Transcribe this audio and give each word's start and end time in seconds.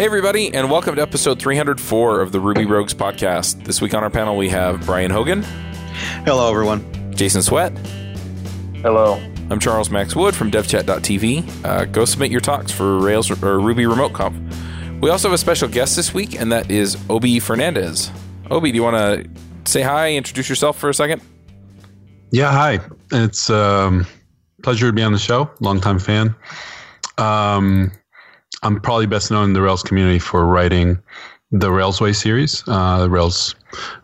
Hey, 0.00 0.06
everybody, 0.06 0.52
and 0.54 0.70
welcome 0.70 0.96
to 0.96 1.02
episode 1.02 1.38
304 1.40 2.20
of 2.20 2.32
the 2.32 2.40
Ruby 2.40 2.64
Rogues 2.64 2.94
podcast. 2.94 3.64
This 3.64 3.80
week 3.80 3.92
on 3.94 4.02
our 4.02 4.10
panel, 4.10 4.36
we 4.36 4.48
have 4.48 4.84
Brian 4.86 5.10
Hogan. 5.10 5.42
Hello, 6.24 6.50
everyone. 6.50 7.12
Jason 7.14 7.42
Swett. 7.42 7.76
Hello. 8.82 9.14
I'm 9.50 9.60
Charles 9.60 9.90
Max 9.90 10.16
Wood 10.16 10.34
from 10.34 10.50
devchat.tv. 10.50 11.64
Uh, 11.64 11.84
go 11.84 12.04
submit 12.04 12.30
your 12.30 12.40
talks 12.40 12.72
for 12.72 12.98
Rails 12.98 13.30
or 13.30 13.60
Ruby 13.60 13.86
Remote 13.86 14.12
Conf. 14.12 14.36
We 15.00 15.10
also 15.10 15.28
have 15.28 15.34
a 15.34 15.38
special 15.38 15.68
guest 15.68 15.96
this 15.96 16.14
week, 16.14 16.40
and 16.40 16.52
that 16.52 16.70
is 16.70 16.96
Obie 17.10 17.40
Fernandez. 17.40 18.10
Obie, 18.50 18.72
do 18.72 18.76
you 18.76 18.82
want 18.82 18.96
to 18.96 19.70
say 19.70 19.82
hi, 19.82 20.12
introduce 20.12 20.48
yourself 20.48 20.78
for 20.78 20.88
a 20.88 20.94
second? 20.94 21.22
Yeah, 22.30 22.50
hi. 22.50 22.80
It's 23.12 23.50
um, 23.50 24.06
pleasure 24.62 24.86
to 24.86 24.92
be 24.92 25.02
on 25.02 25.12
the 25.12 25.18
show. 25.18 25.50
Longtime 25.60 25.98
fan. 25.98 26.34
Um, 27.18 27.92
I'm 28.62 28.80
probably 28.80 29.06
best 29.06 29.30
known 29.30 29.44
in 29.46 29.52
the 29.52 29.62
Rails 29.62 29.82
community 29.82 30.18
for 30.18 30.46
writing 30.46 30.98
the 31.50 31.68
Railsway 31.68 32.14
series, 32.14 32.62
uh, 32.68 33.00
the 33.00 33.10
Rails 33.10 33.54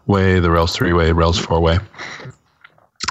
Way, 0.06 0.40
the 0.40 0.50
Rails 0.50 0.74
Three 0.74 0.92
Way, 0.92 1.12
Rails 1.12 1.38
Four 1.38 1.60
Way. 1.60 1.78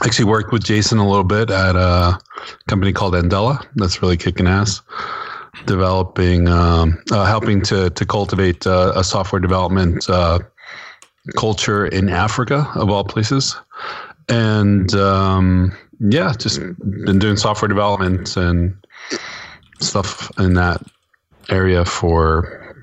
Actually, 0.04 0.26
worked 0.26 0.52
with 0.52 0.64
Jason 0.64 0.98
a 0.98 1.08
little 1.08 1.24
bit 1.24 1.50
at 1.50 1.76
a 1.76 2.20
company 2.68 2.92
called 2.92 3.14
Andela. 3.14 3.66
That's 3.76 4.02
really 4.02 4.18
kicking 4.18 4.48
ass. 4.48 4.82
Developing, 5.66 6.50
um, 6.50 7.02
uh, 7.12 7.26
helping 7.26 7.62
to 7.64 7.90
to 7.90 8.06
cultivate 8.06 8.68
uh, 8.68 8.92
a 8.96 9.04
software 9.04 9.40
development 9.40 10.10
uh, 10.10 10.40
culture 11.38 11.86
in 11.86 12.10
Africa, 12.10 12.70
of 12.76 12.90
all 12.90 13.06
places. 13.06 13.56
And 14.28 14.94
um, 14.96 15.72
yeah, 16.00 16.34
just 16.38 16.60
been 17.06 17.20
doing 17.20 17.38
software 17.38 17.70
development 17.70 18.36
and 18.38 18.76
stuff 19.80 20.32
in 20.40 20.54
that 20.56 20.82
area 21.50 21.86
for 21.86 22.76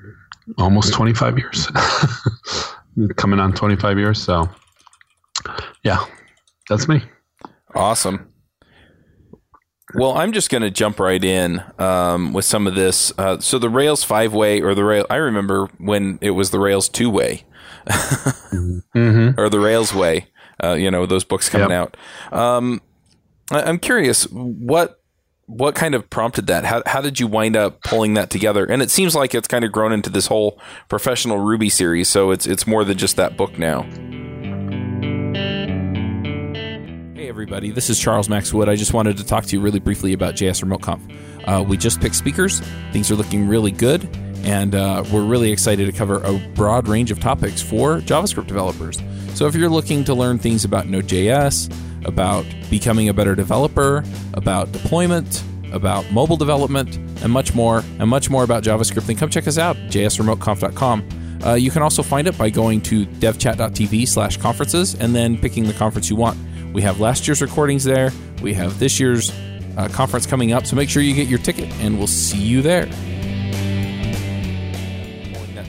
almost 0.57 0.93
25 0.93 1.37
years, 1.37 1.67
coming 3.15 3.39
on 3.39 3.53
25 3.53 3.97
years. 3.97 4.21
So, 4.21 4.49
yeah, 5.83 6.03
that's 6.69 6.87
me. 6.87 7.03
Awesome. 7.75 8.29
Well, 9.95 10.17
I'm 10.17 10.31
just 10.33 10.49
going 10.49 10.63
to 10.63 10.71
jump 10.71 10.99
right 10.99 11.23
in 11.23 11.63
um, 11.77 12.33
with 12.33 12.45
some 12.45 12.65
of 12.65 12.73
this. 12.73 13.13
Uh, 13.17 13.39
so 13.39 13.59
the 13.59 13.69
Rails 13.69 14.03
five 14.03 14.33
way 14.33 14.59
or 14.61 14.73
the 14.73 14.83
Rail, 14.83 15.05
I 15.09 15.17
remember 15.17 15.67
when 15.77 16.17
it 16.21 16.31
was 16.31 16.49
the 16.49 16.59
Rails 16.59 16.89
two 16.89 17.09
way 17.09 17.45
mm-hmm. 17.87 19.39
or 19.39 19.49
the 19.49 19.59
Rails 19.59 19.93
way. 19.93 20.27
Uh, 20.63 20.73
you 20.73 20.89
know 20.89 21.05
those 21.05 21.23
books 21.23 21.49
coming 21.49 21.71
yep. 21.71 21.95
out. 22.31 22.37
Um, 22.37 22.81
I'm 23.51 23.79
curious 23.79 24.23
what 24.31 24.99
what 25.45 25.75
kind 25.75 25.93
of 25.93 26.09
prompted 26.09 26.47
that? 26.47 26.63
How, 26.63 26.81
how 26.85 27.01
did 27.01 27.19
you 27.19 27.27
wind 27.27 27.57
up 27.57 27.81
pulling 27.83 28.13
that 28.13 28.29
together? 28.29 28.65
And 28.65 28.81
it 28.81 28.89
seems 28.89 29.13
like 29.13 29.35
it's 29.35 29.47
kind 29.47 29.65
of 29.65 29.71
grown 29.71 29.91
into 29.91 30.09
this 30.09 30.27
whole 30.27 30.59
professional 30.87 31.37
Ruby 31.37 31.69
series, 31.69 32.07
so 32.07 32.31
it's 32.31 32.47
it's 32.47 32.65
more 32.65 32.83
than 32.83 32.97
just 32.97 33.17
that 33.17 33.35
book 33.37 33.57
now. 33.59 33.83
Hey 37.15 37.27
everybody, 37.29 37.71
this 37.71 37.89
is 37.89 37.99
Charles 37.99 38.29
Max 38.29 38.53
Wood. 38.53 38.69
I 38.69 38.75
just 38.75 38.93
wanted 38.93 39.17
to 39.17 39.25
talk 39.25 39.45
to 39.45 39.55
you 39.55 39.61
really 39.61 39.79
briefly 39.79 40.13
about 40.13 40.35
JS 40.35 40.61
Remote 40.61 40.81
Conf. 40.81 41.03
Uh, 41.45 41.63
we 41.67 41.75
just 41.75 41.99
picked 41.99 42.15
speakers; 42.15 42.61
things 42.93 43.11
are 43.11 43.15
looking 43.15 43.47
really 43.47 43.71
good, 43.71 44.07
and 44.43 44.73
uh, 44.73 45.03
we're 45.11 45.25
really 45.25 45.51
excited 45.51 45.85
to 45.85 45.91
cover 45.91 46.23
a 46.23 46.37
broad 46.55 46.87
range 46.87 47.11
of 47.11 47.19
topics 47.19 47.61
for 47.61 47.99
JavaScript 47.99 48.47
developers. 48.47 48.97
So 49.33 49.47
if 49.47 49.55
you're 49.55 49.69
looking 49.69 50.05
to 50.05 50.13
learn 50.13 50.39
things 50.39 50.63
about 50.63 50.87
Node.js, 50.87 51.73
about 52.05 52.45
becoming 52.69 53.09
a 53.09 53.13
better 53.13 53.35
developer, 53.35 54.03
about 54.33 54.71
deployment, 54.71 55.43
about 55.71 56.09
mobile 56.11 56.37
development, 56.37 56.97
and 57.23 57.31
much 57.31 57.53
more, 57.55 57.83
and 57.99 58.09
much 58.09 58.29
more 58.29 58.43
about 58.43 58.63
JavaScript, 58.63 59.05
then 59.07 59.15
come 59.15 59.29
check 59.29 59.47
us 59.47 59.57
out, 59.57 59.75
jsremoteconf.com. 59.75 61.41
Uh, 61.43 61.53
you 61.55 61.71
can 61.71 61.81
also 61.81 62.01
find 62.01 62.27
it 62.27 62.37
by 62.37 62.49
going 62.49 62.79
to 62.81 63.05
devchat.tv 63.05 64.07
slash 64.07 64.37
conferences 64.37 64.95
and 64.95 65.13
then 65.13 65.37
picking 65.37 65.65
the 65.65 65.73
conference 65.73 66.09
you 66.09 66.15
want. 66.15 66.37
We 66.73 66.81
have 66.83 66.99
last 66.99 67.27
year's 67.27 67.41
recordings 67.41 67.83
there. 67.83 68.11
We 68.41 68.53
have 68.53 68.79
this 68.79 68.99
year's 68.99 69.31
uh, 69.77 69.89
conference 69.89 70.25
coming 70.25 70.53
up, 70.53 70.65
so 70.65 70.75
make 70.75 70.89
sure 70.89 71.01
you 71.01 71.13
get 71.13 71.27
your 71.27 71.39
ticket, 71.39 71.69
and 71.81 71.97
we'll 71.97 72.07
see 72.07 72.41
you 72.41 72.61
there. 72.61 72.89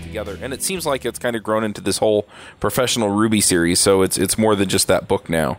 Together. 0.03 0.39
And 0.41 0.53
it 0.53 0.63
seems 0.63 0.87
like 0.87 1.05
it's 1.05 1.19
kind 1.19 1.35
of 1.35 1.43
grown 1.43 1.65
into 1.65 1.81
this 1.81 1.99
whole 1.99 2.29
professional 2.61 3.09
Ruby 3.09 3.41
series, 3.41 3.81
so 3.81 4.03
it's 4.03 4.17
it's 4.17 4.39
more 4.39 4.55
than 4.55 4.69
just 4.69 4.87
that 4.87 5.09
book 5.09 5.29
now. 5.29 5.59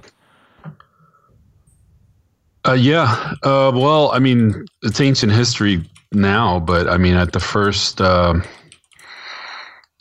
Uh, 2.68 2.74
yeah. 2.74 3.34
Uh, 3.44 3.72
well, 3.74 4.12
I 4.12 4.20
mean, 4.20 4.66
it's 4.82 5.00
ancient 5.00 5.32
history 5.32 5.84
now, 6.12 6.60
but 6.60 6.88
I 6.90 6.98
mean, 6.98 7.16
at 7.16 7.32
the 7.32 7.40
first, 7.40 8.02
uh, 8.02 8.36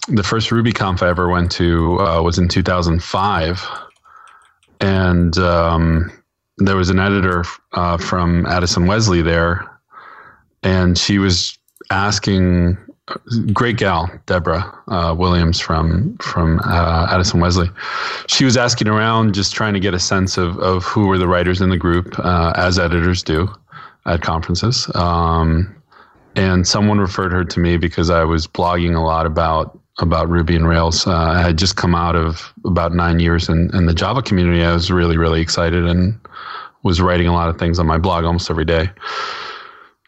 the 0.08 0.22
first 0.22 0.50
RubyConf 0.50 1.02
I 1.02 1.08
ever 1.08 1.28
went 1.28 1.50
to 1.52 2.00
uh, 2.00 2.22
was 2.22 2.38
in 2.38 2.48
2005, 2.48 3.68
and 4.80 5.36
um, 5.38 6.10
there 6.58 6.76
was 6.76 6.88
an 6.88 6.98
editor 6.98 7.44
uh, 7.72 7.98
from 7.98 8.46
Addison 8.46 8.86
Wesley 8.86 9.20
there, 9.20 9.68
and 10.62 10.96
she 10.96 11.18
was 11.18 11.58
asking 11.90 12.78
great 13.52 13.76
gal, 13.76 14.10
Deborah 14.26 14.78
uh, 14.88 15.14
Williams 15.16 15.60
from 15.60 16.16
from 16.18 16.60
uh, 16.60 17.08
Addison 17.10 17.40
Wesley. 17.40 17.68
She 18.28 18.44
was 18.44 18.56
asking 18.56 18.88
around, 18.88 19.34
just 19.34 19.52
trying 19.52 19.74
to 19.74 19.80
get 19.80 19.94
a 19.94 19.98
sense 19.98 20.38
of 20.38 20.58
of 20.58 20.84
who 20.84 21.06
were 21.06 21.18
the 21.18 21.28
writers 21.28 21.60
in 21.60 21.70
the 21.70 21.76
group, 21.76 22.18
uh, 22.18 22.52
as 22.56 22.78
editors 22.78 23.22
do 23.22 23.48
at 24.06 24.22
conferences. 24.22 24.90
Um, 24.94 25.74
and 26.36 26.66
someone 26.66 26.98
referred 26.98 27.32
her 27.32 27.44
to 27.44 27.60
me 27.60 27.76
because 27.76 28.10
I 28.10 28.24
was 28.24 28.46
blogging 28.46 28.96
a 28.96 29.00
lot 29.00 29.26
about 29.26 29.78
about 30.00 30.28
Ruby 30.28 30.56
and 30.56 30.66
Rails. 30.66 31.06
Uh, 31.06 31.14
I 31.14 31.42
had 31.42 31.56
just 31.56 31.76
come 31.76 31.94
out 31.94 32.16
of 32.16 32.52
about 32.64 32.92
nine 32.92 33.20
years 33.20 33.48
in, 33.48 33.70
in 33.74 33.86
the 33.86 33.94
Java 33.94 34.22
community. 34.22 34.62
I 34.64 34.72
was 34.72 34.90
really 34.90 35.16
really 35.16 35.40
excited 35.40 35.84
and 35.84 36.18
was 36.82 37.00
writing 37.00 37.26
a 37.26 37.32
lot 37.32 37.48
of 37.48 37.58
things 37.58 37.78
on 37.78 37.86
my 37.86 37.98
blog 37.98 38.24
almost 38.24 38.50
every 38.50 38.64
day. 38.64 38.90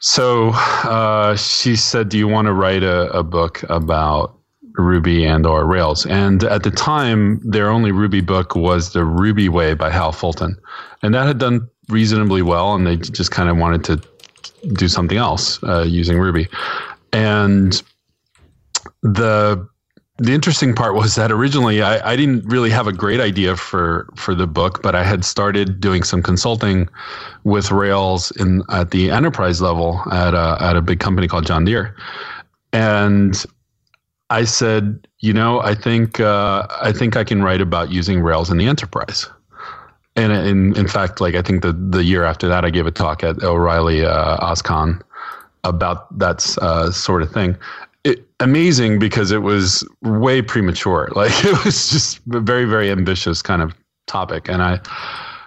So 0.00 0.50
uh, 0.50 1.36
she 1.36 1.76
said, 1.76 2.08
"Do 2.08 2.18
you 2.18 2.28
want 2.28 2.46
to 2.46 2.52
write 2.52 2.82
a, 2.82 3.10
a 3.10 3.22
book 3.22 3.62
about 3.68 4.38
Ruby 4.74 5.24
and 5.24 5.46
or 5.46 5.64
Rails?" 5.64 6.06
And 6.06 6.44
at 6.44 6.62
the 6.62 6.70
time, 6.70 7.40
their 7.42 7.70
only 7.70 7.92
Ruby 7.92 8.20
book 8.20 8.54
was 8.54 8.92
the 8.92 9.04
Ruby 9.04 9.48
Way 9.48 9.74
by 9.74 9.90
Hal 9.90 10.12
Fulton, 10.12 10.56
and 11.02 11.14
that 11.14 11.26
had 11.26 11.38
done 11.38 11.68
reasonably 11.88 12.42
well. 12.42 12.74
And 12.74 12.86
they 12.86 12.96
just 12.96 13.30
kind 13.30 13.48
of 13.48 13.56
wanted 13.56 13.84
to 13.84 14.00
do 14.74 14.88
something 14.88 15.18
else 15.18 15.62
uh, 15.62 15.82
using 15.82 16.18
Ruby, 16.18 16.48
and 17.12 17.82
the 19.02 19.66
the 20.18 20.32
interesting 20.32 20.74
part 20.74 20.94
was 20.94 21.14
that 21.16 21.30
originally 21.30 21.82
I, 21.82 22.12
I, 22.12 22.16
didn't 22.16 22.46
really 22.46 22.70
have 22.70 22.86
a 22.86 22.92
great 22.92 23.20
idea 23.20 23.56
for 23.56 24.08
for 24.16 24.34
the 24.34 24.46
book, 24.46 24.80
but 24.82 24.94
I 24.94 25.04
had 25.04 25.24
started 25.24 25.78
doing 25.78 26.02
some 26.02 26.22
consulting 26.22 26.88
with 27.44 27.70
Rails 27.70 28.30
in 28.32 28.62
at 28.70 28.92
the 28.92 29.10
enterprise 29.10 29.60
level 29.60 30.00
at 30.10 30.32
a, 30.32 30.56
at 30.60 30.76
a 30.76 30.80
big 30.80 31.00
company 31.00 31.28
called 31.28 31.46
John 31.46 31.66
Deere, 31.66 31.94
and 32.72 33.44
I 34.30 34.44
said, 34.44 35.06
you 35.20 35.34
know, 35.34 35.60
I 35.60 35.74
think 35.74 36.18
uh, 36.18 36.66
I 36.80 36.92
think 36.92 37.16
I 37.16 37.24
can 37.24 37.42
write 37.42 37.60
about 37.60 37.90
using 37.90 38.22
Rails 38.22 38.50
in 38.50 38.56
the 38.56 38.66
enterprise. 38.66 39.28
And 40.16 40.32
in 40.32 40.74
in 40.78 40.88
fact, 40.88 41.20
like 41.20 41.34
I 41.34 41.42
think 41.42 41.62
the 41.62 41.72
the 41.72 42.02
year 42.02 42.24
after 42.24 42.48
that, 42.48 42.64
I 42.64 42.70
gave 42.70 42.86
a 42.86 42.90
talk 42.90 43.22
at 43.22 43.42
O'Reilly 43.42 44.06
uh, 44.06 44.38
OSCON 44.38 45.02
about 45.62 46.18
that 46.18 46.56
uh, 46.62 46.90
sort 46.90 47.22
of 47.22 47.30
thing 47.30 47.56
it, 48.06 48.24
amazing 48.40 48.98
because 48.98 49.30
it 49.32 49.42
was 49.42 49.86
way 50.02 50.40
premature. 50.40 51.10
Like 51.16 51.32
it 51.44 51.64
was 51.64 51.90
just 51.90 52.20
a 52.32 52.40
very, 52.40 52.64
very 52.64 52.90
ambitious 52.90 53.42
kind 53.42 53.62
of 53.62 53.74
topic. 54.06 54.48
And 54.48 54.62
I, 54.62 54.80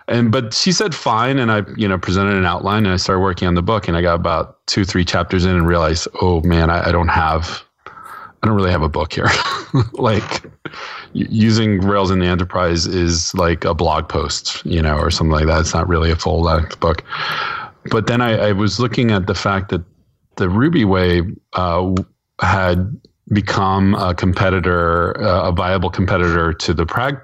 and, 0.07 0.31
but 0.31 0.53
she 0.53 0.71
said 0.71 0.93
fine. 0.95 1.37
And 1.37 1.51
I, 1.51 1.61
you 1.77 1.87
know, 1.87 1.97
presented 1.97 2.35
an 2.35 2.45
outline 2.45 2.85
and 2.85 2.93
I 2.93 2.97
started 2.97 3.21
working 3.21 3.47
on 3.47 3.55
the 3.55 3.61
book 3.61 3.87
and 3.87 3.95
I 3.95 4.01
got 4.01 4.15
about 4.15 4.65
two, 4.67 4.83
three 4.83 5.05
chapters 5.05 5.45
in 5.45 5.55
and 5.55 5.67
realized, 5.67 6.07
oh 6.21 6.41
man, 6.41 6.69
I, 6.69 6.89
I 6.89 6.91
don't 6.91 7.07
have, 7.07 7.63
I 7.87 8.47
don't 8.47 8.55
really 8.55 8.71
have 8.71 8.81
a 8.81 8.89
book 8.89 9.13
here. 9.13 9.29
like 9.93 10.43
using 11.13 11.81
Rails 11.81 12.11
in 12.11 12.19
the 12.19 12.25
enterprise 12.25 12.87
is 12.87 13.33
like 13.35 13.63
a 13.63 13.73
blog 13.73 14.09
post, 14.09 14.65
you 14.65 14.81
know, 14.81 14.97
or 14.97 15.11
something 15.11 15.31
like 15.31 15.45
that. 15.45 15.61
It's 15.61 15.73
not 15.73 15.87
really 15.87 16.11
a 16.11 16.15
full 16.15 16.41
length 16.41 16.79
book. 16.79 17.03
But 17.91 18.07
then 18.07 18.21
I, 18.21 18.49
I 18.49 18.51
was 18.51 18.79
looking 18.79 19.11
at 19.11 19.27
the 19.27 19.35
fact 19.35 19.69
that 19.69 19.83
the 20.35 20.49
Ruby 20.49 20.85
way 20.85 21.21
uh, 21.53 21.93
had 22.39 22.99
become 23.33 23.95
a 23.95 24.13
competitor, 24.13 25.19
uh, 25.21 25.49
a 25.49 25.51
viable 25.51 25.89
competitor 25.89 26.53
to 26.53 26.73
the 26.73 26.85
Prag 26.85 27.17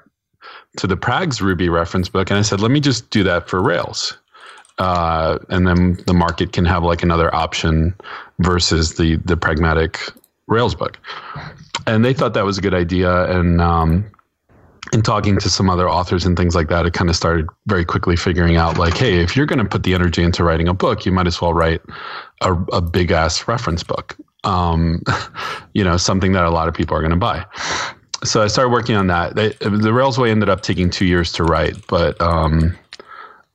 to 0.77 0.87
the 0.87 0.97
Prag's 0.97 1.41
Ruby 1.41 1.69
reference 1.69 2.09
book, 2.09 2.29
and 2.29 2.37
I 2.37 2.41
said, 2.41 2.59
let 2.59 2.69
me 2.69 2.79
just 2.79 3.09
do 3.09 3.23
that 3.23 3.47
for 3.49 3.61
Rails, 3.61 4.17
uh, 4.77 5.39
and 5.49 5.65
then 5.65 5.97
the 6.05 6.13
market 6.13 6.51
can 6.51 6.65
have 6.65 6.83
like 6.83 7.01
another 7.01 7.33
option 7.33 7.95
versus 8.39 8.95
the 8.95 9.15
the 9.25 9.37
pragmatic 9.37 9.99
Rails 10.47 10.75
book. 10.75 10.97
And 11.87 12.03
they 12.03 12.13
thought 12.13 12.33
that 12.33 12.45
was 12.45 12.57
a 12.57 12.61
good 12.61 12.73
idea, 12.73 13.25
and 13.25 13.61
um, 13.61 14.05
in 14.93 15.01
talking 15.01 15.37
to 15.39 15.49
some 15.49 15.69
other 15.69 15.89
authors 15.89 16.25
and 16.25 16.37
things 16.37 16.55
like 16.55 16.67
that, 16.69 16.85
it 16.85 16.93
kind 16.93 17.09
of 17.09 17.15
started 17.15 17.47
very 17.67 17.85
quickly 17.85 18.15
figuring 18.15 18.57
out 18.57 18.77
like, 18.77 18.95
hey, 18.95 19.19
if 19.19 19.35
you're 19.35 19.45
going 19.45 19.59
to 19.59 19.65
put 19.65 19.83
the 19.83 19.93
energy 19.93 20.23
into 20.23 20.43
writing 20.43 20.67
a 20.67 20.73
book, 20.73 21.05
you 21.05 21.11
might 21.11 21.27
as 21.27 21.41
well 21.41 21.53
write 21.53 21.81
a, 22.41 22.53
a 22.73 22.81
big 22.81 23.11
ass 23.11 23.47
reference 23.47 23.83
book. 23.83 24.17
Um, 24.43 25.01
you 25.73 25.83
know, 25.83 25.97
something 25.97 26.33
that 26.33 26.45
a 26.45 26.51
lot 26.51 26.67
of 26.67 26.73
people 26.73 26.95
are 26.95 27.01
going 27.01 27.11
to 27.11 27.17
buy. 27.17 27.45
So 28.23 28.41
I 28.41 28.47
started 28.47 28.69
working 28.69 28.95
on 28.95 29.07
that. 29.07 29.35
They, 29.35 29.49
the 29.49 29.91
Railsway 29.91 30.29
ended 30.29 30.49
up 30.49 30.61
taking 30.61 30.89
two 30.89 31.05
years 31.05 31.31
to 31.33 31.43
write, 31.43 31.75
but 31.87 32.19
um, 32.21 32.75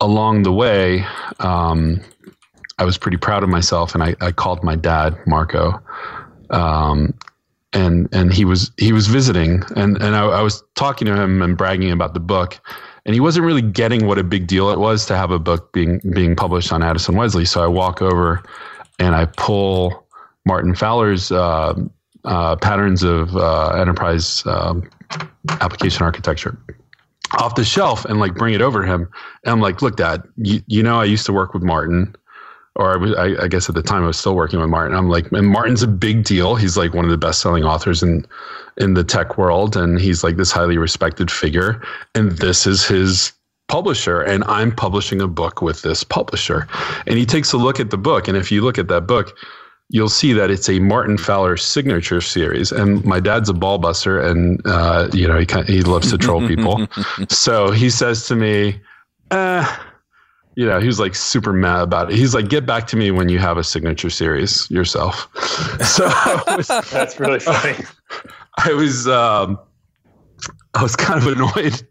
along 0.01 0.43
the 0.43 0.53
way, 0.53 1.05
um, 1.41 2.01
I 2.79 2.85
was 2.85 2.97
pretty 2.97 3.17
proud 3.17 3.43
of 3.43 3.49
myself, 3.49 3.95
and 3.95 4.03
I, 4.03 4.17
I 4.21 4.33
called 4.33 4.63
my 4.63 4.77
dad, 4.77 5.19
Marco, 5.27 5.81
um, 6.51 7.15
and 7.73 8.09
and 8.13 8.33
he 8.33 8.45
was 8.45 8.73
he 8.79 8.93
was 8.93 9.07
visiting, 9.07 9.63
and 9.77 10.01
and 10.03 10.17
I, 10.17 10.25
I 10.25 10.43
was 10.43 10.63
talking 10.75 11.07
to 11.07 11.15
him 11.15 11.43
and 11.43 11.57
bragging 11.57 11.91
about 11.91 12.15
the 12.15 12.21
book, 12.21 12.59
and 13.05 13.15
he 13.15 13.21
wasn't 13.21 13.47
really 13.47 13.63
getting 13.63 14.07
what 14.07 14.19
a 14.19 14.25
big 14.25 14.47
deal 14.47 14.71
it 14.71 14.79
was 14.79 15.07
to 15.07 15.17
have 15.17 15.31
a 15.31 15.39
book 15.39 15.73
being 15.73 16.01
being 16.13 16.37
published 16.37 16.73
on 16.73 16.83
Addison 16.83 17.17
Wesley. 17.17 17.45
So 17.45 17.63
I 17.63 17.67
walk 17.67 18.03
over, 18.03 18.43
and 18.99 19.15
I 19.15 19.27
pull 19.27 20.07
Martin 20.47 20.75
Fowler's 20.75 21.33
uh, 21.33 21.75
uh, 22.25 22.57
patterns 22.57 23.03
of 23.03 23.37
uh, 23.37 23.71
enterprise 23.71 24.45
um, 24.47 24.89
application 25.61 26.03
architecture 26.03 26.59
off 27.39 27.55
the 27.55 27.65
shelf 27.65 28.05
and 28.05 28.19
like 28.19 28.35
bring 28.35 28.55
it 28.55 28.61
over 28.61 28.83
to 28.83 28.87
him. 28.87 29.09
And 29.45 29.53
I'm 29.53 29.61
like, 29.61 29.83
look, 29.83 29.97
Dad, 29.97 30.23
you, 30.37 30.61
you 30.67 30.83
know 30.83 31.01
I 31.01 31.05
used 31.05 31.27
to 31.27 31.33
work 31.33 31.55
with 31.55 31.63
Martin 31.63 32.15
or 32.77 32.93
I, 32.93 32.97
was, 32.97 33.15
I, 33.15 33.45
I, 33.45 33.49
guess 33.49 33.69
at 33.69 33.75
the 33.75 33.83
time 33.83 34.05
I 34.05 34.07
was 34.07 34.19
still 34.19 34.35
working 34.35 34.61
with 34.61 34.69
Martin. 34.69 34.97
I'm 34.97 35.09
like, 35.09 35.31
and 35.33 35.49
Martin's 35.49 35.83
a 35.83 35.89
big 35.89 36.25
deal. 36.25 36.55
He's 36.55 36.77
like 36.77 36.95
one 36.95 37.05
of 37.05 37.11
the 37.11 37.19
best 37.19 37.41
selling 37.41 37.65
authors 37.65 38.03
in 38.03 38.27
in 38.77 38.95
the 38.95 39.05
tech 39.05 39.37
world, 39.37 39.77
and 39.77 40.01
he's 40.01 40.25
like 40.25 40.37
this 40.37 40.53
highly 40.53 40.79
respected 40.79 41.31
figure. 41.31 41.83
And 42.15 42.33
this 42.33 42.67
is 42.67 42.87
his 42.87 43.33
publisher, 43.69 44.23
and 44.23 44.45
I'm 44.45 44.75
publishing 44.75 45.21
a 45.21 45.29
book 45.29 45.61
with 45.61 45.83
this 45.83 46.05
publisher. 46.05 46.67
And 47.07 47.19
he 47.19 47.27
takes 47.27 47.53
a 47.53 47.57
look 47.57 47.81
at 47.81 47.91
the 47.91 47.99
book, 47.99 48.29
and 48.29 48.37
if 48.37 48.51
you 48.51 48.63
look 48.63 48.79
at 48.79 48.89
that 48.89 49.07
book, 49.07 49.37
you'll 49.91 50.09
see 50.09 50.33
that 50.33 50.51
it's 50.51 50.69
a 50.69 50.79
Martin 50.79 51.19
Fowler 51.19 51.57
signature 51.57 52.21
series. 52.21 52.71
And 52.73 53.05
my 53.05 53.21
dad's 53.21 53.49
a 53.49 53.55
ball 53.55 53.79
buster, 53.79 54.21
and 54.21 54.61
uh, 54.65 55.09
you 55.13 55.27
know 55.27 55.39
he 55.39 55.47
he 55.67 55.83
loves 55.83 56.11
to 56.11 56.19
troll 56.19 56.47
people. 56.47 56.87
so 57.29 57.71
he 57.73 57.91
says 57.91 58.27
to 58.29 58.37
me. 58.37 58.81
Uh, 59.33 59.65
you 60.57 60.67
know, 60.67 60.81
he 60.81 60.87
was 60.87 60.99
like 60.99 61.15
super 61.15 61.53
mad 61.53 61.83
about 61.83 62.11
it. 62.11 62.17
He's 62.17 62.35
like, 62.35 62.49
"Get 62.49 62.67
back 62.67 62.87
to 62.89 62.97
me 62.97 63.11
when 63.11 63.29
you 63.29 63.39
have 63.39 63.57
a 63.57 63.65
signature 63.65 64.11
series 64.11 64.71
yourself." 64.71 65.29
So 65.81 66.07
was, 66.57 66.69
that's 66.91 67.19
really 67.19 67.41
funny. 67.41 67.85
I 68.59 68.73
was, 68.73 69.09
um, 69.09 69.59
I 70.75 70.83
was 70.83 70.95
kind 70.95 71.23
of 71.23 71.27
annoyed, 71.27 71.83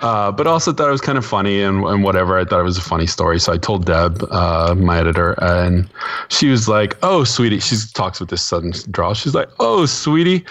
uh, 0.00 0.32
but 0.32 0.46
also 0.46 0.72
thought 0.72 0.88
it 0.88 0.92
was 0.92 1.00
kind 1.00 1.16
of 1.16 1.24
funny 1.24 1.62
and, 1.62 1.84
and 1.84 2.02
whatever. 2.02 2.38
I 2.38 2.44
thought 2.44 2.60
it 2.60 2.64
was 2.64 2.76
a 2.76 2.82
funny 2.82 3.06
story, 3.06 3.38
so 3.38 3.52
I 3.52 3.58
told 3.58 3.86
Deb, 3.86 4.22
uh, 4.30 4.74
my 4.76 4.98
editor, 4.98 5.32
and 5.42 5.88
she 6.28 6.48
was 6.48 6.68
like, 6.68 6.96
"Oh, 7.02 7.24
sweetie," 7.24 7.60
she 7.60 7.76
talks 7.94 8.20
with 8.20 8.30
this 8.30 8.42
sudden 8.42 8.72
drawl. 8.90 9.14
She's 9.14 9.34
like, 9.34 9.48
"Oh, 9.60 9.86
sweetie." 9.86 10.44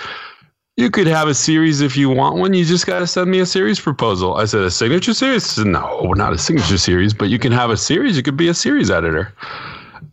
You 0.80 0.90
could 0.90 1.08
have 1.08 1.28
a 1.28 1.34
series 1.34 1.81
if 1.81 1.98
you 1.98 2.10
want 2.10 2.38
one. 2.38 2.54
You 2.54 2.64
just 2.64 2.88
got 2.88 3.00
to 3.00 3.08
send 3.08 3.30
me 3.30 3.40
a 3.40 3.46
series 3.46 3.81
proposal. 3.81 4.38
I 4.38 4.46
said, 4.46 4.62
a 4.62 4.72
signature 4.72 5.14
series? 5.14 5.46
Said, 5.46 5.68
no, 5.68 6.14
not 6.16 6.31
a 6.31 6.38
signature 6.38 6.78
series, 6.78 7.14
but 7.14 7.28
you 7.28 7.38
can 7.38 7.52
have 7.52 7.70
a 7.70 7.76
series. 7.76 8.16
You 8.16 8.24
could 8.24 8.38
be 8.38 8.48
a 8.48 8.54
series 8.54 8.90
editor. 8.90 9.34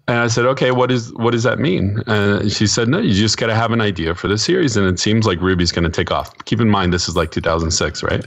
And 0.08 0.18
I 0.18 0.26
said, 0.26 0.44
okay, 0.46 0.72
what 0.72 0.90
is 0.90 1.14
what 1.14 1.30
does 1.30 1.44
that 1.44 1.60
mean? 1.60 2.02
And 2.08 2.50
she 2.50 2.66
said, 2.66 2.88
no, 2.88 2.98
you 2.98 3.14
just 3.14 3.38
got 3.38 3.46
to 3.46 3.54
have 3.54 3.70
an 3.70 3.80
idea 3.80 4.16
for 4.16 4.26
the 4.26 4.36
series. 4.36 4.76
And 4.76 4.88
it 4.88 4.98
seems 4.98 5.24
like 5.24 5.40
Ruby's 5.40 5.70
going 5.70 5.84
to 5.84 5.90
take 5.90 6.10
off. 6.10 6.36
Keep 6.46 6.60
in 6.60 6.68
mind, 6.68 6.92
this 6.92 7.08
is 7.08 7.14
like 7.14 7.30
2006, 7.30 8.02
right? 8.02 8.26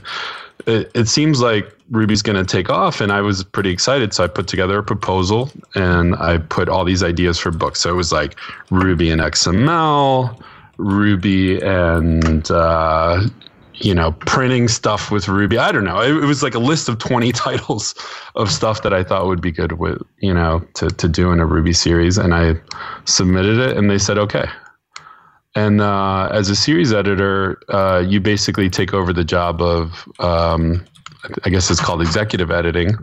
It, 0.66 0.90
it 0.94 1.08
seems 1.08 1.42
like 1.42 1.70
Ruby's 1.90 2.22
going 2.22 2.42
to 2.42 2.50
take 2.50 2.70
off. 2.70 3.02
And 3.02 3.12
I 3.12 3.20
was 3.20 3.44
pretty 3.44 3.70
excited. 3.70 4.14
So 4.14 4.24
I 4.24 4.28
put 4.28 4.48
together 4.48 4.78
a 4.78 4.82
proposal 4.82 5.50
and 5.74 6.16
I 6.16 6.38
put 6.38 6.70
all 6.70 6.86
these 6.86 7.02
ideas 7.02 7.38
for 7.38 7.50
books. 7.50 7.80
So 7.80 7.90
it 7.90 7.96
was 7.96 8.12
like 8.12 8.38
Ruby 8.70 9.10
and 9.10 9.20
XML, 9.20 10.42
Ruby 10.80 11.60
and 11.60 12.50
uh, 12.50 13.22
you 13.74 13.94
know 13.94 14.12
printing 14.12 14.68
stuff 14.68 15.10
with 15.10 15.28
Ruby. 15.28 15.58
I 15.58 15.72
don't 15.72 15.84
know. 15.84 16.00
It, 16.00 16.10
it, 16.10 16.26
was 16.26 16.42
like 16.42 16.54
a 16.54 16.58
list 16.58 16.88
of 16.88 16.98
twenty 16.98 17.32
titles 17.46 17.94
of 18.34 18.50
stuff 18.50 18.82
that 18.82 18.92
I 18.92 19.04
thought 19.04 19.26
would 19.26 19.40
be 19.40 19.52
good 19.52 19.72
with 19.72 20.02
you 20.18 20.34
know 20.34 20.66
to 20.74 20.88
to 20.88 21.08
do 21.08 21.30
in 21.32 21.40
a 21.40 21.46
Ruby 21.46 21.72
series, 21.72 22.18
and 22.18 22.34
I 22.34 22.54
submitted 23.04 23.58
it, 23.58 23.76
and 23.76 23.90
they 23.90 23.98
said 23.98 24.18
okay. 24.18 24.46
And 25.56 25.80
uh, 25.80 26.28
as 26.30 26.48
a 26.48 26.54
series 26.54 26.92
editor, 26.92 27.58
uh, 27.70 28.04
you 28.06 28.20
basically 28.20 28.70
take 28.70 28.94
over 28.94 29.12
the 29.12 29.24
job 29.24 29.60
of, 29.60 30.08
um, 30.20 30.86
I 31.44 31.50
guess 31.50 31.68
it's 31.72 31.80
called 31.80 32.00
executive 32.00 32.52
editing, 32.52 32.96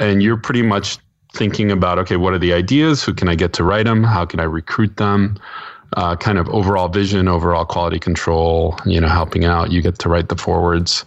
and 0.00 0.20
you're 0.20 0.36
pretty 0.36 0.62
much 0.62 0.98
thinking 1.34 1.70
about 1.70 1.98
okay, 2.00 2.16
what 2.16 2.32
are 2.32 2.38
the 2.38 2.52
ideas? 2.52 3.04
Who 3.04 3.14
can 3.14 3.28
I 3.28 3.36
get 3.36 3.52
to 3.54 3.64
write 3.64 3.84
them? 3.84 4.02
How 4.02 4.24
can 4.24 4.40
I 4.40 4.44
recruit 4.44 4.96
them? 4.96 5.38
Uh, 5.94 6.16
kind 6.16 6.38
of 6.38 6.48
overall 6.48 6.88
vision, 6.88 7.28
overall 7.28 7.64
quality 7.64 7.98
control, 7.98 8.78
you 8.84 9.00
know, 9.00 9.08
helping 9.08 9.44
out. 9.44 9.72
You 9.72 9.82
get 9.82 9.98
to 10.00 10.08
write 10.08 10.28
the 10.28 10.36
forwards 10.36 11.04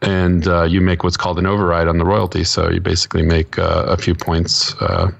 and 0.00 0.48
uh, 0.48 0.64
you 0.64 0.80
make 0.80 1.04
what's 1.04 1.16
called 1.16 1.38
an 1.38 1.46
override 1.46 1.88
on 1.88 1.98
the 1.98 2.04
royalty. 2.04 2.44
So 2.44 2.70
you 2.70 2.80
basically 2.80 3.22
make 3.22 3.58
uh, 3.58 3.84
a 3.86 3.96
few 3.96 4.14
points 4.14 4.74
uh, 4.80 5.10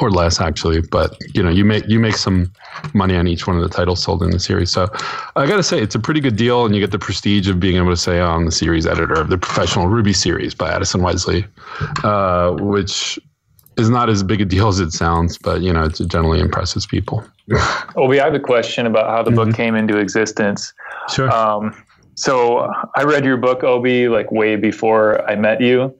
or 0.00 0.10
less 0.10 0.40
actually, 0.40 0.80
but 0.80 1.16
you 1.34 1.42
know, 1.42 1.50
you 1.50 1.64
make, 1.64 1.86
you 1.86 2.00
make 2.00 2.16
some 2.16 2.50
money 2.94 3.16
on 3.16 3.28
each 3.28 3.46
one 3.46 3.56
of 3.56 3.62
the 3.62 3.68
titles 3.68 4.02
sold 4.02 4.22
in 4.22 4.30
the 4.30 4.40
series. 4.40 4.70
So 4.70 4.88
I 5.36 5.46
got 5.46 5.56
to 5.56 5.62
say 5.62 5.80
it's 5.80 5.94
a 5.94 6.00
pretty 6.00 6.20
good 6.20 6.36
deal. 6.36 6.64
And 6.64 6.74
you 6.74 6.80
get 6.80 6.90
the 6.90 6.98
prestige 6.98 7.48
of 7.48 7.60
being 7.60 7.76
able 7.76 7.90
to 7.90 7.96
say 7.96 8.20
I'm 8.20 8.46
the 8.46 8.52
series 8.52 8.86
editor 8.86 9.14
of 9.14 9.28
the 9.28 9.38
professional 9.38 9.88
Ruby 9.88 10.12
series 10.12 10.54
by 10.54 10.70
Addison 10.70 11.02
Wesley, 11.02 11.44
uh, 12.02 12.52
which 12.52 13.18
is 13.76 13.90
not 13.90 14.08
as 14.08 14.22
big 14.22 14.40
a 14.40 14.44
deal 14.44 14.68
as 14.68 14.80
it 14.80 14.92
sounds, 14.92 15.38
but 15.38 15.60
you 15.60 15.72
know, 15.72 15.84
it 15.84 15.98
generally 16.06 16.40
impresses 16.40 16.86
people. 16.86 17.24
Obie, 17.96 18.20
I 18.20 18.24
have 18.24 18.34
a 18.34 18.40
question 18.40 18.86
about 18.86 19.08
how 19.08 19.22
the 19.22 19.30
mm-hmm. 19.30 19.50
book 19.50 19.56
came 19.56 19.74
into 19.74 19.98
existence. 19.98 20.72
Sure. 21.08 21.30
Um, 21.30 21.74
so 22.14 22.70
I 22.96 23.02
read 23.02 23.24
your 23.24 23.36
book, 23.36 23.64
Obie, 23.64 24.08
like 24.08 24.30
way 24.30 24.56
before 24.56 25.28
I 25.28 25.34
met 25.34 25.60
you, 25.60 25.94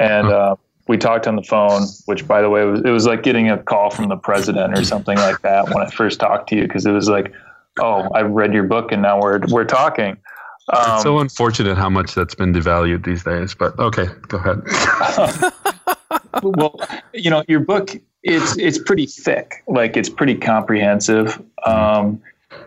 and 0.00 0.28
uh, 0.28 0.56
we 0.86 0.96
talked 0.96 1.26
on 1.26 1.36
the 1.36 1.42
phone. 1.42 1.82
Which, 2.06 2.26
by 2.26 2.40
the 2.40 2.48
way, 2.48 2.64
was, 2.64 2.80
it 2.80 2.90
was 2.90 3.06
like 3.06 3.22
getting 3.22 3.50
a 3.50 3.58
call 3.58 3.90
from 3.90 4.08
the 4.08 4.16
president 4.16 4.76
or 4.76 4.84
something 4.84 5.16
like 5.18 5.40
that 5.42 5.66
when 5.66 5.78
I 5.78 5.90
first 5.90 6.20
talked 6.20 6.48
to 6.50 6.56
you, 6.56 6.62
because 6.62 6.86
it 6.86 6.92
was 6.92 7.08
like, 7.08 7.32
oh, 7.78 8.08
I've 8.14 8.30
read 8.30 8.54
your 8.54 8.64
book, 8.64 8.92
and 8.92 9.02
now 9.02 9.20
we're 9.20 9.40
we're 9.48 9.64
talking. 9.64 10.16
Um, 10.70 10.94
it's 10.94 11.02
so 11.02 11.18
unfortunate 11.18 11.76
how 11.76 11.88
much 11.88 12.14
that's 12.14 12.34
been 12.34 12.52
devalued 12.52 13.04
these 13.04 13.24
days. 13.24 13.54
But 13.54 13.78
okay, 13.78 14.06
go 14.28 14.38
ahead. 14.38 15.52
well, 16.42 16.80
you 17.12 17.30
know, 17.30 17.44
your 17.48 17.60
book 17.60 17.96
it's 18.22 18.56
it's 18.58 18.78
pretty 18.78 19.06
thick, 19.06 19.62
like 19.66 19.96
it's 19.96 20.08
pretty 20.08 20.34
comprehensive. 20.34 21.42
Um, 21.64 22.20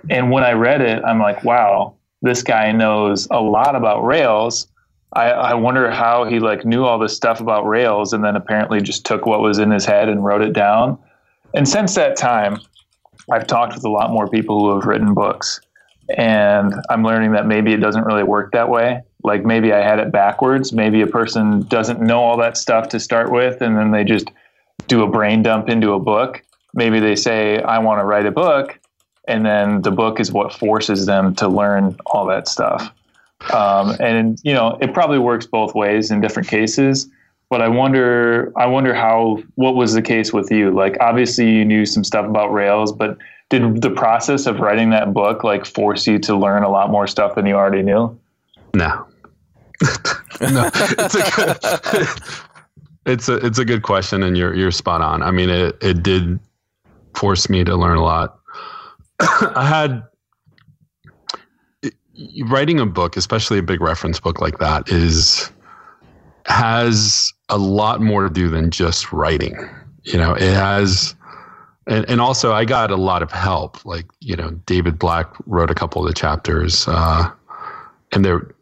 and 0.10 0.32
when 0.32 0.44
I 0.44 0.54
read 0.54 0.82
it, 0.82 1.04
I'm 1.04 1.20
like, 1.20 1.44
wow, 1.44 1.96
this 2.22 2.44
guy 2.44 2.72
knows 2.72 3.28
a 3.32 3.42
lot 3.42 3.76
about 3.76 4.04
Rails. 4.04 4.68
I, 5.14 5.32
I 5.32 5.54
wonder 5.56 5.92
how 5.92 6.24
he 6.24 6.40
like 6.40 6.64
knew 6.66 6.86
all 6.86 6.98
this 6.98 7.16
stuff 7.16 7.42
about 7.42 7.68
Rails, 7.68 8.14
and 8.14 8.24
then 8.24 8.36
apparently 8.36 8.82
just 8.82 9.06
took 9.06 9.26
what 9.26 9.42
was 9.42 9.60
in 9.60 9.72
his 9.72 9.86
head 9.86 10.08
and 10.08 10.24
wrote 10.24 10.42
it 10.42 10.54
down. 10.54 10.98
And 11.54 11.68
since 11.68 11.96
that 11.96 12.16
time, 12.16 12.58
I've 13.30 13.46
talked 13.46 13.76
with 13.76 13.84
a 13.84 13.90
lot 13.90 14.12
more 14.12 14.28
people 14.30 14.60
who 14.62 14.76
have 14.76 14.86
written 14.86 15.14
books, 15.14 15.60
and 16.18 16.74
I'm 16.90 17.04
learning 17.04 17.34
that 17.34 17.46
maybe 17.46 17.74
it 17.74 17.82
doesn't 17.82 18.06
really 18.06 18.24
work 18.24 18.54
that 18.54 18.70
way 18.70 19.02
like 19.24 19.46
maybe 19.46 19.74
I 19.74 19.80
had 19.80 20.00
it 20.00 20.12
backwards. 20.12 20.74
Maybe 20.74 21.02
a 21.02 21.08
person 21.08 21.64
doesn't 21.64 22.02
know 22.02 22.22
all 22.22 22.38
that 22.38 22.58
stuff 22.58 22.90
to 22.90 23.00
start 23.00 23.32
with, 23.32 23.62
and 23.62 23.78
then 23.78 23.92
they 23.92 24.04
just 24.04 24.30
do 24.88 25.04
a 25.04 25.08
brain 25.08 25.44
dump 25.44 25.70
into 25.70 25.94
a 25.94 26.00
book. 26.00 26.42
Maybe 26.74 27.00
they 27.00 27.16
say, 27.16 27.62
I 27.62 27.80
want 27.80 28.00
to 28.00 28.06
write 28.06 28.26
a 28.26 28.32
book, 28.32 28.80
and 29.28 29.46
then 29.46 29.82
the 29.82 29.92
book 29.92 30.20
is 30.20 30.32
what 30.32 30.54
forces 30.54 31.06
them 31.06 31.36
to 31.36 31.48
learn 31.48 31.98
all 32.06 32.26
that 32.28 32.48
stuff. 32.48 32.92
Um, 33.54 33.96
and 34.00 34.40
you 34.44 34.54
know, 34.54 34.78
it 34.82 34.94
probably 34.94 35.20
works 35.20 35.46
both 35.46 35.74
ways 35.76 36.12
in 36.12 36.22
different 36.22 36.48
cases. 36.48 37.10
But 37.50 37.62
I 37.62 37.68
wonder, 37.68 38.54
I 38.56 38.66
wonder 38.66 38.94
how 38.94 39.44
what 39.56 39.76
was 39.76 39.94
the 39.94 40.02
case 40.02 40.32
with 40.32 40.50
you? 40.52 40.72
Like, 40.72 40.96
obviously, 41.02 41.50
you 41.50 41.66
knew 41.66 41.86
some 41.86 42.04
stuff 42.06 42.26
about 42.26 42.54
Rails, 42.54 42.94
but 42.94 43.18
did 43.50 43.82
the 43.82 43.90
process 43.90 44.46
of 44.46 44.62
writing 44.62 44.92
that 44.92 45.14
book 45.14 45.44
like 45.44 45.66
force 45.66 46.08
you 46.08 46.18
to 46.20 46.38
learn 46.38 46.64
a 46.64 46.70
lot 46.70 46.90
more 46.90 47.08
stuff 47.08 47.36
than 47.36 47.46
you 47.46 47.56
already 47.56 47.82
knew? 47.82 48.18
No, 48.74 49.06
no, 50.42 50.70
it's 50.74 51.16
a 51.16 51.32
good, 51.36 52.08
it's 53.06 53.30
a 53.30 53.36
it's 53.46 53.58
a 53.58 53.66
good 53.66 53.84
question, 53.84 54.24
and 54.24 54.38
you're 54.38 54.54
you're 54.54 54.72
spot 54.72 55.02
on. 55.02 55.24
I 55.24 55.32
mean, 55.32 55.50
it 55.50 55.78
it 55.82 56.04
did 56.04 56.40
force 57.16 57.50
me 57.50 57.64
to 57.64 57.76
learn 57.76 57.98
a 57.98 58.04
lot. 58.04 58.40
I 59.20 59.66
had 59.66 60.04
writing 62.46 62.80
a 62.80 62.86
book, 62.86 63.18
especially 63.18 63.58
a 63.58 63.64
big 63.64 63.82
reference 63.82 64.20
book 64.20 64.40
like 64.40 64.60
that, 64.60 64.90
is 64.90 65.52
has 66.46 67.34
a 67.50 67.58
lot 67.58 68.02
more 68.02 68.24
to 68.24 68.30
do 68.30 68.50
than 68.50 68.72
just 68.72 69.12
writing. 69.12 69.56
You 70.04 70.18
know, 70.18 70.34
it 70.34 70.54
has. 70.54 71.16
And, 71.88 72.08
and 72.08 72.22
also, 72.22 72.54
I 72.54 72.64
got 72.64 72.92
a 72.92 72.96
lot 72.96 73.24
of 73.24 73.32
help. 73.32 73.84
Like, 73.86 74.06
you 74.20 74.36
know, 74.36 74.52
David 74.68 75.00
Black 75.00 75.34
wrote 75.48 75.72
a 75.72 75.76
couple 75.76 76.04
of 76.04 76.08
the 76.08 76.14
chapters, 76.14 76.88
uh, 76.88 77.32
and 78.12 78.24
there 78.24 78.54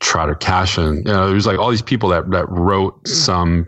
Trotter 0.00 0.34
Cashion. 0.34 0.98
You 0.98 1.12
know, 1.12 1.30
there's 1.30 1.46
like 1.46 1.58
all 1.58 1.70
these 1.70 1.82
people 1.82 2.08
that 2.10 2.30
that 2.30 2.48
wrote 2.48 3.06
some 3.06 3.66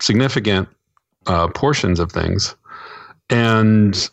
significant 0.00 0.68
uh, 1.26 1.48
portions 1.48 2.00
of 2.00 2.12
things, 2.12 2.54
and 3.30 4.10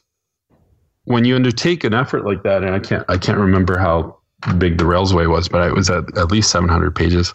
when 1.05 1.25
you 1.25 1.35
undertake 1.35 1.83
an 1.83 1.93
effort 1.93 2.25
like 2.25 2.43
that, 2.43 2.63
and 2.63 2.73
I 2.75 2.79
can't 2.79 3.05
I 3.09 3.17
can't 3.17 3.37
remember 3.37 3.77
how 3.77 4.17
big 4.57 4.77
the 4.77 4.85
Railsway 4.85 5.29
was, 5.29 5.47
but 5.47 5.67
it 5.67 5.73
was 5.73 5.89
at, 5.89 6.17
at 6.17 6.31
least 6.31 6.49
700 6.51 6.95
pages. 6.95 7.33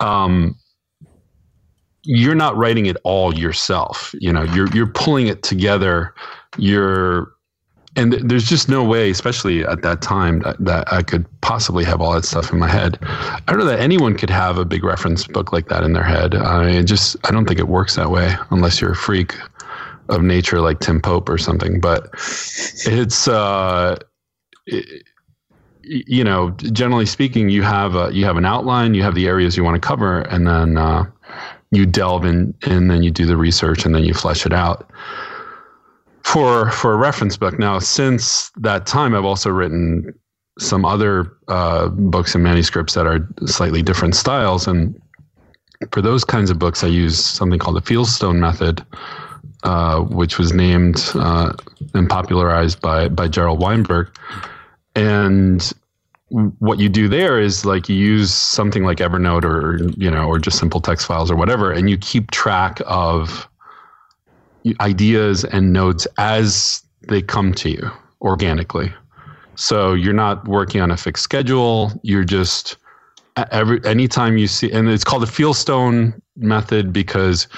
Um, 0.00 0.56
you're 2.02 2.34
not 2.34 2.56
writing 2.56 2.86
it 2.86 2.96
all 3.04 3.36
yourself. 3.36 4.14
You 4.18 4.32
know, 4.32 4.42
you're 4.42 4.68
you're 4.68 4.86
pulling 4.86 5.26
it 5.26 5.42
together. 5.42 6.14
You're 6.56 7.32
and 7.98 8.12
there's 8.12 8.44
just 8.44 8.68
no 8.68 8.84
way, 8.84 9.10
especially 9.10 9.64
at 9.64 9.82
that 9.82 10.00
time, 10.00 10.38
that, 10.40 10.56
that, 10.60 10.92
I 10.92 11.02
could 11.02 11.26
possibly 11.40 11.84
have 11.84 12.00
all 12.00 12.12
that 12.12 12.24
stuff 12.24 12.52
in 12.52 12.58
my 12.58 12.68
head. 12.68 12.96
I 13.02 13.42
don't 13.46 13.58
know 13.58 13.64
that 13.64 13.80
anyone 13.80 14.16
could 14.16 14.30
have 14.30 14.56
a 14.56 14.64
big 14.64 14.84
reference 14.84 15.26
book 15.26 15.52
like 15.52 15.68
that 15.68 15.82
in 15.82 15.94
their 15.94 16.04
head. 16.04 16.34
I 16.34 16.82
just 16.82 17.16
I 17.24 17.32
don't 17.32 17.46
think 17.46 17.58
it 17.58 17.68
works 17.68 17.96
that 17.96 18.10
way 18.10 18.36
unless 18.50 18.80
you're 18.80 18.92
a 18.92 18.96
freak 18.96 19.34
of 20.08 20.22
nature 20.22 20.60
like 20.60 20.78
Tim 20.78 21.00
Pope 21.00 21.28
or 21.28 21.38
something. 21.38 21.80
But 21.80 22.08
it's 22.86 23.26
uh, 23.26 23.96
it, 24.66 25.02
you 25.82 26.22
know, 26.22 26.50
generally 26.50 27.06
speaking, 27.06 27.48
you 27.48 27.62
have 27.62 27.96
a, 27.96 28.12
you 28.12 28.24
have 28.26 28.36
an 28.36 28.44
outline, 28.44 28.94
you 28.94 29.02
have 29.02 29.14
the 29.14 29.26
areas 29.26 29.56
you 29.56 29.64
want 29.64 29.74
to 29.74 29.86
cover, 29.86 30.20
and 30.20 30.46
then 30.46 30.76
uh, 30.76 31.04
you 31.72 31.84
delve 31.84 32.24
in, 32.24 32.54
and 32.62 32.90
then 32.90 33.02
you 33.02 33.10
do 33.10 33.26
the 33.26 33.36
research, 33.36 33.84
and 33.84 33.94
then 33.94 34.04
you 34.04 34.14
flesh 34.14 34.46
it 34.46 34.52
out 34.52 34.88
for 36.28 36.70
for 36.70 36.92
a 36.92 36.96
reference 36.96 37.36
book. 37.36 37.58
Now, 37.58 37.78
since 37.78 38.50
that 38.56 38.86
time, 38.86 39.14
I've 39.14 39.24
also 39.24 39.50
written 39.50 40.12
some 40.58 40.84
other 40.84 41.32
uh, 41.48 41.88
books 41.88 42.34
and 42.34 42.44
manuscripts 42.44 42.94
that 42.94 43.06
are 43.06 43.26
slightly 43.46 43.80
different 43.82 44.14
styles, 44.14 44.66
and 44.66 45.00
for 45.92 46.02
those 46.02 46.24
kinds 46.24 46.50
of 46.50 46.58
books, 46.58 46.84
I 46.84 46.88
use 46.88 47.24
something 47.24 47.58
called 47.58 47.76
the 47.76 47.80
Fieldstone 47.80 48.38
method, 48.40 48.84
uh, 49.62 50.00
which 50.00 50.38
was 50.38 50.52
named 50.52 51.02
uh, 51.14 51.54
and 51.94 52.08
popularized 52.10 52.80
by 52.80 53.08
by 53.08 53.28
Gerald 53.28 53.60
Weinberg. 53.60 54.10
And 54.94 55.72
what 56.58 56.78
you 56.78 56.90
do 56.90 57.08
there 57.08 57.40
is 57.40 57.64
like 57.64 57.88
you 57.88 57.96
use 57.96 58.34
something 58.34 58.84
like 58.84 58.98
Evernote 58.98 59.44
or 59.44 59.78
you 59.96 60.10
know 60.10 60.26
or 60.26 60.38
just 60.38 60.58
simple 60.58 60.82
text 60.82 61.06
files 61.06 61.30
or 61.30 61.36
whatever, 61.36 61.72
and 61.72 61.88
you 61.88 61.96
keep 61.96 62.30
track 62.32 62.82
of 62.86 63.48
ideas 64.80 65.44
and 65.44 65.72
notes 65.72 66.06
as 66.18 66.82
they 67.08 67.22
come 67.22 67.54
to 67.54 67.70
you 67.70 67.90
organically. 68.20 68.92
So 69.54 69.92
you're 69.94 70.12
not 70.12 70.46
working 70.46 70.80
on 70.80 70.90
a 70.90 70.96
fixed 70.96 71.24
schedule. 71.24 71.92
You're 72.02 72.24
just 72.24 72.76
every 73.50 73.84
anytime 73.84 74.38
you 74.38 74.46
see, 74.46 74.70
and 74.70 74.88
it's 74.88 75.04
called 75.04 75.22
the 75.22 75.26
Fieldstone 75.26 76.20
method 76.36 76.92
because 76.92 77.48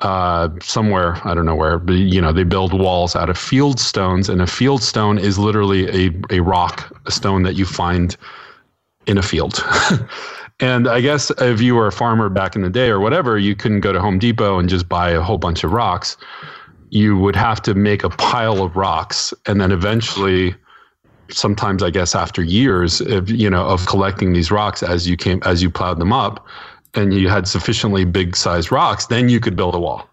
uh, 0.00 0.48
somewhere 0.60 1.18
I 1.24 1.34
don't 1.34 1.46
know 1.46 1.54
where, 1.54 1.78
but 1.78 1.94
you 1.94 2.20
know 2.20 2.32
they 2.32 2.44
build 2.44 2.78
walls 2.78 3.16
out 3.16 3.30
of 3.30 3.38
field 3.38 3.80
stones, 3.80 4.28
and 4.28 4.42
a 4.42 4.46
field 4.46 4.82
stone 4.82 5.18
is 5.18 5.38
literally 5.38 5.88
a 5.88 6.12
a 6.30 6.40
rock, 6.40 6.94
a 7.06 7.10
stone 7.10 7.42
that 7.44 7.54
you 7.54 7.64
find 7.64 8.16
in 9.06 9.18
a 9.18 9.22
field. 9.22 9.62
and 10.60 10.88
I 10.88 11.00
guess 11.00 11.30
if 11.38 11.60
you 11.60 11.74
were 11.74 11.86
a 11.86 11.92
farmer 11.92 12.28
back 12.28 12.56
in 12.56 12.62
the 12.62 12.70
day 12.70 12.88
or 12.88 13.00
whatever, 13.00 13.38
you 13.38 13.54
couldn't 13.54 13.80
go 13.80 13.92
to 13.92 14.00
Home 14.00 14.18
Depot 14.18 14.58
and 14.58 14.68
just 14.68 14.88
buy 14.88 15.10
a 15.10 15.20
whole 15.20 15.38
bunch 15.38 15.64
of 15.64 15.72
rocks. 15.72 16.16
You 16.90 17.18
would 17.18 17.36
have 17.36 17.60
to 17.62 17.74
make 17.74 18.04
a 18.04 18.10
pile 18.10 18.62
of 18.62 18.76
rocks, 18.76 19.34
and 19.46 19.60
then 19.60 19.72
eventually 19.72 20.54
sometimes 21.28 21.82
I 21.82 21.90
guess 21.90 22.14
after 22.14 22.42
years 22.42 23.00
of 23.00 23.28
you 23.28 23.50
know 23.50 23.66
of 23.66 23.86
collecting 23.86 24.32
these 24.32 24.50
rocks 24.50 24.82
as 24.82 25.08
you 25.08 25.16
came 25.16 25.40
as 25.44 25.62
you 25.62 25.70
plowed 25.70 25.98
them 25.98 26.12
up, 26.12 26.46
and 26.94 27.12
you 27.12 27.28
had 27.28 27.46
sufficiently 27.46 28.04
big 28.04 28.34
sized 28.36 28.72
rocks, 28.72 29.06
then 29.06 29.28
you 29.28 29.40
could 29.40 29.56
build 29.56 29.74
a 29.74 29.78
wall. 29.78 30.08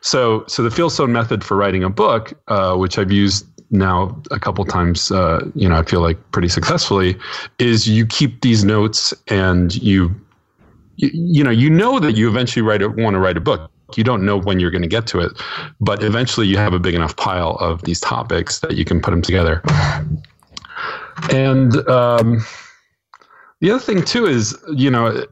So, 0.00 0.44
so 0.46 0.62
the 0.62 0.68
fieldstone 0.68 1.10
method 1.10 1.42
for 1.42 1.56
writing 1.56 1.82
a 1.82 1.90
book, 1.90 2.34
uh, 2.48 2.76
which 2.76 2.98
I've 2.98 3.12
used 3.12 3.46
now 3.70 4.20
a 4.30 4.38
couple 4.38 4.64
times, 4.64 5.10
uh, 5.10 5.44
you 5.54 5.68
know, 5.68 5.76
I 5.76 5.82
feel 5.82 6.00
like 6.00 6.18
pretty 6.32 6.48
successfully, 6.48 7.16
is 7.58 7.88
you 7.88 8.06
keep 8.06 8.40
these 8.40 8.64
notes 8.64 9.12
and 9.28 9.74
you, 9.82 10.14
you, 10.96 11.10
you 11.12 11.44
know, 11.44 11.50
you 11.50 11.70
know 11.70 11.98
that 11.98 12.16
you 12.16 12.28
eventually 12.28 12.62
write 12.62 12.80
want 12.96 13.14
to 13.14 13.18
write 13.18 13.36
a 13.36 13.40
book. 13.40 13.70
You 13.94 14.02
don't 14.02 14.24
know 14.24 14.38
when 14.40 14.58
you're 14.58 14.70
going 14.70 14.82
to 14.82 14.88
get 14.88 15.06
to 15.08 15.20
it, 15.20 15.32
but 15.80 16.02
eventually 16.02 16.46
you 16.46 16.56
have 16.58 16.72
a 16.72 16.78
big 16.78 16.94
enough 16.94 17.16
pile 17.16 17.52
of 17.60 17.82
these 17.82 18.00
topics 18.00 18.58
that 18.60 18.74
you 18.74 18.84
can 18.84 19.00
put 19.00 19.12
them 19.12 19.22
together. 19.22 19.62
And 21.32 21.76
um, 21.88 22.44
the 23.60 23.70
other 23.70 23.80
thing 23.80 24.02
too 24.02 24.26
is, 24.26 24.56
you 24.74 24.90
know, 24.90 25.24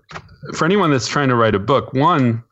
for 0.55 0.65
anyone 0.65 0.91
that's 0.91 1.09
trying 1.09 1.29
to 1.29 1.35
write 1.35 1.55
a 1.55 1.59
book, 1.59 1.93
one, 1.95 2.43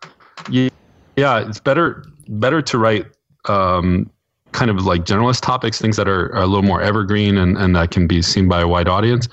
you, 0.51 0.71
yeah, 1.17 1.47
it's 1.47 1.61
better 1.61 2.05
better 2.29 2.63
to 2.63 2.79
write 2.79 3.07
um, 3.47 4.11
kind 4.53 4.71
of 4.71 4.85
like 4.85 5.05
generalist 5.05 5.41
topics, 5.41 5.81
things 5.81 5.97
that 5.97 6.09
are, 6.09 6.35
are, 6.35 6.43
a 6.43 6.47
little 6.47 6.63
more 6.63 6.81
evergreen 6.81 7.39
and, 7.39 7.57
and 7.57 7.75
that 7.77 7.91
can 7.91 8.07
be 8.07 8.23
seen 8.23 8.49
by 8.49 8.61
a 8.61 8.69
wide 8.69 8.89
audience. 8.89 9.29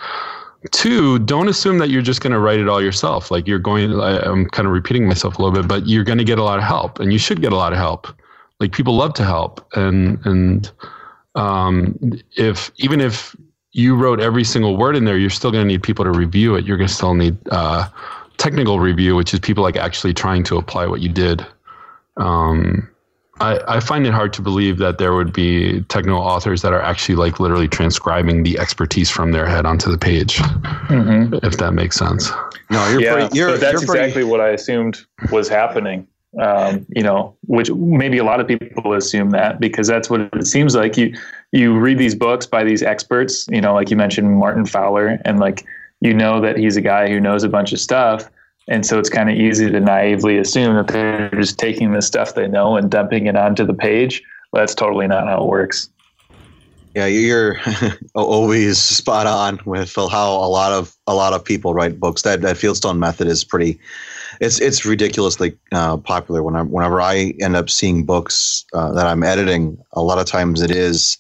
Two, 0.72 1.20
don't 1.20 1.48
assume 1.48 1.78
that 1.78 1.90
you're 1.90 2.02
just 2.02 2.22
going 2.22 2.34
to 2.34 2.40
write 2.40 2.60
it 2.60 2.68
all 2.68 2.82
yourself. 2.82 3.32
Like 3.32 3.48
you're 3.48 3.60
going, 3.60 3.94
I, 4.00 4.20
I'm 4.20 4.50
kind 4.50 4.68
of 4.68 4.74
repeating 4.74 5.08
myself 5.08 5.38
a 5.38 5.42
little 5.42 5.56
bit, 5.56 5.68
but 5.68 5.88
you're 5.88 6.04
going 6.04 6.18
to 6.18 6.26
get 6.26 6.38
a 6.38 6.44
lot 6.44 6.58
of 6.58 6.66
help, 6.66 7.00
and 7.00 7.14
you 7.14 7.20
should 7.20 7.42
get 7.42 7.54
a 7.54 7.56
lot 7.56 7.72
of 7.72 7.80
help. 7.80 8.08
Like 8.60 8.74
people 8.74 8.96
love 8.96 9.14
to 9.14 9.24
help, 9.24 9.66
and 9.76 10.20
and 10.26 10.70
um, 11.36 11.98
if 12.36 12.72
even 12.76 13.00
if 13.00 13.38
you 13.72 13.96
wrote 13.96 14.20
every 14.20 14.44
single 14.44 14.76
word 14.76 14.98
in 14.98 15.06
there, 15.06 15.18
you're 15.18 15.30
still 15.30 15.52
going 15.52 15.64
to 15.64 15.68
need 15.68 15.82
people 15.82 16.04
to 16.04 16.12
review 16.12 16.56
it. 16.56 16.66
You're 16.66 16.76
going 16.76 16.90
to 16.90 16.94
still 16.94 17.14
need 17.14 17.38
uh, 17.52 17.88
technical 18.38 18.82
review, 18.82 19.16
which 19.16 19.34
is 19.34 19.40
people 19.40 19.64
like 19.64 19.78
actually 19.78 20.14
trying 20.14 20.44
to 20.44 20.58
apply 20.58 20.88
what 20.88 21.00
you 21.00 21.08
did. 21.08 21.46
Um, 22.18 22.90
I, 23.41 23.60
I, 23.67 23.79
find 23.79 24.05
it 24.05 24.13
hard 24.13 24.34
to 24.34 24.41
believe 24.41 24.77
that 24.79 24.98
there 24.98 25.13
would 25.13 25.31
be 25.31 25.81
technical 25.84 26.19
authors 26.19 26.62
that 26.62 26.74
are 26.74 26.81
actually 26.81 27.15
like 27.15 27.39
literally 27.39 27.67
transcribing 27.67 28.43
the 28.43 28.60
expertise 28.60 29.10
from 29.10 29.31
their 29.31 29.46
head 29.46 29.65
onto 29.65 29.91
the 29.91 29.98
page, 29.98 30.38
mm-hmm. 30.38 31.36
if 31.46 31.58
that 31.58 31.74
makes 31.74 31.96
sense. 31.96 32.29
No, 32.69 32.88
you're 32.89 33.01
yeah, 33.01 33.13
pretty, 33.13 33.38
you're, 33.38 33.58
that's 33.58 33.74
you're 33.74 33.81
exactly 33.81 34.12
pretty... 34.12 34.29
what 34.29 34.41
I 34.41 34.50
assumed 34.50 35.05
was 35.31 35.48
happening. 35.48 36.08
Um, 36.39 36.86
you 36.89 37.01
know, 37.01 37.36
which 37.48 37.72
maybe 37.72 38.19
a 38.19 38.24
lot 38.24 38.39
of 38.39 38.48
people 38.48 38.93
assume 38.93 39.31
that 39.31 39.60
because 39.60 39.88
that's 39.88 40.12
what 40.12 40.22
it 40.22 40.46
seems 40.46 40.75
like. 40.75 40.96
You 40.96 41.15
you 41.51 41.79
read 41.79 41.98
these 41.98 42.13
books 42.13 42.46
by 42.46 42.63
these 42.63 42.84
experts, 42.84 43.48
you 43.50 43.62
know, 43.62 43.74
like 43.74 43.89
you 43.89 43.98
mentioned 43.98 44.38
Martin 44.38 44.67
Fowler, 44.67 45.19
and 45.25 45.39
like 45.39 45.65
you 46.01 46.13
know 46.13 46.39
that 46.39 46.58
he's 46.58 46.77
a 46.77 46.81
guy 46.81 47.10
who 47.10 47.19
knows 47.19 47.43
a 47.43 47.50
bunch 47.50 47.74
of 47.74 47.79
stuff. 47.79 48.29
And 48.70 48.86
so 48.86 49.00
it's 49.00 49.10
kind 49.10 49.30
of 49.30 49.36
easy 49.36 49.70
to 49.70 49.80
naively 49.80 50.38
assume 50.38 50.76
that 50.76 50.88
they're 50.88 51.32
just 51.32 51.58
taking 51.58 51.92
the 51.92 52.04
stuff 52.04 52.36
they 52.36 52.48
know 52.48 52.78
and 52.78 52.90
dumping 52.90 53.26
it 53.26 53.36
onto 53.36 53.66
the 53.66 53.74
page. 53.74 54.22
But 54.52 54.60
that's 54.60 54.76
totally 54.76 55.08
not 55.08 55.28
how 55.28 55.42
it 55.42 55.48
works. 55.48 55.90
Yeah, 56.96 57.08
you're 57.08 57.58
always 58.16 58.78
spot 58.80 59.26
on 59.26 59.60
with 59.66 59.96
how 59.96 60.30
a 60.32 60.50
lot 60.50 60.72
of 60.72 60.96
a 61.08 61.14
lot 61.14 61.34
of 61.34 61.44
people 61.44 61.74
write 61.74 62.00
books. 62.00 62.22
That 62.22 62.42
that 62.42 62.56
Fieldstone 62.56 63.00
method 63.00 63.28
is 63.28 63.44
pretty. 63.44 63.80
It's 64.40 64.60
it's 64.62 64.86
ridiculously 64.86 65.58
uh, 65.72 65.98
popular. 65.98 66.44
When 66.44 66.56
I, 66.56 66.62
whenever 66.62 67.02
I 67.02 67.34
end 67.42 67.56
up 67.56 67.70
seeing 67.70 68.06
books 68.06 68.66
uh, 68.74 68.92
that 68.94 69.06
I'm 69.06 69.24
editing, 69.24 69.78
a 69.94 70.02
lot 70.02 70.20
of 70.20 70.26
times 70.26 70.62
it 70.62 70.72
is 70.72 71.18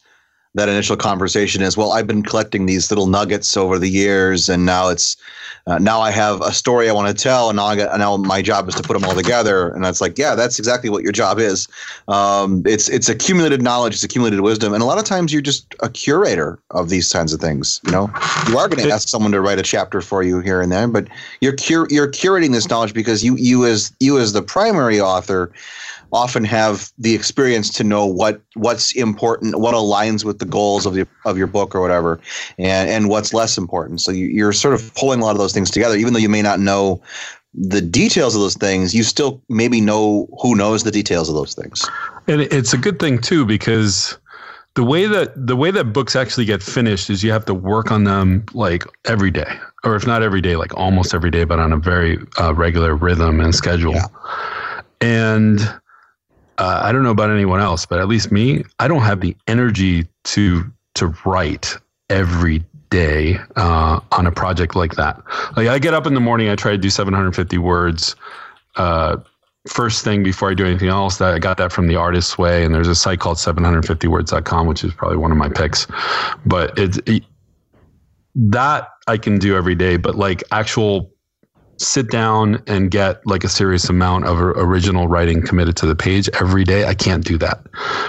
that 0.55 0.69
initial 0.69 0.97
conversation 0.97 1.61
is 1.61 1.77
well 1.77 1.91
i've 1.91 2.07
been 2.07 2.23
collecting 2.23 2.65
these 2.65 2.89
little 2.89 3.05
nuggets 3.05 3.55
over 3.55 3.77
the 3.77 3.89
years 3.89 4.49
and 4.49 4.65
now 4.65 4.89
it's 4.89 5.15
uh, 5.69 5.77
now 5.77 6.01
i 6.01 6.11
have 6.11 6.41
a 6.41 6.51
story 6.51 6.89
i 6.89 6.91
want 6.91 7.07
to 7.07 7.23
tell 7.23 7.49
and 7.49 7.57
now, 7.57 7.65
I 7.65 7.75
got, 7.75 7.97
now 7.97 8.17
my 8.17 8.41
job 8.41 8.67
is 8.67 8.75
to 8.75 8.83
put 8.83 8.93
them 8.93 9.05
all 9.05 9.15
together 9.15 9.69
and 9.69 9.83
that's 9.83 10.01
like 10.01 10.17
yeah 10.17 10.35
that's 10.35 10.59
exactly 10.59 10.89
what 10.89 11.03
your 11.03 11.11
job 11.11 11.39
is. 11.39 11.67
Um, 12.07 12.63
it's 12.65 12.89
it's 12.89 13.07
accumulated 13.07 13.61
knowledge 13.61 13.93
it's 13.93 14.03
accumulated 14.03 14.41
wisdom 14.41 14.73
and 14.73 14.81
a 14.81 14.85
lot 14.85 14.97
of 14.97 15.05
times 15.05 15.31
you're 15.31 15.41
just 15.41 15.75
a 15.81 15.89
curator 15.89 16.59
of 16.71 16.89
these 16.89 17.11
kinds 17.11 17.33
of 17.33 17.39
things 17.39 17.79
you 17.85 17.91
know? 17.91 18.09
You 18.47 18.57
are 18.57 18.67
going 18.67 18.83
to 18.83 18.89
ask 18.89 19.07
someone 19.07 19.31
to 19.31 19.41
write 19.41 19.59
a 19.59 19.63
chapter 19.63 20.01
for 20.01 20.23
you 20.23 20.39
here 20.39 20.61
and 20.61 20.71
there 20.71 20.87
but 20.87 21.07
you're 21.41 21.55
cur- 21.55 21.87
you're 21.89 22.11
curating 22.11 22.51
this 22.51 22.69
knowledge 22.69 22.93
because 22.93 23.23
you 23.23 23.35
you 23.35 23.65
as 23.65 23.93
you 23.99 24.17
as 24.17 24.33
the 24.33 24.41
primary 24.41 24.99
author 24.99 25.51
often 26.11 26.43
have 26.43 26.91
the 26.97 27.13
experience 27.13 27.69
to 27.71 27.83
know 27.83 28.05
what 28.05 28.41
what's 28.55 28.91
important, 28.93 29.59
what 29.59 29.75
aligns 29.75 30.23
with 30.23 30.39
the 30.39 30.45
goals 30.45 30.85
of 30.85 30.93
the 30.93 31.07
of 31.25 31.37
your 31.37 31.47
book 31.47 31.75
or 31.75 31.81
whatever, 31.81 32.19
and 32.57 32.89
and 32.89 33.09
what's 33.09 33.33
less 33.33 33.57
important. 33.57 34.01
So 34.01 34.11
you, 34.11 34.45
are 34.47 34.53
sort 34.53 34.73
of 34.73 34.93
pulling 34.95 35.21
a 35.21 35.25
lot 35.25 35.31
of 35.31 35.37
those 35.37 35.53
things 35.53 35.71
together, 35.71 35.95
even 35.95 36.13
though 36.13 36.19
you 36.19 36.29
may 36.29 36.41
not 36.41 36.59
know 36.59 37.01
the 37.53 37.81
details 37.81 38.35
of 38.35 38.41
those 38.41 38.55
things. 38.55 38.93
You 38.93 39.03
still 39.03 39.41
maybe 39.49 39.81
know 39.81 40.27
who 40.41 40.55
knows 40.55 40.83
the 40.83 40.91
details 40.91 41.29
of 41.29 41.35
those 41.35 41.53
things. 41.53 41.85
And 42.27 42.41
it's 42.41 42.73
a 42.73 42.77
good 42.77 42.99
thing 42.99 43.19
too 43.19 43.45
because 43.45 44.17
the 44.75 44.83
way 44.83 45.07
that 45.07 45.33
the 45.35 45.55
way 45.55 45.71
that 45.71 45.85
books 45.91 46.15
actually 46.15 46.45
get 46.45 46.61
finished 46.61 47.09
is 47.09 47.23
you 47.23 47.31
have 47.31 47.45
to 47.45 47.53
work 47.53 47.91
on 47.91 48.03
them 48.03 48.45
like 48.53 48.85
every 49.05 49.31
day 49.31 49.51
or 49.83 49.95
if 49.95 50.05
not 50.05 50.21
every 50.23 50.41
day 50.41 50.55
like 50.55 50.73
almost 50.77 51.13
every 51.13 51.31
day 51.31 51.43
but 51.43 51.59
on 51.59 51.73
a 51.73 51.77
very 51.77 52.17
uh, 52.39 52.53
regular 52.53 52.95
rhythm 52.95 53.39
and 53.39 53.55
schedule 53.55 53.93
yeah. 53.93 54.05
and 55.01 55.59
uh, 56.59 56.81
I 56.83 56.91
don't 56.91 57.03
know 57.03 57.11
about 57.11 57.29
anyone 57.29 57.61
else, 57.61 57.85
but 57.85 57.99
at 57.99 58.07
least 58.07 58.31
me, 58.31 58.63
I 58.79 58.87
don't 58.87 59.01
have 59.01 59.21
the 59.21 59.35
energy 59.47 60.05
to 60.25 60.63
to 60.95 61.07
write 61.25 61.75
every 62.09 62.63
day 62.89 63.37
uh, 63.55 63.99
on 64.11 64.27
a 64.27 64.31
project 64.31 64.75
like 64.75 64.95
that. 64.95 65.21
Like 65.55 65.67
I 65.67 65.79
get 65.79 65.93
up 65.93 66.05
in 66.05 66.13
the 66.13 66.19
morning, 66.19 66.49
I 66.49 66.55
try 66.55 66.71
to 66.71 66.77
do 66.77 66.89
750 66.89 67.57
words. 67.59 68.15
Uh, 68.75 69.17
first 69.67 70.03
thing 70.03 70.21
before 70.21 70.51
I 70.51 70.53
do 70.53 70.65
anything 70.65 70.89
else, 70.89 71.17
that 71.17 71.33
I 71.33 71.39
got 71.39 71.57
that 71.57 71.71
from 71.71 71.87
the 71.87 71.95
Artist's 71.95 72.37
Way, 72.37 72.65
and 72.65 72.75
there's 72.75 72.87
a 72.87 72.95
site 72.95 73.19
called 73.19 73.37
750words.com, 73.37 74.67
which 74.67 74.83
is 74.83 74.93
probably 74.93 75.17
one 75.17 75.31
of 75.31 75.37
my 75.37 75.49
picks. 75.49 75.87
But 76.45 76.77
it's 76.77 76.97
it, 77.05 77.23
that 78.35 78.89
I 79.07 79.17
can 79.17 79.37
do 79.37 79.55
every 79.55 79.75
day, 79.75 79.95
but 79.95 80.15
like 80.15 80.43
actual 80.51 81.11
sit 81.79 82.09
down 82.09 82.61
and 82.67 82.91
get 82.91 83.25
like 83.25 83.43
a 83.43 83.49
serious 83.49 83.89
amount 83.89 84.25
of 84.25 84.39
original 84.39 85.07
writing 85.07 85.41
committed 85.41 85.77
to 85.77 85.85
the 85.85 85.95
page 85.95 86.29
every 86.39 86.63
day. 86.63 86.85
I 86.85 86.93
can't 86.93 87.23
do 87.23 87.37
that. 87.37 87.61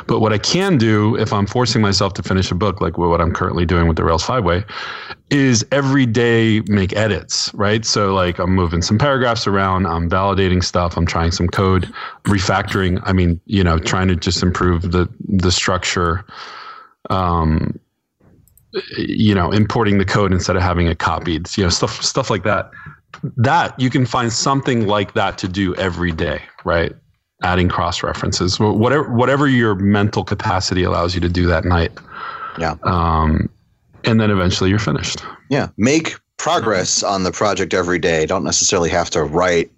But 0.07 0.21
what 0.21 0.33
I 0.33 0.39
can 0.39 0.77
do 0.77 1.17
if 1.17 1.33
I'm 1.33 1.47
forcing 1.47 1.81
myself 1.81 2.15
to 2.15 2.23
finish 2.23 2.50
a 2.50 2.55
book, 2.55 2.81
like 2.81 2.99
what 2.99 3.21
I'm 3.21 3.33
currently 3.33 3.65
doing 3.65 3.87
with 3.87 3.97
the 3.97 4.05
Rails 4.05 4.25
5 4.25 4.45
way, 4.45 4.65
is 5.31 5.65
every 5.71 6.05
day 6.05 6.61
make 6.67 6.95
edits, 6.97 7.55
right? 7.55 7.85
So 7.85 8.12
like 8.12 8.39
I'm 8.39 8.50
moving 8.50 8.83
some 8.83 8.99
paragraphs 8.99 9.47
around, 9.47 9.87
I'm 9.87 10.11
validating 10.11 10.65
stuff, 10.65 10.97
I'm 10.97 11.07
trying 11.07 11.31
some 11.31 11.49
code, 11.49 11.93
refactoring. 12.25 13.00
I 13.05 13.12
mean, 13.12 13.41
you 13.47 13.62
know, 13.62 13.79
trying 13.79 14.09
to 14.09 14.17
just 14.17 14.43
improve 14.43 14.91
the 14.91 15.09
the 15.29 15.53
structure. 15.53 16.25
Um, 17.09 17.79
you 18.97 19.35
know, 19.35 19.50
importing 19.50 19.99
the 19.99 20.05
code 20.05 20.33
instead 20.33 20.55
of 20.55 20.62
having 20.62 20.87
it 20.87 21.00
copied, 21.00 21.49
you 21.57 21.65
know, 21.65 21.71
stuff 21.71 22.03
stuff 22.03 22.31
like 22.31 22.45
that 22.45 22.71
that 23.37 23.79
you 23.79 23.90
can 23.90 24.07
find 24.07 24.33
something 24.33 24.87
like 24.87 25.14
that 25.14 25.38
to 25.38 25.49
do 25.49 25.75
every 25.76 26.12
day, 26.12 26.43
right? 26.64 26.93
Adding 27.43 27.69
cross 27.69 28.02
references, 28.02 28.61
whatever 28.61 29.11
whatever 29.11 29.47
your 29.47 29.75
mental 29.75 30.25
capacity 30.25 30.83
allows 30.83 31.14
you 31.14 31.21
to 31.21 31.29
do 31.29 31.47
that 31.47 31.64
night. 31.64 31.93
Yeah. 32.59 32.76
Um, 32.83 33.49
and 34.05 34.21
then 34.21 34.31
eventually 34.31 34.71
you're 34.71 34.79
finished. 34.79 35.23
Yeah. 35.49 35.69
Make 35.76 36.17
progress 36.37 37.02
on 37.02 37.23
the 37.23 37.33
project 37.33 37.75
every 37.75 37.99
day. 37.99 38.26
Don't 38.26 38.45
necessarily 38.45 38.90
have 38.90 39.11
to 39.11 39.23
write 39.25 39.71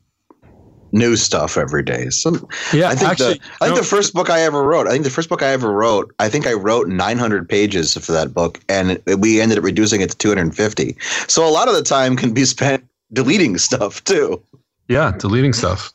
new 0.92 1.16
stuff 1.16 1.56
every 1.56 1.82
day. 1.82 2.10
Some, 2.10 2.46
yeah, 2.72 2.88
I 2.88 2.94
think 2.94 3.10
actually, 3.10 3.34
the 3.34 3.44
I 3.60 3.66
think 3.66 3.76
no, 3.76 3.82
the 3.82 3.86
first 3.86 4.12
book 4.12 4.30
I 4.30 4.42
ever 4.42 4.62
wrote. 4.62 4.86
I 4.86 4.90
think 4.90 5.04
the 5.04 5.10
first 5.10 5.28
book 5.28 5.42
I 5.42 5.48
ever 5.48 5.72
wrote. 5.72 6.14
I 6.18 6.28
think 6.28 6.46
I 6.46 6.52
wrote 6.52 6.88
900 6.88 7.48
pages 7.48 7.94
for 7.94 8.12
that 8.12 8.34
book, 8.34 8.60
and 8.68 9.02
it, 9.06 9.18
we 9.18 9.40
ended 9.40 9.58
up 9.58 9.64
reducing 9.64 10.02
it 10.02 10.10
to 10.10 10.16
250. 10.16 10.96
So 11.28 11.46
a 11.46 11.50
lot 11.50 11.68
of 11.68 11.74
the 11.74 11.82
time 11.82 12.16
can 12.16 12.32
be 12.34 12.44
spent 12.44 12.84
deleting 13.12 13.58
stuff 13.58 14.02
too. 14.04 14.42
Yeah, 14.88 15.12
deleting 15.12 15.52
stuff. 15.52 15.92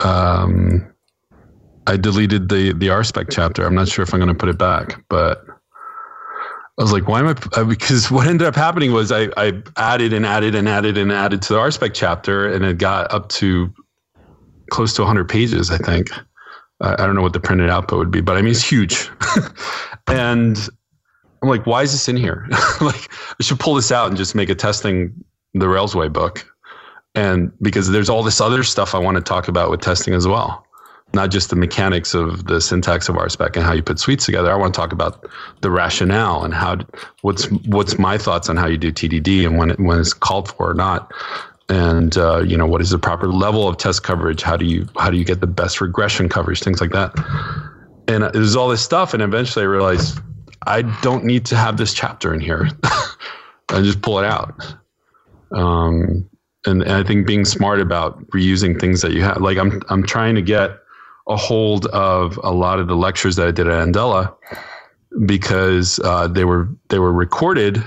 Um, 0.00 0.86
I 1.86 1.96
deleted 1.96 2.48
the 2.48 2.72
the 2.72 2.88
RSpec 2.88 3.28
chapter. 3.30 3.66
I'm 3.66 3.74
not 3.74 3.88
sure 3.88 4.02
if 4.02 4.12
I'm 4.14 4.20
going 4.20 4.28
to 4.28 4.34
put 4.34 4.48
it 4.48 4.58
back, 4.58 5.02
but 5.08 5.44
I 6.78 6.82
was 6.82 6.92
like, 6.92 7.08
why 7.08 7.20
am 7.20 7.28
I? 7.28 7.62
Because 7.64 8.10
what 8.10 8.26
ended 8.26 8.46
up 8.46 8.54
happening 8.54 8.92
was 8.92 9.12
I, 9.12 9.28
I 9.36 9.62
added 9.76 10.12
and 10.12 10.24
added 10.24 10.54
and 10.54 10.68
added 10.68 10.96
and 10.96 11.12
added 11.12 11.42
to 11.42 11.54
the 11.54 11.58
RSpec 11.58 11.92
chapter, 11.94 12.50
and 12.50 12.64
it 12.64 12.78
got 12.78 13.12
up 13.12 13.28
to 13.30 13.72
close 14.70 14.94
to 14.94 15.02
100 15.02 15.28
pages, 15.28 15.70
I 15.70 15.78
think. 15.78 16.10
I, 16.80 16.94
I 16.94 17.06
don't 17.06 17.14
know 17.14 17.22
what 17.22 17.34
the 17.34 17.40
printed 17.40 17.68
output 17.68 17.98
would 17.98 18.10
be, 18.10 18.20
but 18.20 18.36
I 18.36 18.42
mean, 18.42 18.52
it's 18.52 18.66
huge. 18.66 19.10
and 20.06 20.56
I'm 21.42 21.48
like, 21.48 21.66
why 21.66 21.82
is 21.82 21.92
this 21.92 22.08
in 22.08 22.16
here? 22.16 22.46
like, 22.80 23.10
I 23.38 23.42
should 23.42 23.60
pull 23.60 23.74
this 23.74 23.92
out 23.92 24.08
and 24.08 24.16
just 24.16 24.34
make 24.34 24.48
a 24.48 24.54
testing 24.54 25.12
the 25.54 25.66
Railsway 25.66 26.12
book. 26.12 26.46
And 27.14 27.52
because 27.60 27.90
there's 27.90 28.08
all 28.08 28.22
this 28.22 28.40
other 28.40 28.62
stuff 28.62 28.94
I 28.94 28.98
want 28.98 29.16
to 29.16 29.22
talk 29.22 29.48
about 29.48 29.70
with 29.70 29.80
testing 29.80 30.14
as 30.14 30.26
well. 30.26 30.64
Not 31.12 31.32
just 31.32 31.50
the 31.50 31.56
mechanics 31.56 32.14
of 32.14 32.46
the 32.46 32.60
syntax 32.60 33.08
of 33.08 33.16
RSpec 33.16 33.56
and 33.56 33.64
how 33.64 33.72
you 33.72 33.82
put 33.82 33.98
suites 33.98 34.24
together. 34.24 34.52
I 34.52 34.54
want 34.54 34.72
to 34.72 34.80
talk 34.80 34.92
about 34.92 35.28
the 35.60 35.70
rationale 35.70 36.44
and 36.44 36.54
how 36.54 36.78
what's 37.22 37.50
what's 37.66 37.98
my 37.98 38.16
thoughts 38.16 38.48
on 38.48 38.56
how 38.56 38.68
you 38.68 38.78
do 38.78 38.92
TDD 38.92 39.44
and 39.44 39.58
when 39.58 39.70
it, 39.70 39.80
when 39.80 39.98
it's 39.98 40.12
called 40.12 40.48
for 40.52 40.70
or 40.70 40.74
not 40.74 41.12
and 41.70 42.18
uh, 42.18 42.40
you 42.40 42.56
know 42.56 42.66
what 42.66 42.80
is 42.80 42.90
the 42.90 42.98
proper 42.98 43.28
level 43.28 43.68
of 43.68 43.76
test 43.76 44.02
coverage 44.02 44.42
how 44.42 44.56
do 44.56 44.66
you 44.66 44.86
how 44.98 45.08
do 45.08 45.16
you 45.16 45.24
get 45.24 45.40
the 45.40 45.46
best 45.46 45.80
regression 45.80 46.28
coverage 46.28 46.62
things 46.62 46.80
like 46.80 46.90
that 46.90 47.14
and 48.08 48.24
there's 48.34 48.56
all 48.56 48.68
this 48.68 48.82
stuff 48.82 49.14
and 49.14 49.22
eventually 49.22 49.64
i 49.64 49.66
realized 49.66 50.18
i 50.66 50.82
don't 51.00 51.24
need 51.24 51.46
to 51.46 51.56
have 51.56 51.76
this 51.76 51.94
chapter 51.94 52.34
in 52.34 52.40
here 52.40 52.68
and 53.70 53.84
just 53.84 54.02
pull 54.02 54.18
it 54.18 54.24
out 54.24 54.74
um, 55.52 56.28
and, 56.66 56.82
and, 56.82 56.92
I 56.92 57.02
think 57.02 57.26
being 57.26 57.44
smart 57.44 57.80
about 57.80 58.24
reusing 58.28 58.78
things 58.78 59.02
that 59.02 59.12
you 59.12 59.22
have, 59.22 59.40
like 59.40 59.58
I'm, 59.58 59.80
I'm 59.88 60.02
trying 60.02 60.34
to 60.34 60.42
get 60.42 60.78
a 61.28 61.36
hold 61.36 61.86
of 61.86 62.38
a 62.42 62.50
lot 62.50 62.80
of 62.80 62.86
the 62.86 62.96
lectures 62.96 63.36
that 63.36 63.48
I 63.48 63.50
did 63.50 63.66
at 63.66 63.88
Andela 63.88 64.34
because 65.26 65.98
uh, 66.00 66.28
they 66.28 66.44
were 66.44 66.68
they 66.88 66.98
were 66.98 67.12
recorded, 67.12 67.82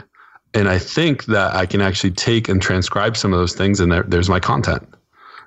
and 0.53 0.67
I 0.67 0.77
think 0.79 1.25
that 1.25 1.55
I 1.55 1.65
can 1.65 1.81
actually 1.81 2.11
take 2.11 2.49
and 2.49 2.61
transcribe 2.61 3.15
some 3.15 3.33
of 3.33 3.39
those 3.39 3.53
things, 3.53 3.79
and 3.79 3.91
there, 3.91 4.03
there's 4.03 4.29
my 4.29 4.39
content. 4.39 4.87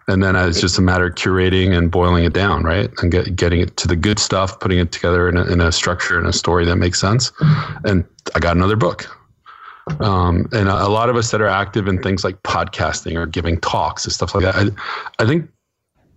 And 0.09 0.23
then 0.23 0.37
it's 0.37 0.61
just 0.61 0.79
a 0.79 0.83
matter 0.83 1.07
of 1.07 1.17
curating 1.17 1.77
and 1.77 1.91
boiling 1.91 2.23
it 2.23 2.33
down, 2.33 2.63
right? 2.63 2.89
And 3.03 3.11
get, 3.11 3.35
getting 3.35 3.61
it 3.61 3.77
to 3.79 3.89
the 3.89 3.97
good 3.97 4.21
stuff, 4.21 4.61
putting 4.61 4.79
it 4.79 4.93
together 4.93 5.29
in 5.29 5.37
a, 5.37 5.45
in 5.47 5.61
a 5.61 5.73
structure 5.73 6.17
and 6.17 6.29
a 6.29 6.33
story 6.33 6.65
that 6.65 6.77
makes 6.77 7.01
sense. 7.01 7.33
And 7.85 8.05
I 8.33 8.39
got 8.39 8.57
another 8.57 8.77
book 8.77 9.09
um, 10.01 10.49
and 10.53 10.69
a, 10.69 10.87
a, 10.87 10.89
lot 10.89 11.09
of 11.09 11.17
us 11.17 11.31
that 11.31 11.41
are 11.41 11.49
active 11.49 11.87
in 11.87 12.03
things 12.03 12.25
like 12.25 12.43
podcasting 12.43 13.17
or 13.17 13.27
giving 13.27 13.61
talks 13.61 14.05
and 14.05 14.13
stuff 14.13 14.35
like 14.35 14.45
that, 14.45 14.57
I, 14.57 15.23
I 15.23 15.27
think 15.27 15.49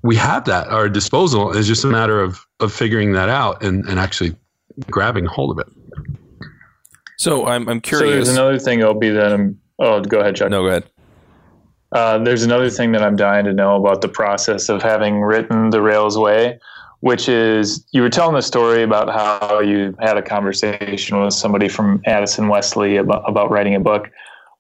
we 0.02 0.16
have 0.16 0.46
that 0.46 0.68
at 0.68 0.74
our 0.74 0.90
disposal. 0.90 1.56
It's 1.56 1.68
just 1.68 1.84
a 1.84 1.88
matter 1.88 2.20
of 2.20 2.46
of 2.60 2.74
figuring 2.74 3.14
that 3.14 3.30
out 3.30 3.64
and, 3.64 3.86
and 3.86 4.00
actually 4.00 4.36
grabbing 4.90 5.26
hold 5.26 5.52
of 5.52 5.60
it. 5.60 6.48
So 7.18 7.48
I'm 7.48 7.68
I'm 7.70 7.82
curious. 7.82 8.10
So 8.10 8.16
there's 8.16 8.30
another 8.30 8.60
thing, 8.60 8.82
Obie, 8.82 9.10
that 9.10 9.34
I'm. 9.34 9.60
Oh, 9.78 10.02
go 10.02 10.20
ahead, 10.20 10.36
Chuck. 10.36 10.50
No, 10.50 10.64
go 10.64 10.70
ahead. 10.70 10.90
Uh, 11.92 12.18
there's 12.20 12.44
another 12.44 12.70
thing 12.70 12.92
that 12.92 13.04
I'm 13.04 13.16
dying 13.16 13.46
to 13.46 13.54
know 13.54 13.76
about 13.76 14.02
the 14.02 14.08
process 14.08 14.70
of 14.70 14.82
having 14.82 15.22
written 15.22 15.70
the 15.70 15.82
Rails 15.82 16.18
Way 16.18 16.60
which 17.02 17.30
is 17.30 17.86
you 17.92 18.02
were 18.02 18.10
telling 18.10 18.36
the 18.36 18.42
story 18.42 18.84
about 18.84 19.10
how 19.10 19.60
you 19.60 19.96
had 20.00 20.18
a 20.18 20.22
conversation 20.22 21.22
with 21.22 21.34
somebody 21.34 21.70
from 21.70 22.02
Addison 22.06 22.48
Wesley 22.48 22.98
about, 22.98 23.28
about 23.28 23.50
writing 23.50 23.76
a 23.76 23.80
book. 23.80 24.10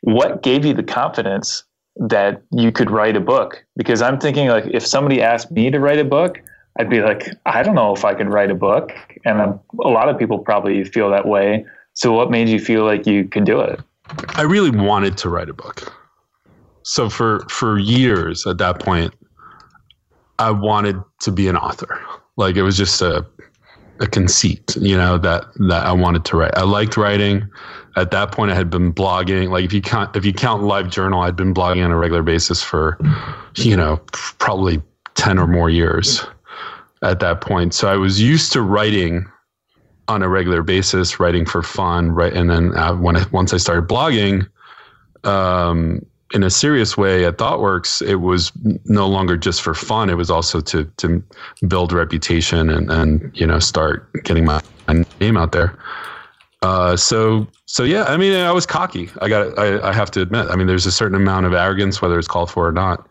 What 0.01 0.43
gave 0.43 0.65
you 0.65 0.73
the 0.73 0.83
confidence 0.83 1.63
that 1.97 2.41
you 2.51 2.71
could 2.71 2.89
write 2.89 3.17
a 3.17 3.19
book? 3.19 3.63
Because 3.75 4.01
I'm 4.01 4.19
thinking 4.19 4.47
like 4.47 4.65
if 4.67 4.85
somebody 4.85 5.21
asked 5.21 5.51
me 5.51 5.69
to 5.69 5.79
write 5.79 5.99
a 5.99 6.05
book, 6.05 6.39
I'd 6.79 6.89
be 6.89 7.01
like, 7.01 7.29
I 7.45 7.61
don't 7.61 7.75
know 7.75 7.93
if 7.93 8.05
I 8.05 8.13
could 8.13 8.29
write 8.29 8.51
a 8.51 8.55
book, 8.55 8.91
and 9.25 9.41
I'm, 9.41 9.59
a 9.83 9.89
lot 9.89 10.07
of 10.07 10.17
people 10.17 10.39
probably 10.39 10.83
feel 10.85 11.09
that 11.09 11.27
way. 11.27 11.65
So, 11.93 12.13
what 12.13 12.31
made 12.31 12.47
you 12.47 12.59
feel 12.59 12.85
like 12.85 13.05
you 13.05 13.25
could 13.25 13.43
do 13.43 13.59
it? 13.59 13.81
I 14.29 14.43
really 14.43 14.69
wanted 14.69 15.17
to 15.17 15.29
write 15.29 15.49
a 15.49 15.53
book. 15.53 15.93
So 16.83 17.09
for 17.09 17.45
for 17.49 17.77
years 17.77 18.47
at 18.47 18.57
that 18.59 18.79
point, 18.79 19.13
I 20.39 20.51
wanted 20.51 21.01
to 21.21 21.31
be 21.31 21.47
an 21.47 21.57
author. 21.57 21.99
Like 22.37 22.55
it 22.55 22.63
was 22.63 22.77
just 22.77 23.01
a 23.01 23.25
a 23.99 24.07
conceit, 24.07 24.75
you 24.77 24.95
know, 24.95 25.17
that 25.17 25.45
that 25.67 25.85
I 25.85 25.91
wanted 25.91 26.25
to 26.25 26.37
write. 26.37 26.55
I 26.55 26.63
liked 26.63 26.97
writing. 26.97 27.47
At 27.95 28.11
that 28.11 28.31
point, 28.31 28.51
I 28.51 28.55
had 28.55 28.69
been 28.69 28.93
blogging. 28.93 29.49
Like 29.49 29.65
if 29.65 29.73
you 29.73 29.81
count 29.81 30.15
if 30.15 30.25
you 30.25 30.33
count 30.33 30.63
Live 30.63 30.89
Journal, 30.89 31.21
I'd 31.21 31.35
been 31.35 31.53
blogging 31.53 31.83
on 31.83 31.91
a 31.91 31.97
regular 31.97 32.23
basis 32.23 32.63
for, 32.63 32.97
you 33.55 33.75
know, 33.75 33.97
probably 34.11 34.81
ten 35.15 35.37
or 35.37 35.47
more 35.47 35.69
years. 35.69 36.25
At 37.01 37.21
that 37.21 37.39
point, 37.39 37.73
so 37.73 37.87
I 37.87 37.95
was 37.95 38.21
used 38.21 38.51
to 38.51 38.61
writing 38.61 39.25
on 40.09 40.21
a 40.21 40.27
regular 40.27 40.63
basis, 40.63 41.17
writing 41.17 41.45
for 41.45 41.63
fun, 41.63 42.11
right? 42.11 42.33
And 42.33 42.49
then 42.49 42.75
uh, 42.75 42.93
when 42.95 43.15
I, 43.15 43.25
once 43.31 43.53
I 43.53 43.57
started 43.57 43.87
blogging, 43.87 44.49
um, 45.23 46.05
in 46.33 46.43
a 46.43 46.49
serious 46.49 46.95
way 46.95 47.25
at 47.25 47.37
ThoughtWorks, 47.37 48.05
it 48.05 48.17
was 48.17 48.51
no 48.85 49.07
longer 49.07 49.35
just 49.35 49.61
for 49.61 49.73
fun. 49.73 50.09
It 50.09 50.15
was 50.15 50.29
also 50.29 50.61
to 50.61 50.85
to 50.97 51.23
build 51.67 51.91
reputation 51.91 52.69
and 52.69 52.91
and 52.91 53.31
you 53.33 53.47
know 53.47 53.59
start 53.59 54.11
getting 54.23 54.45
my 54.45 54.61
name 55.19 55.37
out 55.37 55.51
there. 55.51 55.77
Uh, 56.61 56.95
so 56.95 57.47
so 57.65 57.83
yeah, 57.83 58.03
I 58.03 58.17
mean, 58.17 58.35
I 58.35 58.51
was 58.51 58.65
cocky. 58.65 59.09
I 59.21 59.29
got 59.29 59.57
I, 59.57 59.89
I 59.89 59.93
have 59.93 60.11
to 60.11 60.21
admit. 60.21 60.47
I 60.49 60.55
mean, 60.55 60.67
there's 60.67 60.85
a 60.85 60.91
certain 60.91 61.15
amount 61.15 61.45
of 61.45 61.53
arrogance, 61.53 62.01
whether 62.01 62.19
it's 62.19 62.27
called 62.27 62.51
for 62.51 62.67
or 62.67 62.71
not, 62.71 63.07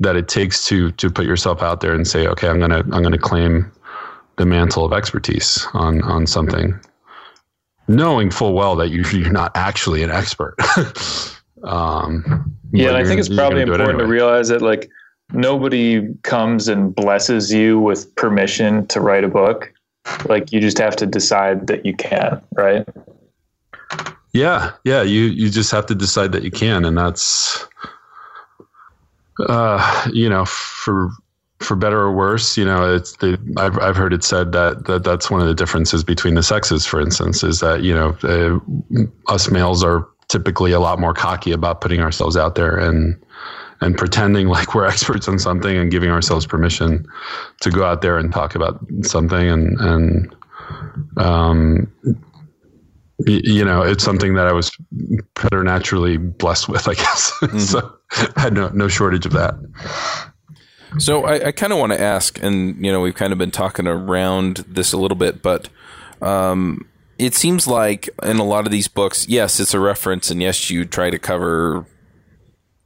that 0.00 0.16
it 0.16 0.28
takes 0.28 0.66
to 0.68 0.92
to 0.92 1.10
put 1.10 1.26
yourself 1.26 1.62
out 1.62 1.80
there 1.80 1.94
and 1.94 2.06
say, 2.06 2.26
okay, 2.26 2.48
I'm 2.48 2.60
gonna 2.60 2.84
I'm 2.92 3.02
gonna 3.02 3.18
claim 3.18 3.70
the 4.36 4.46
mantle 4.46 4.84
of 4.84 4.92
expertise 4.92 5.66
on 5.74 6.02
on 6.02 6.26
something, 6.26 6.78
knowing 7.88 8.30
full 8.30 8.54
well 8.54 8.76
that 8.76 8.88
you, 8.90 9.02
you're 9.12 9.30
not 9.30 9.52
actually 9.56 10.02
an 10.02 10.10
expert. 10.10 10.56
Um, 11.64 12.56
yeah, 12.72 12.88
and 12.88 12.96
I 12.96 13.04
think 13.04 13.20
it's 13.20 13.28
probably 13.28 13.62
important 13.62 13.90
anyway. 13.90 14.04
to 14.04 14.10
realize 14.10 14.48
that 14.48 14.62
like 14.62 14.90
nobody 15.32 16.12
comes 16.22 16.68
and 16.68 16.94
blesses 16.94 17.52
you 17.52 17.78
with 17.78 18.14
permission 18.16 18.86
to 18.88 19.00
write 19.00 19.24
a 19.24 19.28
book. 19.28 19.72
Like 20.26 20.52
you 20.52 20.60
just 20.60 20.78
have 20.78 20.96
to 20.96 21.06
decide 21.06 21.68
that 21.68 21.86
you 21.86 21.94
can, 21.94 22.40
right? 22.54 22.86
Yeah, 24.32 24.72
yeah. 24.84 25.02
You 25.02 25.24
you 25.24 25.50
just 25.50 25.70
have 25.70 25.86
to 25.86 25.94
decide 25.94 26.32
that 26.32 26.42
you 26.42 26.50
can, 26.50 26.84
and 26.84 26.96
that's 26.96 27.66
uh, 29.48 30.08
you 30.12 30.28
know 30.28 30.44
for 30.44 31.10
for 31.62 31.76
better 31.76 32.00
or 32.00 32.12
worse, 32.12 32.56
you 32.56 32.64
know, 32.64 32.94
it's 32.94 33.16
the, 33.16 33.38
I've 33.56 33.78
I've 33.78 33.96
heard 33.96 34.12
it 34.12 34.24
said 34.24 34.52
that, 34.52 34.86
that 34.86 35.04
that's 35.04 35.30
one 35.30 35.40
of 35.40 35.46
the 35.46 35.54
differences 35.54 36.04
between 36.04 36.34
the 36.34 36.42
sexes. 36.42 36.84
For 36.84 37.00
instance, 37.00 37.42
is 37.42 37.60
that 37.60 37.82
you 37.82 37.94
know 37.94 38.16
uh, 38.24 39.32
us 39.32 39.50
males 39.50 39.82
are 39.82 40.08
typically 40.32 40.72
a 40.72 40.80
lot 40.80 40.98
more 40.98 41.12
cocky 41.12 41.52
about 41.52 41.82
putting 41.82 42.00
ourselves 42.00 42.36
out 42.36 42.54
there 42.54 42.76
and 42.78 43.22
and 43.82 43.98
pretending 43.98 44.48
like 44.48 44.74
we're 44.74 44.86
experts 44.94 45.28
on 45.28 45.38
something 45.38 45.76
and 45.76 45.90
giving 45.90 46.10
ourselves 46.10 46.46
permission 46.46 47.06
to 47.60 47.70
go 47.70 47.84
out 47.84 48.00
there 48.00 48.16
and 48.16 48.32
talk 48.32 48.54
about 48.54 48.80
something 49.02 49.48
and 49.48 49.78
and 49.80 50.34
um, 51.18 51.92
you 53.26 53.64
know, 53.64 53.82
it's 53.82 54.02
something 54.02 54.34
that 54.34 54.46
I 54.46 54.52
was 54.52 54.70
preternaturally 55.34 56.16
blessed 56.16 56.68
with, 56.68 56.88
I 56.88 56.94
guess. 56.94 57.32
Mm-hmm. 57.42 57.58
so 57.58 57.92
I 58.36 58.40
had 58.40 58.52
no, 58.52 58.68
no 58.68 58.88
shortage 58.88 59.26
of 59.26 59.32
that. 59.32 59.54
So 60.98 61.24
I, 61.24 61.48
I 61.48 61.52
kind 61.52 61.72
of 61.72 61.78
want 61.78 61.92
to 61.92 62.00
ask, 62.00 62.42
and 62.42 62.84
you 62.84 62.90
know, 62.90 63.00
we've 63.00 63.14
kind 63.14 63.32
of 63.32 63.38
been 63.38 63.50
talking 63.50 63.86
around 63.86 64.64
this 64.68 64.92
a 64.92 64.96
little 64.96 65.16
bit, 65.16 65.42
but 65.42 65.68
um, 66.20 66.86
it 67.22 67.34
seems 67.34 67.66
like 67.66 68.08
in 68.22 68.38
a 68.38 68.44
lot 68.44 68.66
of 68.66 68.72
these 68.72 68.88
books, 68.88 69.28
yes, 69.28 69.60
it's 69.60 69.74
a 69.74 69.80
reference, 69.80 70.30
and 70.30 70.42
yes, 70.42 70.70
you 70.70 70.84
try 70.84 71.10
to 71.10 71.18
cover 71.18 71.86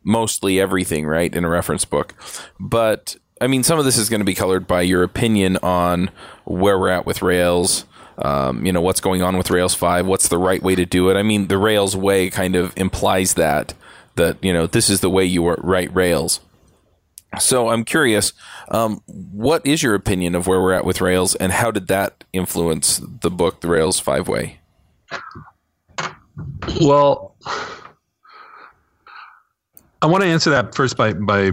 mostly 0.04 0.60
everything, 0.60 1.06
right, 1.06 1.34
in 1.34 1.44
a 1.44 1.48
reference 1.48 1.84
book. 1.84 2.14
But 2.60 3.16
I 3.40 3.46
mean, 3.46 3.62
some 3.62 3.78
of 3.78 3.84
this 3.84 3.98
is 3.98 4.08
going 4.08 4.20
to 4.20 4.24
be 4.26 4.34
colored 4.34 4.66
by 4.66 4.82
your 4.82 5.02
opinion 5.02 5.56
on 5.58 6.10
where 6.44 6.78
we're 6.78 6.88
at 6.90 7.06
with 7.06 7.22
Rails 7.22 7.84
um, 8.18 8.64
you 8.64 8.72
know, 8.72 8.80
what's 8.80 9.00
going 9.00 9.22
on 9.22 9.36
with 9.36 9.50
Rails 9.50 9.74
5, 9.74 10.06
what's 10.06 10.28
the 10.28 10.38
right 10.38 10.62
way 10.62 10.74
to 10.74 10.86
do 10.86 11.10
it. 11.10 11.16
I 11.16 11.22
mean, 11.22 11.48
the 11.48 11.58
Rails 11.58 11.94
way 11.96 12.30
kind 12.30 12.56
of 12.56 12.72
implies 12.76 13.34
that, 13.34 13.74
that, 14.14 14.42
you 14.42 14.52
know, 14.52 14.66
this 14.66 14.88
is 14.88 15.00
the 15.00 15.10
way 15.10 15.24
you 15.24 15.46
write 15.46 15.94
Rails. 15.94 16.40
So 17.38 17.68
I'm 17.68 17.84
curious, 17.84 18.32
um, 18.68 19.02
what 19.06 19.64
is 19.66 19.82
your 19.82 19.94
opinion 19.94 20.34
of 20.34 20.46
where 20.46 20.60
we're 20.60 20.72
at 20.72 20.84
with 20.84 21.00
Rails 21.00 21.34
and 21.34 21.52
how 21.52 21.70
did 21.70 21.88
that 21.88 22.24
influence 22.32 23.00
the 23.20 23.30
book, 23.30 23.60
The 23.60 23.68
Rails 23.68 24.00
5 24.00 24.28
Way? 24.28 24.58
Well, 26.80 27.36
I 30.00 30.06
want 30.06 30.22
to 30.22 30.28
answer 30.28 30.50
that 30.50 30.74
first 30.74 30.96
by, 30.96 31.12
by 31.12 31.50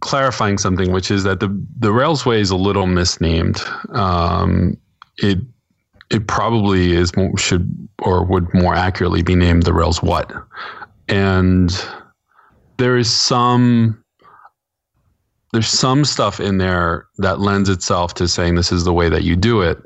clarifying 0.00 0.58
something, 0.58 0.92
which 0.92 1.10
is 1.10 1.24
that 1.24 1.40
the, 1.40 1.64
the 1.78 1.92
Rails 1.92 2.26
way 2.26 2.40
is 2.40 2.50
a 2.50 2.56
little 2.56 2.86
misnamed. 2.86 3.62
Um, 3.90 4.76
it 5.18 5.38
it 6.10 6.26
probably 6.26 6.92
is 6.92 7.10
should 7.38 7.88
or 8.02 8.22
would 8.22 8.52
more 8.52 8.74
accurately 8.74 9.22
be 9.22 9.34
named 9.34 9.62
the 9.62 9.72
Rails 9.72 10.02
what, 10.02 10.30
and 11.08 11.72
there 12.76 12.98
is 12.98 13.10
some 13.10 14.01
there's 15.52 15.68
some 15.68 16.04
stuff 16.04 16.40
in 16.40 16.58
there 16.58 17.06
that 17.18 17.40
lends 17.40 17.68
itself 17.68 18.14
to 18.14 18.26
saying 18.26 18.54
this 18.54 18.72
is 18.72 18.84
the 18.84 18.92
way 18.92 19.08
that 19.08 19.22
you 19.22 19.36
do 19.36 19.60
it. 19.60 19.78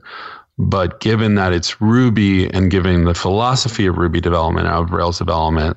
But 0.59 1.01
given 1.01 1.35
that 1.35 1.53
it's 1.53 1.81
Ruby 1.81 2.49
and 2.51 2.71
given 2.71 3.05
the 3.05 3.15
philosophy 3.15 3.87
of 3.87 3.99
Ruby 3.99 4.21
development 4.21 4.69
of 4.69 4.91
Rails 4.91 5.19
development, 5.19 5.77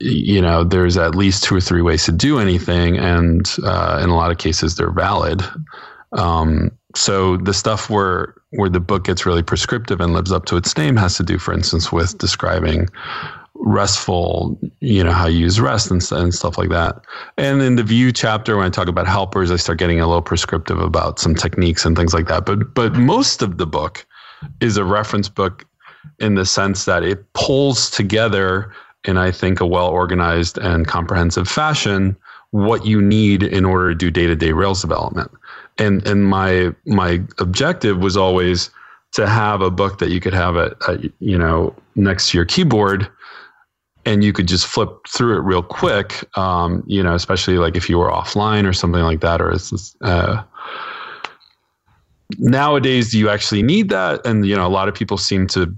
you 0.00 0.42
know, 0.42 0.64
there's 0.64 0.98
at 0.98 1.14
least 1.14 1.44
two 1.44 1.56
or 1.56 1.60
three 1.60 1.80
ways 1.80 2.04
to 2.04 2.12
do 2.12 2.38
anything, 2.38 2.98
and 2.98 3.50
uh, 3.64 4.00
in 4.02 4.10
a 4.10 4.16
lot 4.16 4.30
of 4.30 4.38
cases, 4.38 4.74
they're 4.74 4.90
valid. 4.90 5.42
Um, 6.12 6.70
so 6.94 7.38
the 7.38 7.54
stuff 7.54 7.88
where 7.88 8.34
where 8.50 8.68
the 8.68 8.80
book 8.80 9.04
gets 9.04 9.24
really 9.24 9.42
prescriptive 9.42 10.00
and 10.00 10.12
lives 10.12 10.30
up 10.30 10.44
to 10.46 10.56
its 10.56 10.76
name 10.76 10.96
has 10.96 11.16
to 11.16 11.22
do, 11.22 11.38
for 11.38 11.54
instance, 11.54 11.90
with 11.90 12.18
describing 12.18 12.88
restful, 13.54 14.58
you 14.80 15.02
know, 15.02 15.12
how 15.12 15.26
you 15.26 15.38
use 15.40 15.60
REST 15.60 15.90
and, 15.90 16.12
and 16.12 16.34
stuff 16.34 16.58
like 16.58 16.70
that. 16.70 16.96
And 17.38 17.62
in 17.62 17.76
the 17.76 17.82
view 17.82 18.12
chapter, 18.12 18.56
when 18.56 18.66
I 18.66 18.70
talk 18.70 18.88
about 18.88 19.06
helpers, 19.06 19.50
I 19.50 19.56
start 19.56 19.78
getting 19.78 20.00
a 20.00 20.06
little 20.06 20.22
prescriptive 20.22 20.80
about 20.80 21.18
some 21.18 21.34
techniques 21.34 21.84
and 21.84 21.96
things 21.96 22.12
like 22.12 22.26
that. 22.26 22.44
But 22.44 22.74
but 22.74 22.94
most 22.94 23.42
of 23.42 23.58
the 23.58 23.66
book 23.66 24.04
is 24.60 24.76
a 24.76 24.84
reference 24.84 25.28
book 25.28 25.64
in 26.18 26.34
the 26.34 26.44
sense 26.44 26.84
that 26.84 27.02
it 27.02 27.32
pulls 27.32 27.90
together 27.90 28.72
in 29.04 29.16
I 29.16 29.30
think 29.30 29.60
a 29.60 29.66
well 29.66 29.88
organized 29.88 30.58
and 30.58 30.86
comprehensive 30.86 31.48
fashion 31.48 32.16
what 32.50 32.86
you 32.86 33.02
need 33.02 33.42
in 33.42 33.64
order 33.64 33.90
to 33.90 33.94
do 33.94 34.10
day 34.10 34.26
to 34.26 34.36
day 34.36 34.52
Rails 34.52 34.80
development 34.80 35.30
and 35.78 36.06
and 36.06 36.26
my 36.26 36.74
my 36.86 37.20
objective 37.38 37.98
was 37.98 38.16
always 38.16 38.70
to 39.12 39.26
have 39.26 39.60
a 39.60 39.70
book 39.70 39.98
that 39.98 40.10
you 40.10 40.20
could 40.20 40.34
have 40.34 40.56
at, 40.56 40.72
at, 40.88 41.00
you 41.20 41.38
know 41.38 41.74
next 41.94 42.30
to 42.30 42.38
your 42.38 42.44
keyboard 42.44 43.08
and 44.06 44.22
you 44.22 44.32
could 44.32 44.46
just 44.46 44.66
flip 44.66 44.88
through 45.08 45.36
it 45.36 45.40
real 45.40 45.62
quick 45.62 46.24
um, 46.38 46.82
you 46.86 47.02
know 47.02 47.14
especially 47.14 47.58
like 47.58 47.76
if 47.76 47.88
you 47.88 47.98
were 47.98 48.10
offline 48.10 48.68
or 48.68 48.72
something 48.72 49.02
like 49.02 49.20
that 49.20 49.40
or 49.40 49.50
it's 49.50 49.96
uh, 50.02 50.42
nowadays 52.38 53.10
do 53.10 53.18
you 53.18 53.28
actually 53.28 53.62
need 53.62 53.88
that 53.88 54.24
and 54.26 54.46
you 54.46 54.56
know 54.56 54.66
a 54.66 54.68
lot 54.68 54.88
of 54.88 54.94
people 54.94 55.16
seem 55.16 55.46
to 55.46 55.74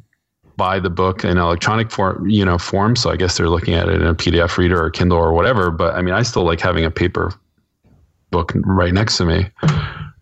buy 0.57 0.79
the 0.79 0.89
book 0.89 1.23
in 1.23 1.37
electronic 1.37 1.91
form 1.91 2.27
you 2.29 2.45
know 2.45 2.57
form 2.57 2.97
so 2.97 3.11
i 3.11 3.17
guess 3.17 3.37
they're 3.37 3.51
looking 3.51 3.75
at 3.75 3.89
it 3.89 4.01
in 4.01 4.07
a 4.07 4.15
pdf 4.15 4.57
reader 4.57 4.83
or 4.83 4.91
kindle 4.91 5.19
or 5.19 5.35
whatever 5.35 5.71
but 5.71 5.95
i 5.95 6.01
mean 6.01 6.15
i 6.15 6.23
still 6.23 6.45
like 6.45 6.61
having 6.61 6.85
a 6.85 6.91
paper 6.91 7.33
book 8.31 8.53
right 8.65 8.95
next 8.95 9.19
to 9.19 9.27
me 9.27 9.47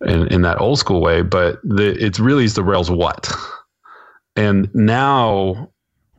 in, 0.06 0.26
in 0.28 0.42
that 0.42 0.60
old 0.60 0.78
school 0.78 1.00
way, 1.00 1.22
but 1.22 1.60
the, 1.62 1.96
it 2.04 2.18
really 2.18 2.44
is 2.44 2.54
the 2.54 2.64
Rails 2.64 2.90
what. 2.90 3.32
And 4.36 4.68
now 4.74 5.70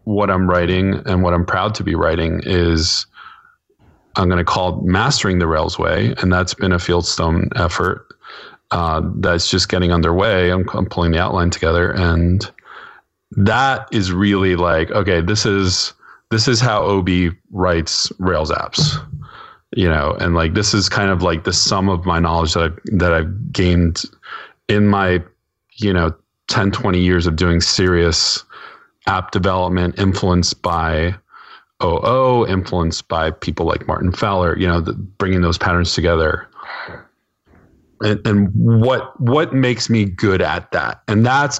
what 0.05 0.29
I'm 0.29 0.49
writing 0.49 1.01
and 1.05 1.21
what 1.21 1.33
I'm 1.33 1.45
proud 1.45 1.75
to 1.75 1.83
be 1.83 1.95
writing 1.95 2.41
is 2.43 3.05
I'm 4.15 4.29
going 4.29 4.37
to 4.37 4.45
call 4.45 4.81
Mastering 4.81 5.39
the 5.39 5.47
Rails 5.47 5.77
Way. 5.77 6.15
And 6.21 6.31
that's 6.31 6.53
been 6.53 6.71
a 6.71 6.77
Fieldstone 6.77 7.49
effort 7.55 8.07
uh, 8.71 9.01
that's 9.17 9.49
just 9.49 9.69
getting 9.69 9.91
underway. 9.91 10.51
I'm, 10.51 10.67
I'm 10.73 10.85
pulling 10.85 11.11
the 11.11 11.19
outline 11.19 11.49
together. 11.49 11.91
And 11.91 12.49
that 13.31 13.87
is 13.91 14.11
really 14.11 14.55
like, 14.55 14.89
okay, 14.91 15.21
this 15.21 15.45
is 15.45 15.93
this 16.31 16.47
is 16.47 16.59
how 16.59 16.83
Obie 16.83 17.31
writes 17.51 18.11
Rails 18.17 18.51
apps 18.51 18.97
you 19.75 19.89
know, 19.89 20.15
and 20.19 20.33
like 20.33 20.53
this 20.53 20.73
is 20.73 20.89
kind 20.89 21.11
of 21.11 21.21
like 21.21 21.43
the 21.43 21.53
sum 21.53 21.89
of 21.89 22.05
my 22.05 22.17
knowledge 22.17 22.53
that 22.53 22.63
I've, 22.63 22.79
that 22.97 23.13
I've 23.13 23.51
gained 23.51 24.03
in 24.69 24.87
my, 24.87 25.21
you 25.73 25.91
know, 25.91 26.15
10, 26.47 26.71
20 26.71 26.99
years 26.99 27.27
of 27.27 27.35
doing 27.35 27.59
serious 27.59 28.43
app 29.07 29.31
development 29.31 29.97
influenced 29.99 30.61
by 30.61 31.15
OO, 31.83 32.45
influenced 32.47 33.07
by 33.07 33.31
people 33.31 33.65
like 33.65 33.87
Martin 33.87 34.11
Fowler, 34.11 34.57
you 34.57 34.67
know, 34.67 34.81
the, 34.81 34.93
bringing 34.93 35.41
those 35.41 35.57
patterns 35.57 35.93
together. 35.93 36.47
And, 38.01 38.25
and 38.25 38.49
what 38.53 39.19
what 39.21 39.53
makes 39.53 39.89
me 39.89 40.05
good 40.05 40.41
at 40.41 40.71
that? 40.71 41.01
And 41.07 41.25
that's 41.25 41.59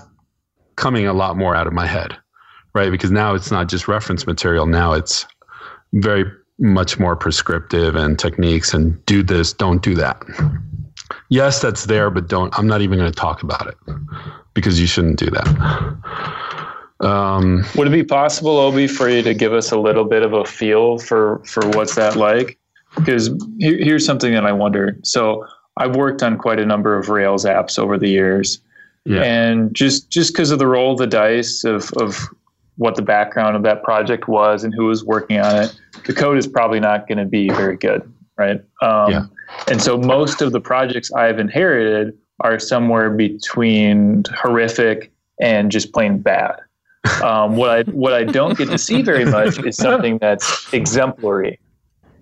coming 0.76 1.08
a 1.08 1.14
lot 1.14 1.38
more 1.38 1.56
out 1.56 1.68
of 1.68 1.74
my 1.74 1.86
head, 1.86 2.18
right? 2.74 2.92
Because 2.92 3.12
now 3.12 3.34
it's 3.34 3.52
not 3.52 3.70
just 3.70 3.88
reference 3.88 4.28
material. 4.28 4.66
Now 4.66 4.94
it's 4.94 5.26
very 5.94 6.26
much 6.60 7.00
more 7.00 7.16
prescriptive 7.16 7.96
and 7.96 8.18
techniques 8.18 8.74
and 8.74 9.04
do 9.06 9.24
this, 9.24 9.54
don't 9.54 9.82
do 9.82 9.96
that. 9.96 10.22
Yes, 11.30 11.62
that's 11.62 11.86
there, 11.86 12.10
but 12.10 12.28
don't. 12.28 12.58
I'm 12.58 12.68
not 12.68 12.82
even 12.82 12.98
going 12.98 13.12
to 13.12 13.16
talk 13.16 13.44
about 13.44 13.68
it 13.68 13.76
because 14.54 14.80
you 14.80 14.88
shouldn't 14.88 15.20
do 15.20 15.28
that. 15.28 16.45
Um, 17.02 17.66
Would 17.76 17.88
it 17.88 17.92
be 17.92 18.04
possible, 18.04 18.58
Obie, 18.58 18.88
for 18.88 19.10
you 19.10 19.22
to 19.24 19.34
give 19.34 19.54
us 19.54 19.72
a 19.72 19.78
little 19.78 20.06
bit 20.06 20.24
of 20.24 20.34
a 20.34 20.46
feel 20.46 20.98
for 20.98 21.40
for 21.46 21.68
what's 21.70 21.96
that 21.96 22.16
like? 22.16 22.58
Because 22.96 23.28
here, 23.60 23.78
here's 23.78 24.06
something 24.06 24.34
that 24.34 24.46
I 24.46 24.54
wonder. 24.54 24.98
So 25.04 25.46
I've 25.78 25.96
worked 25.96 26.24
on 26.24 26.38
quite 26.38 26.60
a 26.60 26.66
number 26.66 26.98
of 26.98 27.10
Rails 27.10 27.44
apps 27.44 27.78
over 27.78 27.98
the 27.98 28.10
years, 28.10 28.62
yeah. 29.04 29.22
and 29.24 29.74
just 29.76 30.10
just 30.10 30.34
because 30.34 30.52
of 30.52 30.60
the 30.60 30.68
roll 30.68 30.94
of 30.94 30.98
the 30.98 31.08
dice 31.08 31.66
of 31.66 31.92
of 31.94 32.18
what 32.78 32.96
the 32.96 33.02
background 33.02 33.56
of 33.56 33.64
that 33.64 33.84
project 33.84 34.28
was 34.28 34.64
and 34.64 34.74
who 34.74 34.86
was 34.86 35.04
working 35.04 35.40
on 35.40 35.64
it, 35.64 35.80
the 36.06 36.14
code 36.14 36.38
is 36.38 36.48
probably 36.48 36.80
not 36.80 37.08
going 37.08 37.18
to 37.18 37.26
be 37.26 37.50
very 37.50 37.78
good, 37.78 38.02
right? 38.38 38.62
Um, 38.82 39.12
yeah. 39.12 39.26
And 39.70 39.82
so 39.82 39.98
most 39.98 40.42
of 40.42 40.52
the 40.52 40.60
projects 40.60 41.12
I've 41.14 41.40
inherited 41.40 42.18
are 42.42 42.60
somewhere 42.60 43.10
between 43.10 44.24
horrific 44.36 45.12
and 45.40 45.72
just 45.72 45.94
plain 45.94 46.20
bad. 46.20 46.60
Um, 47.22 47.56
what 47.56 47.70
I 47.70 47.84
what 47.92 48.14
I 48.14 48.24
don't 48.24 48.58
get 48.58 48.70
to 48.70 48.78
see 48.78 49.02
very 49.02 49.26
much 49.26 49.64
is 49.64 49.78
something 49.78 50.18
that's 50.20 50.74
exemplary, 50.74 51.60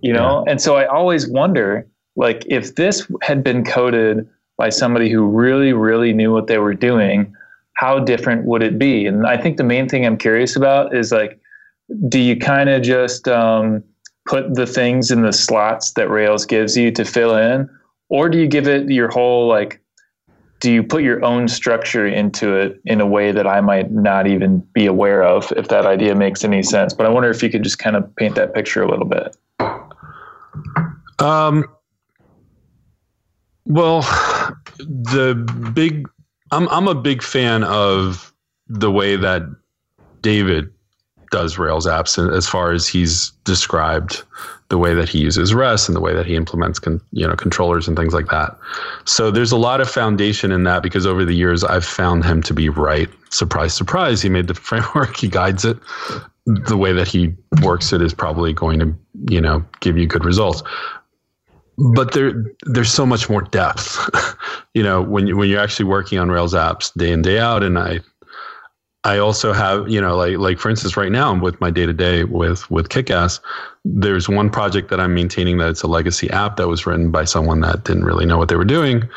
you 0.02 0.14
know. 0.14 0.44
Yeah. 0.46 0.52
And 0.52 0.62
so 0.62 0.76
I 0.76 0.86
always 0.86 1.28
wonder, 1.28 1.88
like, 2.16 2.46
if 2.48 2.76
this 2.76 3.08
had 3.22 3.44
been 3.44 3.64
coded 3.64 4.28
by 4.58 4.70
somebody 4.70 5.10
who 5.10 5.26
really, 5.26 5.74
really 5.74 6.14
knew 6.14 6.32
what 6.32 6.48
they 6.48 6.58
were 6.58 6.74
doing, 6.74 7.34
how 7.74 8.00
different 8.00 8.46
would 8.46 8.62
it 8.62 8.78
be? 8.78 9.06
And 9.06 9.26
I 9.26 9.38
think 9.38 9.58
the 9.58 9.64
main 9.64 9.90
thing 9.90 10.06
I'm 10.06 10.18
curious 10.18 10.56
about 10.56 10.96
is 10.96 11.12
like, 11.12 11.40
do 12.08 12.20
you 12.20 12.38
kind 12.38 12.70
of 12.70 12.82
just 12.82 13.28
um, 13.28 13.84
put 14.26 14.56
the 14.56 14.68
things 14.68 15.12
in 15.12 15.22
the 15.22 15.34
slots 15.34 15.92
that 15.94 16.10
Rails 16.10 16.46
gives 16.46 16.78
you 16.78 16.92
to 16.92 17.04
fill 17.04 17.36
in, 17.36 17.70
or 18.10 18.30
do 18.30 18.38
you 18.38 18.48
give 18.48 18.68
it 18.68 18.90
your 18.90 19.10
whole 19.10 19.48
like? 19.48 19.80
Do 20.64 20.72
you 20.72 20.82
put 20.82 21.04
your 21.04 21.22
own 21.26 21.50
structure 21.50 22.08
into 22.08 22.56
it 22.56 22.80
in 22.86 23.02
a 23.02 23.06
way 23.06 23.34
that 23.34 23.46
I 23.46 23.60
might 23.60 23.92
not 23.92 24.28
even 24.28 24.60
be 24.72 24.86
aware 24.86 25.22
of, 25.22 25.52
if 25.58 25.68
that 25.68 25.86
idea 25.86 26.16
makes 26.16 26.46
any 26.46 26.64
sense? 26.64 26.94
But 26.94 27.06
I 27.06 27.10
wonder 27.10 27.30
if 27.30 27.44
you 27.44 27.50
could 27.50 27.64
just 27.64 27.80
kind 27.80 27.98
of 27.98 28.16
paint 28.16 28.36
that 28.36 28.54
picture 28.54 28.82
a 28.82 28.90
little 28.90 29.06
bit. 29.06 29.36
Um, 31.20 31.66
well, 33.66 34.04
the 34.78 35.36
big 35.74 36.08
I'm 36.54 36.70
I'm 36.70 36.88
a 36.88 36.96
big 36.96 37.24
fan 37.24 37.66
of 37.66 38.34
the 38.70 38.90
way 38.90 39.18
that 39.18 39.42
David 40.22 40.73
does 41.34 41.58
Rails 41.58 41.88
apps 41.88 42.32
as 42.32 42.48
far 42.48 42.74
as 42.74 42.88
he's 42.88 43.32
described 43.44 44.22
the 44.70 44.78
way 44.78 44.94
that 44.94 45.10
he 45.10 45.18
uses 45.18 45.52
REST 45.52 45.90
and 45.90 45.96
the 45.96 46.00
way 46.00 46.14
that 46.14 46.28
he 46.28 46.36
implements 46.36 46.78
con, 46.78 47.02
you 47.12 47.28
know 47.28 47.36
controllers 47.36 47.88
and 47.88 47.98
things 47.98 48.14
like 48.14 48.28
that. 48.28 48.56
So 49.06 49.32
there's 49.32 49.52
a 49.52 49.58
lot 49.58 49.82
of 49.82 49.90
foundation 49.90 50.52
in 50.52 50.64
that 50.66 50.84
because 50.84 51.08
over 51.08 51.26
the 51.26 51.34
years 51.34 51.64
I've 51.64 51.86
found 51.86 52.24
him 52.24 52.44
to 52.44 52.54
be 52.54 52.70
right. 52.70 53.10
Surprise, 53.32 53.74
surprise, 53.74 54.22
he 54.22 54.30
made 54.30 54.46
the 54.46 54.54
framework, 54.70 55.18
he 55.18 55.28
guides 55.28 55.66
it. 55.66 55.80
The 56.46 56.78
way 56.78 56.94
that 56.94 57.08
he 57.08 57.34
works 57.64 57.92
it 57.94 58.02
is 58.04 58.14
probably 58.14 58.54
going 58.54 58.78
to 58.80 58.96
you 59.28 59.42
know 59.42 59.66
give 59.80 59.98
you 59.98 60.06
good 60.06 60.26
results. 60.26 60.62
But 61.96 62.14
there 62.14 62.46
there's 62.66 62.92
so 62.92 63.08
much 63.08 63.28
more 63.28 63.42
depth. 63.42 63.98
you 64.76 64.84
know 64.84 65.02
when 65.02 65.26
you, 65.26 65.36
when 65.36 65.50
you're 65.50 65.62
actually 65.62 65.86
working 65.86 66.20
on 66.20 66.30
Rails 66.30 66.54
apps 66.54 66.94
day 66.94 67.12
in 67.12 67.24
day 67.24 67.40
out, 67.40 67.64
and 67.64 67.80
I 67.80 68.02
I 69.06 69.18
also 69.18 69.52
have, 69.52 69.90
you 69.90 70.00
know, 70.00 70.16
like 70.16 70.38
like 70.38 70.60
for 70.60 70.70
instance, 70.70 70.96
right 70.96 71.12
now 71.12 71.38
with 71.38 71.60
my 71.60 71.70
day 71.70 71.86
to 71.86 71.94
day 71.94 72.24
with 72.24 72.70
with 72.72 72.90
Kickass, 72.90 73.40
there's 73.84 74.30
one 74.30 74.50
project 74.50 74.90
that 74.90 75.00
I'm 75.00 75.14
maintaining 75.14 75.58
that 75.58 75.70
it's 75.70 75.82
a 75.82 75.88
legacy 75.88 76.30
app 76.30 76.56
that 76.56 76.68
was 76.70 76.86
written 76.86 77.12
by 77.12 77.26
someone 77.26 77.60
that 77.62 77.84
didn't 77.84 78.06
really 78.06 78.26
know 78.26 78.38
what 78.38 78.48
they 78.48 78.56
were 78.56 78.64
doing, 78.64 79.08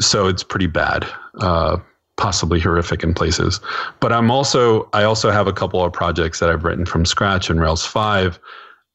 so 0.00 0.26
it's 0.26 0.42
pretty 0.42 0.66
bad, 0.66 1.06
uh, 1.40 1.78
possibly 2.18 2.60
horrific 2.60 3.02
in 3.02 3.14
places. 3.14 3.58
But 4.00 4.12
I'm 4.12 4.30
also 4.30 4.88
I 4.92 5.04
also 5.04 5.30
have 5.30 5.46
a 5.46 5.52
couple 5.52 5.82
of 5.82 5.92
projects 5.94 6.38
that 6.40 6.50
I've 6.50 6.64
written 6.64 6.84
from 6.84 7.06
scratch 7.06 7.48
in 7.48 7.58
Rails 7.58 7.86
five. 7.86 8.38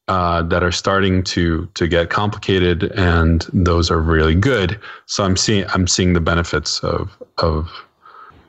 Uh, 0.10 0.41
that 0.41 0.63
are 0.63 0.71
starting 0.71 1.21
to 1.21 1.67
to 1.73 1.86
get 1.86 2.10
complicated, 2.10 2.84
and 2.95 3.45
those 3.52 3.91
are 3.91 4.00
really 4.00 4.36
good. 4.36 4.80
So 5.06 5.26
I'm 5.26 5.36
seeing 5.36 5.65
I'm 5.73 5.86
seeing 5.86 6.13
the 6.13 6.21
benefits 6.21 6.80
of 6.80 7.12
of 7.39 7.69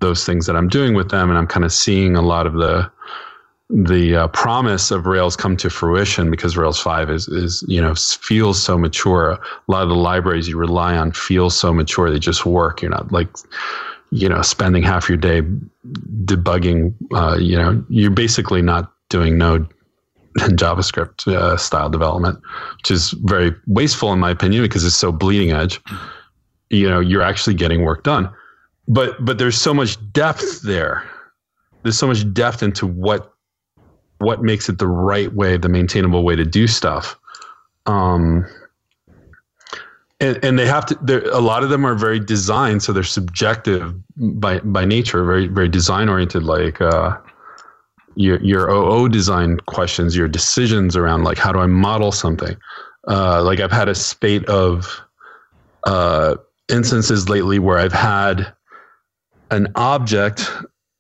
those 0.01 0.25
things 0.25 0.47
that 0.47 0.57
I'm 0.57 0.69
doing 0.69 0.95
with 0.95 1.11
them, 1.11 1.29
and 1.29 1.39
I'm 1.39 1.47
kind 1.47 1.65
of 1.65 1.73
seeing 1.73 2.17
a 2.17 2.23
lot 2.23 2.47
of 2.47 2.55
the 2.55 2.91
the 3.71 4.17
uh, 4.17 4.29
promise 4.29 4.91
of 4.91 5.07
Rails 5.07 5.37
come 5.37 5.55
to 5.59 5.69
fruition 5.69 6.31
because 6.31 6.57
Rails 6.57 6.81
five 6.81 7.11
is 7.11 7.29
is 7.29 7.65
you 7.69 7.81
know 7.81 7.95
feels 7.95 8.63
so 8.63 8.79
mature. 8.79 9.33
A 9.33 9.41
lot 9.69 9.83
of 9.83 9.89
the 9.89 9.95
libraries 9.95 10.49
you 10.49 10.57
rely 10.57 10.97
on 10.97 11.13
feel 11.13 11.51
so 11.51 11.73
mature; 11.73 12.11
they 12.11 12.19
just 12.19 12.47
work. 12.47 12.83
You're 12.83 12.91
not 12.91 13.13
like 13.13 13.29
you 14.11 14.29
know 14.29 14.41
spending 14.43 14.83
half 14.83 15.09
your 15.09 15.19
day 15.19 15.43
debugging. 16.25 16.95
Uh, 17.13 17.37
you 17.39 17.57
know, 17.57 17.85
you're 17.89 18.11
basically 18.11 18.63
not 18.63 18.93
doing 19.11 19.37
Node 19.37 19.69
and 20.41 20.59
JavaScript 20.59 21.27
uh, 21.29 21.57
style 21.57 21.91
development, 21.91 22.41
which 22.79 22.91
is 22.91 23.11
very 23.25 23.55
wasteful 23.67 24.13
in 24.13 24.19
my 24.19 24.31
opinion 24.31 24.63
because 24.63 24.85
it's 24.85 24.97
so 24.97 25.13
bleeding 25.13 25.53
edge. 25.53 25.81
You 26.71 26.89
know, 26.89 27.01
you're 27.01 27.23
actually 27.23 27.55
getting 27.55 27.83
work 27.83 28.03
done 28.05 28.31
but 28.89 29.23
but 29.25 29.39
there's 29.39 29.61
so 29.61 29.73
much 29.73 29.97
depth 30.13 30.63
there. 30.63 31.09
There's 31.83 31.99
so 31.99 32.07
much 32.07 32.31
depth 32.33 32.63
into 32.63 32.87
what 32.87 33.33
what 34.19 34.43
makes 34.43 34.69
it 34.69 34.79
the 34.79 34.89
right 34.89 35.33
way, 35.35 35.57
the 35.57 35.69
maintainable 35.69 36.25
way 36.25 36.35
to 36.35 36.45
do 36.45 36.67
stuff. 36.67 37.17
Um, 37.87 38.47
and, 40.21 40.43
and 40.45 40.59
they 40.59 40.67
have 40.67 40.85
to. 40.87 41.31
A 41.33 41.41
lot 41.41 41.63
of 41.63 41.71
them 41.71 41.87
are 41.87 41.95
very 41.95 42.19
design, 42.19 42.81
so 42.81 42.93
they're 42.93 43.05
subjective 43.05 43.95
by 44.17 44.59
by 44.61 44.85
nature, 44.85 45.25
very 45.25 45.47
very 45.47 45.69
design 45.69 46.09
oriented. 46.09 46.43
Like 46.43 46.81
uh, 46.81 47.17
your 48.17 48.43
your 48.43 48.69
OO 48.69 49.09
design 49.09 49.59
questions, 49.67 50.17
your 50.17 50.27
decisions 50.27 50.97
around 50.97 51.23
like 51.23 51.39
how 51.39 51.53
do 51.53 51.61
I 51.61 51.67
model 51.67 52.11
something. 52.11 52.57
Uh, 53.07 53.43
like 53.45 53.61
I've 53.61 53.71
had 53.71 53.89
a 53.89 53.95
spate 53.95 54.45
of 54.47 55.01
uh, 55.85 56.35
instances 56.69 57.29
lately 57.29 57.61
where 57.61 57.79
I've 57.79 57.93
had 57.93 58.53
an 59.51 59.69
object 59.75 60.51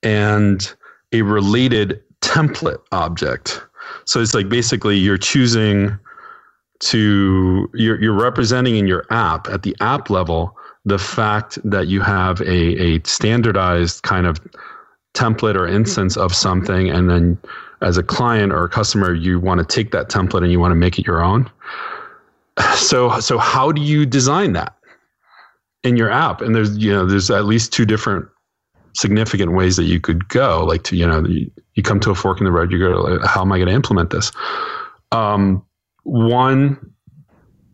and 0.02 0.74
a 1.12 1.22
related 1.22 2.02
template 2.20 2.80
object. 2.92 3.62
So 4.04 4.20
it's 4.20 4.34
like 4.34 4.48
basically 4.48 4.96
you're 4.96 5.18
choosing 5.18 5.98
to 6.80 7.68
you're 7.74 8.00
you're 8.00 8.12
representing 8.12 8.76
in 8.76 8.86
your 8.86 9.04
app 9.10 9.48
at 9.48 9.62
the 9.62 9.76
app 9.80 10.10
level 10.10 10.56
the 10.84 10.98
fact 10.98 11.58
that 11.64 11.88
you 11.88 12.00
have 12.00 12.40
a 12.42 12.80
a 12.80 13.00
standardized 13.04 14.02
kind 14.02 14.26
of 14.26 14.40
template 15.14 15.56
or 15.56 15.66
instance 15.66 16.16
of 16.16 16.34
something 16.34 16.88
and 16.88 17.10
then 17.10 17.36
as 17.80 17.96
a 17.96 18.02
client 18.02 18.52
or 18.52 18.64
a 18.64 18.68
customer 18.68 19.12
you 19.12 19.40
want 19.40 19.58
to 19.58 19.64
take 19.64 19.90
that 19.90 20.08
template 20.08 20.42
and 20.42 20.52
you 20.52 20.60
want 20.60 20.70
to 20.70 20.76
make 20.76 20.98
it 20.98 21.06
your 21.06 21.22
own. 21.22 21.50
So 22.74 23.20
so 23.20 23.38
how 23.38 23.72
do 23.72 23.80
you 23.80 24.04
design 24.04 24.52
that 24.52 24.74
in 25.84 25.96
your 25.96 26.10
app? 26.10 26.40
And 26.40 26.54
there's 26.54 26.76
you 26.76 26.92
know 26.92 27.06
there's 27.06 27.30
at 27.30 27.44
least 27.44 27.72
two 27.72 27.84
different 27.84 28.28
significant 28.98 29.52
ways 29.52 29.76
that 29.76 29.84
you 29.84 30.00
could 30.00 30.28
go. 30.28 30.64
Like 30.64 30.82
to, 30.84 30.96
you 30.96 31.06
know, 31.06 31.24
you 31.26 31.82
come 31.82 32.00
to 32.00 32.10
a 32.10 32.14
fork 32.14 32.38
in 32.38 32.44
the 32.44 32.52
road, 32.52 32.72
you 32.72 32.78
go, 32.78 33.00
like, 33.00 33.24
how 33.24 33.42
am 33.42 33.52
I 33.52 33.58
going 33.58 33.68
to 33.68 33.74
implement 33.74 34.10
this? 34.10 34.32
Um, 35.12 35.64
one, 36.02 36.92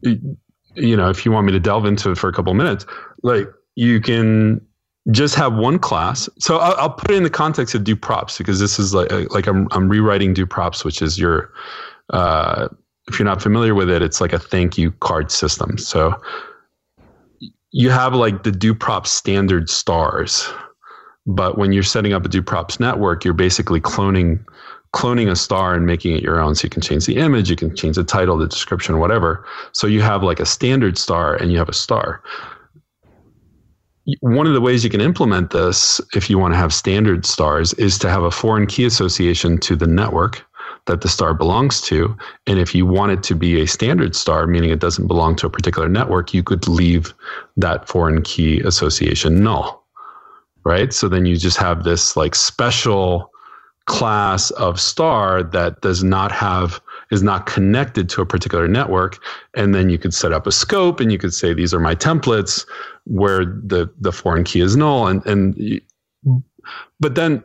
you 0.02 0.96
know, 0.96 1.08
if 1.08 1.24
you 1.24 1.32
want 1.32 1.46
me 1.46 1.52
to 1.52 1.60
delve 1.60 1.86
into 1.86 2.10
it 2.10 2.18
for 2.18 2.28
a 2.28 2.32
couple 2.32 2.52
minutes, 2.54 2.84
like 3.22 3.48
you 3.74 4.00
can 4.00 4.60
just 5.10 5.34
have 5.34 5.54
one 5.54 5.78
class. 5.78 6.28
So 6.38 6.58
I'll, 6.58 6.74
I'll, 6.76 6.90
put 6.90 7.10
it 7.10 7.16
in 7.16 7.22
the 7.22 7.30
context 7.30 7.74
of 7.74 7.84
DueProps 7.84 8.38
because 8.38 8.58
this 8.58 8.78
is 8.78 8.94
like 8.94 9.10
like 9.30 9.46
I'm 9.46 9.68
I'm 9.70 9.88
rewriting 9.88 10.34
DueProps, 10.34 10.84
which 10.84 11.02
is 11.02 11.18
your 11.18 11.52
uh, 12.10 12.68
if 13.08 13.18
you're 13.18 13.26
not 13.26 13.42
familiar 13.42 13.74
with 13.74 13.90
it, 13.90 14.02
it's 14.02 14.20
like 14.20 14.32
a 14.32 14.38
thank 14.38 14.78
you 14.78 14.92
card 14.92 15.30
system. 15.30 15.78
So 15.78 16.20
you 17.70 17.90
have 17.90 18.14
like 18.14 18.44
the 18.44 18.50
DueProp 18.50 19.06
standard 19.06 19.68
stars, 19.68 20.48
but 21.26 21.56
when 21.56 21.72
you're 21.72 21.82
setting 21.82 22.12
up 22.12 22.24
a 22.24 22.28
DueProps 22.28 22.80
network, 22.80 23.24
you're 23.24 23.34
basically 23.34 23.80
cloning 23.80 24.44
cloning 24.94 25.28
a 25.28 25.34
star 25.34 25.74
and 25.74 25.84
making 25.84 26.16
it 26.16 26.22
your 26.22 26.40
own. 26.40 26.54
So 26.54 26.66
you 26.66 26.70
can 26.70 26.80
change 26.80 27.04
the 27.04 27.16
image, 27.16 27.50
you 27.50 27.56
can 27.56 27.74
change 27.74 27.96
the 27.96 28.04
title, 28.04 28.38
the 28.38 28.46
description, 28.46 29.00
whatever. 29.00 29.44
So 29.72 29.88
you 29.88 30.00
have 30.02 30.22
like 30.22 30.38
a 30.38 30.46
standard 30.46 30.96
star 30.96 31.34
and 31.34 31.50
you 31.50 31.58
have 31.58 31.68
a 31.68 31.74
star. 31.74 32.22
One 34.20 34.46
of 34.46 34.52
the 34.52 34.60
ways 34.60 34.84
you 34.84 34.90
can 34.90 35.00
implement 35.00 35.50
this, 35.50 36.00
if 36.14 36.30
you 36.30 36.38
want 36.38 36.54
to 36.54 36.58
have 36.58 36.72
standard 36.72 37.26
stars, 37.26 37.72
is 37.74 37.98
to 38.00 38.10
have 38.10 38.22
a 38.22 38.30
foreign 38.30 38.66
key 38.66 38.84
association 38.84 39.58
to 39.58 39.74
the 39.74 39.86
network 39.88 40.44
that 40.86 41.00
the 41.00 41.08
star 41.08 41.34
belongs 41.34 41.80
to. 41.80 42.16
And 42.46 42.60
if 42.60 42.72
you 42.74 42.86
want 42.86 43.12
it 43.12 43.22
to 43.24 43.34
be 43.34 43.60
a 43.60 43.66
standard 43.66 44.14
star, 44.14 44.46
meaning 44.46 44.70
it 44.70 44.78
doesn't 44.78 45.08
belong 45.08 45.34
to 45.36 45.46
a 45.46 45.50
particular 45.50 45.88
network, 45.88 46.32
you 46.32 46.44
could 46.44 46.68
leave 46.68 47.14
that 47.56 47.88
foreign 47.88 48.22
key 48.22 48.60
association 48.60 49.42
null 49.42 49.83
right? 50.64 50.92
So 50.92 51.08
then 51.08 51.26
you 51.26 51.36
just 51.36 51.56
have 51.58 51.84
this 51.84 52.16
like 52.16 52.34
special 52.34 53.30
class 53.86 54.50
of 54.52 54.80
star 54.80 55.42
that 55.42 55.80
does 55.82 56.02
not 56.02 56.32
have 56.32 56.80
is 57.10 57.22
not 57.22 57.44
connected 57.44 58.08
to 58.08 58.22
a 58.22 58.26
particular 58.26 58.66
network. 58.66 59.18
And 59.54 59.74
then 59.74 59.90
you 59.90 59.98
could 59.98 60.14
set 60.14 60.32
up 60.32 60.46
a 60.46 60.52
scope 60.52 61.00
and 61.00 61.12
you 61.12 61.18
could 61.18 61.34
say 61.34 61.52
these 61.52 61.74
are 61.74 61.80
my 61.80 61.94
templates 61.94 62.66
where 63.04 63.44
the 63.44 63.90
the 64.00 64.12
foreign 64.12 64.44
key 64.44 64.60
is 64.60 64.74
null. 64.76 65.06
And 65.06 65.24
and 65.26 65.80
but 66.98 67.14
then 67.14 67.44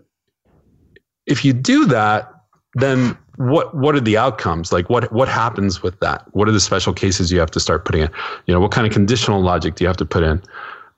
if 1.25 1.43
you 1.43 1.53
do 1.53 1.85
that 1.85 2.33
then 2.75 3.17
what 3.37 3.73
what 3.75 3.95
are 3.95 4.01
the 4.01 4.17
outcomes? 4.17 4.71
Like 4.71 4.89
what 4.89 5.11
what 5.13 5.27
happens 5.27 5.81
with 5.81 5.99
that? 6.01 6.25
What 6.31 6.47
are 6.47 6.51
the 6.51 6.59
special 6.59 6.93
cases 6.93 7.31
you 7.31 7.39
have 7.39 7.51
to 7.51 7.59
start 7.59 7.85
putting 7.85 8.01
in? 8.01 8.09
You 8.45 8.53
know 8.53 8.59
what 8.59 8.71
kind 8.71 8.85
of 8.85 8.93
conditional 8.93 9.41
logic 9.41 9.75
do 9.75 9.83
you 9.83 9.87
have 9.87 9.97
to 9.97 10.05
put 10.05 10.23
in 10.23 10.41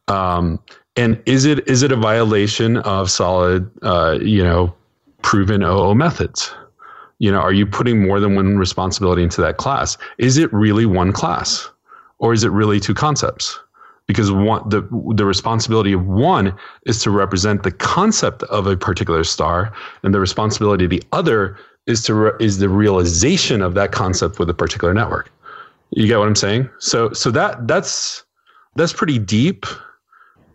um, 0.08 0.60
and 0.96 1.22
is 1.26 1.46
it 1.46 1.68
is 1.68 1.84
it 1.84 1.92
a 1.92 1.96
violation 1.96 2.78
of 2.78 3.10
solid, 3.10 3.70
uh, 3.82 4.18
you 4.22 4.44
know, 4.44 4.74
proven 5.22 5.64
OO 5.64 5.96
methods? 5.96 6.54
You 7.20 7.32
know, 7.32 7.40
are 7.40 7.54
you 7.54 7.66
putting 7.66 8.06
more 8.06 8.20
than 8.20 8.36
one 8.36 8.58
responsibility 8.58 9.24
into 9.24 9.42
that 9.42 9.58
class? 9.58 9.98
Is 10.18 10.38
it 10.38 10.52
really 10.52 10.86
one 10.86 11.12
class, 11.12 11.70
or 12.20 12.34
is 12.34 12.44
it 12.44 12.50
really 12.50 12.80
two 12.80 12.94
concepts? 12.94 13.60
Because 14.08 14.32
one, 14.32 14.68
the 14.68 14.82
the 15.16 15.26
responsibility 15.26 15.94
of 15.94 16.06
one 16.06 16.54
is 16.86 17.02
to 17.04 17.12
represent 17.12 17.64
the 17.64 17.72
concept 17.72 18.44
of 18.44 18.68
a 18.68 18.76
particular 18.76 19.24
star, 19.24 19.72
and 20.04 20.14
the 20.14 20.20
responsibility 20.20 20.86
of 20.86 20.90
the 20.90 21.04
other 21.14 21.58
is 21.86 22.04
to 22.04 22.14
re, 22.14 22.32
is 22.40 22.58
the 22.58 22.70
realization 22.70 23.62
of 23.62 23.76
that 23.76 23.92
concept 23.92 24.40
with 24.40 24.50
a 24.50 24.54
particular 24.54 24.94
network. 24.94 25.32
You 25.92 26.08
get 26.08 26.20
what 26.20 26.28
I'm 26.28 26.36
saying? 26.36 26.70
So 26.80 27.14
so 27.14 27.32
that 27.32 27.68
that's 27.68 28.24
that's 28.76 28.94
pretty 28.94 29.20
deep 29.20 29.66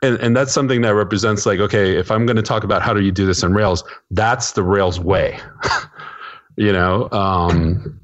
and, 0.03 0.19
and 0.21 0.37
that's 0.37 0.53
something 0.53 0.83
that 0.83 0.95
represents 0.95 1.47
like 1.47 1.61
okay 1.61 1.97
if 1.97 2.11
i'm 2.11 2.27
going 2.27 2.37
to 2.37 2.43
talk 2.43 2.65
about 2.65 2.83
how 2.83 2.93
do 2.93 3.03
you 3.03 3.13
do 3.13 3.27
this 3.27 3.43
in 3.43 3.53
rails 3.55 3.85
that's 4.11 4.53
the 4.53 4.63
rails 4.63 5.01
way 5.01 5.39
you 6.57 6.73
know 6.73 7.09
um, 7.13 8.01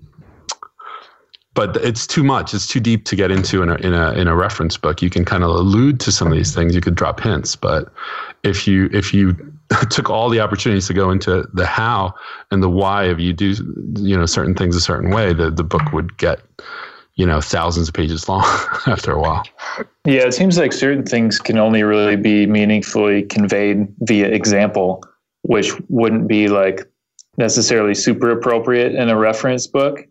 but 1.54 1.76
it's 1.84 2.06
too 2.06 2.24
much. 2.24 2.54
It's 2.54 2.66
too 2.66 2.80
deep 2.80 3.04
to 3.04 3.14
get 3.14 3.30
into 3.30 3.62
in 3.62 3.68
a, 3.68 3.74
in 3.74 3.92
a 3.92 4.12
in 4.12 4.26
a 4.26 4.34
reference 4.34 4.78
book. 4.78 5.02
You 5.02 5.10
can 5.10 5.26
kind 5.26 5.44
of 5.44 5.50
allude 5.50 6.00
to 6.00 6.10
some 6.10 6.28
of 6.28 6.32
these 6.32 6.54
things. 6.54 6.74
You 6.74 6.80
could 6.80 6.94
drop 6.94 7.20
hints 7.20 7.56
but 7.56 7.92
if 8.42 8.66
you 8.66 8.88
if 8.92 9.14
you 9.14 9.36
took 9.90 10.10
all 10.10 10.28
the 10.28 10.40
opportunities 10.40 10.86
to 10.88 10.94
go 10.94 11.10
into 11.10 11.48
the 11.52 11.66
how 11.66 12.14
and 12.50 12.62
the 12.62 12.68
why 12.68 13.04
of 13.04 13.20
you 13.20 13.32
do 13.32 13.54
you 13.96 14.16
know 14.16 14.26
certain 14.26 14.54
things 14.54 14.76
a 14.76 14.80
certain 14.80 15.10
way 15.10 15.32
the 15.32 15.50
the 15.50 15.64
book 15.64 15.92
would 15.92 16.16
get 16.18 16.40
you 17.14 17.26
know 17.26 17.40
thousands 17.40 17.88
of 17.88 17.94
pages 17.94 18.28
long 18.28 18.42
after 18.86 19.12
a 19.12 19.20
while 19.20 19.44
yeah 20.06 20.22
it 20.22 20.32
seems 20.32 20.58
like 20.58 20.72
certain 20.72 21.04
things 21.04 21.38
can 21.38 21.58
only 21.58 21.82
really 21.82 22.16
be 22.16 22.46
meaningfully 22.46 23.22
conveyed 23.22 23.86
via 24.00 24.28
example 24.28 25.02
which 25.42 25.72
wouldn't 25.88 26.26
be 26.28 26.48
like 26.48 26.88
necessarily 27.38 27.94
super 27.94 28.30
appropriate 28.30 28.94
in 28.94 29.08
a 29.08 29.16
reference 29.16 29.66
book. 29.66 30.06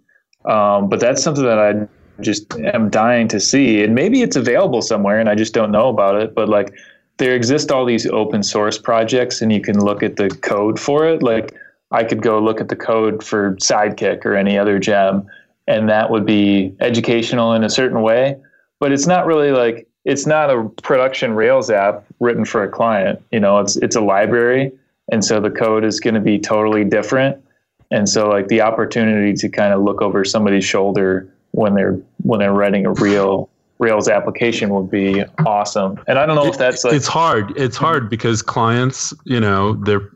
Um, 0.45 0.89
but 0.89 0.99
that's 0.99 1.21
something 1.21 1.43
that 1.43 1.59
I 1.59 1.87
just 2.21 2.53
am 2.59 2.89
dying 2.89 3.27
to 3.29 3.39
see. 3.39 3.83
And 3.83 3.95
maybe 3.95 4.21
it's 4.21 4.35
available 4.35 4.81
somewhere 4.81 5.19
and 5.19 5.29
I 5.29 5.35
just 5.35 5.53
don't 5.53 5.71
know 5.71 5.89
about 5.89 6.15
it. 6.15 6.33
But 6.33 6.49
like 6.49 6.73
there 7.17 7.35
exist 7.35 7.71
all 7.71 7.85
these 7.85 8.07
open 8.07 8.43
source 8.43 8.77
projects 8.77 9.41
and 9.41 9.51
you 9.51 9.61
can 9.61 9.79
look 9.79 10.01
at 10.01 10.15
the 10.15 10.29
code 10.29 10.79
for 10.79 11.05
it. 11.05 11.21
Like 11.21 11.53
I 11.91 12.03
could 12.03 12.21
go 12.21 12.39
look 12.39 12.59
at 12.59 12.69
the 12.69 12.75
code 12.75 13.23
for 13.23 13.55
Sidekiq 13.57 14.25
or 14.25 14.35
any 14.35 14.57
other 14.57 14.79
gem, 14.79 15.27
and 15.67 15.89
that 15.89 16.09
would 16.09 16.25
be 16.25 16.75
educational 16.79 17.53
in 17.53 17.63
a 17.63 17.69
certain 17.69 18.01
way. 18.01 18.37
But 18.79 18.91
it's 18.91 19.07
not 19.07 19.25
really 19.25 19.51
like 19.51 19.87
it's 20.05 20.25
not 20.25 20.49
a 20.49 20.67
production 20.81 21.33
Rails 21.33 21.69
app 21.69 22.05
written 22.19 22.45
for 22.45 22.63
a 22.63 22.69
client. 22.69 23.21
You 23.31 23.39
know, 23.39 23.59
it's 23.59 23.75
it's 23.77 23.95
a 23.95 24.01
library, 24.01 24.71
and 25.11 25.23
so 25.23 25.39
the 25.39 25.51
code 25.51 25.83
is 25.83 25.99
going 25.99 26.15
to 26.15 26.21
be 26.21 26.39
totally 26.39 26.83
different. 26.83 27.43
And 27.91 28.07
so, 28.07 28.29
like 28.29 28.47
the 28.47 28.61
opportunity 28.61 29.33
to 29.33 29.49
kind 29.49 29.73
of 29.73 29.81
look 29.81 30.01
over 30.01 30.23
somebody's 30.23 30.65
shoulder 30.65 31.31
when 31.51 31.75
they're 31.75 31.99
when 32.23 32.39
they're 32.39 32.53
writing 32.53 32.85
a 32.85 32.93
real 32.93 33.49
Rails 33.79 34.07
application 34.07 34.69
would 34.69 34.91
be 34.91 35.23
awesome. 35.45 35.99
And 36.07 36.19
I 36.19 36.27
don't 36.27 36.35
know 36.35 36.45
if 36.45 36.57
that's 36.57 36.83
like 36.83 36.93
it's 36.93 37.07
hard. 37.07 37.51
It's 37.57 37.77
hard 37.77 38.09
because 38.09 38.43
clients, 38.43 39.11
you 39.25 39.39
know, 39.39 39.73
they're 39.73 40.07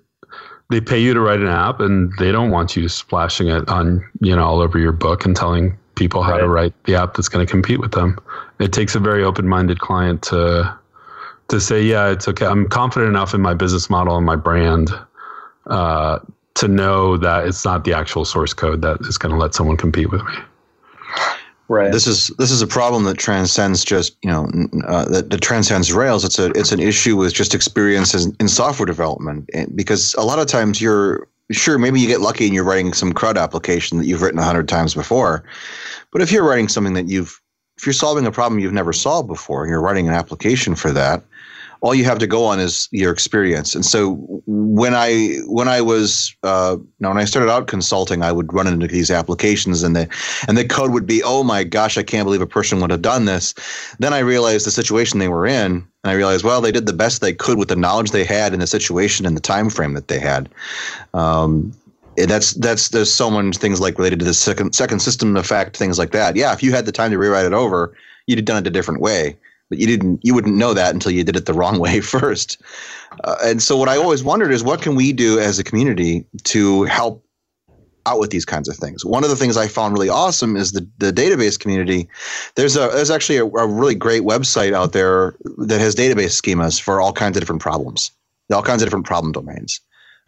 they 0.70 0.82
pay 0.82 1.00
you 1.00 1.14
to 1.14 1.20
write 1.20 1.40
an 1.40 1.48
app 1.48 1.80
and 1.80 2.12
they 2.18 2.32
don't 2.32 2.52
want 2.52 2.76
you 2.76 2.90
splashing 2.90 3.48
it 3.48 3.68
on 3.70 4.08
you 4.22 4.36
know 4.36 4.44
all 4.44 4.62
over 4.62 4.80
your 4.80 4.92
book 4.92 5.26
and 5.26 5.36
telling 5.36 5.78
people 5.96 6.24
how 6.24 6.34
right. 6.34 6.40
to 6.42 6.48
write 6.48 6.84
the 6.86 6.96
app 6.96 7.14
that's 7.14 7.30
going 7.30 7.46
to 7.46 7.50
compete 7.50 7.80
with 7.80 7.92
them. 7.92 8.18
It 8.60 8.74
takes 8.74 8.96
a 8.96 9.00
very 9.00 9.24
open-minded 9.24 9.80
client 9.80 10.22
to 10.24 10.78
to 11.50 11.62
say 11.62 11.82
yeah 11.82 12.10
it's 12.10 12.28
okay. 12.28 12.46
I'm 12.46 12.68
confident 12.68 13.10
enough 13.10 13.34
in 13.34 13.42
my 13.42 13.54
business 13.54 13.90
model 13.90 14.18
and 14.18 14.26
my 14.26 14.36
brand 14.36 14.90
uh, 15.68 16.20
to 16.56 16.68
know 16.68 17.18
that 17.18 17.48
it's 17.48 17.66
not 17.66 17.84
the 17.84 17.94
actual 17.94 18.26
source 18.26 18.54
code 18.54 18.82
that 18.82 19.02
is 19.02 19.18
going 19.18 19.34
to 19.34 19.38
let 19.38 19.54
someone 19.54 19.78
compete 19.78 20.12
with 20.12 20.24
me 20.24 20.34
Right. 21.68 21.92
This 21.92 22.06
is 22.06 22.28
this 22.38 22.52
is 22.52 22.62
a 22.62 22.68
problem 22.68 23.06
that 23.06 23.18
transcends 23.18 23.84
just 23.84 24.16
you 24.22 24.30
know 24.30 24.48
uh, 24.86 25.06
that, 25.06 25.32
that, 25.32 25.42
transcends 25.42 25.92
Rails. 25.92 26.24
It's 26.24 26.38
a 26.38 26.52
it's 26.52 26.72
an 26.72 26.80
issue 26.80 27.18
with 27.18 27.34
just 27.34 27.56
experiences 27.56 28.32
in 28.40 28.48
software 28.48 28.86
development 28.86 29.50
because 29.76 30.14
a 30.16 30.22
lot 30.22 30.38
of 30.38 30.46
times 30.46 30.80
you're 30.80 31.28
sure 31.52 31.80
maybe 31.80 32.00
you 32.00 32.08
get 32.08 32.22
lucky 32.22 32.46
and 32.46 32.54
you're 32.54 32.64
writing 32.64 32.94
some 32.94 33.14
CRUD 33.14 33.38
application 33.38 33.98
that 33.98 34.06
you've 34.06 34.22
written 34.22 34.40
a 34.40 34.44
hundred 34.44 34.68
times 34.68 34.94
before, 34.94 35.44
but 36.12 36.22
if 36.22 36.32
you're 36.32 36.48
writing 36.48 36.68
something 36.68 36.94
that 36.94 37.08
you've 37.08 37.42
if 37.78 37.86
you're 37.86 37.94
solving 37.94 38.28
a 38.28 38.32
problem 38.32 38.60
you've 38.60 38.72
never 38.72 38.94
solved 38.94 39.28
before 39.28 39.64
and 39.64 39.70
you're 39.72 39.82
writing 39.82 40.08
an 40.08 40.14
application 40.14 40.76
for 40.76 40.92
that, 40.92 41.24
all 41.82 41.94
you 41.94 42.06
have 42.06 42.20
to 42.20 42.28
go 42.28 42.46
on 42.46 42.60
is 42.60 42.88
your 42.92 43.12
experience. 43.12 43.76
And 43.76 43.86
so 43.86 44.16
when 44.46 44.94
I 44.94 45.38
when 45.46 45.68
I 45.68 45.82
was 45.82 46.36
uh, 46.44 46.78
you 46.78 46.88
know, 47.00 47.10
when 47.10 47.18
I 47.18 47.26
started 47.26 47.52
out 47.52 47.68
consulting, 47.68 48.24
I 48.24 48.32
would 48.32 48.54
run 48.54 48.68
into 48.68 48.88
these 48.88 49.12
applications 49.12 49.84
and 49.84 49.96
the 49.96 50.08
and 50.48 50.58
the 50.58 50.66
code 50.66 50.92
would 50.92 51.06
be, 51.06 51.22
oh 51.24 51.44
my 51.44 51.64
gosh, 51.64 51.98
I 51.98 52.04
can't 52.04 52.26
believe 52.26 52.42
a 52.42 52.48
person 52.48 52.80
would 52.82 52.92
have 52.92 53.02
done 53.02 53.26
this. 53.26 53.54
Then 54.00 54.14
I 54.14 54.20
realized 54.20 54.66
the 54.66 54.72
situation 54.72 55.20
they 55.20 55.28
were 55.28 55.46
in, 55.46 55.72
and 55.72 55.86
I 56.04 56.14
realized, 56.14 56.44
well, 56.44 56.62
they 56.62 56.72
did 56.72 56.86
the 56.86 56.94
best 56.94 57.22
they 57.22 57.34
could 57.34 57.58
with 57.58 57.70
the 57.70 57.76
knowledge 57.76 58.12
they 58.12 58.26
had 58.26 58.54
in 58.54 58.60
the 58.60 58.68
situation 58.68 59.26
and 59.26 59.36
the 59.36 59.42
time 59.42 59.70
frame 59.70 59.94
that 59.94 60.08
they 60.08 60.20
had. 60.20 60.50
Um, 61.14 61.74
that's 62.16 62.54
that's 62.54 62.90
there's 62.90 63.14
so 63.14 63.30
many 63.30 63.52
things 63.52 63.82
like 63.82 63.98
related 63.98 64.20
to 64.20 64.26
the 64.26 64.34
second 64.34 64.74
second 64.74 65.00
system 65.00 65.36
effect, 65.36 65.76
things 65.76 66.00
like 66.00 66.12
that. 66.12 66.36
Yeah, 66.36 66.54
if 66.54 66.64
you 66.64 66.72
had 66.72 66.86
the 66.86 66.92
time 66.92 67.12
to 67.12 67.18
rewrite 67.18 67.46
it 67.46 67.54
over, 67.54 67.94
you'd 68.28 68.40
have 68.40 68.46
done 68.46 68.58
it 68.64 68.68
a 68.68 68.72
different 68.72 69.02
way 69.02 69.36
but 69.70 69.80
you 69.80 69.88
didn't 69.88 70.20
you 70.24 70.34
wouldn't 70.34 70.56
know 70.56 70.74
that 70.74 70.94
until 70.94 71.12
you 71.12 71.24
did 71.24 71.36
it 71.36 71.46
the 71.46 71.54
wrong 71.54 71.80
way 71.80 72.00
first. 72.02 72.62
Uh, 73.24 73.38
and 73.44 73.62
so 73.62 73.78
what 73.78 73.90
i 73.90 73.98
always 73.98 74.24
wondered 74.24 74.52
is 74.52 74.64
what 74.64 74.82
can 74.82 74.96
we 74.96 75.14
do 75.14 75.40
as 75.40 75.60
a 75.60 75.64
community 75.64 76.26
to 76.44 76.84
help 76.84 77.24
out 78.08 78.20
with 78.20 78.30
these 78.30 78.46
kinds 78.46 78.70
of 78.70 78.76
things? 78.76 79.04
One 79.04 79.24
of 79.24 79.30
the 79.30 79.36
things 79.36 79.58
i 79.58 79.68
found 79.68 79.94
really 79.94 80.10
awesome 80.10 80.56
is 80.56 80.74
the, 80.74 80.88
the 81.00 81.12
database 81.12 81.60
community. 81.60 82.08
There's 82.56 82.76
a 82.76 82.90
there's 82.94 83.12
actually 83.12 83.38
a, 83.38 83.46
a 83.46 83.68
really 83.68 83.96
great 83.96 84.24
website 84.24 84.74
out 84.74 84.94
there 84.94 85.36
that 85.58 85.80
has 85.80 85.96
database 85.96 86.40
schemas 86.40 86.80
for 86.80 87.02
all 87.02 87.14
kinds 87.14 87.38
of 87.38 87.42
different 87.42 87.62
problems 87.62 88.12
all 88.54 88.62
kinds 88.62 88.82
of 88.82 88.86
different 88.88 89.06
problem 89.06 89.32
domains. 89.32 89.82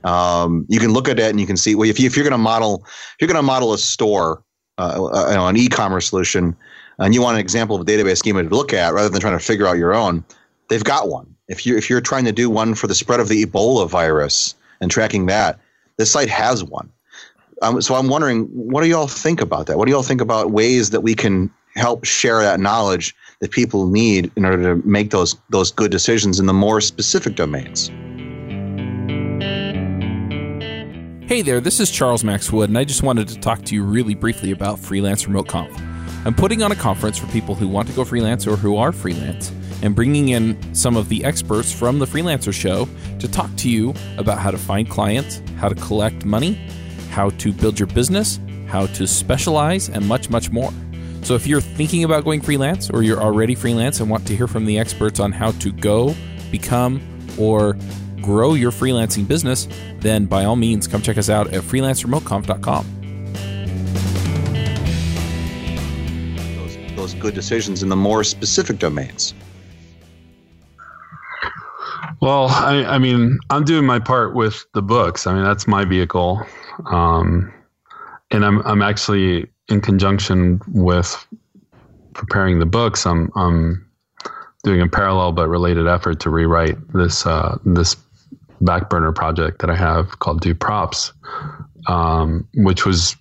Um, 0.03 0.65
you 0.69 0.79
can 0.79 0.91
look 0.91 1.09
at 1.09 1.19
it 1.19 1.29
and 1.29 1.39
you 1.39 1.47
can 1.47 1.57
see 1.57 1.75
well 1.75 1.89
if, 1.89 1.99
you, 1.99 2.05
if 2.05 2.15
you're 2.15 2.23
going 2.23 2.31
to 2.31 2.37
model 2.37 2.83
if 2.85 3.15
you're 3.19 3.27
going 3.27 3.35
to 3.35 3.43
model 3.43 3.73
a 3.73 3.77
store 3.77 4.43
uh, 4.77 5.03
uh, 5.05 5.47
an 5.47 5.57
e-commerce 5.57 6.09
solution 6.09 6.55
and 6.99 7.13
you 7.13 7.21
want 7.21 7.35
an 7.35 7.39
example 7.39 7.75
of 7.75 7.81
a 7.81 7.85
database 7.85 8.17
schema 8.17 8.43
to 8.43 8.49
look 8.49 8.73
at 8.73 8.93
rather 8.93 9.09
than 9.09 9.21
trying 9.21 9.37
to 9.37 9.43
figure 9.43 9.67
out 9.67 9.77
your 9.77 9.93
own, 9.93 10.23
they've 10.69 10.83
got 10.83 11.09
one. 11.09 11.33
If 11.47 11.65
you 11.65 11.77
if 11.77 11.89
you're 11.89 12.01
trying 12.01 12.25
to 12.25 12.31
do 12.31 12.49
one 12.49 12.75
for 12.75 12.87
the 12.87 12.95
spread 12.95 13.19
of 13.19 13.29
the 13.29 13.45
Ebola 13.45 13.87
virus 13.89 14.55
and 14.81 14.91
tracking 14.91 15.27
that, 15.27 15.59
this 15.97 16.11
site 16.11 16.29
has 16.29 16.63
one. 16.63 16.91
Um, 17.61 17.81
so 17.81 17.95
I'm 17.95 18.07
wondering, 18.07 18.43
what 18.45 18.83
do 18.83 18.89
y'all 18.89 19.07
think 19.07 19.41
about 19.41 19.67
that? 19.67 19.77
What 19.77 19.85
do 19.85 19.91
y'all 19.91 20.03
think 20.03 20.21
about 20.21 20.51
ways 20.51 20.91
that 20.91 21.01
we 21.01 21.15
can 21.15 21.49
help 21.75 22.05
share 22.05 22.41
that 22.41 22.59
knowledge 22.59 23.15
that 23.39 23.51
people 23.51 23.87
need 23.87 24.31
in 24.35 24.45
order 24.45 24.75
to 24.75 24.87
make 24.87 25.11
those 25.11 25.35
those 25.49 25.71
good 25.71 25.91
decisions 25.91 26.39
in 26.39 26.45
the 26.45 26.53
more 26.53 26.81
specific 26.81 27.35
domains? 27.35 27.89
Hey 31.27 31.41
there, 31.41 31.59
this 31.59 31.79
is 31.79 31.91
Charles 31.91 32.23
Max 32.23 32.51
Wood, 32.53 32.69
and 32.69 32.77
I 32.77 32.85
just 32.85 33.03
wanted 33.03 33.27
to 33.29 33.39
talk 33.39 33.63
to 33.63 33.75
you 33.75 33.83
really 33.83 34.15
briefly 34.15 34.51
about 34.51 34.79
Freelance 34.79 35.27
Remote 35.27 35.49
Conf. 35.49 35.77
I'm 36.25 36.33
putting 36.33 36.61
on 36.61 36.71
a 36.71 36.75
conference 36.75 37.17
for 37.17 37.27
people 37.27 37.55
who 37.55 37.67
want 37.67 37.87
to 37.87 37.93
go 37.93 38.03
freelance 38.03 38.47
or 38.47 38.55
who 38.55 38.77
are 38.77 38.91
freelance 38.91 39.51
and 39.81 39.95
bringing 39.95 40.29
in 40.29 40.73
some 40.73 40.97
of 40.97 41.09
the 41.09 41.23
experts 41.23 41.71
from 41.71 41.99
the 41.99 42.05
Freelancer 42.05 42.53
Show 42.53 42.87
to 43.19 43.27
talk 43.27 43.49
to 43.57 43.69
you 43.69 43.93
about 44.17 44.39
how 44.39 44.51
to 44.51 44.57
find 44.57 44.89
clients, 44.89 45.41
how 45.57 45.69
to 45.69 45.75
collect 45.75 46.25
money, 46.25 46.53
how 47.09 47.29
to 47.31 47.53
build 47.53 47.79
your 47.79 47.87
business, 47.87 48.39
how 48.67 48.87
to 48.87 49.07
specialize, 49.07 49.89
and 49.89 50.07
much, 50.07 50.29
much 50.29 50.51
more. 50.51 50.71
So 51.23 51.35
if 51.35 51.45
you're 51.45 51.61
thinking 51.61 52.03
about 52.03 52.23
going 52.23 52.41
freelance 52.41 52.89
or 52.89 53.03
you're 53.03 53.21
already 53.21 53.55
freelance 53.55 53.99
and 53.99 54.09
want 54.09 54.25
to 54.27 54.35
hear 54.35 54.47
from 54.47 54.65
the 54.65 54.79
experts 54.79 55.19
on 55.19 55.31
how 55.31 55.51
to 55.51 55.71
go, 55.71 56.15
become, 56.51 57.01
or 57.37 57.77
grow 58.21 58.53
your 58.53 58.71
freelancing 58.71 59.27
business, 59.27 59.67
then 59.99 60.25
by 60.25 60.45
all 60.45 60.55
means 60.55 60.87
come 60.87 61.01
check 61.01 61.17
us 61.17 61.29
out 61.29 61.47
at 61.53 61.63
freelanceremoteconf.com. 61.63 62.96
those 67.27 67.35
decisions 67.35 67.83
in 67.83 67.89
the 67.89 67.95
more 67.95 68.23
specific 68.23 68.79
domains? 68.79 69.33
Well, 72.21 72.47
I, 72.49 72.83
I 72.85 72.97
mean, 72.97 73.37
I'm 73.49 73.63
doing 73.63 73.85
my 73.85 73.99
part 73.99 74.33
with 74.33 74.65
the 74.73 74.81
books. 74.81 75.27
I 75.27 75.33
mean, 75.33 75.43
that's 75.43 75.67
my 75.67 75.85
vehicle, 75.85 76.41
um, 76.85 77.53
and 78.31 78.43
I'm 78.43 78.61
I'm 78.65 78.81
actually 78.81 79.47
in 79.69 79.81
conjunction 79.81 80.61
with 80.67 81.27
preparing 82.13 82.59
the 82.59 82.65
books. 82.65 83.05
I'm 83.05 83.31
I'm 83.35 83.85
doing 84.63 84.81
a 84.81 84.87
parallel 84.87 85.33
but 85.33 85.47
related 85.47 85.87
effort 85.87 86.19
to 86.21 86.31
rewrite 86.31 86.77
this 86.93 87.25
uh, 87.27 87.57
this 87.65 87.95
back 88.61 88.89
burner 88.89 89.11
project 89.11 89.59
that 89.59 89.69
I 89.69 89.75
have 89.75 90.17
called 90.17 90.41
DueProps, 90.41 91.11
um, 91.87 92.47
which 92.55 92.83
was 92.83 93.15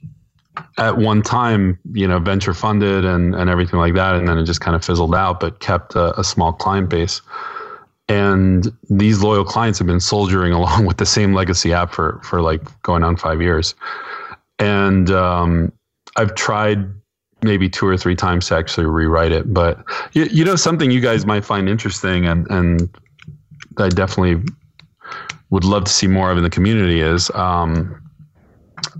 at 0.79 0.99
one 0.99 1.23
time, 1.23 1.79
you 1.92 2.07
know, 2.07 2.19
venture 2.19 2.55
funded 2.55 3.05
and, 3.05 3.35
and 3.35 3.51
everything 3.51 3.79
like 3.79 3.95
that. 3.95 4.14
And 4.14 4.29
then 4.29 4.38
it 4.38 4.45
just 4.45 4.61
kind 4.61 4.75
of 4.75 4.85
fizzled 4.85 5.14
out, 5.14 5.40
but 5.40 5.61
kept 5.61 5.95
a, 5.95 6.19
a 6.19 6.25
small 6.25 6.53
client 6.53 6.90
base. 6.90 7.21
And 8.09 8.71
these 8.88 9.23
loyal 9.23 9.45
clients 9.45 9.79
have 9.79 9.87
been 9.87 10.01
soldiering 10.01 10.53
along 10.61 10.87
with 10.87 10.99
the 10.99 11.07
same 11.07 11.35
legacy 11.35 11.73
app 11.73 11.92
for, 11.92 12.21
for 12.23 12.40
like 12.40 12.62
going 12.83 13.03
on 13.03 13.16
five 13.16 13.42
years. 13.42 13.75
And 14.59 15.11
um, 15.11 15.73
I've 16.16 16.35
tried 16.35 16.87
maybe 17.42 17.69
two 17.69 17.87
or 17.87 17.97
three 17.97 18.16
times 18.16 18.49
to 18.49 18.57
actually 18.57 18.87
rewrite 18.87 19.33
it. 19.33 19.53
But 19.53 19.85
you, 20.12 20.25
you 20.25 20.45
know, 20.45 20.57
something 20.57 20.90
you 20.90 21.01
guys 21.01 21.27
might 21.27 21.45
find 21.45 21.69
interesting 21.69 22.27
and, 22.27 22.51
and 22.51 22.88
I 23.79 23.88
definitely 23.88 24.42
would 25.51 25.64
love 25.64 25.85
to 25.85 25.92
see 25.92 26.07
more 26.07 26.31
of 26.31 26.38
in 26.38 26.42
the 26.42 26.51
community 26.51 27.01
is 27.01 27.31
um, 27.31 28.03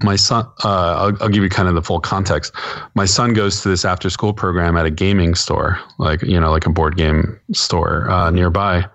my 0.03 0.17
son 0.17 0.47
uh, 0.65 0.97
I'll, 0.97 1.23
I'll, 1.23 1.29
give 1.29 1.43
you 1.43 1.49
kind 1.49 1.69
of 1.69 1.75
the 1.75 1.83
full 1.83 2.01
context. 2.01 2.53
My 2.95 3.05
son 3.05 3.33
goes 3.33 3.63
to 3.63 3.69
this 3.69 3.85
after 3.85 4.11
school 4.11 4.33
program 4.33 4.77
at 4.77 4.87
a 4.87 4.91
gaming 4.91 5.35
store 5.35 5.79
like 5.99 6.23
you 6.23 6.39
know 6.39 6.51
like 6.51 6.67
a 6.67 6.71
board 6.71 6.97
game 6.97 7.39
store 7.53 8.11
uh, 8.11 8.31
nearby. 8.31 8.87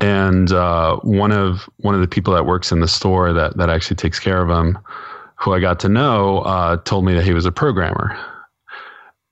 And 0.00 0.52
uh, 0.52 0.96
one 0.98 1.32
of 1.32 1.68
one 1.78 1.94
of 1.94 2.00
the 2.00 2.08
people 2.08 2.32
that 2.34 2.46
works 2.46 2.70
in 2.70 2.80
the 2.80 2.88
store 2.88 3.32
that 3.32 3.56
that 3.56 3.70
actually 3.70 3.96
takes 3.96 4.18
care 4.18 4.42
of 4.42 4.50
him 4.50 4.78
who 5.36 5.52
i 5.52 5.60
got 5.60 5.78
to 5.80 5.88
know 5.88 6.38
uh, 6.40 6.76
told 6.78 7.04
me 7.04 7.14
that 7.14 7.24
he 7.24 7.32
was 7.32 7.46
a 7.46 7.52
programmer. 7.52 8.16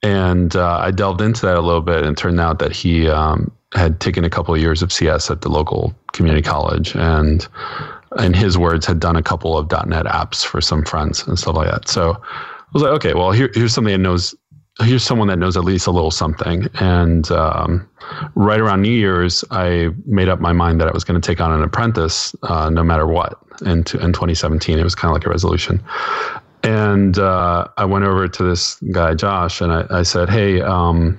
And 0.03 0.55
uh, 0.55 0.79
i 0.79 0.91
delved 0.91 1.21
into 1.21 1.47
that 1.47 1.57
a 1.57 1.61
little 1.61 1.83
bit 1.83 2.05
and 2.05 2.17
turned 2.17 2.41
out 2.41 2.59
that 2.59 2.73
he 2.73 3.09
um, 3.09 3.53
had 3.75 4.01
taken 4.01 4.25
a 4.25 4.31
couple 4.31 4.55
of 4.55 4.61
years 4.61 4.83
of 4.83 4.93
cs 4.93 5.31
at 5.31 5.41
the 5.43 5.49
local 5.49 5.95
community 6.13 6.43
college. 6.43 6.95
And 6.95 7.47
in 8.19 8.35
his 8.35 8.57
words, 8.59 8.87
had 8.87 9.01
done 9.01 9.17
a 9.17 9.23
couple 9.23 9.57
of 9.57 9.71
.NET 9.71 10.07
apps 10.07 10.45
for 10.45 10.61
some 10.61 10.85
friends 10.85 11.27
and 11.27 11.39
stuff 11.39 11.57
like 11.57 11.71
that. 11.71 11.89
So 11.89 12.13
I 12.23 12.65
was 12.73 12.83
like, 12.83 12.93
okay, 12.93 13.15
well, 13.15 13.33
here, 13.33 13.51
here's 13.55 13.75
something 13.75 13.93
that 13.93 13.99
knows. 13.99 14.35
Here's 14.81 15.03
someone 15.03 15.29
that 15.29 15.39
knows 15.39 15.57
at 15.57 15.65
least 15.65 15.87
a 15.87 15.91
little 15.91 16.11
something. 16.11 16.69
And 16.81 17.31
um, 17.31 17.89
right 18.35 18.61
around 18.61 18.83
New 18.83 18.91
Year's, 18.93 19.43
I 19.51 19.89
made 20.05 20.29
up 20.29 20.39
my 20.39 20.53
mind 20.53 20.83
that 20.83 20.89
I 20.89 20.93
was 20.93 21.03
going 21.03 21.19
to 21.19 21.27
take 21.27 21.41
on 21.41 21.51
an 21.51 21.63
apprentice, 21.63 22.37
uh, 22.43 22.69
no 22.69 22.85
matter 22.85 23.07
what. 23.07 23.39
in, 23.63 23.79
in 23.79 24.13
2017. 24.13 24.79
It 24.79 24.85
was 24.85 24.95
kind 24.95 25.11
of 25.11 25.15
like 25.15 25.27
a 25.27 25.31
resolution. 25.31 25.83
And 26.63 27.19
uh, 27.19 27.69
I 27.77 27.85
went 27.85 28.05
over 28.05 28.29
to 28.29 28.43
this 28.43 28.77
guy, 28.93 29.15
Josh, 29.15 29.61
and 29.61 29.73
I, 29.73 29.87
I 29.91 30.03
said, 30.03 30.29
Hey, 30.29 30.61
um, 30.61 31.19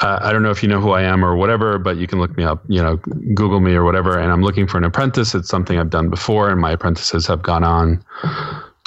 I, 0.00 0.28
I 0.28 0.32
don't 0.32 0.42
know 0.42 0.50
if 0.50 0.62
you 0.62 0.68
know 0.68 0.80
who 0.80 0.90
I 0.90 1.02
am 1.02 1.24
or 1.24 1.36
whatever, 1.36 1.78
but 1.78 1.96
you 1.96 2.06
can 2.06 2.18
look 2.18 2.36
me 2.36 2.44
up, 2.44 2.62
you 2.68 2.82
know, 2.82 2.96
Google 3.34 3.60
me 3.60 3.74
or 3.74 3.84
whatever. 3.84 4.18
And 4.18 4.32
I'm 4.32 4.42
looking 4.42 4.66
for 4.66 4.78
an 4.78 4.84
apprentice. 4.84 5.34
It's 5.34 5.48
something 5.48 5.78
I've 5.78 5.90
done 5.90 6.08
before, 6.08 6.50
and 6.50 6.60
my 6.60 6.72
apprentices 6.72 7.26
have 7.26 7.42
gone 7.42 7.64
on 7.64 8.04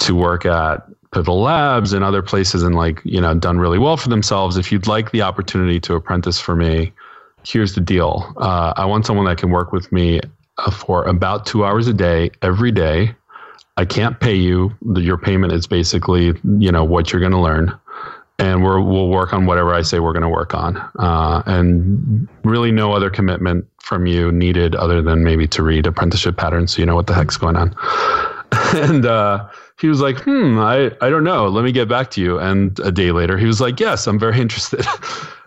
to 0.00 0.14
work 0.14 0.44
at 0.46 0.86
Pivotal 1.12 1.42
Labs 1.42 1.92
and 1.92 2.02
other 2.02 2.22
places 2.22 2.62
and 2.62 2.74
like, 2.74 3.00
you 3.04 3.20
know, 3.20 3.34
done 3.34 3.58
really 3.58 3.78
well 3.78 3.96
for 3.96 4.08
themselves. 4.08 4.56
If 4.56 4.72
you'd 4.72 4.86
like 4.86 5.10
the 5.12 5.22
opportunity 5.22 5.78
to 5.80 5.94
apprentice 5.94 6.40
for 6.40 6.56
me, 6.56 6.92
here's 7.44 7.74
the 7.74 7.80
deal. 7.80 8.32
Uh, 8.38 8.72
I 8.76 8.84
want 8.86 9.06
someone 9.06 9.26
that 9.26 9.38
can 9.38 9.50
work 9.50 9.72
with 9.72 9.92
me 9.92 10.20
uh, 10.58 10.70
for 10.70 11.04
about 11.04 11.44
two 11.46 11.64
hours 11.64 11.86
a 11.86 11.92
day, 11.92 12.30
every 12.40 12.72
day. 12.72 13.14
I 13.76 13.84
can't 13.84 14.20
pay 14.20 14.34
you. 14.34 14.72
Your 14.96 15.18
payment 15.18 15.52
is 15.52 15.66
basically, 15.66 16.34
you 16.58 16.72
know, 16.72 16.84
what 16.84 17.12
you're 17.12 17.20
going 17.20 17.32
to 17.32 17.40
learn. 17.40 17.72
And 18.38 18.64
we're, 18.64 18.80
we'll 18.80 19.08
work 19.08 19.32
on 19.32 19.46
whatever 19.46 19.72
I 19.72 19.82
say 19.82 20.00
we're 20.00 20.12
going 20.12 20.22
to 20.22 20.28
work 20.28 20.54
on. 20.54 20.76
Uh, 20.98 21.42
and 21.46 22.28
really 22.44 22.72
no 22.72 22.92
other 22.92 23.08
commitment 23.08 23.66
from 23.80 24.06
you 24.06 24.32
needed 24.32 24.74
other 24.74 25.02
than 25.02 25.22
maybe 25.22 25.46
to 25.48 25.62
read 25.62 25.86
apprenticeship 25.86 26.36
patterns 26.36 26.74
so 26.74 26.80
you 26.80 26.86
know 26.86 26.94
what 26.94 27.06
the 27.06 27.14
heck's 27.14 27.36
going 27.36 27.56
on. 27.56 27.74
and 28.74 29.06
uh, 29.06 29.48
he 29.80 29.88
was 29.88 30.00
like, 30.00 30.18
hmm, 30.20 30.58
I, 30.58 30.92
I 31.00 31.10
don't 31.10 31.24
know. 31.24 31.48
Let 31.48 31.64
me 31.64 31.72
get 31.72 31.88
back 31.88 32.10
to 32.12 32.20
you. 32.20 32.38
And 32.38 32.78
a 32.80 32.90
day 32.90 33.12
later, 33.12 33.38
he 33.38 33.46
was 33.46 33.60
like, 33.60 33.78
yes, 33.80 34.06
I'm 34.06 34.18
very 34.18 34.40
interested. 34.40 34.86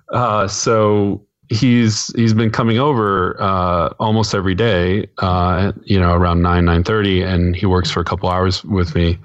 Uh, 0.09 0.47
so 0.47 1.25
he's 1.49 2.07
he's 2.15 2.33
been 2.33 2.49
coming 2.49 2.79
over 2.79 3.35
uh, 3.41 3.89
almost 3.99 4.33
every 4.33 4.55
day, 4.55 5.07
uh, 5.19 5.71
you 5.83 5.99
know, 5.99 6.13
around 6.13 6.41
nine 6.41 6.65
nine 6.65 6.83
thirty, 6.83 7.21
and 7.21 7.55
he 7.55 7.65
works 7.65 7.91
for 7.91 7.99
a 7.99 8.03
couple 8.03 8.29
hours 8.29 8.63
with 8.63 8.95
me. 8.95 9.17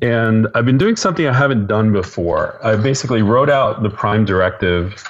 And 0.00 0.48
I've 0.54 0.64
been 0.64 0.78
doing 0.78 0.96
something 0.96 1.26
I 1.26 1.32
haven't 1.32 1.66
done 1.66 1.92
before. 1.92 2.58
I 2.64 2.76
basically 2.76 3.22
wrote 3.22 3.50
out 3.50 3.82
the 3.82 3.90
Prime 3.90 4.24
directive 4.24 5.04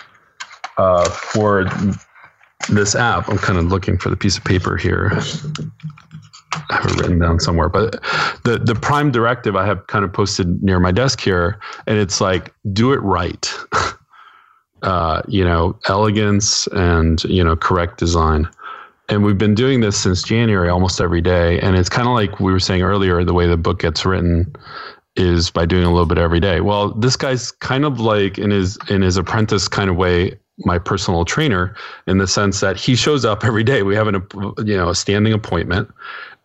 uh, 0.77 1.09
for 1.09 1.65
this 2.69 2.95
app. 2.95 3.29
I'm 3.29 3.39
kind 3.39 3.59
of 3.59 3.67
looking 3.67 3.99
for 3.99 4.11
the 4.11 4.17
piece 4.17 4.37
of 4.37 4.45
paper 4.45 4.77
here. 4.77 5.11
I 6.71 6.77
have 6.77 6.87
it 6.87 7.01
written 7.01 7.19
down 7.19 7.41
somewhere, 7.41 7.69
but 7.69 7.93
the 8.45 8.61
the 8.63 8.75
Prime 8.75 9.11
directive 9.11 9.57
I 9.57 9.67
have 9.67 9.87
kind 9.87 10.05
of 10.05 10.13
posted 10.13 10.63
near 10.63 10.81
my 10.81 10.93
desk 10.93 11.21
here, 11.21 11.61
and 11.87 11.99
it's 11.99 12.21
like 12.21 12.53
do 12.73 12.93
it 12.93 12.99
right. 12.99 13.53
uh, 14.83 15.23
you 15.29 15.45
know, 15.45 15.79
elegance 15.89 16.67
and, 16.69 17.23
you 17.25 17.43
know, 17.43 17.57
correct 17.57 17.99
design. 17.99 18.49
And 19.09 19.25
we've 19.25 19.39
been 19.39 19.55
doing 19.55 19.81
this 19.81 19.97
since 19.97 20.23
January 20.23 20.69
almost 20.69 21.01
every 21.01 21.21
day. 21.21 21.61
And 21.61 21.77
it's 21.77 21.89
kind 21.89 22.09
of 22.09 22.15
like 22.15 22.41
we 22.41 22.53
were 22.53 22.61
saying 22.61 22.83
earlier, 22.83 23.25
the 23.25 23.35
way 23.35 23.47
the 23.47 23.57
book 23.57 23.81
gets 23.81 24.05
written 24.05 24.55
is 25.17 25.51
by 25.51 25.67
doing 25.67 25.85
a 25.85 25.91
little 25.91 26.07
bit 26.07 26.19
every 26.19 26.41
day. 26.41 26.61
Well, 26.61 26.91
this 26.91 27.17
guy's 27.17 27.51
kind 27.51 27.85
of 27.85 28.01
like 28.01 28.39
in 28.39 28.51
his 28.51 28.79
in 28.89 29.03
his 29.03 29.17
apprentice 29.17 29.69
kind 29.69 29.91
of 29.91 29.97
way, 29.97 30.39
my 30.59 30.79
personal 30.79 31.25
trainer 31.25 31.75
in 32.07 32.19
the 32.19 32.27
sense 32.27 32.61
that 32.61 32.77
he 32.77 32.97
shows 32.97 33.25
up 33.25 33.45
every 33.45 33.65
day. 33.65 33.83
We 33.83 33.95
have 33.95 34.09
an 34.09 34.27
you 34.65 34.77
know 34.77 34.89
a 34.89 34.95
standing 34.95 35.33
appointment, 35.33 35.91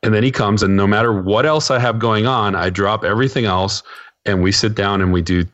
and 0.04 0.14
then 0.14 0.24
he 0.24 0.32
comes, 0.32 0.64
and 0.64 0.76
no 0.76 0.86
matter 0.86 1.14
what 1.14 1.46
else 1.46 1.72
I 1.72 1.80
have 1.80 2.00
going 2.00 2.26
on, 2.26 2.56
I 2.56 2.70
drop 2.70 3.06
everything 3.06 3.46
else, 3.46 3.84
and 4.26 4.44
we 4.44 4.52
sit 4.52 4.76
down 4.76 5.02
and 5.02 5.14
we 5.14 5.22
do 5.22 5.46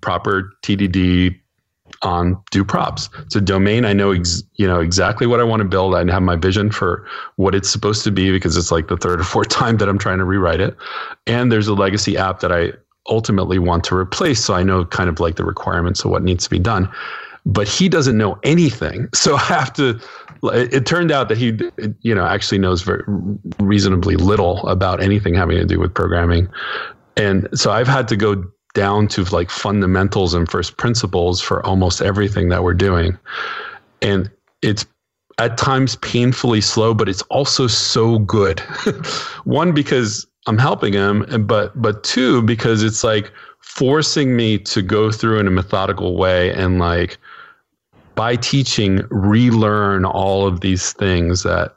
proper 0.00 0.54
TDD 0.62 1.38
on 2.02 2.36
DueProps. 2.52 3.08
It's 3.22 3.36
a 3.36 3.40
domain 3.40 3.84
I 3.84 3.92
know 3.92 4.12
ex, 4.12 4.42
you 4.56 4.66
know 4.66 4.80
exactly 4.80 5.26
what 5.26 5.40
I 5.40 5.44
want 5.44 5.60
to 5.60 5.68
build. 5.68 5.94
I 5.94 6.10
have 6.10 6.22
my 6.22 6.36
vision 6.36 6.70
for 6.70 7.06
what 7.36 7.54
it's 7.54 7.68
supposed 7.68 8.04
to 8.04 8.10
be 8.10 8.30
because 8.30 8.56
it's 8.56 8.72
like 8.72 8.88
the 8.88 8.96
third 8.96 9.20
or 9.20 9.24
fourth 9.24 9.48
time 9.50 9.76
that 9.78 9.88
I'm 9.88 9.98
trying 9.98 10.18
to 10.18 10.24
rewrite 10.24 10.60
it. 10.60 10.76
And 11.26 11.52
there's 11.52 11.68
a 11.68 11.74
legacy 11.74 12.16
app 12.16 12.40
that 12.40 12.52
I 12.52 12.72
ultimately 13.08 13.58
want 13.58 13.84
to 13.84 13.96
replace, 13.96 14.42
so 14.42 14.54
I 14.54 14.62
know 14.62 14.84
kind 14.84 15.08
of 15.08 15.20
like 15.20 15.36
the 15.36 15.44
requirements 15.44 16.04
of 16.04 16.10
what 16.10 16.22
needs 16.22 16.44
to 16.44 16.50
be 16.50 16.58
done. 16.58 16.90
But 17.46 17.68
he 17.68 17.88
doesn't 17.88 18.18
know 18.18 18.38
anything, 18.42 19.08
so 19.14 19.36
I 19.36 19.40
have 19.40 19.72
to. 19.74 20.00
It 20.42 20.86
turned 20.86 21.10
out 21.12 21.28
that 21.28 21.36
he, 21.36 21.58
you 22.00 22.14
know, 22.14 22.24
actually 22.24 22.58
knows 22.58 22.80
very 22.80 23.02
reasonably 23.58 24.16
little 24.16 24.66
about 24.66 25.02
anything 25.02 25.34
having 25.34 25.58
to 25.58 25.66
do 25.66 25.78
with 25.78 25.92
programming, 25.92 26.48
and 27.16 27.46
so 27.54 27.70
I've 27.70 27.88
had 27.88 28.08
to 28.08 28.16
go 28.16 28.42
down 28.74 29.08
to 29.08 29.24
like 29.24 29.50
fundamentals 29.50 30.34
and 30.34 30.48
first 30.48 30.76
principles 30.76 31.40
for 31.40 31.64
almost 31.66 32.00
everything 32.00 32.48
that 32.50 32.62
we're 32.62 32.74
doing. 32.74 33.18
And 34.02 34.30
it's 34.62 34.86
at 35.38 35.56
times 35.56 35.96
painfully 35.96 36.60
slow, 36.60 36.94
but 36.94 37.08
it's 37.08 37.22
also 37.22 37.66
so 37.66 38.18
good. 38.20 38.60
One, 39.44 39.72
because 39.72 40.26
I'm 40.46 40.58
helping 40.58 40.92
him, 40.92 41.22
and 41.22 41.46
but 41.46 41.80
but 41.80 42.04
two, 42.04 42.42
because 42.42 42.82
it's 42.82 43.02
like 43.02 43.32
forcing 43.60 44.36
me 44.36 44.58
to 44.58 44.82
go 44.82 45.10
through 45.10 45.38
in 45.38 45.46
a 45.46 45.50
methodical 45.50 46.16
way 46.16 46.52
and 46.52 46.78
like 46.78 47.18
by 48.14 48.36
teaching, 48.36 49.00
relearn 49.10 50.04
all 50.04 50.46
of 50.46 50.60
these 50.60 50.92
things 50.92 51.42
that 51.42 51.74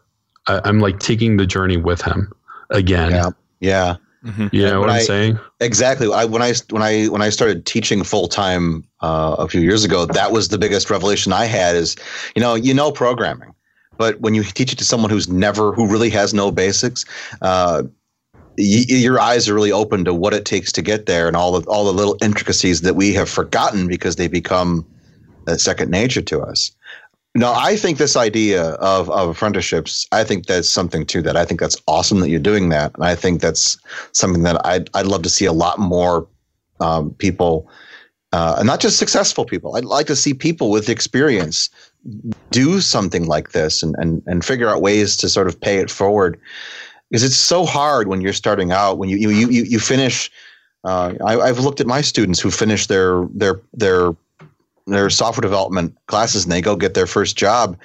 I, 0.48 0.68
am 0.68 0.80
like 0.80 1.00
taking 1.00 1.38
the 1.38 1.46
journey 1.46 1.78
with 1.78 2.02
him 2.02 2.32
again. 2.70 3.12
Yeah. 3.12 3.30
Yeah. 3.60 3.96
Mm-hmm. 4.24 4.48
You 4.52 4.64
know 4.64 4.80
what 4.80 4.90
I'm 4.90 4.98
I, 4.98 5.02
saying? 5.02 5.40
Exactly. 5.60 6.12
I, 6.12 6.26
when 6.26 6.42
I 6.42 6.54
when 6.70 6.82
I 6.82 7.06
when 7.06 7.22
I 7.22 7.30
started 7.30 7.66
teaching 7.66 8.04
full 8.04 8.28
time 8.28 8.86
uh, 9.02 9.36
a 9.38 9.50
few 9.50 9.62
years 9.62 9.84
ago, 9.84 10.06
that 10.06 10.32
was 10.32 10.48
the 10.48 10.58
biggest 10.58 10.90
revelation 10.90 11.34
I 11.34 11.46
had. 11.46 11.76
Is 11.76 11.96
you 12.36 12.42
know 12.42 12.56
you 12.56 12.74
know 12.74 12.92
programming, 12.92 13.54
but 13.98 14.20
when 14.22 14.34
you 14.34 14.44
teach 14.44 14.72
it 14.72 14.78
to 14.78 14.86
someone 14.86 15.10
who's 15.10 15.28
never 15.28 15.74
who 15.74 15.88
really 15.88 16.10
has 16.12 16.34
no 16.34 16.52
basics. 16.52 17.06
Uh, 17.42 17.84
y- 18.58 18.86
your 18.88 19.20
eyes 19.20 19.50
are 19.50 19.54
really 19.54 19.72
open 19.72 20.06
to 20.06 20.14
what 20.14 20.34
it 20.34 20.46
takes 20.46 20.72
to 20.72 20.82
get 20.82 21.06
there 21.06 21.28
and 21.28 21.36
all 21.36 21.60
the 21.60 21.70
all 21.70 21.84
the 21.84 21.94
little 21.94 22.18
intricacies 22.22 22.82
that 22.82 22.96
we 22.96 23.14
have 23.14 23.30
forgotten 23.30 23.88
because 23.88 24.16
they 24.16 24.28
become 24.28 24.86
second 25.58 25.92
nature 25.92 26.22
to 26.22 26.42
us. 26.42 26.72
No, 27.36 27.52
I 27.52 27.76
think 27.78 27.98
this 27.98 28.16
idea 28.16 28.74
of, 28.74 29.10
of 29.10 29.30
apprenticeships, 29.30 30.08
I 30.12 30.24
think 30.24 30.46
that's 30.46 30.70
something 30.70 31.04
to 31.08 31.22
that. 31.24 31.36
I 31.36 31.46
think 31.46 31.60
that's 31.60 31.82
awesome 31.88 32.20
that 32.20 32.30
you're 32.30 32.40
doing 32.40 32.70
that. 32.70 32.94
And 32.94 33.04
I 33.04 33.16
think 33.16 33.42
that's 33.42 33.76
something 34.12 34.44
that 34.44 34.64
I'd, 34.64 34.88
I'd 34.94 35.08
love 35.08 35.24
to 35.24 35.30
see 35.30 35.46
a 35.46 35.54
lot 35.54 35.80
more 35.80 36.28
um, 36.80 37.12
people, 37.16 37.68
uh, 38.34 38.58
and 38.60 38.68
not 38.68 38.80
just 38.80 39.00
successful 39.00 39.46
people. 39.46 39.76
I'd 39.76 39.84
like 39.84 40.06
to 40.08 40.16
see 40.16 40.36
people 40.36 40.70
with 40.70 40.90
experience 40.90 41.72
do 42.52 42.82
something 42.82 43.26
like 43.26 43.52
this 43.52 43.82
and, 43.82 43.96
and, 43.98 44.22
and 44.28 44.46
figure 44.46 44.70
out 44.70 44.84
ways 44.84 45.18
to 45.18 45.28
sort 45.28 45.48
of 45.48 45.60
pay 45.60 45.78
it 45.78 45.90
forward. 45.90 46.40
Because 47.10 47.24
it's 47.24 47.36
so 47.36 47.66
hard 47.66 48.08
when 48.10 48.22
you're 48.22 48.34
starting 48.34 48.72
out, 48.72 49.00
when 49.00 49.10
you, 49.10 49.18
you, 49.18 49.30
you, 49.30 49.64
you 49.64 49.80
finish. 49.80 50.32
Uh, 50.84 51.14
I, 51.26 51.40
I've 51.40 51.60
looked 51.60 51.80
at 51.80 51.88
my 51.88 52.02
students 52.02 52.40
who 52.40 52.52
finish 52.52 52.86
their, 52.86 53.26
their, 53.34 53.60
their 53.74 54.14
their 54.88 55.10
software 55.10 55.42
development 55.42 55.96
classes 56.08 56.44
and 56.44 56.52
they 56.52 56.62
go 56.62 56.76
get 56.76 56.94
their 56.94 57.08
first 57.08 57.36
job. 57.36 57.78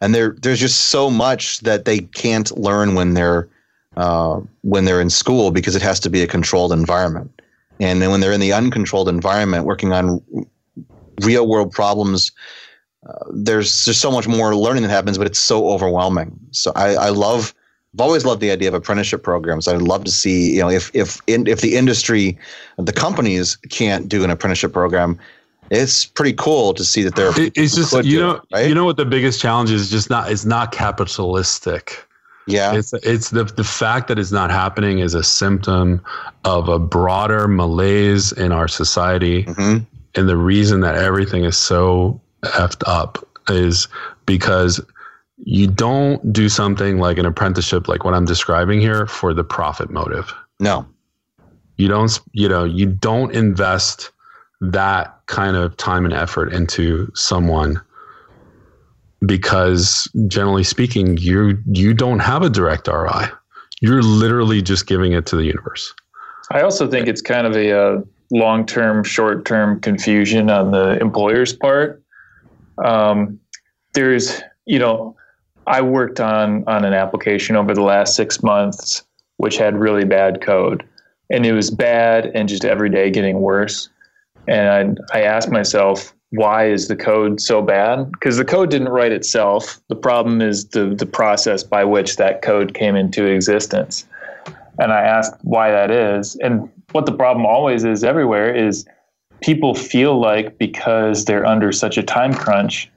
And 0.00 0.14
there 0.14 0.36
there's 0.42 0.60
just 0.60 0.86
so 0.86 1.10
much 1.10 1.60
that 1.60 1.84
they 1.84 2.00
can't 2.00 2.56
learn 2.58 2.94
when 2.94 3.14
they're 3.14 3.48
uh, 3.96 4.40
when 4.62 4.84
they're 4.84 5.00
in 5.00 5.10
school 5.10 5.50
because 5.50 5.74
it 5.74 5.82
has 5.82 6.00
to 6.00 6.10
be 6.10 6.22
a 6.22 6.26
controlled 6.26 6.72
environment. 6.72 7.30
And 7.80 8.00
then 8.00 8.10
when 8.10 8.20
they're 8.20 8.32
in 8.32 8.40
the 8.40 8.52
uncontrolled 8.52 9.08
environment 9.08 9.64
working 9.64 9.92
on 9.92 10.20
real 11.22 11.48
world 11.48 11.72
problems 11.72 12.30
uh, 13.08 13.24
there's 13.32 13.84
just 13.86 14.02
so 14.02 14.10
much 14.10 14.28
more 14.28 14.54
learning 14.54 14.82
that 14.82 14.90
happens 14.90 15.16
but 15.16 15.26
it's 15.26 15.38
so 15.38 15.68
overwhelming. 15.68 16.38
So 16.50 16.72
i, 16.74 16.94
I 16.94 17.08
love 17.08 17.54
I've 17.96 18.02
always 18.02 18.26
loved 18.26 18.42
the 18.42 18.50
idea 18.50 18.68
of 18.68 18.74
apprenticeship 18.74 19.22
programs. 19.22 19.66
I'd 19.66 19.80
love 19.80 20.04
to 20.04 20.10
see, 20.10 20.56
you 20.56 20.60
know, 20.60 20.68
if 20.68 20.90
if 20.92 21.18
in, 21.26 21.46
if 21.46 21.62
the 21.62 21.76
industry, 21.76 22.36
the 22.76 22.92
companies 22.92 23.56
can't 23.70 24.06
do 24.06 24.22
an 24.22 24.28
apprenticeship 24.28 24.74
program, 24.74 25.18
it's 25.70 26.06
pretty 26.06 26.32
cool 26.32 26.74
to 26.74 26.84
see 26.84 27.02
that 27.02 27.16
they're. 27.16 27.32
It's 27.36 27.74
just 27.74 27.92
you 28.04 28.20
know 28.20 28.30
it, 28.32 28.42
right? 28.52 28.68
you 28.68 28.74
know 28.74 28.84
what 28.84 28.96
the 28.96 29.04
biggest 29.04 29.40
challenge 29.40 29.70
is 29.70 29.90
just 29.90 30.10
not 30.10 30.30
it's 30.30 30.44
not 30.44 30.72
capitalistic. 30.72 32.04
Yeah, 32.46 32.74
it's 32.74 32.92
it's 33.02 33.30
the 33.30 33.44
the 33.44 33.64
fact 33.64 34.08
that 34.08 34.18
it's 34.18 34.30
not 34.30 34.50
happening 34.50 35.00
is 35.00 35.14
a 35.14 35.24
symptom 35.24 36.02
of 36.44 36.68
a 36.68 36.78
broader 36.78 37.48
malaise 37.48 38.32
in 38.32 38.52
our 38.52 38.68
society, 38.68 39.44
mm-hmm. 39.44 39.84
and 40.14 40.28
the 40.28 40.36
reason 40.36 40.80
that 40.80 40.94
everything 40.94 41.44
is 41.44 41.56
so 41.56 42.20
effed 42.42 42.82
up 42.86 43.26
is 43.48 43.88
because 44.26 44.80
you 45.38 45.66
don't 45.66 46.32
do 46.32 46.48
something 46.48 46.98
like 46.98 47.18
an 47.18 47.26
apprenticeship 47.26 47.88
like 47.88 48.04
what 48.04 48.14
I'm 48.14 48.24
describing 48.24 48.80
here 48.80 49.06
for 49.06 49.34
the 49.34 49.44
profit 49.44 49.90
motive. 49.90 50.32
No, 50.60 50.86
you 51.76 51.88
don't. 51.88 52.18
You 52.32 52.48
know, 52.48 52.62
you 52.62 52.86
don't 52.86 53.34
invest 53.34 54.12
that 54.60 55.20
kind 55.26 55.56
of 55.56 55.76
time 55.76 56.04
and 56.04 56.14
effort 56.14 56.52
into 56.52 57.10
someone 57.14 57.80
because 59.24 60.08
generally 60.28 60.64
speaking 60.64 61.16
you 61.18 61.58
you 61.72 61.92
don't 61.94 62.20
have 62.20 62.42
a 62.42 62.50
direct 62.50 62.88
RI. 62.88 63.26
you're 63.80 64.02
literally 64.02 64.62
just 64.62 64.86
giving 64.86 65.12
it 65.12 65.26
to 65.26 65.36
the 65.36 65.44
universe 65.44 65.92
I 66.50 66.62
also 66.62 66.88
think 66.88 67.08
it's 67.08 67.22
kind 67.22 67.46
of 67.46 67.56
a, 67.56 67.76
uh, 67.76 68.00
long-term 68.30 69.04
short-term 69.04 69.80
confusion 69.80 70.50
on 70.50 70.70
the 70.70 70.98
employer's 71.00 71.52
part 71.52 72.02
um, 72.84 73.38
there's 73.94 74.42
you 74.66 74.78
know 74.78 75.16
I 75.66 75.80
worked 75.80 76.20
on 76.20 76.64
on 76.68 76.84
an 76.84 76.92
application 76.92 77.56
over 77.56 77.74
the 77.74 77.82
last 77.82 78.14
six 78.14 78.42
months, 78.42 79.02
which 79.38 79.56
had 79.56 79.76
really 79.76 80.04
bad 80.04 80.40
code, 80.40 80.84
and 81.30 81.44
it 81.44 81.52
was 81.52 81.70
bad 81.70 82.30
and 82.34 82.48
just 82.48 82.64
every 82.64 82.90
day 82.90 83.10
getting 83.10 83.40
worse. 83.40 83.88
And 84.48 84.98
I, 85.12 85.18
I 85.18 85.22
asked 85.22 85.50
myself, 85.50 86.14
why 86.30 86.68
is 86.68 86.88
the 86.88 86.96
code 86.96 87.40
so 87.40 87.62
bad? 87.62 88.10
Because 88.12 88.36
the 88.36 88.44
code 88.44 88.70
didn't 88.70 88.88
write 88.88 89.12
itself. 89.12 89.80
The 89.88 89.96
problem 89.96 90.42
is 90.42 90.68
the 90.68 90.94
the 90.94 91.06
process 91.06 91.62
by 91.62 91.84
which 91.84 92.16
that 92.16 92.42
code 92.42 92.74
came 92.74 92.96
into 92.96 93.24
existence. 93.24 94.04
And 94.78 94.92
I 94.92 95.00
asked 95.00 95.34
why 95.42 95.70
that 95.70 95.90
is, 95.90 96.36
and 96.36 96.68
what 96.92 97.06
the 97.06 97.12
problem 97.12 97.46
always 97.46 97.84
is 97.84 98.04
everywhere 98.04 98.54
is 98.54 98.86
people 99.40 99.74
feel 99.74 100.20
like 100.20 100.58
because 100.58 101.24
they're 101.24 101.46
under 101.46 101.72
such 101.72 101.96
a 101.96 102.02
time 102.02 102.34
crunch 102.34 102.90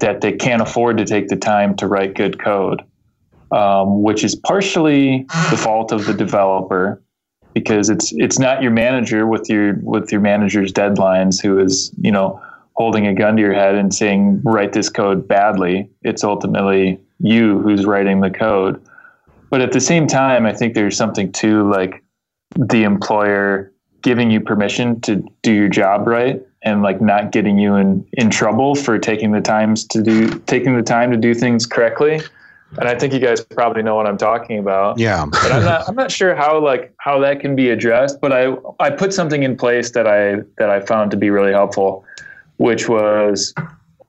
that 0.00 0.20
they 0.20 0.32
can't 0.32 0.60
afford 0.60 0.98
to 0.98 1.04
take 1.04 1.28
the 1.28 1.36
time 1.36 1.76
to 1.76 1.86
write 1.86 2.14
good 2.14 2.38
code, 2.38 2.82
um, 3.52 4.02
which 4.02 4.24
is 4.24 4.34
partially 4.34 5.24
the 5.50 5.56
fault 5.56 5.92
of 5.92 6.06
the 6.06 6.14
developer 6.14 7.00
because 7.54 7.88
it's 7.88 8.12
it's 8.12 8.38
not 8.38 8.62
your 8.62 8.72
manager 8.72 9.26
with 9.26 9.48
your 9.48 9.78
with 9.82 10.12
your 10.12 10.20
manager's 10.20 10.72
deadlines 10.72 11.40
who 11.40 11.58
is 11.58 11.92
you 12.00 12.10
know 12.10 12.42
holding 12.74 13.06
a 13.06 13.14
gun 13.14 13.36
to 13.36 13.42
your 13.42 13.54
head 13.54 13.76
and 13.76 13.94
saying 13.94 14.42
write 14.44 14.72
this 14.72 14.90
code 14.90 15.26
badly. 15.26 15.88
It's 16.02 16.24
ultimately 16.24 17.00
you 17.20 17.60
who's 17.60 17.86
writing 17.86 18.20
the 18.20 18.30
code. 18.30 18.84
But 19.48 19.60
at 19.60 19.72
the 19.72 19.80
same 19.80 20.08
time, 20.08 20.44
I 20.46 20.52
think 20.52 20.74
there's 20.74 20.96
something 20.96 21.30
to 21.32 21.70
like 21.70 22.02
the 22.56 22.82
employer 22.82 23.72
giving 24.02 24.30
you 24.30 24.40
permission 24.40 25.00
to 25.02 25.24
do 25.42 25.52
your 25.52 25.68
job 25.68 26.06
right 26.06 26.42
and 26.62 26.82
like 26.82 27.00
not 27.00 27.30
getting 27.30 27.58
you 27.58 27.76
in 27.76 28.06
in 28.14 28.30
trouble 28.30 28.74
for 28.74 28.98
taking 28.98 29.32
the 29.32 29.40
times 29.40 29.86
to 29.86 30.02
do 30.02 30.28
taking 30.40 30.76
the 30.76 30.82
time 30.82 31.10
to 31.10 31.16
do 31.16 31.34
things 31.34 31.66
correctly 31.66 32.20
and 32.78 32.88
i 32.88 32.98
think 32.98 33.12
you 33.12 33.18
guys 33.18 33.44
probably 33.44 33.82
know 33.82 33.94
what 33.94 34.06
i'm 34.06 34.18
talking 34.18 34.58
about 34.58 34.98
Yeah. 34.98 35.26
but 35.26 35.52
i'm 35.52 35.64
not 35.64 35.88
i'm 35.88 35.94
not 35.94 36.10
sure 36.10 36.34
how 36.34 36.58
like 36.58 36.92
how 36.98 37.18
that 37.20 37.40
can 37.40 37.54
be 37.56 37.70
addressed 37.70 38.20
but 38.20 38.32
i 38.32 38.54
i 38.80 38.90
put 38.90 39.12
something 39.12 39.42
in 39.42 39.56
place 39.56 39.90
that 39.92 40.06
i 40.06 40.36
that 40.58 40.70
i 40.70 40.80
found 40.80 41.10
to 41.12 41.16
be 41.16 41.30
really 41.30 41.52
helpful 41.52 42.04
which 42.56 42.88
was 42.88 43.54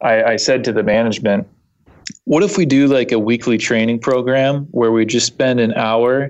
i 0.01 0.24
i 0.24 0.36
said 0.36 0.63
to 0.63 0.74
the 0.74 0.84
management 0.84 1.47
what 2.26 2.43
if 2.43 2.57
we 2.57 2.66
do 2.66 2.88
like 2.88 3.11
a 3.11 3.20
weekly 3.20 3.57
training 3.57 3.99
program 3.99 4.66
where 4.72 4.91
we 4.91 5.05
just 5.05 5.28
spend 5.28 5.59
an 5.59 5.74
hour 5.74 6.30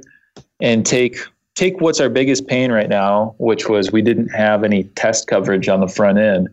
and 0.61 0.85
take 0.85 1.17
take 1.55 1.79
what's 1.79 1.99
our 1.99 2.09
biggest 2.09 2.47
pain 2.47 2.71
right 2.71 2.89
now, 2.89 3.33
which 3.37 3.67
was 3.67 3.91
we 3.91 4.01
didn't 4.01 4.29
have 4.29 4.63
any 4.63 4.83
test 4.95 5.27
coverage 5.27 5.67
on 5.67 5.79
the 5.79 5.87
front 5.87 6.17
end. 6.17 6.49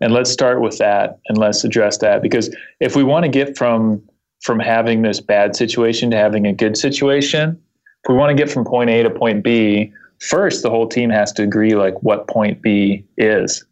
And 0.00 0.12
let's 0.12 0.30
start 0.30 0.60
with 0.60 0.78
that 0.78 1.18
and 1.28 1.38
let's 1.38 1.64
address 1.64 1.98
that 1.98 2.22
because 2.22 2.54
if 2.80 2.96
we 2.96 3.02
want 3.02 3.24
to 3.24 3.28
get 3.28 3.56
from 3.56 4.02
from 4.42 4.58
having 4.58 5.02
this 5.02 5.20
bad 5.20 5.56
situation 5.56 6.10
to 6.10 6.16
having 6.16 6.46
a 6.46 6.52
good 6.52 6.76
situation, 6.76 7.60
if 8.04 8.08
we 8.08 8.14
want 8.14 8.30
to 8.30 8.34
get 8.34 8.50
from 8.52 8.64
point 8.64 8.90
A 8.90 9.02
to 9.02 9.10
point 9.10 9.42
B, 9.42 9.92
first 10.20 10.62
the 10.62 10.70
whole 10.70 10.88
team 10.88 11.10
has 11.10 11.32
to 11.32 11.42
agree 11.42 11.74
like 11.74 12.02
what 12.02 12.28
point 12.28 12.60
B 12.60 13.04
is. 13.16 13.64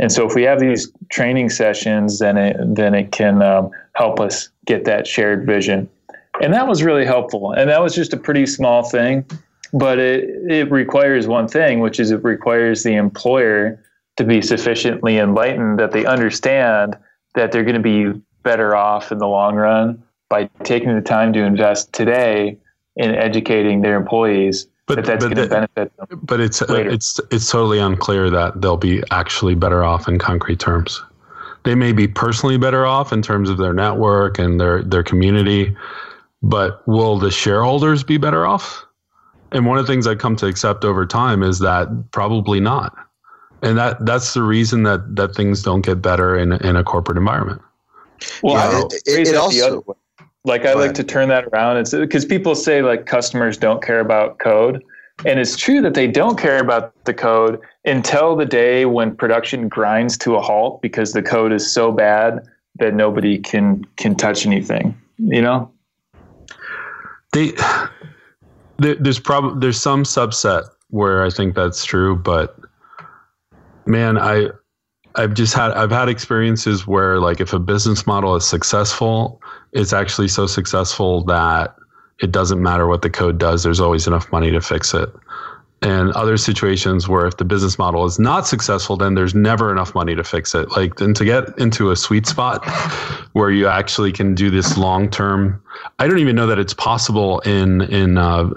And 0.00 0.12
so 0.12 0.26
if 0.26 0.34
we 0.34 0.44
have 0.44 0.60
these 0.60 0.92
training 1.10 1.50
sessions, 1.50 2.20
then 2.20 2.36
it 2.36 2.56
then 2.74 2.94
it 2.94 3.10
can 3.10 3.42
um, 3.42 3.70
help 3.94 4.20
us 4.20 4.48
get 4.66 4.84
that 4.84 5.06
shared 5.06 5.44
vision. 5.44 5.88
And 6.40 6.54
that 6.54 6.68
was 6.68 6.84
really 6.84 7.04
helpful. 7.04 7.52
And 7.52 7.68
that 7.68 7.82
was 7.82 7.94
just 7.94 8.12
a 8.12 8.16
pretty 8.16 8.46
small 8.46 8.88
thing 8.88 9.24
but 9.72 9.98
it, 9.98 10.28
it 10.50 10.70
requires 10.70 11.26
one 11.26 11.48
thing, 11.48 11.80
which 11.80 12.00
is 12.00 12.10
it 12.10 12.22
requires 12.24 12.82
the 12.82 12.94
employer 12.94 13.82
to 14.16 14.24
be 14.24 14.42
sufficiently 14.42 15.18
enlightened 15.18 15.78
that 15.78 15.92
they 15.92 16.04
understand 16.04 16.96
that 17.34 17.52
they're 17.52 17.64
going 17.64 17.74
to 17.74 17.80
be 17.80 18.20
better 18.42 18.74
off 18.74 19.12
in 19.12 19.18
the 19.18 19.28
long 19.28 19.54
run 19.54 20.02
by 20.28 20.48
taking 20.64 20.94
the 20.94 21.00
time 21.00 21.32
to 21.32 21.40
invest 21.42 21.92
today 21.92 22.56
in 22.96 23.14
educating 23.14 23.82
their 23.82 23.96
employees 23.96 24.66
But- 24.86 24.96
that 24.96 25.04
that's 25.06 25.24
going 25.24 25.36
to 25.36 25.42
the- 25.42 25.48
benefit 25.48 25.92
them. 25.96 26.20
But 26.22 26.40
it's 26.40 26.62
uh, 26.62 26.66
Later. 26.68 26.90
it's 26.90 27.20
it's 27.30 27.50
totally 27.50 27.78
unclear 27.78 28.30
that 28.30 28.60
they'll 28.60 28.76
be 28.76 29.02
actually 29.10 29.54
better 29.54 29.84
off 29.84 30.08
in 30.08 30.18
concrete 30.18 30.58
terms. 30.58 31.02
They 31.64 31.74
may 31.74 31.92
be 31.92 32.06
personally 32.08 32.56
better 32.56 32.86
off 32.86 33.12
in 33.12 33.20
terms 33.22 33.50
of 33.50 33.58
their 33.58 33.72
network 33.72 34.38
and 34.38 34.60
their 34.60 34.82
their 34.82 35.02
community, 35.02 35.76
but 36.42 36.86
will 36.86 37.18
the 37.18 37.30
shareholders 37.30 38.02
be 38.04 38.16
better 38.16 38.46
off? 38.46 38.84
And 39.52 39.64
one 39.66 39.78
of 39.78 39.86
the 39.86 39.92
things 39.92 40.06
I 40.06 40.14
come 40.14 40.36
to 40.36 40.46
accept 40.46 40.84
over 40.84 41.06
time 41.06 41.42
is 41.42 41.58
that 41.60 41.88
probably 42.12 42.60
not. 42.60 42.94
And 43.62 43.76
that 43.78 44.04
that's 44.04 44.34
the 44.34 44.42
reason 44.42 44.82
that 44.84 45.16
that 45.16 45.34
things 45.34 45.62
don't 45.62 45.80
get 45.82 46.00
better 46.02 46.36
in 46.38 46.52
in 46.52 46.76
a 46.76 46.84
corporate 46.84 47.18
environment. 47.18 47.60
Well, 48.42 48.54
Yeah, 48.54 48.78
I 48.78 48.80
it- 48.80 48.92
it- 48.94 49.02
it 49.06 49.28
it 49.28 49.30
the 49.32 49.40
also- 49.40 49.66
other 49.66 49.80
way. 49.80 49.94
Like 50.44 50.62
I 50.62 50.74
Go 50.74 50.80
like 50.80 50.94
to 50.94 51.04
turn 51.04 51.28
that 51.28 51.44
around. 51.52 51.78
It's 51.78 51.92
because 51.92 52.24
people 52.24 52.54
say 52.54 52.82
like 52.82 53.06
customers 53.06 53.56
don't 53.56 53.82
care 53.82 54.00
about 54.00 54.38
code, 54.38 54.82
and 55.24 55.38
it's 55.38 55.56
true 55.56 55.80
that 55.82 55.94
they 55.94 56.06
don't 56.06 56.38
care 56.38 56.60
about 56.60 56.92
the 57.04 57.14
code 57.14 57.60
until 57.84 58.36
the 58.36 58.46
day 58.46 58.84
when 58.84 59.14
production 59.14 59.68
grinds 59.68 60.16
to 60.18 60.36
a 60.36 60.40
halt 60.40 60.80
because 60.82 61.12
the 61.12 61.22
code 61.22 61.52
is 61.52 61.70
so 61.70 61.92
bad 61.92 62.40
that 62.76 62.94
nobody 62.94 63.38
can 63.38 63.84
can 63.96 64.14
touch 64.14 64.46
anything. 64.46 64.96
You 65.18 65.42
know? 65.42 65.70
they 67.32 67.52
there, 68.78 68.94
there's 68.94 69.18
probably 69.18 69.60
there's 69.60 69.80
some 69.80 70.04
subset 70.04 70.64
where 70.90 71.24
I 71.24 71.30
think 71.30 71.54
that's 71.54 71.84
true, 71.84 72.16
but 72.16 72.58
man, 73.86 74.18
I 74.18 74.50
I've 75.18 75.34
just 75.34 75.52
had 75.52 75.72
I've 75.72 75.90
had 75.90 76.08
experiences 76.08 76.86
where 76.86 77.18
like 77.18 77.40
if 77.40 77.52
a 77.52 77.58
business 77.58 78.06
model 78.06 78.36
is 78.36 78.46
successful, 78.46 79.42
it's 79.72 79.92
actually 79.92 80.28
so 80.28 80.46
successful 80.46 81.24
that 81.24 81.74
it 82.20 82.30
doesn't 82.30 82.62
matter 82.62 82.86
what 82.86 83.02
the 83.02 83.10
code 83.10 83.36
does. 83.38 83.64
There's 83.64 83.80
always 83.80 84.06
enough 84.06 84.30
money 84.30 84.50
to 84.52 84.60
fix 84.60 84.94
it. 84.94 85.10
And 85.82 86.10
other 86.12 86.36
situations 86.36 87.08
where 87.08 87.26
if 87.26 87.36
the 87.36 87.44
business 87.44 87.78
model 87.78 88.04
is 88.04 88.18
not 88.18 88.48
successful, 88.48 88.96
then 88.96 89.14
there's 89.14 89.34
never 89.34 89.70
enough 89.70 89.94
money 89.94 90.16
to 90.16 90.24
fix 90.24 90.52
it. 90.54 90.70
Like, 90.72 91.00
and 91.00 91.14
to 91.14 91.24
get 91.24 91.56
into 91.56 91.92
a 91.92 91.96
sweet 91.96 92.26
spot 92.26 92.68
where 93.32 93.50
you 93.50 93.68
actually 93.68 94.10
can 94.10 94.34
do 94.34 94.50
this 94.50 94.76
long 94.76 95.08
term. 95.08 95.62
I 96.00 96.08
don't 96.08 96.18
even 96.18 96.34
know 96.34 96.48
that 96.48 96.58
it's 96.58 96.74
possible 96.74 97.40
in 97.40 97.82
in 97.82 98.18
uh, 98.18 98.50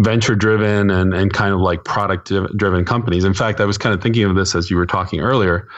venture 0.00 0.34
driven 0.34 0.90
and 0.90 1.14
and 1.14 1.32
kind 1.32 1.52
of 1.52 1.60
like 1.60 1.84
product 1.84 2.32
driven 2.56 2.84
companies. 2.84 3.24
In 3.24 3.34
fact, 3.34 3.60
I 3.60 3.64
was 3.64 3.78
kind 3.78 3.94
of 3.94 4.02
thinking 4.02 4.24
of 4.24 4.34
this 4.34 4.54
as 4.54 4.70
you 4.70 4.76
were 4.76 4.86
talking 4.86 5.20
earlier. 5.20 5.68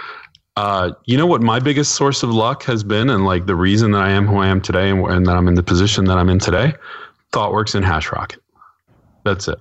Uh, 0.56 0.92
you 1.06 1.16
know 1.16 1.26
what 1.26 1.40
my 1.40 1.58
biggest 1.58 1.94
source 1.94 2.22
of 2.22 2.30
luck 2.30 2.62
has 2.64 2.84
been, 2.84 3.08
and 3.08 3.24
like 3.24 3.46
the 3.46 3.56
reason 3.56 3.92
that 3.92 4.02
I 4.02 4.10
am 4.10 4.26
who 4.26 4.36
I 4.36 4.48
am 4.48 4.60
today, 4.60 4.90
and, 4.90 5.04
and 5.06 5.26
that 5.26 5.36
I'm 5.36 5.48
in 5.48 5.54
the 5.54 5.62
position 5.62 6.04
that 6.06 6.18
I'm 6.18 6.28
in 6.28 6.38
today, 6.38 6.74
ThoughtWorks 7.32 7.74
and 7.74 7.84
HashRocket. 7.84 8.38
That's 9.24 9.48
it. 9.48 9.58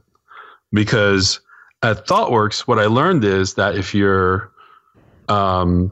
Because 0.73 1.39
at 1.81 2.07
ThoughtWorks, 2.07 2.61
what 2.61 2.77
I 2.77 2.85
learned 2.85 3.23
is 3.23 3.53
that 3.53 3.75
if 3.75 3.93
you're, 3.95 4.51
um, 5.29 5.91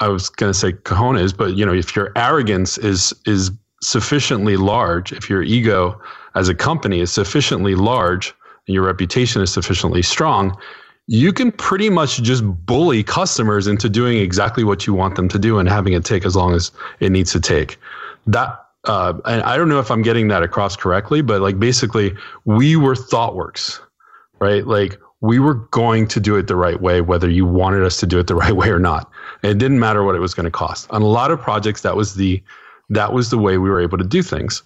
I 0.00 0.08
was 0.08 0.28
going 0.28 0.52
to 0.52 0.58
say 0.58 0.72
cojones, 0.72 1.34
but 1.34 1.56
you 1.56 1.64
know, 1.64 1.72
if 1.72 1.96
your 1.96 2.12
arrogance 2.16 2.76
is 2.76 3.14
is 3.24 3.50
sufficiently 3.82 4.58
large, 4.58 5.10
if 5.10 5.30
your 5.30 5.42
ego 5.42 5.98
as 6.34 6.48
a 6.48 6.54
company 6.54 7.00
is 7.00 7.12
sufficiently 7.12 7.74
large 7.74 8.34
and 8.66 8.74
your 8.74 8.84
reputation 8.84 9.42
is 9.42 9.52
sufficiently 9.52 10.02
strong, 10.02 10.56
you 11.06 11.32
can 11.32 11.50
pretty 11.50 11.90
much 11.90 12.22
just 12.22 12.44
bully 12.66 13.02
customers 13.02 13.66
into 13.66 13.88
doing 13.88 14.18
exactly 14.18 14.62
what 14.62 14.86
you 14.86 14.94
want 14.94 15.16
them 15.16 15.28
to 15.28 15.38
do 15.38 15.58
and 15.58 15.68
having 15.68 15.92
it 15.92 16.04
take 16.04 16.24
as 16.24 16.36
long 16.36 16.54
as 16.54 16.70
it 17.00 17.10
needs 17.10 17.32
to 17.32 17.40
take. 17.40 17.78
That 18.26 18.64
uh, 18.84 19.14
and 19.26 19.42
I 19.42 19.56
don't 19.56 19.68
know 19.68 19.78
if 19.78 19.90
I'm 19.90 20.02
getting 20.02 20.28
that 20.28 20.42
across 20.42 20.76
correctly, 20.76 21.20
but 21.20 21.42
like 21.42 21.58
basically, 21.58 22.14
we 22.44 22.76
were 22.76 22.94
ThoughtWorks, 22.94 23.80
right? 24.38 24.66
Like 24.66 24.98
we 25.20 25.38
were 25.38 25.54
going 25.54 26.06
to 26.08 26.20
do 26.20 26.36
it 26.36 26.46
the 26.46 26.56
right 26.56 26.80
way, 26.80 27.02
whether 27.02 27.28
you 27.28 27.44
wanted 27.44 27.82
us 27.82 27.98
to 28.00 28.06
do 28.06 28.18
it 28.18 28.26
the 28.26 28.34
right 28.44 28.54
way 28.54 28.70
or 28.70 28.78
not. 28.78 29.10
And 29.42 29.52
it 29.52 29.58
didn't 29.58 29.80
matter 29.80 30.02
what 30.04 30.14
it 30.14 30.20
was 30.20 30.34
going 30.34 30.44
to 30.44 30.50
cost. 30.50 30.90
On 30.90 31.02
a 31.02 31.06
lot 31.06 31.30
of 31.30 31.40
projects, 31.40 31.82
that 31.82 31.96
was 31.96 32.14
the 32.14 32.42
that 32.92 33.12
was 33.12 33.30
the 33.30 33.38
way 33.38 33.56
we 33.56 33.70
were 33.70 33.80
able 33.80 33.98
to 33.98 34.04
do 34.04 34.20
things. 34.20 34.62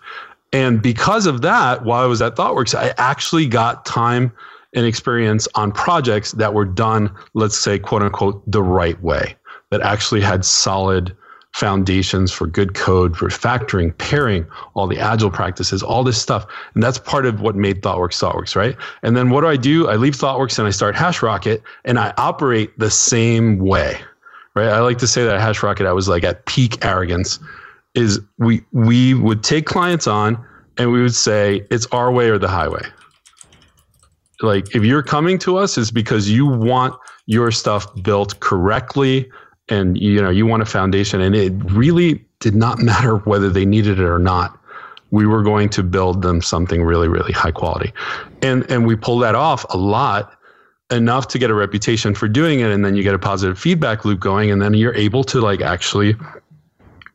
And 0.55 0.81
because 0.81 1.27
of 1.27 1.43
that, 1.43 1.85
while 1.85 2.05
I 2.05 2.07
was 2.07 2.23
at 2.23 2.37
ThoughtWorks, 2.37 2.77
I 2.77 2.95
actually 2.97 3.49
got 3.49 3.85
time 3.85 4.33
and 4.73 4.87
experience 4.87 5.49
on 5.57 5.73
projects 5.73 6.31
that 6.33 6.55
were 6.55 6.65
done, 6.65 7.11
let's 7.35 7.59
say, 7.59 7.77
quote 7.77 8.03
unquote, 8.03 8.49
the 8.49 8.63
right 8.63 9.01
way, 9.03 9.35
that 9.71 9.81
actually 9.81 10.21
had 10.21 10.45
solid 10.45 11.17
foundations 11.55 12.31
for 12.31 12.47
good 12.47 12.75
code, 12.75 13.17
for 13.17 13.27
factoring, 13.31 13.99
pairing, 13.99 14.47
all 14.75 14.87
the 14.87 14.99
agile 14.99 15.31
practices, 15.31 15.83
all 15.83 16.05
this 16.05 16.23
stuff. 16.23 16.47
And 16.75 16.83
that's 16.85 16.99
part 16.99 17.27
of 17.27 17.41
what 17.41 17.57
made 17.57 17.83
ThoughtWorks 17.83 18.23
ThoughtWorks, 18.23 18.55
right? 18.55 18.77
And 19.03 19.17
then 19.17 19.31
what 19.31 19.41
do 19.41 19.49
I 19.49 19.57
do? 19.57 19.89
I 19.89 19.97
leave 19.97 20.15
ThoughtWorks 20.15 20.57
and 20.57 20.69
I 20.69 20.71
start 20.71 20.95
HashRocket 20.95 21.63
and 21.85 21.99
I 21.99 22.15
operate 22.17 22.79
the 22.79 22.93
same 22.93 23.59
way, 23.59 23.99
right? 24.55 24.69
I 24.69 24.79
like 24.81 24.99
to 24.99 25.09
say 25.09 25.25
that 25.25 25.35
at 25.35 25.41
HashRocket, 25.41 25.85
I 25.85 25.93
was 25.93 26.09
like 26.09 26.23
at 26.23 26.47
peak 26.47 26.85
arrogance 26.85 27.41
is 27.95 28.21
we 28.39 28.63
we 28.73 29.15
would 29.15 29.43
take 29.43 29.67
clients 29.67 30.07
on 30.07 30.45
and 30.79 30.91
we 30.91 31.01
would 31.01 31.15
say 31.15 31.67
it's 31.71 31.87
our 31.87 32.11
way 32.11 32.29
or 32.29 32.39
the 32.39 32.49
highway. 32.49 32.83
Like 34.43 34.75
if 34.75 34.85
you're 34.85 35.03
coming 35.03 35.39
to 35.41 35.57
us, 35.57 35.79
it's 35.79 35.91
because 35.91 36.29
you 36.29 36.47
want 36.47 36.95
your 37.27 37.51
stuff 37.51 37.87
built 38.03 38.39
correctly 38.41 39.31
and 39.69 39.97
you 39.97 40.21
know 40.21 40.31
you 40.31 40.45
want 40.45 40.63
a 40.63 40.67
foundation 40.67 41.21
and 41.21 41.35
it 41.35 41.53
really 41.73 42.25
did 42.41 42.55
not 42.55 42.79
matter 42.91 43.19
whether 43.19 43.49
they 43.49 43.65
needed 43.65 43.99
it 43.99 44.05
or 44.05 44.19
not. 44.19 44.59
We 45.11 45.27
were 45.27 45.43
going 45.43 45.69
to 45.71 45.85
build 45.85 46.23
them 46.23 46.43
something 46.43 46.83
really, 46.83 47.07
really 47.07 47.33
high 47.33 47.53
quality. 47.53 47.93
And 48.43 48.69
and 48.71 48.87
we 48.87 48.97
pulled 48.97 49.23
that 49.23 49.37
off 49.37 49.65
a 49.71 49.77
lot 49.77 50.33
enough 50.91 51.29
to 51.29 51.39
get 51.39 51.51
a 51.51 51.55
reputation 51.55 52.15
for 52.15 52.29
doing 52.29 52.61
it 52.61 52.71
and 52.71 52.85
then 52.85 52.95
you 52.95 53.03
get 53.03 53.15
a 53.15 53.19
positive 53.19 53.59
feedback 53.59 54.05
loop 54.05 54.21
going 54.21 54.51
and 54.51 54.61
then 54.61 54.75
you're 54.75 54.95
able 54.95 55.25
to 55.25 55.41
like 55.41 55.63
actually 55.63 56.15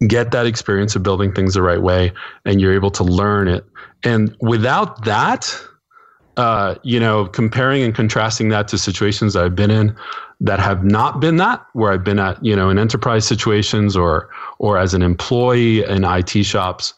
get 0.07 0.31
that 0.31 0.45
experience 0.45 0.95
of 0.95 1.03
building 1.03 1.33
things 1.33 1.53
the 1.53 1.61
right 1.61 1.81
way 1.81 2.11
and 2.45 2.61
you're 2.61 2.73
able 2.73 2.91
to 2.91 3.03
learn 3.03 3.47
it 3.47 3.65
and 4.03 4.35
without 4.41 5.03
that 5.05 5.53
uh, 6.37 6.75
you 6.83 6.99
know 6.99 7.25
comparing 7.25 7.83
and 7.83 7.93
contrasting 7.93 8.49
that 8.49 8.67
to 8.67 8.77
situations 8.77 9.35
i've 9.35 9.55
been 9.55 9.71
in 9.71 9.95
that 10.39 10.59
have 10.59 10.85
not 10.85 11.19
been 11.19 11.35
that 11.35 11.65
where 11.73 11.91
i've 11.91 12.03
been 12.03 12.19
at 12.19 12.43
you 12.43 12.55
know 12.55 12.69
in 12.69 12.79
enterprise 12.79 13.25
situations 13.25 13.97
or 13.97 14.29
or 14.57 14.77
as 14.77 14.93
an 14.93 15.01
employee 15.01 15.83
in 15.83 16.03
it 16.03 16.45
shops 16.45 16.93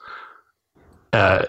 uh, 1.14 1.46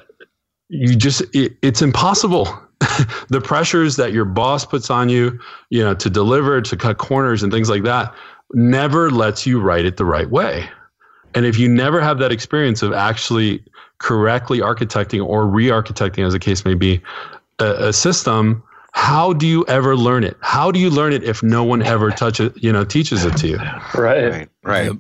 you 0.71 0.97
just 0.97 1.23
it, 1.35 1.57
it's 1.63 1.83
impossible 1.83 2.49
the 3.29 3.41
pressures 3.41 3.97
that 3.97 4.13
your 4.13 4.25
boss 4.25 4.65
puts 4.65 4.91
on 4.91 5.09
you, 5.09 5.39
you 5.71 5.83
know, 5.83 5.95
to 5.95 6.11
deliver, 6.11 6.61
to 6.61 6.77
cut 6.77 6.99
corners 6.99 7.43
and 7.43 7.53
things 7.53 7.71
like 7.71 7.83
that, 7.85 8.13
never 8.55 9.11
lets 9.11 9.47
you 9.47 9.61
write 9.61 9.85
it 9.85 9.97
the 9.97 10.05
right 10.05 10.31
way. 10.31 10.69
And 11.35 11.47
if 11.47 11.59
you 11.59 11.69
never 11.69 12.01
have 12.01 12.19
that 12.19 12.33
experience 12.33 12.83
of 12.83 12.93
actually 12.93 13.63
correctly 13.99 14.59
architecting 14.59 15.25
or 15.25 15.47
re-architecting, 15.47 16.27
as 16.27 16.33
the 16.33 16.39
case 16.39 16.65
may 16.65 16.75
be, 16.75 17.01
a, 17.59 17.89
a 17.89 17.93
system, 17.93 18.63
how 18.93 19.33
do 19.33 19.47
you 19.47 19.65
ever 19.69 19.97
learn 19.97 20.25
it? 20.25 20.37
How 20.41 20.71
do 20.71 20.79
you 20.79 20.91
learn 20.91 21.13
it 21.13 21.25
if 21.25 21.43
no 21.43 21.65
one 21.65 21.83
ever 21.83 22.11
touches, 22.11 22.53
you 22.57 22.73
know, 22.73 22.85
teaches 22.85 23.25
it 23.25 23.37
to 23.39 23.49
you? 23.49 23.59
Right. 23.95 24.31
Right. 24.31 24.49
Right. 24.63 24.93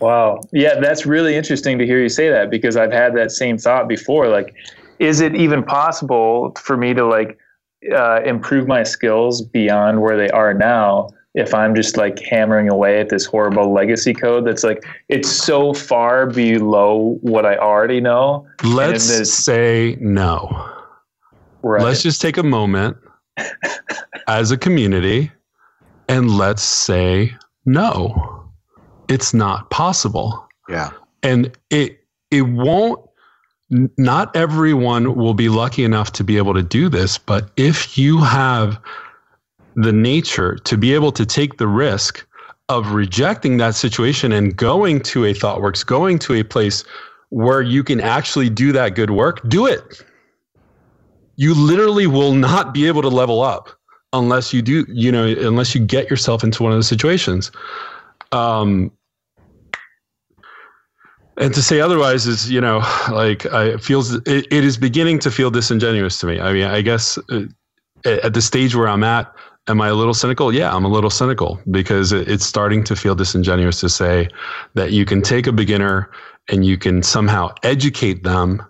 Wow. 0.00 0.40
Yeah, 0.52 0.78
that's 0.80 1.06
really 1.06 1.34
interesting 1.34 1.78
to 1.78 1.86
hear 1.86 2.00
you 2.00 2.08
say 2.08 2.30
that 2.30 2.50
because 2.50 2.76
I've 2.76 2.92
had 2.92 3.16
that 3.16 3.30
same 3.30 3.58
thought 3.58 3.88
before. 3.88 4.28
Like, 4.28 4.54
is 4.98 5.20
it 5.20 5.34
even 5.34 5.62
possible 5.62 6.52
for 6.56 6.76
me 6.76 6.94
to 6.94 7.04
like 7.04 7.38
uh, 7.94 8.22
improve 8.22 8.66
my 8.66 8.82
skills 8.82 9.42
beyond 9.42 10.00
where 10.00 10.16
they 10.16 10.30
are 10.30 10.54
now 10.54 11.08
if 11.38 11.54
I'm 11.54 11.74
just 11.74 11.96
like 11.96 12.18
hammering 12.18 12.68
away 12.68 13.00
at 13.00 13.10
this 13.10 13.24
horrible 13.24 13.72
legacy 13.72 14.12
code 14.12 14.44
that's 14.44 14.64
like 14.64 14.84
it's 15.08 15.30
so 15.30 15.72
far 15.72 16.26
below 16.26 17.16
what 17.20 17.46
I 17.46 17.56
already 17.56 18.00
know. 18.00 18.44
Let's 18.64 19.32
say 19.32 19.96
no. 20.00 20.48
Right. 21.62 21.82
Let's 21.82 22.02
just 22.02 22.20
take 22.20 22.38
a 22.38 22.42
moment 22.42 22.96
as 24.26 24.50
a 24.50 24.58
community 24.58 25.30
and 26.08 26.36
let's 26.36 26.62
say 26.62 27.32
no. 27.64 28.50
It's 29.08 29.32
not 29.32 29.70
possible. 29.70 30.44
Yeah. 30.68 30.90
And 31.22 31.56
it 31.70 32.00
it 32.32 32.42
won't 32.42 33.00
not 33.70 34.34
everyone 34.34 35.14
will 35.14 35.34
be 35.34 35.48
lucky 35.48 35.84
enough 35.84 36.12
to 36.14 36.24
be 36.24 36.36
able 36.36 36.54
to 36.54 36.62
do 36.64 36.88
this, 36.88 37.16
but 37.16 37.50
if 37.56 37.96
you 37.96 38.18
have 38.18 38.80
the 39.82 39.92
nature 39.92 40.56
to 40.56 40.76
be 40.76 40.94
able 40.94 41.12
to 41.12 41.24
take 41.24 41.58
the 41.58 41.68
risk 41.68 42.26
of 42.68 42.92
rejecting 42.92 43.56
that 43.58 43.74
situation 43.74 44.32
and 44.32 44.56
going 44.56 45.00
to 45.00 45.24
a 45.24 45.32
ThoughtWorks, 45.32 45.86
going 45.86 46.18
to 46.20 46.34
a 46.34 46.42
place 46.42 46.84
where 47.30 47.62
you 47.62 47.84
can 47.84 48.00
actually 48.00 48.50
do 48.50 48.72
that 48.72 48.94
good 48.94 49.10
work, 49.10 49.46
do 49.48 49.66
it. 49.66 50.02
You 51.36 51.54
literally 51.54 52.06
will 52.06 52.34
not 52.34 52.74
be 52.74 52.86
able 52.86 53.02
to 53.02 53.08
level 53.08 53.42
up 53.42 53.70
unless 54.12 54.52
you 54.52 54.62
do, 54.62 54.84
you 54.88 55.12
know, 55.12 55.26
unless 55.26 55.74
you 55.74 55.80
get 55.80 56.10
yourself 56.10 56.42
into 56.42 56.62
one 56.62 56.72
of 56.72 56.76
those 56.76 56.88
situations. 56.88 57.52
Um, 58.32 58.90
and 61.36 61.54
to 61.54 61.62
say 61.62 61.80
otherwise 61.80 62.26
is 62.26 62.50
you 62.50 62.60
know 62.60 62.78
like 63.12 63.46
i 63.52 63.76
feels 63.76 64.14
it, 64.14 64.26
it 64.26 64.64
is 64.64 64.76
beginning 64.76 65.20
to 65.20 65.30
feel 65.30 65.52
disingenuous 65.52 66.18
to 66.18 66.26
me 66.26 66.40
i 66.40 66.52
mean 66.52 66.64
i 66.64 66.82
guess 66.82 67.16
uh, 67.30 67.44
at 68.04 68.34
the 68.34 68.42
stage 68.42 68.74
where 68.74 68.88
i'm 68.88 69.04
at 69.04 69.32
am 69.68 69.80
i 69.80 69.88
a 69.88 69.94
little 69.94 70.14
cynical? 70.14 70.52
Yeah 70.52 70.74
i'm 70.74 70.84
a 70.84 70.88
little 70.88 71.10
cynical 71.10 71.60
because 71.70 72.12
it's 72.12 72.44
starting 72.44 72.84
to 72.84 72.96
feel 72.96 73.14
disingenuous 73.14 73.80
to 73.80 73.88
say 73.88 74.28
that 74.74 74.92
you 74.92 75.04
can 75.04 75.22
take 75.22 75.46
a 75.46 75.52
beginner 75.52 76.10
and 76.48 76.64
you 76.64 76.78
can 76.78 77.02
somehow 77.02 77.54
educate 77.62 78.24
them 78.24 78.62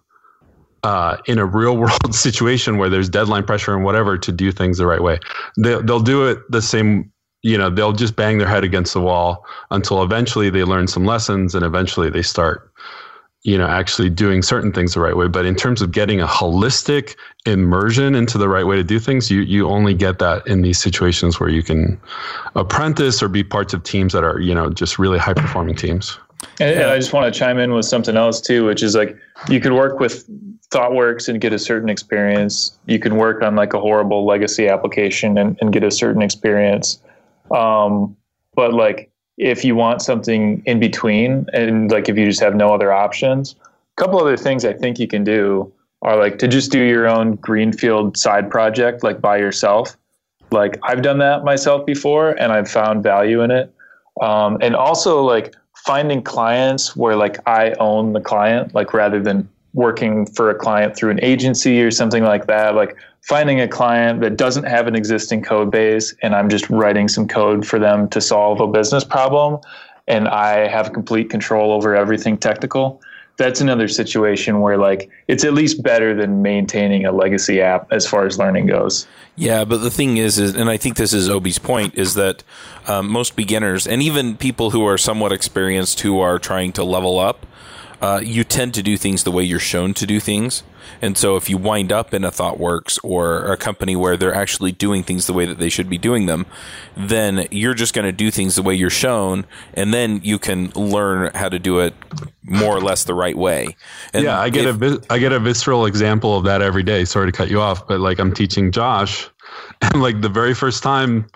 uh, 0.82 1.16
in 1.26 1.38
a 1.38 1.44
real 1.44 1.76
world 1.82 2.14
situation 2.14 2.78
where 2.78 2.88
there's 2.88 3.09
deadline 3.09 3.44
pressure 3.44 3.74
and 3.74 3.84
whatever 3.84 4.18
to 4.18 4.32
do 4.32 4.53
things 4.53 4.78
the 4.78 4.86
right 4.86 5.03
way. 5.03 5.18
They, 5.57 5.80
they'll 5.82 6.01
do 6.01 6.26
it 6.26 6.38
the 6.51 6.62
same 6.62 7.12
you 7.42 7.57
know 7.57 7.70
they'll 7.70 7.92
just 7.92 8.16
bang 8.16 8.38
their 8.38 8.49
head 8.49 8.64
against 8.64 8.92
the 8.94 9.01
wall 9.01 9.46
until 9.70 10.03
eventually 10.03 10.51
they 10.51 10.64
learn 10.64 10.88
some 10.88 11.05
lessons 11.05 11.55
and 11.55 11.64
eventually 11.64 12.11
they 12.11 12.22
start 12.22 12.72
you 13.43 13.57
know 13.57 13.66
actually 13.66 14.11
doing 14.11 14.43
certain 14.43 14.72
things 14.72 14.95
the 14.95 15.01
right 15.01 15.16
way 15.16 15.28
but 15.28 15.45
in 15.47 15.55
terms 15.55 15.80
of 15.80 15.93
getting 15.93 16.20
a 16.20 16.26
holistic 16.26 17.16
immersion 17.47 18.14
into 18.14 18.36
the 18.36 18.49
right 18.49 18.66
way 18.66 18.76
to 18.76 18.84
do 18.84 18.99
things 18.99 19.30
you 19.30 19.41
you 19.43 19.68
only 19.68 19.95
get 19.95 20.18
that 20.18 20.47
in 20.47 20.62
these 20.62 20.78
situations 20.78 21.39
where 21.39 21.49
you 21.49 21.62
can 21.62 22.01
apprentice 22.57 23.22
or 23.22 23.28
be 23.28 23.45
parts 23.45 23.72
of 23.72 23.82
teams 23.84 24.12
that 24.12 24.24
are 24.24 24.41
you 24.41 24.55
know 24.55 24.70
just 24.70 24.99
really 24.99 25.18
high 25.18 25.34
performing 25.34 25.76
teams 25.76 26.18
and, 26.61 26.80
I 26.82 26.97
just 26.99 27.12
want 27.12 27.32
to 27.32 27.36
chime 27.36 27.59
in 27.59 27.72
with 27.74 27.84
something 27.84 28.16
else 28.16 28.41
too, 28.41 28.64
which 28.64 28.82
is 28.82 28.95
like 28.95 29.16
you 29.49 29.61
could 29.61 29.72
work 29.72 30.01
with 30.01 30.28
ThoughtWorks 30.70 31.28
and 31.28 31.41
get 31.41 31.53
a 31.53 31.59
certain 31.59 31.89
experience. 31.89 32.78
You 32.86 32.99
can 32.99 33.16
work 33.16 33.43
on 33.43 33.57
like 33.57 33.74
a 33.74 33.80
horrible 33.80 34.26
legacy 34.26 34.68
application 34.68 35.39
and, 35.39 35.59
and 35.61 35.72
get 35.72 35.82
a 35.82 35.91
certain 35.91 36.22
experience. 36.22 37.01
Um, 37.51 38.16
but 38.55 38.74
like 38.74 39.11
if 39.39 39.64
you 39.64 39.76
want 39.76 40.03
something 40.03 40.62
in 40.66 40.80
between 40.80 41.47
and 41.53 41.91
like 41.91 42.09
if 42.09 42.18
you 42.18 42.26
just 42.26 42.41
have 42.41 42.55
no 42.55 42.74
other 42.74 42.93
options, 42.93 43.55
a 43.62 44.03
couple 44.03 44.20
other 44.20 44.36
things 44.36 44.64
I 44.64 44.72
think 44.72 44.99
you 44.99 45.07
can 45.07 45.24
do 45.24 45.72
are 46.03 46.16
like 46.16 46.39
to 46.39 46.49
just 46.49 46.70
do 46.70 46.82
your 46.82 47.09
own 47.09 47.36
greenfield 47.36 48.16
side 48.16 48.51
project 48.51 49.03
like 49.03 49.20
by 49.20 49.39
yourself. 49.39 49.97
Like 50.51 50.78
I've 50.82 51.03
done 51.03 51.18
that 51.18 51.45
myself 51.45 51.86
before 51.86 52.30
and 52.32 52.53
I've 52.53 52.70
found 52.70 53.03
value 53.03 53.43
in 53.43 53.51
it. 53.51 53.72
Um, 54.20 54.59
and 54.61 54.74
also 54.74 55.22
like 55.22 55.55
finding 55.76 56.22
clients 56.22 56.97
where 56.97 57.16
like 57.16 57.39
I 57.47 57.72
own 57.78 58.12
the 58.12 58.20
client, 58.20 58.74
like 58.74 58.93
rather 58.93 59.20
than 59.20 59.49
working 59.74 60.26
for 60.26 60.51
a 60.51 60.55
client 60.55 60.97
through 60.97 61.11
an 61.11 61.22
agency 61.22 61.80
or 61.82 61.91
something 61.91 62.24
like 62.24 62.47
that. 62.47 62.74
Like 62.74 62.97
finding 63.23 63.61
a 63.61 63.69
client 63.69 64.21
that 64.21 64.37
doesn't 64.37 64.64
have 64.64 64.87
an 64.87 64.95
existing 64.95 65.43
code 65.43 65.71
base 65.71 66.14
and 66.23 66.35
I'm 66.35 66.49
just 66.49 66.69
writing 66.71 67.09
some 67.09 67.29
code 67.29 67.66
for 67.66 67.79
them 67.79 68.09
to 68.11 68.21
solve 68.21 68.61
a 68.61 68.66
business 68.66 69.05
problem 69.05 69.61
and 70.07 70.27
I 70.27 70.66
have 70.69 70.93
complete 70.93 71.31
control 71.31 71.73
over 71.73 71.95
everything 71.95 72.39
technical. 72.39 73.01
That's 73.37 73.61
another 73.61 73.87
situation 73.87 74.61
where 74.61 74.77
like 74.77 75.11
it's 75.29 75.45
at 75.45 75.55
least 75.55 75.83
better 75.83 76.14
than 76.14 76.43
maintaining 76.43 77.05
a 77.07 77.12
legacy 77.12 77.61
app 77.61 77.87
as 77.93 78.07
far 78.07 78.27
as 78.27 78.39
learning 78.39 78.66
goes. 78.66 79.07
Yeah, 79.37 79.64
but 79.64 79.77
the 79.77 79.91
thing 79.91 80.16
is, 80.16 80.39
is 80.39 80.57
and 80.57 80.69
I 80.69 80.77
think 80.77 80.97
this 80.97 81.12
is 81.12 81.31
Obie's 81.31 81.61
point, 81.61 81.95
is 81.95 82.14
that 82.14 82.43
um, 82.89 83.09
most 83.09 83.37
beginners 83.37 83.87
and 83.87 84.03
even 84.03 84.37
people 84.37 84.71
who 84.71 84.85
are 84.85 84.99
somewhat 84.99 85.31
experienced 85.31 86.01
who 86.01 86.19
are 86.19 86.41
trying 86.41 86.73
to 86.73 86.83
level 86.83 87.21
up, 87.21 87.47
uh, 88.01 88.20
you 88.22 88.44
tend 88.44 88.74
to 88.74 88.82
do 88.82 88.96
things 88.96 89.24
the 89.24 89.32
way 89.32 89.42
you're 89.42 89.59
shown 89.59 89.94
to 89.94 90.07
do 90.07 90.20
things. 90.20 90.62
And 91.03 91.18
so 91.18 91.36
if 91.36 91.51
you 91.51 91.59
wind 91.59 91.92
up 91.92 92.14
in 92.14 92.24
a 92.24 92.30
ThoughtWorks 92.30 92.99
or 93.03 93.53
a 93.53 93.57
company 93.57 93.94
where 93.94 94.16
they're 94.16 94.34
actually 94.34 94.72
doing 94.72 95.03
things 95.03 95.26
the 95.26 95.32
way 95.32 95.44
that 95.46 95.59
they 95.59 95.68
should 95.68 95.90
be 95.90 95.99
doing 95.99 96.26
them, 96.26 96.46
then 96.96 97.46
you're 97.51 97.74
just 97.74 97.94
going 97.94 98.05
to 98.05 98.12
do 98.12 98.30
things 98.30 98.55
the 98.55 98.62
way 98.62 98.74
you're 98.74 98.90
shown, 98.90 99.46
and 99.74 99.92
then 99.92 100.20
you 100.22 100.38
can 100.38 100.70
learn 100.70 101.30
how 101.34 101.49
to 101.49 101.59
do 101.59 101.80
it 101.80 101.94
more 102.42 102.76
or 102.76 102.80
less 102.80 103.05
the 103.05 103.14
right 103.14 103.36
way. 103.36 103.76
And 104.12 104.24
yeah, 104.24 104.40
I 104.40 104.49
get 104.49 104.66
if, 104.66 104.80
a 104.80 105.01
I 105.11 105.18
get 105.18 105.32
a 105.32 105.38
visceral 105.38 105.86
example 105.86 106.36
of 106.36 106.44
that 106.44 106.62
every 106.62 106.82
day. 106.82 107.05
Sorry 107.05 107.30
to 107.30 107.36
cut 107.36 107.51
you 107.51 107.61
off, 107.61 107.86
but 107.86 108.01
like 108.01 108.18
I'm 108.18 108.32
teaching 108.32 108.72
Josh, 108.72 109.28
and 109.82 110.01
like 110.01 110.20
the 110.20 110.28
very 110.28 110.55
first 110.55 110.82
time 110.82 111.26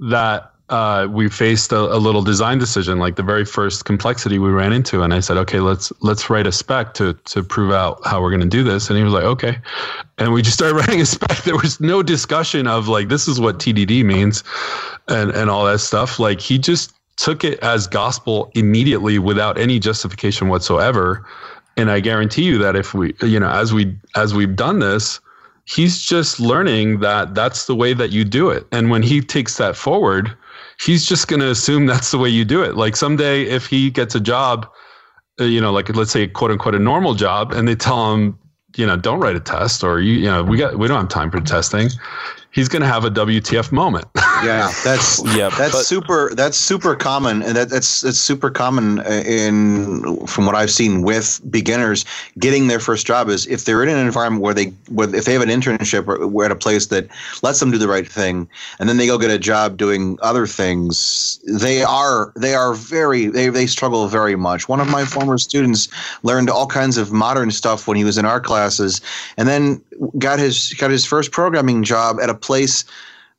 that 0.00 0.52
uh, 0.70 1.08
we 1.10 1.28
faced 1.28 1.72
a, 1.72 1.78
a, 1.78 1.98
little 1.98 2.22
design 2.22 2.58
decision, 2.58 3.00
like 3.00 3.16
the 3.16 3.24
very 3.24 3.44
first 3.44 3.84
complexity 3.84 4.38
we 4.38 4.50
ran 4.50 4.72
into, 4.72 5.02
and 5.02 5.12
I 5.12 5.18
said, 5.18 5.36
"Okay, 5.38 5.58
let's 5.58 5.92
let's 6.00 6.30
write 6.30 6.46
a 6.46 6.52
spec 6.52 6.94
to 6.94 7.12
to 7.12 7.42
prove 7.42 7.72
out 7.72 8.00
how 8.06 8.22
we're 8.22 8.30
going 8.30 8.40
to 8.40 8.48
do 8.48 8.62
this." 8.62 8.88
And 8.88 8.96
he 8.96 9.02
was 9.02 9.12
like, 9.12 9.24
"Okay," 9.24 9.58
and 10.18 10.32
we 10.32 10.42
just 10.42 10.56
started 10.56 10.76
writing 10.80 11.00
a 11.00 11.06
spec. 11.06 11.42
There 11.42 11.56
was 11.56 11.80
no 11.80 12.04
discussion 12.04 12.68
of 12.68 12.86
like 12.86 13.08
this 13.08 13.26
is 13.26 13.40
what 13.40 13.58
TDD 13.58 14.04
means, 14.04 14.44
and 15.08 15.32
and 15.32 15.50
all 15.50 15.64
that 15.64 15.80
stuff. 15.80 16.20
Like 16.20 16.40
he 16.40 16.56
just 16.56 16.92
took 17.16 17.42
it 17.42 17.58
as 17.58 17.86
gospel 17.88 18.50
immediately 18.54 19.18
without 19.18 19.58
any 19.58 19.78
justification 19.78 20.48
whatsoever. 20.48 21.26
And 21.76 21.90
I 21.90 22.00
guarantee 22.00 22.44
you 22.44 22.58
that 22.58 22.76
if 22.76 22.94
we, 22.94 23.14
you 23.22 23.40
know, 23.40 23.50
as 23.50 23.74
we 23.74 23.96
as 24.14 24.34
we've 24.34 24.54
done 24.54 24.78
this, 24.78 25.20
he's 25.64 26.00
just 26.00 26.38
learning 26.38 27.00
that 27.00 27.34
that's 27.34 27.66
the 27.66 27.74
way 27.74 27.92
that 27.92 28.10
you 28.10 28.24
do 28.24 28.50
it. 28.50 28.66
And 28.70 28.90
when 28.90 29.02
he 29.02 29.20
takes 29.20 29.56
that 29.56 29.76
forward 29.76 30.36
he's 30.80 31.04
just 31.04 31.28
going 31.28 31.40
to 31.40 31.50
assume 31.50 31.86
that's 31.86 32.10
the 32.10 32.18
way 32.18 32.28
you 32.28 32.44
do 32.44 32.62
it. 32.62 32.76
Like 32.76 32.96
someday, 32.96 33.44
if 33.44 33.66
he 33.66 33.90
gets 33.90 34.14
a 34.14 34.20
job, 34.20 34.68
uh, 35.40 35.44
you 35.44 35.60
know, 35.60 35.72
like 35.72 35.94
let's 35.94 36.10
say 36.10 36.26
quote 36.26 36.50
unquote 36.50 36.74
a 36.74 36.78
normal 36.78 37.14
job, 37.14 37.52
and 37.52 37.68
they 37.68 37.74
tell 37.74 38.12
him, 38.12 38.38
you 38.76 38.86
know, 38.86 38.96
don't 38.96 39.20
write 39.20 39.36
a 39.36 39.40
test, 39.40 39.82
or 39.84 40.00
you, 40.00 40.14
you 40.14 40.26
know, 40.26 40.42
we 40.42 40.56
got 40.56 40.78
we 40.78 40.88
don't 40.88 40.98
have 40.98 41.08
time 41.08 41.30
for 41.30 41.40
testing. 41.40 41.88
He's 42.52 42.68
going 42.68 42.82
to 42.82 42.88
have 42.88 43.04
a 43.04 43.10
WTF 43.10 43.72
moment. 43.72 44.06
yeah, 44.44 44.72
that's 44.84 45.22
Yeah, 45.36 45.50
that's 45.50 45.72
but- 45.72 45.84
super. 45.86 46.30
That's 46.34 46.56
super 46.56 46.94
common, 46.94 47.42
and 47.42 47.56
that, 47.56 47.68
that's 47.68 48.00
that's 48.02 48.18
super 48.18 48.50
common 48.50 49.00
uh, 49.00 49.22
in 49.26 50.26
from 50.26 50.46
what 50.46 50.54
I've 50.54 50.70
seen 50.70 51.02
with 51.02 51.40
beginners 51.50 52.04
getting 52.38 52.68
their 52.68 52.80
first 52.80 53.06
job. 53.06 53.28
Is 53.28 53.46
if 53.46 53.64
they're 53.64 53.82
in 53.82 53.88
an 53.88 53.98
environment 54.06 54.42
where 54.42 54.54
they, 54.54 54.66
where 54.88 55.14
if 55.14 55.24
they 55.24 55.32
have 55.32 55.42
an 55.42 55.48
internship 55.48 56.06
or 56.06 56.44
at 56.44 56.50
a 56.50 56.56
place 56.56 56.86
that 56.86 57.08
lets 57.42 57.60
them 57.60 57.70
do 57.70 57.78
the 57.78 57.88
right 57.88 58.06
thing, 58.06 58.48
and 58.78 58.88
then 58.88 58.96
they 58.96 59.06
go 59.06 59.18
get 59.18 59.30
a 59.30 59.38
job 59.38 59.76
doing 59.76 60.18
other 60.22 60.46
things, 60.46 61.40
they 61.46 61.82
are 61.82 62.32
they 62.36 62.54
are 62.54 62.74
very 62.74 63.26
they 63.26 63.48
they 63.48 63.66
struggle 63.66 64.08
very 64.08 64.36
much. 64.36 64.68
One 64.68 64.80
of 64.80 64.88
my 64.88 65.04
former 65.04 65.38
students 65.38 65.88
learned 66.22 66.50
all 66.50 66.66
kinds 66.66 66.96
of 66.96 67.12
modern 67.12 67.50
stuff 67.50 67.86
when 67.86 67.96
he 67.96 68.04
was 68.04 68.18
in 68.18 68.24
our 68.24 68.40
classes, 68.40 69.00
and 69.36 69.48
then 69.48 69.82
got 70.18 70.38
his 70.38 70.72
got 70.74 70.90
his 70.90 71.04
first 71.04 71.32
programming 71.32 71.82
job 71.82 72.18
at 72.20 72.30
a 72.30 72.34
place 72.34 72.84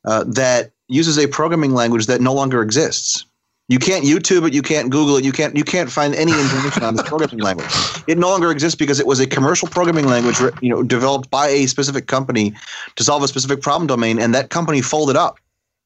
uh, 0.04 0.24
that 0.26 0.70
uses 0.92 1.18
a 1.18 1.26
programming 1.26 1.72
language 1.72 2.06
that 2.06 2.20
no 2.20 2.32
longer 2.32 2.62
exists. 2.62 3.24
You 3.68 3.78
can't 3.78 4.04
YouTube 4.04 4.46
it, 4.46 4.52
you 4.52 4.60
can't 4.60 4.90
Google 4.90 5.16
it, 5.16 5.24
you 5.24 5.32
can't 5.32 5.56
you 5.56 5.64
can't 5.64 5.90
find 5.90 6.14
any 6.14 6.32
information 6.32 6.82
on 6.82 6.94
this 6.96 7.08
programming 7.08 7.38
language. 7.38 7.70
It 8.06 8.18
no 8.18 8.28
longer 8.28 8.50
exists 8.50 8.76
because 8.76 9.00
it 9.00 9.06
was 9.06 9.20
a 9.20 9.26
commercial 9.26 9.68
programming 9.68 10.06
language, 10.06 10.38
you 10.60 10.68
know, 10.68 10.82
developed 10.82 11.30
by 11.30 11.48
a 11.48 11.66
specific 11.66 12.06
company 12.06 12.54
to 12.96 13.04
solve 13.04 13.22
a 13.22 13.28
specific 13.28 13.62
problem 13.62 13.86
domain, 13.86 14.18
and 14.18 14.34
that 14.34 14.50
company 14.50 14.82
folded 14.82 15.16
up. 15.16 15.38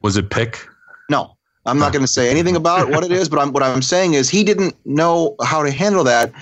Was 0.03 0.17
it 0.17 0.31
pick? 0.31 0.67
No, 1.11 1.37
I'm 1.67 1.79
not 1.79 1.93
going 1.93 2.03
to 2.03 2.09
say 2.09 2.31
anything 2.31 2.57
about 2.57 2.91
what 2.91 3.05
it 3.05 3.13
is, 3.13 3.29
but 3.29 3.39
I'm, 3.39 3.53
what 3.53 3.63
I'm 3.63 3.83
saying 3.83 4.15
is 4.15 4.31
he 4.31 4.43
didn't 4.43 4.75
know 4.85 5.37
how 5.43 5.63
to 5.63 5.71
handle 5.71 6.03
that 6.05 6.33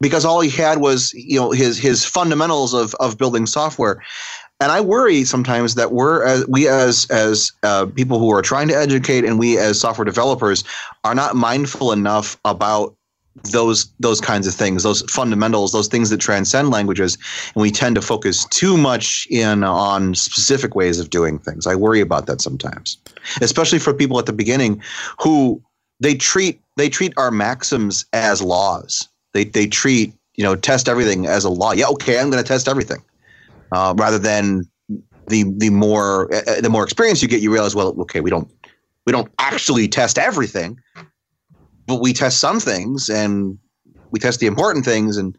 because 0.00 0.24
all 0.24 0.40
he 0.40 0.50
had 0.50 0.78
was 0.78 1.12
you 1.14 1.38
know 1.38 1.50
his 1.50 1.78
his 1.78 2.04
fundamentals 2.04 2.74
of 2.74 2.94
of 2.96 3.16
building 3.18 3.46
software. 3.46 4.02
And 4.60 4.70
I 4.70 4.80
worry 4.80 5.24
sometimes 5.24 5.74
that 5.74 5.92
we're 5.92 6.24
as 6.24 6.46
we 6.46 6.68
as 6.68 7.06
as 7.10 7.52
uh, 7.62 7.86
people 7.86 8.18
who 8.18 8.32
are 8.32 8.42
trying 8.42 8.68
to 8.68 8.76
educate 8.76 9.24
and 9.24 9.38
we 9.38 9.58
as 9.58 9.80
software 9.80 10.04
developers 10.04 10.64
are 11.02 11.14
not 11.14 11.34
mindful 11.36 11.92
enough 11.92 12.38
about 12.44 12.94
those 13.42 13.92
those 13.98 14.20
kinds 14.20 14.46
of 14.46 14.54
things, 14.54 14.84
those 14.84 15.02
fundamentals, 15.10 15.72
those 15.72 15.88
things 15.88 16.10
that 16.10 16.18
transcend 16.18 16.70
languages, 16.70 17.18
and 17.54 17.62
we 17.62 17.70
tend 17.70 17.96
to 17.96 18.02
focus 18.02 18.46
too 18.46 18.76
much 18.76 19.26
in 19.28 19.64
on 19.64 20.14
specific 20.14 20.74
ways 20.74 21.00
of 21.00 21.10
doing 21.10 21.38
things. 21.38 21.66
I 21.66 21.74
worry 21.74 22.00
about 22.00 22.26
that 22.26 22.40
sometimes, 22.40 22.96
especially 23.40 23.80
for 23.80 23.92
people 23.92 24.18
at 24.18 24.26
the 24.26 24.32
beginning 24.32 24.82
who 25.20 25.60
they 26.00 26.14
treat 26.14 26.60
they 26.76 26.88
treat 26.88 27.12
our 27.16 27.30
maxims 27.30 28.06
as 28.12 28.40
laws. 28.40 29.08
They 29.32 29.44
they 29.44 29.66
treat 29.66 30.14
you 30.36 30.44
know 30.44 30.54
test 30.54 30.88
everything 30.88 31.26
as 31.26 31.44
a 31.44 31.50
law. 31.50 31.72
Yeah, 31.72 31.88
okay, 31.88 32.20
I'm 32.20 32.30
going 32.30 32.42
to 32.42 32.48
test 32.48 32.68
everything, 32.68 33.02
uh, 33.74 33.94
rather 33.96 34.18
than 34.18 34.62
the 35.28 35.44
the 35.56 35.70
more 35.70 36.32
uh, 36.34 36.60
the 36.60 36.70
more 36.70 36.84
experience 36.84 37.22
you 37.22 37.28
get, 37.28 37.40
you 37.40 37.52
realize 37.52 37.74
well, 37.74 37.94
okay, 38.00 38.20
we 38.20 38.30
don't 38.30 38.50
we 39.06 39.12
don't 39.12 39.30
actually 39.38 39.88
test 39.88 40.18
everything 40.18 40.78
but 41.86 42.00
we 42.00 42.12
test 42.12 42.40
some 42.40 42.60
things 42.60 43.08
and 43.08 43.58
we 44.10 44.18
test 44.18 44.40
the 44.40 44.46
important 44.46 44.84
things 44.84 45.16
and 45.16 45.36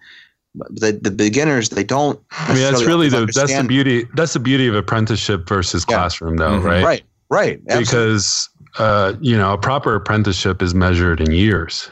the, 0.70 0.98
the 1.02 1.12
beginners 1.12 1.70
they 1.70 1.84
don't 1.84 2.20
I 2.32 2.54
mean, 2.54 2.62
that's 2.62 2.86
really 2.86 3.10
the 3.10 3.22
always 3.22 3.36
that's 3.36 3.56
the 3.58 3.64
beauty 3.64 4.08
that's 4.16 4.34
the 4.34 4.40
beauty 4.40 4.68
of 4.68 4.76
apprenticeship 4.76 5.48
versus 5.50 5.86
Yeah. 5.90 5.96
classroom, 5.98 6.38
though, 6.38 6.60
Mhm. 6.60 6.64
right? 6.64 6.84
right 6.84 7.04
right 7.30 7.60
absolutely. 7.70 7.82
Because 7.82 8.50
uh, 8.78 9.14
you 9.20 9.36
know 9.36 9.54
a 9.54 9.58
proper 9.58 9.96
apprenticeship 9.96 10.62
is 10.62 10.74
measured 10.74 11.20
in 11.20 11.32
years, 11.32 11.90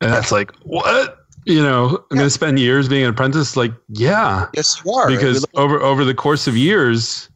and 0.00 0.12
that's 0.12 0.32
like 0.32 0.52
what 0.62 1.19
you 1.50 1.62
know. 1.62 1.86
I'm 1.86 1.92
Yeah. 1.92 2.16
going 2.16 2.26
to 2.26 2.30
spend 2.30 2.58
years 2.58 2.88
being 2.88 3.04
an 3.04 3.10
apprentice. 3.10 3.56
Like, 3.56 3.72
yeah, 3.88 4.46
yes 4.54 4.80
you 4.84 4.92
are 4.92 5.08
because 5.08 5.44
over 5.54 5.80
over 5.80 6.04
the 6.04 6.14
course 6.14 6.46
of 6.46 6.56
years, 6.56 7.28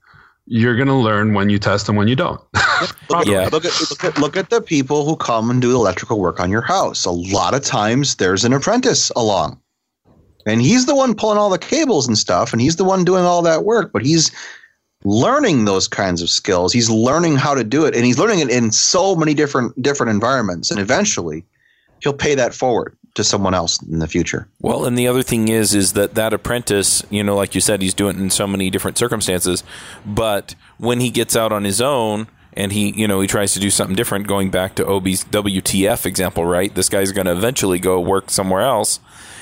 you're 0.46 0.76
going 0.76 0.88
to 0.88 0.94
learn 0.94 1.34
when 1.34 1.50
you 1.50 1.58
test 1.58 1.88
and 1.88 1.96
when 1.98 2.08
you 2.08 2.16
don't. 2.16 2.40
Look 3.10 3.20
at, 3.20 3.26
Yeah. 3.26 3.48
look, 3.52 3.64
at, 3.64 3.80
look, 3.90 4.04
at, 4.04 4.18
look 4.18 4.36
at 4.36 4.50
the 4.50 4.60
people 4.60 5.04
who 5.04 5.16
come 5.16 5.50
and 5.50 5.60
do 5.60 5.74
electrical 5.74 6.18
work 6.20 6.40
on 6.40 6.50
your 6.50 6.62
house. 6.62 7.04
A 7.04 7.10
lot 7.10 7.54
of 7.54 7.62
times 7.62 8.16
there's 8.16 8.44
an 8.44 8.52
apprentice 8.52 9.10
along. 9.16 9.60
And 10.46 10.60
he's 10.60 10.84
the 10.86 10.94
one 10.94 11.14
pulling 11.14 11.38
all 11.38 11.48
the 11.50 11.58
cables 11.58 12.06
and 12.06 12.18
stuff, 12.18 12.52
and 12.52 12.60
he's 12.60 12.76
the 12.76 12.84
one 12.84 13.04
doing 13.04 13.24
all 13.24 13.40
that 13.42 13.64
work, 13.64 13.92
but 13.92 14.04
he's 14.04 14.30
learning 15.04 15.64
those 15.64 15.88
kinds 15.88 16.20
of 16.22 16.28
skills. 16.28 16.72
He's 16.72 16.90
learning 16.90 17.36
how 17.36 17.54
to 17.54 17.64
do 17.64 17.84
it, 17.86 17.94
and 17.94 18.04
he's 18.04 18.18
learning 18.18 18.40
it 18.40 18.50
in 18.50 18.70
so 18.70 19.14
many 19.16 19.32
different 19.34 19.80
different 19.80 20.10
environments. 20.10 20.70
And 20.70 20.78
eventually 20.80 21.44
he'll 22.00 22.12
pay 22.12 22.34
that 22.34 22.54
forward 22.54 22.96
to 23.14 23.22
someone 23.22 23.54
else 23.54 23.80
in 23.82 24.00
the 24.00 24.08
future. 24.08 24.48
Well, 24.60 24.84
and 24.84 24.98
the 24.98 25.06
other 25.06 25.22
thing 25.22 25.48
is, 25.48 25.74
is 25.74 25.92
that 25.92 26.14
that 26.14 26.32
apprentice, 26.32 27.04
you 27.10 27.22
know, 27.22 27.36
like 27.36 27.54
you 27.54 27.60
said, 27.60 27.80
he's 27.80 27.94
doing 27.94 28.16
it 28.16 28.22
in 28.22 28.30
so 28.30 28.46
many 28.46 28.70
different 28.70 28.98
circumstances. 28.98 29.62
But 30.04 30.54
when 30.78 31.00
he 31.00 31.10
gets 31.10 31.36
out 31.36 31.52
on 31.52 31.64
his 31.64 31.80
own 31.80 32.26
and 32.52 32.72
he, 32.72 32.90
you 32.90 33.06
know, 33.06 33.20
he 33.20 33.28
tries 33.28 33.54
to 33.54 33.60
do 33.60 33.70
something 33.70 33.96
different, 33.96 34.26
going 34.26 34.50
back 34.50 34.74
to 34.76 34.86
Obie's 34.86 35.24
WTF 35.24 36.06
example, 36.06 36.44
right? 36.44 36.74
This 36.74 36.88
guy's 36.88 37.12
going 37.12 37.26
to 37.26 37.32
eventually 37.32 37.78
go 37.78 38.00
work 38.00 38.30
somewhere 38.30 38.62
else, 38.62 39.00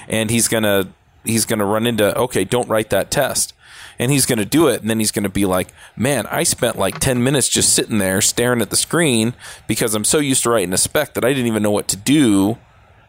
and 0.09 0.31
he's 0.31 0.49
gonna 0.49 0.89
he's 1.25 1.47
gonna 1.47 1.66
run 1.66 1.87
into 1.87 2.16
okay, 2.16 2.45
don't 2.45 2.68
write 2.68 2.91
that 2.91 3.11
test. 3.11 3.55
And 3.99 4.11
he's 4.11 4.27
going 4.27 4.39
to 4.39 4.47
do 4.47 4.68
it, 4.68 4.81
and 4.81 4.91
then 4.91 4.99
he's 4.99 5.12
going 5.12 5.23
to 5.23 5.29
be 5.29 5.45
like, 5.45 5.68
"Man, 5.97 6.27
I 6.27 6.43
spent 6.45 6.77
like 6.77 6.99
ten 6.99 7.23
minutes 7.23 7.49
just 7.49 7.73
sitting 7.73 7.99
there 7.99 8.20
staring 8.20 8.62
at 8.62 8.70
the 8.70 8.77
screen 8.77 9.35
because 9.68 9.95
I'm 9.95 10.05
so 10.05 10.18
used 10.18 10.43
to 10.43 10.51
writing 10.51 10.73
a 10.73 10.79
spec 10.79 11.14
that 11.14 11.25
I 11.25 11.29
didn't 11.29 11.47
even 11.47 11.62
know 11.62 11.70
what 11.70 11.89
to 11.89 11.97
do." 11.97 12.59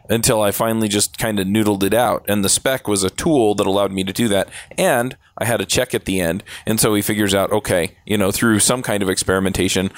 Until 0.08 0.42
I 0.42 0.50
finally 0.50 0.88
just 0.88 1.16
kind 1.16 1.40
of 1.40 1.46
noodled 1.46 1.82
it 1.82 1.94
out. 1.94 2.26
And 2.28 2.44
the 2.44 2.50
spec 2.50 2.86
was 2.86 3.02
a 3.02 3.10
tool 3.10 3.54
that 3.54 3.66
allowed 3.66 3.90
me 3.90 4.04
to 4.04 4.12
do 4.12 4.28
that. 4.28 4.50
And 4.76 5.16
I 5.38 5.46
had 5.46 5.62
a 5.62 5.66
check 5.66 5.94
at 5.94 6.04
the 6.04 6.20
end. 6.20 6.44
And 6.66 6.78
so 6.78 6.94
he 6.94 7.00
figures 7.00 7.34
out, 7.34 7.50
okay, 7.52 7.96
you 8.04 8.18
know, 8.18 8.30
through 8.30 8.58
some 8.58 8.82
kind 8.82 9.02
of 9.02 9.08
experimentation, 9.08 9.90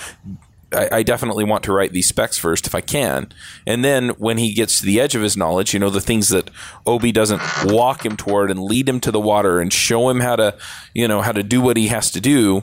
I, 0.73 0.89
I 0.93 1.03
definitely 1.03 1.45
want 1.45 1.65
to 1.65 1.73
write 1.73 1.93
these 1.93 2.09
specs 2.09 2.39
first 2.39 2.67
if 2.67 2.75
I 2.75 2.81
can. 2.81 3.33
And 3.67 3.85
then 3.85 4.11
when 4.11 4.39
he 4.39 4.55
gets 4.55 4.81
to 4.81 4.87
the 4.87 5.01
edge 5.01 5.15
of 5.15 5.23
his 5.23 5.37
knowledge, 5.37 5.73
you 5.75 5.81
know, 5.81 5.91
the 5.91 6.01
things 6.01 6.29
that 6.29 6.51
Obie 6.87 7.13
doesn't 7.13 7.43
walk 7.65 8.05
him 8.05 8.17
toward 8.17 8.51
and 8.51 8.63
lead 8.63 8.89
him 8.89 9.01
to 9.01 9.11
the 9.11 9.21
water 9.21 9.61
and 9.61 9.73
show 9.73 10.09
him 10.09 10.21
how 10.21 10.37
to, 10.37 10.57
you 10.95 11.09
know, 11.09 11.21
how 11.23 11.33
to 11.33 11.43
do 11.43 11.61
what 11.61 11.77
he 11.77 11.89
has 11.89 12.11
to 12.13 12.21
do, 12.21 12.63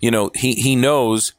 you 0.00 0.10
know, 0.10 0.30
he, 0.34 0.54
he 0.54 0.76
knows 0.76 1.32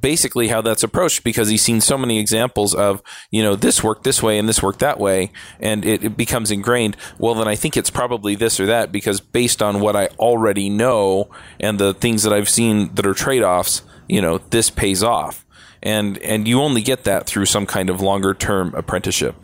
basically 0.00 0.48
how 0.48 0.60
that's 0.60 0.82
approached 0.82 1.24
because 1.24 1.48
he's 1.48 1.62
seen 1.62 1.80
so 1.80 1.98
many 1.98 2.18
examples 2.18 2.74
of 2.74 3.02
you 3.30 3.42
know 3.42 3.56
this 3.56 3.82
worked 3.82 4.04
this 4.04 4.22
way 4.22 4.38
and 4.38 4.48
this 4.48 4.62
worked 4.62 4.80
that 4.80 4.98
way 4.98 5.30
and 5.60 5.84
it, 5.84 6.04
it 6.04 6.16
becomes 6.16 6.50
ingrained. 6.50 6.96
Well 7.18 7.34
then 7.34 7.48
i 7.48 7.54
think 7.54 7.76
it's 7.76 7.90
probably 7.90 8.34
this 8.34 8.60
or 8.60 8.66
that 8.66 8.92
because 8.92 9.20
based 9.20 9.62
on 9.62 9.80
what 9.80 9.96
i 9.96 10.06
already 10.18 10.68
know 10.68 11.30
and 11.58 11.78
the 11.78 11.94
things 11.94 12.22
that 12.22 12.32
i've 12.32 12.48
seen 12.48 12.94
that 12.94 13.06
are 13.06 13.14
trade-offs 13.14 13.82
you 14.08 14.20
know 14.20 14.38
this 14.38 14.70
pays 14.70 15.02
off. 15.02 15.44
And 15.82 16.18
and 16.18 16.48
you 16.48 16.60
only 16.60 16.82
get 16.82 17.04
that 17.04 17.26
through 17.26 17.46
some 17.46 17.66
kind 17.66 17.88
of 17.90 18.00
longer 18.00 18.34
term 18.34 18.74
apprenticeship. 18.74 19.36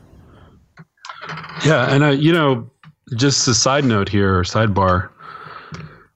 Yeah, 1.65 1.95
and 1.95 2.05
i 2.05 2.11
you 2.11 2.33
know, 2.33 2.69
just 3.17 3.47
a 3.47 3.55
side 3.55 3.85
note 3.85 4.09
here 4.09 4.39
or 4.39 4.43
sidebar. 4.43 5.11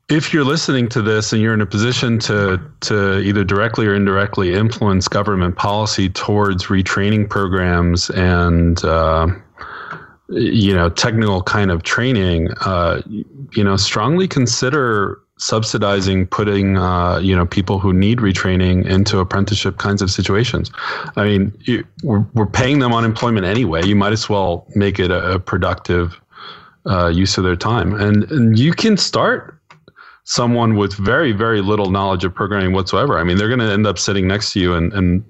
If 0.08 0.32
you're 0.32 0.44
listening 0.44 0.88
to 0.90 1.02
this 1.02 1.34
and 1.34 1.42
you're 1.42 1.52
in 1.52 1.60
a 1.60 1.66
position 1.66 2.18
to 2.20 2.58
to 2.80 3.18
either 3.20 3.44
directly 3.44 3.86
or 3.86 3.94
indirectly 3.94 4.54
influence 4.54 5.06
government 5.06 5.56
policy 5.56 6.08
towards 6.08 6.66
retraining 6.66 7.28
programs 7.28 8.08
and 8.10 8.82
uh, 8.84 9.26
you 10.28 10.74
know 10.74 10.88
technical 10.88 11.42
kind 11.42 11.70
of 11.70 11.82
training, 11.82 12.48
uh, 12.62 13.02
you 13.06 13.62
know, 13.62 13.76
strongly 13.76 14.26
consider 14.26 15.20
subsidizing 15.38 16.26
putting 16.26 16.78
uh, 16.78 17.18
you 17.18 17.36
know 17.36 17.44
people 17.44 17.78
who 17.78 17.92
need 17.92 18.18
retraining 18.18 18.86
into 18.86 19.18
apprenticeship 19.18 19.76
kinds 19.76 20.00
of 20.00 20.10
situations. 20.10 20.70
I 21.16 21.24
mean, 21.24 21.84
we're, 22.02 22.24
we're 22.32 22.46
paying 22.46 22.78
them 22.78 22.94
unemployment 22.94 23.46
anyway. 23.46 23.84
You 23.84 23.96
might 23.96 24.12
as 24.12 24.28
well 24.28 24.66
make 24.74 24.98
it 24.98 25.10
a, 25.10 25.32
a 25.32 25.38
productive 25.38 26.18
uh, 26.86 27.08
use 27.08 27.36
of 27.36 27.44
their 27.44 27.56
time, 27.56 27.94
and 27.94 28.30
and 28.30 28.58
you 28.58 28.72
can 28.72 28.96
start 28.96 29.57
someone 30.28 30.76
with 30.76 30.92
very 30.92 31.32
very 31.32 31.62
little 31.62 31.90
knowledge 31.90 32.22
of 32.22 32.34
programming 32.34 32.72
whatsoever. 32.74 33.18
I 33.18 33.24
mean, 33.24 33.38
they're 33.38 33.48
going 33.48 33.60
to 33.60 33.72
end 33.72 33.86
up 33.86 33.98
sitting 33.98 34.28
next 34.28 34.52
to 34.52 34.60
you 34.60 34.74
and 34.74 34.92
and 34.92 35.24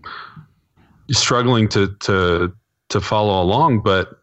struggling 1.11 1.68
to 1.68 1.94
to 2.01 2.53
to 2.88 3.01
follow 3.01 3.40
along, 3.40 3.80
but 3.80 4.18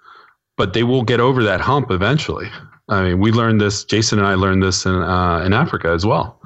but 0.57 0.73
they 0.73 0.83
will 0.83 1.03
get 1.03 1.19
over 1.21 1.43
that 1.43 1.61
hump 1.61 1.91
eventually. 1.91 2.49
I 2.89 3.03
mean, 3.03 3.19
we 3.19 3.31
learned 3.31 3.61
this. 3.61 3.85
Jason 3.85 4.19
and 4.19 4.27
I 4.27 4.35
learned 4.35 4.63
this 4.63 4.85
in 4.85 4.93
uh, 4.95 5.43
in 5.45 5.53
Africa 5.53 5.89
as 5.89 6.05
well, 6.05 6.41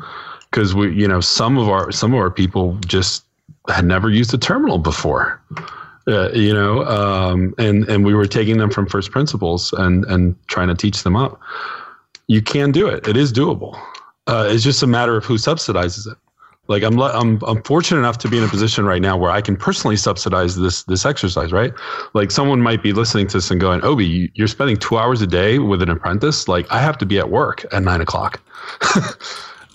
because 0.51 0.75
we, 0.75 0.93
you 0.93 1.07
know, 1.07 1.21
some 1.21 1.57
of 1.57 1.67
our 1.67 1.91
some 1.91 2.13
of 2.13 2.19
our 2.19 2.31
people 2.31 2.77
just 2.85 3.25
had 3.67 3.83
never 3.85 4.11
used 4.11 4.31
a 4.33 4.37
terminal 4.37 4.77
before, 4.77 5.41
uh, 6.07 6.29
you 6.33 6.53
know, 6.53 6.85
um, 6.85 7.55
and 7.57 7.89
and 7.89 8.05
we 8.05 8.13
were 8.13 8.27
taking 8.27 8.59
them 8.59 8.69
from 8.69 8.85
first 8.85 9.09
principles 9.09 9.73
and 9.73 10.05
and 10.05 10.35
trying 10.47 10.67
to 10.67 10.75
teach 10.75 11.01
them 11.01 11.15
up. 11.15 11.39
You 12.27 12.43
can 12.43 12.71
do 12.71 12.87
it. 12.87 13.07
It 13.07 13.17
is 13.17 13.33
doable. 13.33 13.75
Uh, 14.27 14.47
it's 14.49 14.63
just 14.63 14.83
a 14.83 14.87
matter 14.87 15.17
of 15.17 15.25
who 15.25 15.35
subsidizes 15.35 16.07
it. 16.11 16.17
Like 16.67 16.83
I'm, 16.83 17.01
I'm, 17.01 17.39
I'm 17.47 17.63
fortunate 17.63 17.97
enough 17.99 18.19
to 18.19 18.29
be 18.29 18.37
in 18.37 18.43
a 18.43 18.47
position 18.47 18.85
right 18.85 19.01
now 19.01 19.17
where 19.17 19.31
I 19.31 19.41
can 19.41 19.55
personally 19.57 19.95
subsidize 19.95 20.55
this, 20.55 20.83
this 20.83 21.03
exercise. 21.03 21.51
Right? 21.51 21.73
Like 22.13 22.29
someone 22.29 22.61
might 22.61 22.83
be 22.83 22.93
listening 22.93 23.25
to 23.27 23.37
this 23.37 23.49
and 23.49 23.59
going, 23.59 23.83
"Obie, 23.83 24.05
you- 24.05 24.29
you're 24.35 24.47
spending 24.47 24.77
two 24.77 24.97
hours 24.99 25.19
a 25.23 25.27
day 25.27 25.57
with 25.57 25.81
an 25.81 25.89
apprentice. 25.89 26.47
Like 26.47 26.71
I 26.71 26.79
have 26.79 26.97
to 26.99 27.07
be 27.07 27.17
at 27.17 27.29
work 27.31 27.65
at 27.73 27.81
nine 27.81 28.01
o'clock." 28.01 28.39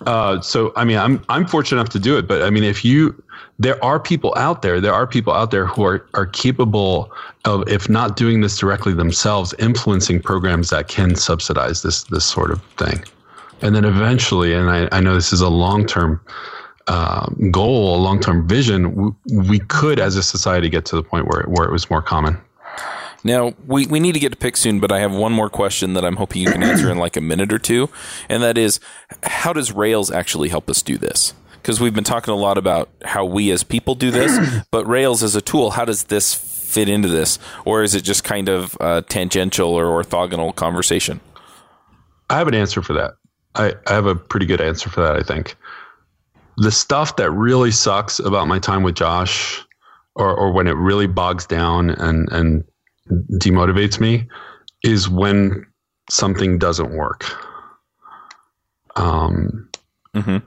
Uh, 0.06 0.38
so 0.40 0.72
I 0.76 0.84
mean, 0.84 0.98
I'm 0.98 1.24
I'm 1.30 1.46
fortunate 1.46 1.80
enough 1.80 1.90
to 1.92 1.98
do 1.98 2.18
it, 2.18 2.26
but 2.28 2.42
I 2.42 2.50
mean, 2.50 2.64
if 2.64 2.84
you 2.84 3.14
there 3.58 3.82
are 3.82 3.98
people 3.98 4.34
out 4.36 4.60
there, 4.60 4.78
there 4.80 4.92
are 4.92 5.06
people 5.06 5.32
out 5.32 5.50
there 5.50 5.64
who 5.66 5.82
are 5.84 6.06
are 6.12 6.26
capable 6.26 7.10
of, 7.46 7.66
if 7.68 7.88
not 7.88 8.16
doing 8.16 8.40
this 8.42 8.58
directly 8.58 8.92
themselves, 8.92 9.54
influencing 9.58 10.20
programs 10.20 10.68
that 10.70 10.88
can 10.88 11.14
subsidize 11.14 11.82
this 11.82 12.02
this 12.04 12.24
sort 12.24 12.50
of 12.50 12.60
thing, 12.76 13.02
and 13.62 13.74
then 13.74 13.84
eventually, 13.84 14.54
and 14.54 14.70
I, 14.70 14.88
I 14.92 15.00
know 15.00 15.14
this 15.14 15.32
is 15.32 15.40
a 15.40 15.50
long 15.50 15.86
term. 15.86 16.20
Uh, 16.86 17.26
goal, 17.50 17.96
a 17.96 18.00
long-term 18.02 18.46
vision, 18.46 18.94
we, 18.94 19.38
we 19.38 19.58
could, 19.58 19.98
as 19.98 20.16
a 20.16 20.22
society, 20.22 20.68
get 20.68 20.84
to 20.84 20.96
the 20.96 21.02
point 21.02 21.26
where 21.26 21.42
where 21.44 21.66
it 21.66 21.72
was 21.72 21.88
more 21.88 22.02
common. 22.02 22.38
Now, 23.24 23.54
we, 23.66 23.86
we 23.86 24.00
need 24.00 24.12
to 24.12 24.20
get 24.20 24.32
to 24.32 24.36
pick 24.36 24.56
soon, 24.56 24.80
but 24.80 24.92
I 24.92 25.00
have 25.00 25.12
one 25.12 25.32
more 25.32 25.48
question 25.48 25.94
that 25.94 26.04
I'm 26.04 26.16
hoping 26.16 26.42
you 26.42 26.52
can 26.52 26.62
answer 26.62 26.90
in 26.90 26.98
like 26.98 27.16
a 27.16 27.22
minute 27.22 27.54
or 27.54 27.58
two. 27.58 27.88
And 28.28 28.42
that 28.42 28.58
is, 28.58 28.80
how 29.22 29.54
does 29.54 29.72
Rails 29.72 30.10
actually 30.10 30.50
help 30.50 30.68
us 30.68 30.82
do 30.82 30.98
this? 30.98 31.32
Because 31.54 31.80
we've 31.80 31.94
been 31.94 32.04
talking 32.04 32.34
a 32.34 32.36
lot 32.36 32.58
about 32.58 32.90
how 33.02 33.24
we 33.24 33.50
as 33.50 33.64
people 33.64 33.94
do 33.94 34.10
this, 34.10 34.62
but 34.70 34.86
Rails 34.86 35.22
as 35.22 35.34
a 35.34 35.40
tool, 35.40 35.70
how 35.70 35.86
does 35.86 36.04
this 36.04 36.34
fit 36.34 36.86
into 36.86 37.08
this? 37.08 37.38
Or 37.64 37.82
is 37.82 37.94
it 37.94 38.02
just 38.02 38.24
kind 38.24 38.50
of 38.50 38.76
tangential 39.08 39.70
or 39.70 40.04
orthogonal 40.04 40.54
conversation? 40.54 41.20
I 42.28 42.36
have 42.36 42.48
an 42.48 42.54
answer 42.54 42.82
for 42.82 42.92
that. 42.92 43.14
I, 43.54 43.74
I 43.86 43.92
have 43.92 44.06
a 44.06 44.14
pretty 44.14 44.46
good 44.46 44.60
answer 44.60 44.90
for 44.90 45.00
that, 45.00 45.16
I 45.16 45.22
think. 45.22 45.56
The 46.56 46.70
stuff 46.70 47.16
that 47.16 47.30
really 47.30 47.70
sucks 47.70 48.18
about 48.18 48.48
my 48.48 48.58
time 48.58 48.82
with 48.82 48.94
Josh, 48.94 49.62
or, 50.14 50.34
or 50.34 50.52
when 50.52 50.66
it 50.66 50.76
really 50.76 51.06
bogs 51.06 51.46
down 51.46 51.90
and, 51.90 52.30
and 52.30 52.64
demotivates 53.32 53.98
me 53.98 54.28
is 54.82 55.08
when 55.08 55.66
something 56.10 56.58
doesn't 56.58 56.94
work. 56.94 57.24
Um, 58.96 59.68
mm-hmm. 60.14 60.38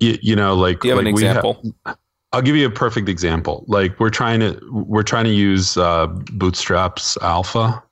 you, 0.00 0.18
you, 0.20 0.36
know, 0.36 0.54
like, 0.54 0.80
Do 0.80 0.88
you 0.88 0.94
have 0.94 1.04
like 1.04 1.12
an 1.12 1.14
example? 1.14 1.74
Have, 1.86 1.96
I'll 2.32 2.42
give 2.42 2.56
you 2.56 2.66
a 2.66 2.70
perfect 2.70 3.08
example. 3.08 3.64
Like 3.66 3.98
we're 3.98 4.10
trying 4.10 4.40
to 4.40 4.60
we're 4.70 5.02
trying 5.02 5.24
to 5.24 5.32
use 5.32 5.76
uh, 5.76 6.06
Bootstrap's 6.06 7.18
alpha 7.22 7.82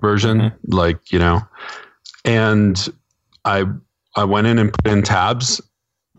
version, 0.00 0.40
mm-hmm. 0.40 0.72
like 0.72 1.12
you 1.12 1.18
know, 1.18 1.40
and 2.24 2.88
I 3.46 3.64
I 4.16 4.24
went 4.24 4.46
in 4.46 4.58
and 4.58 4.72
put 4.72 4.92
in 4.92 5.02
tabs. 5.02 5.60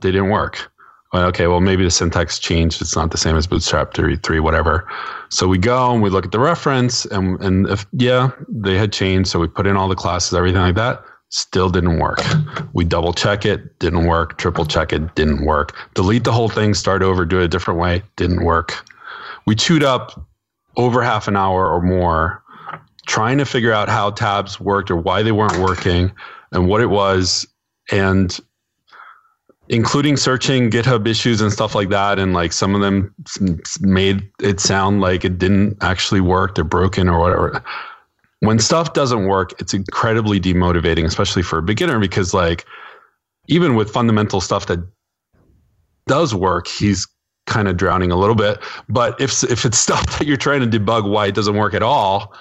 They 0.02 0.12
didn't 0.12 0.30
work 0.30 0.72
okay, 1.14 1.48
well, 1.48 1.62
maybe 1.62 1.84
the 1.84 1.92
syntax 1.92 2.40
changed. 2.40 2.82
It's 2.82 2.96
not 2.96 3.12
the 3.12 3.18
same 3.18 3.36
as 3.36 3.48
Bootstrap 3.48 3.94
3, 3.94 4.18
3 4.18 4.40
whatever. 4.40 4.88
So 5.30 5.48
we 5.48 5.58
go 5.58 5.92
and 5.94 6.02
we 6.02 6.10
look 6.10 6.26
at 6.26 6.32
the 6.32 6.40
reference, 6.40 7.06
and, 7.06 7.40
and 7.42 7.68
if, 7.68 7.86
yeah, 7.94 8.32
they 8.50 8.78
had 8.78 8.92
changed. 8.92 9.30
So 9.30 9.40
we 9.40 9.48
put 9.48 9.68
in 9.68 9.76
all 9.76 9.88
the 9.88 9.96
classes, 9.96 10.34
everything 10.34 10.62
like 10.62 10.76
that. 10.76 11.04
Still 11.30 11.70
didn't 11.70 12.00
work. 12.00 12.22
We 12.74 12.86
double 12.86 13.14
check 13.14 13.46
it, 13.46 13.80
didn't 13.80 14.06
work. 14.06 14.38
Triple 14.38 14.66
check 14.66 14.94
it, 14.94 15.16
didn't 15.16 15.44
work. 15.46 15.76
Delete 15.94 16.24
the 16.24 16.32
whole 16.32 16.48
thing, 16.48 16.74
start 16.74 17.04
over, 17.04 17.26
do 17.26 17.40
it 17.40 17.44
a 17.44 17.48
different 17.50 17.80
way, 17.80 18.02
didn't 18.16 18.46
work. 18.46 18.86
We 19.46 19.56
chewed 19.56 19.84
up 19.84 20.26
over 20.78 21.02
half 21.02 21.28
an 21.28 21.36
hour 21.36 21.70
or 21.70 21.82
more 21.82 22.44
trying 23.08 23.38
to 23.38 23.46
figure 23.46 23.72
out 23.72 23.90
how 23.90 24.12
tabs 24.12 24.60
worked 24.60 24.92
or 24.92 24.96
why 24.98 25.24
they 25.24 25.32
weren't 25.32 25.58
working 25.60 26.12
and 26.52 26.68
what 26.68 26.82
it 26.82 26.88
was. 26.88 27.48
And 27.92 28.38
including 29.70 30.16
searching 30.16 30.70
GitHub 30.70 31.08
issues 31.08 31.42
and 31.42 31.52
stuff 31.52 31.76
like 31.76 31.90
that. 31.90 32.20
And 32.20 32.34
like 32.34 32.54
some 32.54 32.76
of 32.76 32.82
them 32.82 33.14
made 33.82 34.30
it 34.42 34.60
sound 34.60 35.02
like 35.02 35.26
it 35.26 35.38
didn't 35.38 35.78
actually 35.82 36.22
work, 36.22 36.56
they're 36.56 36.64
broken 36.64 37.10
or 37.10 37.20
whatever. 37.20 37.64
When 38.40 38.60
stuff 38.60 38.94
doesn't 38.94 39.26
work, 39.26 39.60
it's 39.60 39.74
incredibly 39.74 40.40
demotivating, 40.40 41.06
especially 41.06 41.42
for 41.42 41.60
a 41.60 41.64
beginner, 41.64 42.00
because 42.00 42.34
like 42.34 42.66
even 43.48 43.76
with 43.76 43.90
fundamental 43.90 44.42
stuff 44.42 44.68
that 44.68 44.80
does 46.06 46.36
work, 46.36 46.68
he's 46.68 47.08
kind 47.48 47.68
of 47.68 47.78
drowning 47.78 48.12
a 48.12 48.16
little 48.16 48.36
bit. 48.36 48.60
But 48.88 49.20
if 49.20 49.44
if 49.44 49.66
it's 49.66 49.78
stuff 49.88 50.06
that 50.18 50.28
you're 50.28 50.38
trying 50.38 50.70
to 50.70 50.80
debug 50.80 51.10
why 51.10 51.28
it 51.28 51.36
doesn't 51.36 51.56
work 51.56 51.74
at 51.74 51.84
all, 51.84 52.34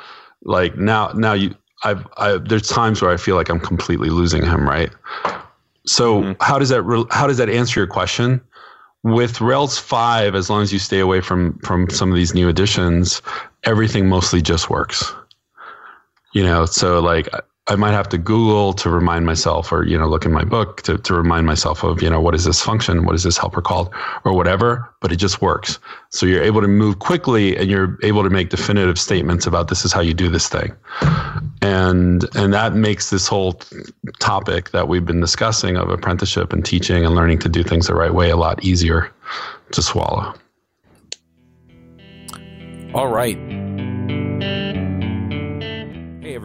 like 0.42 0.76
now 0.76 1.09
now 1.14 1.32
you 1.32 1.54
I've 1.85 2.07
I, 2.16 2.39
there's 2.39 2.68
times 2.68 3.03
where 3.03 3.11
I 3.11 3.16
feel 3.16 3.37
like 3.37 3.49
I'm 3.49 3.61
completely 3.61 4.09
losing 4.09 4.45
him, 4.45 4.68
right? 4.68 4.91
So 5.87 6.22
mm-hmm. 6.22 6.33
how 6.41 6.59
does 6.59 6.68
that 6.70 6.83
re- 6.83 7.05
how 7.11 7.27
does 7.27 7.39
that 7.39 7.49
answer 7.49 7.81
your 7.81 7.87
question? 7.87 8.41
With 9.03 9.41
Rails 9.41 9.79
five, 9.79 10.35
as 10.35 10.51
long 10.51 10.62
as 10.62 10.72
you 10.72 10.79
stay 10.79 10.99
away 10.99 11.20
from 11.20 11.59
from 11.59 11.89
some 11.91 12.11
of 12.11 12.16
these 12.16 12.35
new 12.35 12.49
additions, 12.49 13.22
everything 13.64 14.09
mostly 14.09 14.43
just 14.43 14.68
works. 14.68 15.12
You 16.33 16.43
know, 16.43 16.66
so 16.66 17.01
like 17.01 17.29
I 17.69 17.75
might 17.75 17.93
have 17.93 18.09
to 18.11 18.19
Google 18.19 18.73
to 18.75 18.91
remind 18.91 19.27
myself, 19.27 19.73
or 19.73 19.85
you 19.85 19.99
know, 19.99 20.07
look 20.07 20.25
in 20.25 20.33
my 20.33 20.45
book 20.45 20.83
to, 20.83 20.99
to 20.99 21.14
remind 21.14 21.47
myself 21.47 21.83
of, 21.83 22.01
you 22.01 22.09
know, 22.09 22.21
what 22.21 22.35
is 22.35 22.45
this 22.45 22.62
function, 22.62 23.05
what 23.05 23.17
is 23.17 23.25
this 23.25 23.37
helper 23.37 23.61
called, 23.61 23.93
or 24.25 24.33
whatever. 24.35 24.89
But 25.01 25.11
it 25.11 25.17
just 25.17 25.43
works. 25.43 25.81
So 26.11 26.27
you're 26.27 26.45
able 26.45 26.61
to 26.61 26.69
move 26.69 27.01
quickly, 27.01 27.57
and 27.57 27.69
you're 27.69 27.99
able 28.05 28.23
to 28.23 28.31
make 28.31 28.51
definitive 28.51 29.01
statements 29.01 29.47
about 29.47 29.67
this 29.67 29.85
is 29.85 29.93
how 29.93 30.01
you 30.01 30.14
do 30.14 30.29
this 30.29 30.49
thing, 30.49 30.77
and 31.61 32.25
and 32.37 32.55
that 32.55 32.75
makes 32.75 33.11
this 33.11 33.27
whole 33.27 33.61
topic 34.21 34.71
that 34.71 34.87
we've 34.87 35.05
been 35.05 35.21
discussing 35.21 35.77
of 35.77 35.91
apprenticeship 35.91 36.53
and 36.53 36.64
teaching 36.64 37.05
and 37.05 37.17
learning 37.17 37.41
to 37.41 37.49
do 37.49 37.64
things 37.64 37.89
the 37.89 37.95
right 37.95 38.14
way 38.14 38.31
a 38.31 38.37
lot 38.37 38.62
easier 38.64 39.11
to 39.73 39.83
swallow. 39.83 40.35
All 42.95 43.09
right 43.09 43.95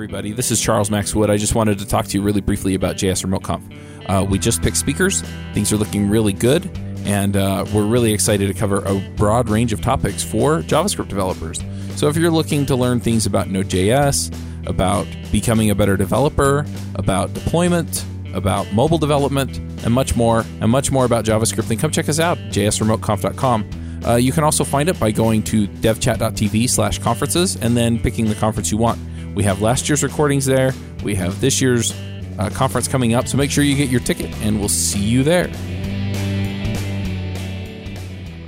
everybody. 0.01 0.31
This 0.31 0.49
is 0.49 0.59
Charles 0.59 0.89
Max 0.89 1.13
Wood. 1.13 1.29
I 1.29 1.37
just 1.37 1.53
wanted 1.53 1.77
to 1.77 1.85
talk 1.85 2.07
to 2.07 2.17
you 2.17 2.23
really 2.23 2.41
briefly 2.41 2.73
about 2.73 2.95
JS 2.95 3.23
Remote 3.23 3.43
Conf. 3.43 3.63
Uh, 4.07 4.25
we 4.27 4.39
just 4.39 4.63
picked 4.63 4.77
speakers. 4.77 5.21
Things 5.53 5.71
are 5.71 5.77
looking 5.77 6.09
really 6.09 6.33
good, 6.33 6.75
and 7.05 7.37
uh, 7.37 7.67
we're 7.71 7.85
really 7.85 8.11
excited 8.11 8.47
to 8.47 8.53
cover 8.55 8.79
a 8.79 8.99
broad 9.15 9.47
range 9.47 9.73
of 9.73 9.81
topics 9.81 10.23
for 10.23 10.61
JavaScript 10.63 11.07
developers. 11.07 11.59
So 11.97 12.07
if 12.07 12.17
you're 12.17 12.31
looking 12.31 12.65
to 12.65 12.75
learn 12.75 12.99
things 12.99 13.27
about 13.27 13.51
Node.js, 13.51 14.35
about 14.65 15.05
becoming 15.31 15.69
a 15.69 15.75
better 15.75 15.97
developer, 15.97 16.65
about 16.95 17.31
deployment, 17.35 18.03
about 18.33 18.73
mobile 18.73 18.97
development, 18.97 19.59
and 19.85 19.93
much 19.93 20.15
more, 20.15 20.45
and 20.61 20.71
much 20.71 20.91
more 20.91 21.05
about 21.05 21.25
JavaScript, 21.25 21.67
then 21.67 21.77
come 21.77 21.91
check 21.91 22.09
us 22.09 22.19
out, 22.19 22.39
jsremoteconf.com. 22.49 23.69
Uh, 24.03 24.15
you 24.15 24.31
can 24.31 24.43
also 24.43 24.63
find 24.63 24.89
it 24.89 24.99
by 24.99 25.11
going 25.11 25.43
to 25.43 25.67
devchat.tv 25.67 26.67
slash 26.67 26.97
conferences 26.97 27.55
and 27.57 27.77
then 27.77 27.99
picking 27.99 28.25
the 28.25 28.33
conference 28.33 28.71
you 28.71 28.77
want. 28.79 28.99
We 29.33 29.43
have 29.43 29.61
last 29.61 29.87
year's 29.87 30.03
recordings 30.03 30.45
there. 30.45 30.73
We 31.03 31.15
have 31.15 31.39
this 31.39 31.61
year's 31.61 31.93
uh, 32.37 32.49
conference 32.49 32.87
coming 32.87 33.13
up. 33.13 33.27
So 33.27 33.37
make 33.37 33.49
sure 33.49 33.63
you 33.63 33.75
get 33.75 33.89
your 33.89 34.01
ticket, 34.01 34.29
and 34.41 34.59
we'll 34.59 34.69
see 34.69 34.99
you 34.99 35.23
there. 35.23 35.45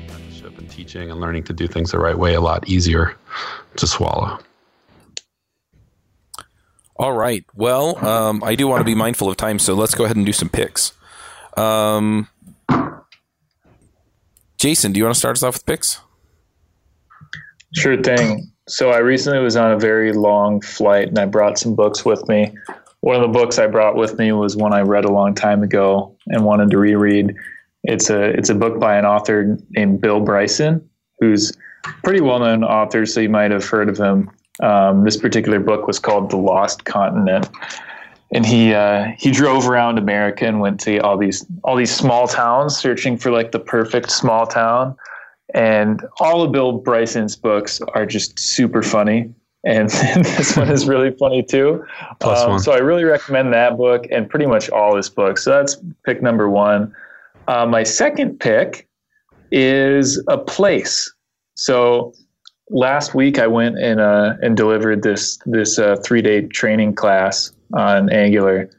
Apprenticeship 0.07 0.57
and 0.57 0.69
teaching 0.69 1.09
and 1.09 1.21
learning 1.21 1.43
to 1.45 1.53
do 1.53 1.67
things 1.67 1.91
the 1.91 1.99
right 1.99 2.17
way 2.17 2.33
a 2.33 2.41
lot 2.41 2.67
easier 2.67 3.15
to 3.77 3.87
swallow. 3.87 4.39
All 6.95 7.13
right. 7.13 7.45
Well, 7.55 7.97
um, 8.05 8.43
I 8.43 8.55
do 8.55 8.67
want 8.67 8.81
to 8.81 8.85
be 8.85 8.93
mindful 8.95 9.29
of 9.29 9.37
time, 9.37 9.59
so 9.59 9.73
let's 9.73 9.95
go 9.95 10.03
ahead 10.03 10.15
and 10.17 10.25
do 10.25 10.33
some 10.33 10.49
picks. 10.49 10.93
Um, 11.57 12.27
Jason, 14.57 14.91
do 14.91 14.99
you 14.99 15.03
want 15.03 15.15
to 15.15 15.19
start 15.19 15.37
us 15.37 15.43
off 15.43 15.55
with 15.55 15.65
picks? 15.65 15.99
Sure 17.73 18.01
thing. 18.01 18.52
So 18.67 18.91
I 18.91 18.99
recently 18.99 19.39
was 19.39 19.55
on 19.55 19.71
a 19.71 19.77
very 19.77 20.13
long 20.13 20.61
flight 20.61 21.09
and 21.09 21.19
I 21.19 21.25
brought 21.25 21.57
some 21.57 21.75
books 21.75 22.05
with 22.05 22.27
me. 22.29 22.53
One 23.01 23.17
of 23.17 23.21
the 23.21 23.27
books 23.27 23.59
I 23.59 23.67
brought 23.67 23.95
with 23.95 24.17
me 24.17 24.31
was 24.31 24.55
one 24.55 24.73
I 24.73 24.81
read 24.81 25.03
a 25.03 25.11
long 25.11 25.35
time 25.35 25.63
ago 25.63 26.15
and 26.27 26.45
wanted 26.45 26.69
to 26.71 26.77
reread. 26.77 27.35
It's 27.83 28.09
a 28.09 28.23
it's 28.23 28.49
a 28.49 28.55
book 28.55 28.79
by 28.79 28.97
an 28.97 29.05
author 29.05 29.57
named 29.71 29.99
Bill 29.99 30.21
Bryson, 30.21 30.87
who's 31.19 31.51
a 31.85 31.93
pretty 32.03 32.21
well 32.21 32.39
known 32.39 32.63
author, 32.63 33.05
so 33.05 33.19
you 33.19 33.27
might 33.27 33.51
have 33.51 33.65
heard 33.65 33.89
of 33.89 33.97
him. 33.97 34.31
Um, 34.61 35.03
this 35.03 35.17
particular 35.17 35.59
book 35.59 35.85
was 35.85 35.99
called 35.99 36.29
The 36.29 36.37
Lost 36.37 36.85
Continent, 36.85 37.49
and 38.33 38.45
he 38.45 38.73
uh, 38.73 39.07
he 39.17 39.31
drove 39.31 39.67
around 39.67 39.97
America 39.97 40.45
and 40.45 40.61
went 40.61 40.79
to 40.81 40.99
all 40.99 41.17
these 41.17 41.45
all 41.65 41.75
these 41.75 41.93
small 41.93 42.29
towns, 42.29 42.77
searching 42.77 43.17
for 43.17 43.31
like 43.31 43.51
the 43.51 43.59
perfect 43.59 44.11
small 44.11 44.47
town 44.47 44.95
and 45.53 46.03
all 46.19 46.41
of 46.41 46.51
Bill 46.51 46.73
Bryson's 46.73 47.35
books 47.35 47.79
are 47.93 48.05
just 48.05 48.39
super 48.39 48.81
funny. 48.81 49.33
And 49.65 49.89
this 49.89 50.57
one 50.57 50.69
is 50.69 50.87
really 50.87 51.11
funny 51.11 51.43
too. 51.43 51.85
Um, 52.21 52.59
so 52.59 52.73
I 52.73 52.79
really 52.79 53.03
recommend 53.03 53.53
that 53.53 53.77
book 53.77 54.05
and 54.11 54.29
pretty 54.29 54.45
much 54.45 54.69
all 54.69 54.95
his 54.95 55.09
books. 55.09 55.43
So 55.43 55.51
that's 55.51 55.77
pick 56.05 56.21
number 56.21 56.49
one. 56.49 56.93
Uh, 57.47 57.65
my 57.65 57.83
second 57.83 58.39
pick 58.39 58.87
is 59.51 60.21
a 60.27 60.37
place. 60.37 61.13
So 61.55 62.13
last 62.69 63.13
week 63.13 63.39
I 63.39 63.47
went 63.47 63.77
and 63.77 63.99
uh, 63.99 64.33
and 64.41 64.57
delivered 64.57 65.03
this 65.03 65.37
this 65.45 65.77
uh, 65.77 65.97
three 66.03 66.21
day 66.21 66.41
training 66.47 66.95
class 66.95 67.51
on 67.73 68.09
Angular, 68.11 68.69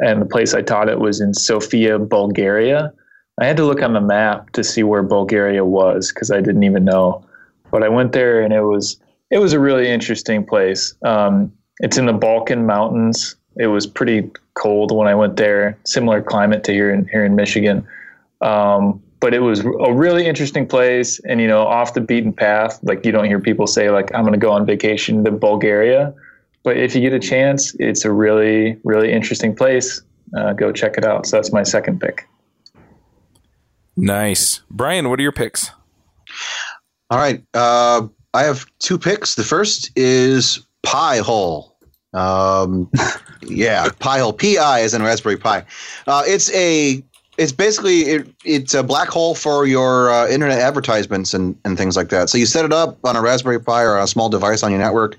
and 0.00 0.22
the 0.22 0.26
place 0.26 0.54
I 0.54 0.62
taught 0.62 0.88
it 0.88 0.98
was 0.98 1.20
in 1.20 1.34
Sofia, 1.34 1.98
Bulgaria. 1.98 2.92
I 3.40 3.46
had 3.46 3.56
to 3.56 3.64
look 3.64 3.82
on 3.82 3.92
the 3.92 4.00
map 4.00 4.50
to 4.52 4.62
see 4.62 4.82
where 4.82 5.02
Bulgaria 5.02 5.64
was 5.64 6.12
because 6.12 6.30
I 6.30 6.40
didn't 6.40 6.62
even 6.62 6.84
know. 6.84 7.24
But 7.70 7.82
I 7.82 7.88
went 7.88 8.12
there 8.12 8.40
and 8.40 8.52
it 8.52 8.62
was 8.62 8.98
it 9.30 9.38
was 9.38 9.52
a 9.52 9.58
really 9.58 9.88
interesting 9.88 10.44
place. 10.44 10.94
Um, 11.04 11.52
it's 11.80 11.98
in 11.98 12.06
the 12.06 12.12
Balkan 12.12 12.66
Mountains, 12.66 13.34
It 13.56 13.66
was 13.66 13.86
pretty 13.86 14.30
cold 14.54 14.96
when 14.96 15.08
I 15.08 15.14
went 15.14 15.36
there. 15.36 15.76
Similar 15.84 16.22
climate 16.22 16.62
to 16.64 16.72
here 16.72 16.92
in 16.92 17.08
here 17.08 17.24
in 17.24 17.34
Michigan. 17.34 17.86
Um, 18.40 19.02
but 19.24 19.32
it 19.32 19.40
was 19.40 19.60
a 19.60 19.90
really 19.90 20.26
interesting 20.26 20.66
place 20.66 21.18
and 21.20 21.40
you 21.40 21.48
know 21.48 21.62
off 21.62 21.94
the 21.94 22.00
beaten 22.02 22.30
path 22.30 22.78
like 22.82 23.06
you 23.06 23.10
don't 23.10 23.24
hear 23.24 23.40
people 23.40 23.66
say 23.66 23.88
like 23.88 24.14
i'm 24.14 24.20
going 24.20 24.34
to 24.34 24.38
go 24.38 24.52
on 24.52 24.66
vacation 24.66 25.24
to 25.24 25.30
bulgaria 25.30 26.12
but 26.62 26.76
if 26.76 26.94
you 26.94 27.00
get 27.00 27.14
a 27.14 27.18
chance 27.18 27.74
it's 27.80 28.04
a 28.04 28.12
really 28.12 28.78
really 28.84 29.10
interesting 29.10 29.56
place 29.56 30.02
uh, 30.36 30.52
go 30.52 30.70
check 30.70 30.98
it 30.98 31.06
out 31.06 31.24
so 31.24 31.38
that's 31.38 31.52
my 31.52 31.62
second 31.62 31.98
pick 31.98 32.28
Nice. 33.96 34.60
Brian, 34.70 35.08
what 35.08 35.18
are 35.18 35.22
your 35.22 35.32
picks? 35.32 35.70
All 37.10 37.18
right. 37.18 37.42
Uh, 37.54 38.08
I 38.32 38.42
have 38.42 38.66
two 38.80 38.98
picks. 38.98 39.34
The 39.36 39.44
first 39.44 39.90
is 39.96 40.66
Pi 40.82 41.18
Hole. 41.18 41.76
Um, 42.12 42.90
yeah, 43.42 43.88
Pi 43.98 44.18
Hole. 44.18 44.32
P 44.32 44.58
I 44.58 44.80
is 44.80 44.94
in 44.94 45.02
Raspberry 45.02 45.36
Pi. 45.36 45.64
Uh, 46.06 46.22
it's 46.26 46.52
a 46.52 47.02
it's 47.36 47.52
basically 47.52 48.00
it, 48.00 48.28
it's 48.44 48.74
a 48.74 48.82
black 48.82 49.08
hole 49.08 49.34
for 49.34 49.66
your 49.66 50.10
uh, 50.10 50.28
internet 50.28 50.60
advertisements 50.60 51.34
and, 51.34 51.58
and 51.64 51.76
things 51.76 51.96
like 51.96 52.08
that. 52.10 52.30
So 52.30 52.38
you 52.38 52.46
set 52.46 52.64
it 52.64 52.72
up 52.72 52.98
on 53.04 53.16
a 53.16 53.22
Raspberry 53.22 53.60
Pi 53.60 53.82
or 53.82 53.98
a 53.98 54.06
small 54.06 54.28
device 54.28 54.62
on 54.62 54.70
your 54.70 54.80
network. 54.80 55.16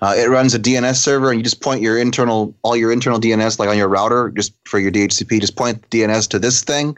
Uh, 0.00 0.14
it 0.16 0.28
runs 0.28 0.54
a 0.54 0.58
DNS 0.58 0.96
server, 0.96 1.30
and 1.30 1.38
you 1.38 1.42
just 1.42 1.60
point 1.60 1.80
your 1.82 1.98
internal 1.98 2.54
all 2.62 2.76
your 2.76 2.92
internal 2.92 3.18
DNS 3.18 3.58
like 3.58 3.68
on 3.68 3.76
your 3.76 3.88
router, 3.88 4.30
just 4.30 4.52
for 4.64 4.78
your 4.78 4.92
DHCP. 4.92 5.40
Just 5.40 5.56
point 5.56 5.88
DNS 5.90 6.28
to 6.28 6.38
this 6.38 6.62
thing, 6.62 6.96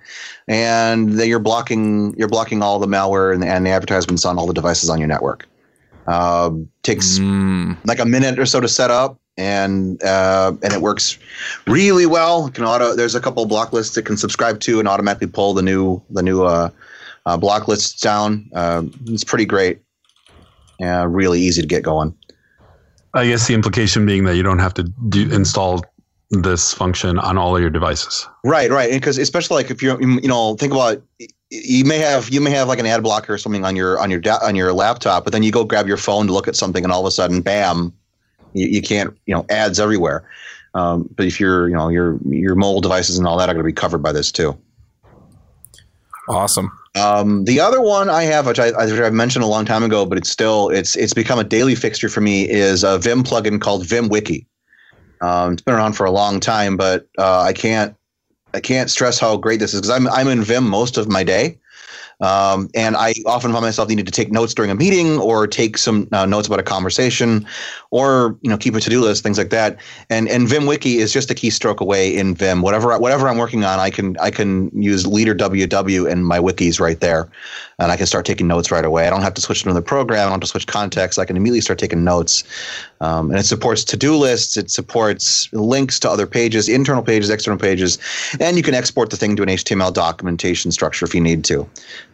and 0.49 1.13
then 1.13 1.29
you're 1.29 1.39
blocking 1.39 2.15
you're 2.19 2.29
blocking 2.29 2.63
all 2.63 2.79
the 2.79 2.87
malware 2.87 3.35
and, 3.35 3.45
and 3.45 3.65
the 3.65 3.71
advertisements 3.71 4.25
on 4.25 4.39
all 4.39 4.47
the 4.47 4.55
devices 4.55 4.91
on 4.91 4.99
your 4.99 5.09
network. 5.09 5.47
Uh, 6.07 6.51
takes 6.83 7.19
Mm, 7.19 7.77
like 7.85 7.99
a 7.99 8.07
minute 8.07 8.39
or 8.39 8.47
so 8.47 8.61
to 8.61 8.69
set 8.69 8.91
up 8.91 9.19
and 9.39 10.03
uh, 10.03 10.53
and 10.63 10.75
it 10.75 10.83
works 10.83 11.19
really 11.67 12.05
well. 12.05 12.49
It 12.49 12.55
can 12.55 12.65
auto. 12.65 12.95
There's 12.95 13.15
a 13.15 13.21
couple 13.21 13.47
block 13.47 13.73
lists 13.73 13.97
it 13.97 14.05
can 14.05 14.17
subscribe 14.17 14.61
to 14.61 14.79
and 14.79 14.89
automatically 14.89 15.29
pull 15.29 15.55
the 15.55 15.63
new 15.63 16.03
the 16.11 16.23
new 16.23 16.43
uh, 16.45 16.69
uh, 17.25 17.37
block 17.37 17.69
lists 17.69 17.99
down. 18.01 18.51
Um 18.55 18.93
it's 19.07 19.25
pretty 19.25 19.47
great. 19.47 19.81
Yeah, 20.79 21.07
really 21.09 21.41
easy 21.41 21.63
to 21.63 21.69
get 21.69 21.83
going. 21.83 22.15
I 23.15 23.27
guess 23.27 23.47
the 23.47 23.55
implication 23.55 24.05
being 24.05 24.25
that 24.25 24.37
you 24.37 24.43
don't 24.43 24.59
have 24.59 24.75
to 24.75 24.83
do, 25.09 25.31
install 25.33 25.83
this 26.31 26.75
function 26.75 27.19
on 27.19 27.39
all 27.39 27.57
of 27.57 27.63
your 27.63 27.71
devices. 27.71 28.29
Right, 28.45 28.71
right. 28.71 28.91
Because 28.91 29.17
especially 29.19 29.63
like 29.63 29.71
if 29.71 29.83
you're 29.83 30.01
you 30.01 30.29
know 30.29 30.57
think 30.57 30.73
about 30.73 31.03
you 31.51 31.85
may 31.85 31.99
have 31.99 32.29
you 32.29 32.41
may 32.41 32.51
have 32.51 32.69
like 32.69 32.79
an 32.79 32.87
ad 32.87 33.03
blocker 33.03 33.35
or 33.35 33.39
something 33.39 33.65
on 33.65 33.77
your 33.77 33.99
on 33.99 34.11
your 34.11 34.21
da- 34.21 34.41
on 34.43 34.55
your 34.55 34.73
laptop, 34.73 35.25
but 35.25 35.33
then 35.33 35.43
you 35.43 35.51
go 35.51 35.65
grab 35.65 35.87
your 35.87 35.97
phone 35.97 36.27
to 36.27 36.33
look 36.33 36.49
at 36.49 36.57
something, 36.57 36.85
and 36.85 36.93
all 36.93 37.01
of 37.01 37.07
a 37.07 37.11
sudden, 37.11 37.41
bam, 37.41 37.93
you, 38.59 38.69
you 38.69 38.83
can't 38.83 39.17
you 39.27 39.35
know 39.35 39.45
ads 39.51 39.81
everywhere. 39.81 40.29
Um, 40.75 41.09
but 41.17 41.27
if 41.27 41.41
your 41.41 41.69
you 41.69 41.75
know 41.75 41.89
your 41.89 42.19
your 42.27 42.55
mobile 42.55 42.81
devices 42.81 43.19
and 43.19 43.27
all 43.27 43.39
that 43.39 43.49
are 43.49 43.55
going 43.55 43.65
to 43.65 43.69
be 43.69 43.73
covered 43.73 44.03
by 44.03 44.13
this 44.13 44.31
too. 44.31 44.59
awesome. 46.29 46.71
Um, 46.95 47.45
the 47.45 47.61
other 47.61 47.81
one 47.81 48.11
I 48.11 48.25
have, 48.25 48.47
which 48.47 48.59
I, 48.59 48.71
which 48.71 49.01
I 49.01 49.11
mentioned 49.11 49.45
a 49.45 49.49
long 49.49 49.65
time 49.65 49.83
ago, 49.83 50.05
but 50.05 50.19
it's 50.19 50.29
still 50.29 50.69
it's 50.71 50.97
it's 50.97 51.15
become 51.15 51.39
a 51.39 51.45
daily 51.45 51.75
fixture 51.75 52.09
for 52.09 52.21
me, 52.21 52.49
is 52.49 52.85
a 52.85 52.99
Vim 52.99 53.23
plugin 53.23 53.61
called 53.61 53.87
Vim 53.87 54.09
Wiki. 54.09 54.47
Um, 55.21 55.55
it's 55.55 55.63
been 55.63 55.75
around 55.75 55.95
for 55.95 56.07
a 56.07 56.11
long 56.11 56.41
time, 56.41 56.77
but 56.77 57.09
uh, 57.19 57.41
I 57.41 57.53
can't 57.53 57.95
I 58.55 58.61
can't 58.61 58.91
stress 58.91 59.19
how 59.19 59.37
great 59.37 59.61
this 59.61 59.75
is 59.75 59.81
because 59.81 59.91
I'm 59.91 60.09
I'm 60.09 60.29
in 60.29 60.43
Vim 60.43 60.69
most 60.69 60.97
of 60.97 61.09
my 61.09 61.23
day. 61.23 61.59
Um, 62.21 62.69
and 62.75 62.97
I 62.97 63.15
often 63.27 63.53
find 63.53 63.63
myself 63.63 63.89
needing 63.89 64.05
to 64.05 64.11
take 64.11 64.33
notes 64.33 64.53
during 64.53 64.71
a 64.71 64.75
meeting 64.75 65.19
or 65.19 65.47
take 65.47 65.79
some 65.79 66.09
uh, 66.13 66.27
notes 66.27 66.49
about 66.49 66.59
a 66.59 66.65
conversation 66.65 67.47
or, 67.91 68.37
you 68.43 68.51
know, 68.51 68.57
keep 68.57 68.75
a 68.75 68.81
to-do 68.81 69.01
list, 69.01 69.23
things 69.23 69.39
like 69.39 69.51
that. 69.51 69.79
And, 70.11 70.29
and 70.29 70.49
Vim 70.49 70.67
Wiki 70.67 70.99
is 70.99 71.13
just 71.13 71.31
a 71.31 71.35
keystroke 71.35 71.79
away 71.79 72.15
in 72.15 72.35
Vim. 72.35 72.63
Whatever, 72.63 72.99
whatever 72.99 73.29
I'm 73.29 73.39
working 73.39 73.65
on, 73.65 73.79
I 73.79 73.91
can, 73.91 74.17
I 74.19 74.31
can 74.31 74.71
use 74.81 75.07
leader 75.07 75.35
WW 75.35 76.11
and 76.11 76.27
my 76.27 76.39
wikis 76.39 76.81
right 76.81 76.99
there. 76.99 77.31
And 77.79 77.93
I 77.93 77.97
can 77.97 78.07
start 78.07 78.27
taking 78.27 78.49
notes 78.49 78.73
right 78.73 78.85
away. 78.85 79.07
I 79.07 79.11
don't 79.11 79.23
have 79.23 79.35
to 79.35 79.41
switch 79.41 79.63
to 79.63 79.69
another 79.69 79.83
program. 79.83 80.21
I 80.21 80.23
don't 80.25 80.33
have 80.33 80.41
to 80.41 80.47
switch 80.49 80.67
context. 80.67 81.19
I 81.19 81.25
can 81.25 81.37
immediately 81.37 81.61
start 81.61 81.79
taking 81.79 82.03
notes. 82.03 82.43
Um, 83.01 83.31
and 83.31 83.39
it 83.39 83.45
supports 83.45 83.85
to-do 83.85 84.17
lists. 84.17 84.57
It 84.57 84.71
supports 84.71 85.53
links 85.53 86.01
to 86.01 86.11
other 86.11 86.27
pages, 86.27 86.69
internal 86.69 87.05
pages, 87.05 87.31
external 87.31 87.59
pages, 87.59 87.99
and 88.41 88.57
you 88.57 88.65
can 88.65 88.75
export 88.75 89.11
the 89.11 89.17
thing 89.17 89.37
to 89.37 89.43
an 89.45 89.49
HTML 89.49 89.93
documentation 89.93 90.73
structure 90.73 91.05
if 91.05 91.15
you 91.15 91.21
need 91.21 91.45
to. 91.45 91.69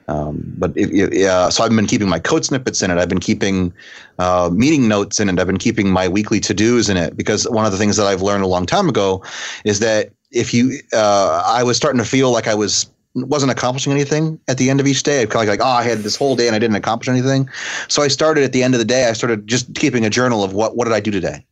Um, 0.08 0.42
but 0.58 0.76
it, 0.76 0.90
it, 0.92 1.26
uh, 1.26 1.50
so 1.50 1.64
I've 1.64 1.70
been 1.70 1.86
keeping 1.86 2.08
my 2.08 2.18
code 2.18 2.44
snippets 2.44 2.82
in 2.82 2.90
it. 2.90 2.98
I've 2.98 3.08
been 3.08 3.20
keeping 3.20 3.72
uh, 4.18 4.50
meeting 4.52 4.86
notes 4.86 5.18
in 5.18 5.28
it. 5.28 5.38
I've 5.38 5.46
been 5.46 5.58
keeping 5.58 5.90
my 5.90 6.08
weekly 6.08 6.40
to 6.40 6.54
dos 6.54 6.88
in 6.88 6.96
it 6.96 7.16
because 7.16 7.48
one 7.48 7.64
of 7.64 7.72
the 7.72 7.78
things 7.78 7.96
that 7.96 8.06
I've 8.06 8.22
learned 8.22 8.44
a 8.44 8.48
long 8.48 8.66
time 8.66 8.88
ago 8.88 9.22
is 9.64 9.80
that 9.80 10.10
if 10.30 10.52
you, 10.52 10.78
uh, 10.92 11.42
I 11.46 11.62
was 11.62 11.76
starting 11.76 12.00
to 12.00 12.08
feel 12.08 12.30
like 12.30 12.46
I 12.46 12.54
was 12.54 12.90
wasn't 13.14 13.52
accomplishing 13.52 13.92
anything 13.92 14.40
at 14.48 14.58
the 14.58 14.70
end 14.70 14.80
of 14.80 14.86
each 14.86 15.04
day. 15.04 15.22
I 15.22 15.26
kind 15.26 15.48
of 15.48 15.48
like, 15.48 15.60
oh, 15.62 15.70
I 15.70 15.84
had 15.84 15.98
this 15.98 16.16
whole 16.16 16.34
day 16.34 16.48
and 16.48 16.56
I 16.56 16.58
didn't 16.58 16.76
accomplish 16.76 17.08
anything. 17.08 17.48
So 17.86 18.02
I 18.02 18.08
started 18.08 18.42
at 18.42 18.52
the 18.52 18.62
end 18.62 18.74
of 18.74 18.78
the 18.78 18.84
day. 18.84 19.08
I 19.08 19.12
started 19.12 19.46
just 19.46 19.72
keeping 19.76 20.04
a 20.04 20.10
journal 20.10 20.42
of 20.42 20.52
what 20.52 20.76
what 20.76 20.84
did 20.84 20.94
I 20.94 21.00
do 21.00 21.10
today, 21.10 21.44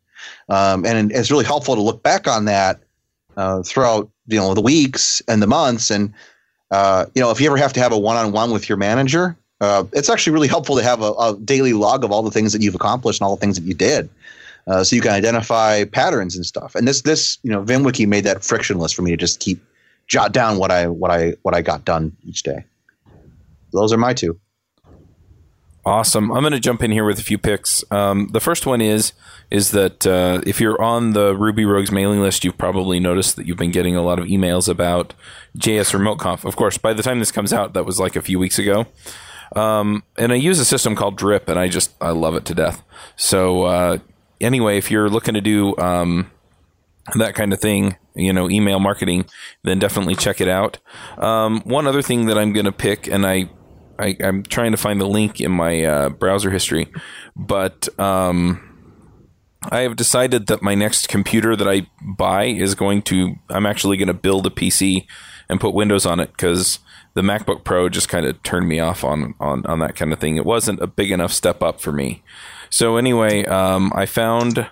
um, 0.48 0.84
and 0.84 1.12
it's 1.12 1.30
really 1.30 1.44
helpful 1.44 1.74
to 1.74 1.80
look 1.80 2.02
back 2.02 2.26
on 2.26 2.46
that 2.46 2.80
uh, 3.36 3.62
throughout 3.62 4.10
you 4.26 4.38
know 4.38 4.54
the 4.54 4.60
weeks 4.60 5.22
and 5.28 5.40
the 5.40 5.46
months 5.46 5.90
and 5.90 6.12
uh, 6.72 7.06
you 7.14 7.20
know, 7.20 7.30
if 7.30 7.40
you 7.40 7.46
ever 7.46 7.58
have 7.58 7.72
to 7.74 7.80
have 7.80 7.92
a 7.92 7.98
one-on-one 7.98 8.50
with 8.50 8.68
your 8.68 8.78
manager, 8.78 9.36
uh, 9.60 9.84
it's 9.92 10.08
actually 10.08 10.32
really 10.32 10.48
helpful 10.48 10.74
to 10.74 10.82
have 10.82 11.02
a, 11.02 11.12
a, 11.12 11.36
daily 11.44 11.74
log 11.74 12.02
of 12.02 12.10
all 12.10 12.22
the 12.22 12.30
things 12.30 12.52
that 12.52 12.62
you've 12.62 12.74
accomplished 12.74 13.20
and 13.20 13.26
all 13.26 13.36
the 13.36 13.40
things 13.40 13.56
that 13.56 13.64
you 13.64 13.74
did, 13.74 14.08
uh, 14.66 14.82
so 14.82 14.96
you 14.96 15.02
can 15.02 15.12
identify 15.12 15.84
patterns 15.84 16.34
and 16.34 16.46
stuff. 16.46 16.74
And 16.74 16.88
this, 16.88 17.02
this, 17.02 17.38
you 17.42 17.50
know, 17.50 17.62
VimWiki 17.62 18.08
made 18.08 18.24
that 18.24 18.42
frictionless 18.42 18.90
for 18.90 19.02
me 19.02 19.10
to 19.10 19.16
just 19.18 19.38
keep 19.38 19.62
jot 20.08 20.32
down 20.32 20.56
what 20.56 20.70
I 20.70 20.88
what 20.88 21.10
I 21.10 21.34
what 21.42 21.54
I 21.54 21.60
got 21.62 21.84
done 21.84 22.16
each 22.24 22.42
day. 22.42 22.64
Those 23.72 23.92
are 23.92 23.98
my 23.98 24.14
two. 24.14 24.38
Awesome. 25.84 26.30
I'm 26.30 26.42
going 26.42 26.52
to 26.52 26.60
jump 26.60 26.82
in 26.82 26.92
here 26.92 27.04
with 27.04 27.18
a 27.18 27.24
few 27.24 27.38
picks. 27.38 27.82
Um, 27.90 28.28
the 28.28 28.40
first 28.40 28.66
one 28.66 28.80
is 28.80 29.12
is 29.50 29.72
that 29.72 30.06
uh, 30.06 30.40
if 30.46 30.60
you're 30.60 30.80
on 30.80 31.12
the 31.12 31.36
Ruby 31.36 31.64
Rogues 31.64 31.90
mailing 31.90 32.22
list, 32.22 32.44
you've 32.44 32.56
probably 32.56 33.00
noticed 33.00 33.36
that 33.36 33.46
you've 33.46 33.58
been 33.58 33.72
getting 33.72 33.96
a 33.96 34.02
lot 34.02 34.18
of 34.18 34.26
emails 34.26 34.68
about 34.68 35.12
JS 35.58 35.92
Remote 35.92 36.18
Conf. 36.18 36.44
Of 36.44 36.56
course, 36.56 36.78
by 36.78 36.94
the 36.94 37.02
time 37.02 37.18
this 37.18 37.32
comes 37.32 37.52
out, 37.52 37.74
that 37.74 37.84
was 37.84 37.98
like 37.98 38.16
a 38.16 38.22
few 38.22 38.38
weeks 38.38 38.58
ago. 38.58 38.86
Um, 39.56 40.04
and 40.16 40.32
I 40.32 40.36
use 40.36 40.58
a 40.58 40.64
system 40.64 40.94
called 40.94 41.16
Drip, 41.16 41.48
and 41.48 41.58
I 41.58 41.68
just 41.68 41.90
I 42.00 42.10
love 42.10 42.36
it 42.36 42.44
to 42.46 42.54
death. 42.54 42.82
So 43.16 43.64
uh, 43.64 43.98
anyway, 44.40 44.78
if 44.78 44.90
you're 44.90 45.10
looking 45.10 45.34
to 45.34 45.40
do 45.40 45.76
um, 45.78 46.30
that 47.16 47.34
kind 47.34 47.52
of 47.52 47.60
thing, 47.60 47.96
you 48.14 48.32
know, 48.32 48.48
email 48.48 48.78
marketing, 48.78 49.26
then 49.64 49.80
definitely 49.80 50.14
check 50.14 50.40
it 50.40 50.48
out. 50.48 50.78
Um, 51.18 51.60
one 51.64 51.86
other 51.88 52.02
thing 52.02 52.26
that 52.26 52.38
I'm 52.38 52.52
going 52.52 52.66
to 52.66 52.72
pick, 52.72 53.08
and 53.08 53.26
I 53.26 53.50
I, 53.98 54.16
am 54.20 54.42
trying 54.42 54.72
to 54.72 54.76
find 54.76 55.00
the 55.00 55.06
link 55.06 55.40
in 55.40 55.52
my 55.52 55.84
uh, 55.84 56.08
browser 56.10 56.50
history, 56.50 56.88
but 57.36 57.88
um, 57.98 58.72
I 59.70 59.80
have 59.80 59.96
decided 59.96 60.46
that 60.48 60.62
my 60.62 60.74
next 60.74 61.08
computer 61.08 61.54
that 61.54 61.68
I 61.68 61.86
buy 62.00 62.44
is 62.44 62.74
going 62.74 63.02
to. 63.02 63.36
I'm 63.48 63.66
actually 63.66 63.96
going 63.96 64.08
to 64.08 64.14
build 64.14 64.46
a 64.46 64.50
PC 64.50 65.06
and 65.48 65.60
put 65.60 65.74
Windows 65.74 66.06
on 66.06 66.20
it 66.20 66.32
because 66.32 66.78
the 67.14 67.22
MacBook 67.22 67.64
Pro 67.64 67.88
just 67.88 68.08
kind 68.08 68.26
of 68.26 68.42
turned 68.42 68.68
me 68.68 68.80
off 68.80 69.04
on, 69.04 69.34
on 69.38 69.64
on 69.66 69.78
that 69.80 69.94
kind 69.94 70.12
of 70.12 70.18
thing. 70.18 70.36
It 70.36 70.46
wasn't 70.46 70.80
a 70.80 70.86
big 70.86 71.10
enough 71.10 71.32
step 71.32 71.62
up 71.62 71.80
for 71.80 71.92
me. 71.92 72.22
So 72.70 72.96
anyway, 72.96 73.44
um, 73.44 73.92
I 73.94 74.06
found 74.06 74.68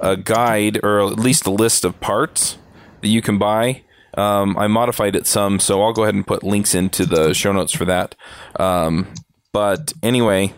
a 0.00 0.16
guide 0.16 0.80
or 0.82 1.06
at 1.06 1.18
least 1.18 1.46
a 1.46 1.50
list 1.50 1.84
of 1.84 2.00
parts 2.00 2.58
that 3.02 3.08
you 3.08 3.22
can 3.22 3.38
buy 3.38 3.82
um, 4.14 4.56
I 4.58 4.66
modified 4.66 5.16
it 5.16 5.26
some, 5.26 5.58
so 5.58 5.82
I'll 5.82 5.92
go 5.92 6.02
ahead 6.02 6.14
and 6.14 6.26
put 6.26 6.42
links 6.42 6.74
into 6.74 7.06
the 7.06 7.32
show 7.32 7.52
notes 7.52 7.72
for 7.72 7.84
that. 7.86 8.14
Um, 8.58 9.12
but 9.52 9.92
anyway, 10.02 10.54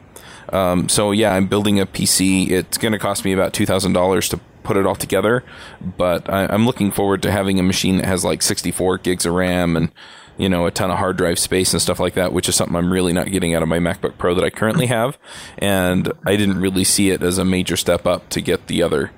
um, 0.50 0.88
so 0.88 1.10
yeah, 1.10 1.34
I'm 1.34 1.46
building 1.46 1.80
a 1.80 1.86
PC. 1.86 2.50
It's 2.50 2.78
going 2.78 2.92
to 2.92 2.98
cost 2.98 3.24
me 3.24 3.32
about 3.32 3.52
two 3.52 3.66
thousand 3.66 3.92
dollars 3.92 4.28
to 4.30 4.40
put 4.62 4.76
it 4.76 4.86
all 4.86 4.96
together, 4.96 5.44
but 5.80 6.28
I, 6.28 6.52
am 6.52 6.66
looking 6.66 6.90
forward 6.90 7.22
to 7.22 7.30
having 7.30 7.60
a 7.60 7.62
machine 7.62 7.98
that 7.98 8.06
has 8.06 8.24
like 8.24 8.40
64 8.40 8.96
gigs 8.98 9.26
of 9.26 9.34
RAM 9.34 9.76
and 9.76 9.92
you 10.38 10.48
know 10.48 10.66
a 10.66 10.70
ton 10.70 10.90
of 10.90 10.98
hard 10.98 11.18
drive 11.18 11.38
space 11.38 11.72
and 11.72 11.80
stuff 11.80 12.00
like 12.00 12.14
that, 12.14 12.32
which 12.32 12.48
is 12.48 12.56
something 12.56 12.74
I'm 12.74 12.92
really 12.92 13.12
not 13.12 13.30
getting 13.30 13.54
out 13.54 13.62
of 13.62 13.68
my 13.68 13.78
MacBook 13.78 14.18
Pro 14.18 14.34
that 14.34 14.44
I 14.44 14.50
currently 14.50 14.86
have, 14.86 15.16
and 15.58 16.12
I 16.26 16.36
didn't 16.36 16.60
really 16.60 16.84
see 16.84 17.10
it 17.10 17.22
as 17.22 17.38
a 17.38 17.44
major 17.44 17.76
step 17.76 18.06
up 18.06 18.28
to 18.30 18.40
get 18.40 18.66
the 18.66 18.82
other 18.82 19.12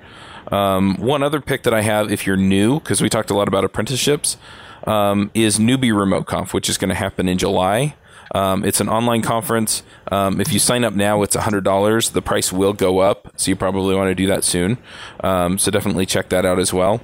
um, 0.51 0.95
one 0.97 1.23
other 1.23 1.41
pick 1.41 1.63
that 1.63 1.73
I 1.73 1.81
have, 1.81 2.11
if 2.11 2.25
you're 2.25 2.37
new, 2.37 2.79
because 2.79 3.01
we 3.01 3.09
talked 3.09 3.29
a 3.29 3.35
lot 3.35 3.47
about 3.47 3.63
apprenticeships, 3.63 4.37
um, 4.85 5.31
is 5.33 5.59
Newbie 5.59 5.97
Remote 5.97 6.25
Conf, 6.25 6.53
which 6.53 6.69
is 6.69 6.77
going 6.77 6.89
to 6.89 6.95
happen 6.95 7.27
in 7.27 7.37
July. 7.37 7.95
Um, 8.33 8.65
it's 8.65 8.81
an 8.81 8.89
online 8.89 9.21
conference. 9.21 9.83
Um, 10.11 10.41
if 10.41 10.51
you 10.51 10.59
sign 10.59 10.83
up 10.83 10.93
now, 10.93 11.21
it's 11.23 11.35
$100. 11.35 12.11
The 12.11 12.21
price 12.21 12.51
will 12.51 12.73
go 12.73 12.99
up, 12.99 13.31
so 13.35 13.49
you 13.51 13.55
probably 13.55 13.95
want 13.95 14.09
to 14.09 14.15
do 14.15 14.27
that 14.27 14.43
soon. 14.43 14.77
Um, 15.21 15.57
so 15.57 15.71
definitely 15.71 16.05
check 16.05 16.29
that 16.29 16.45
out 16.45 16.59
as 16.59 16.73
well. 16.73 17.01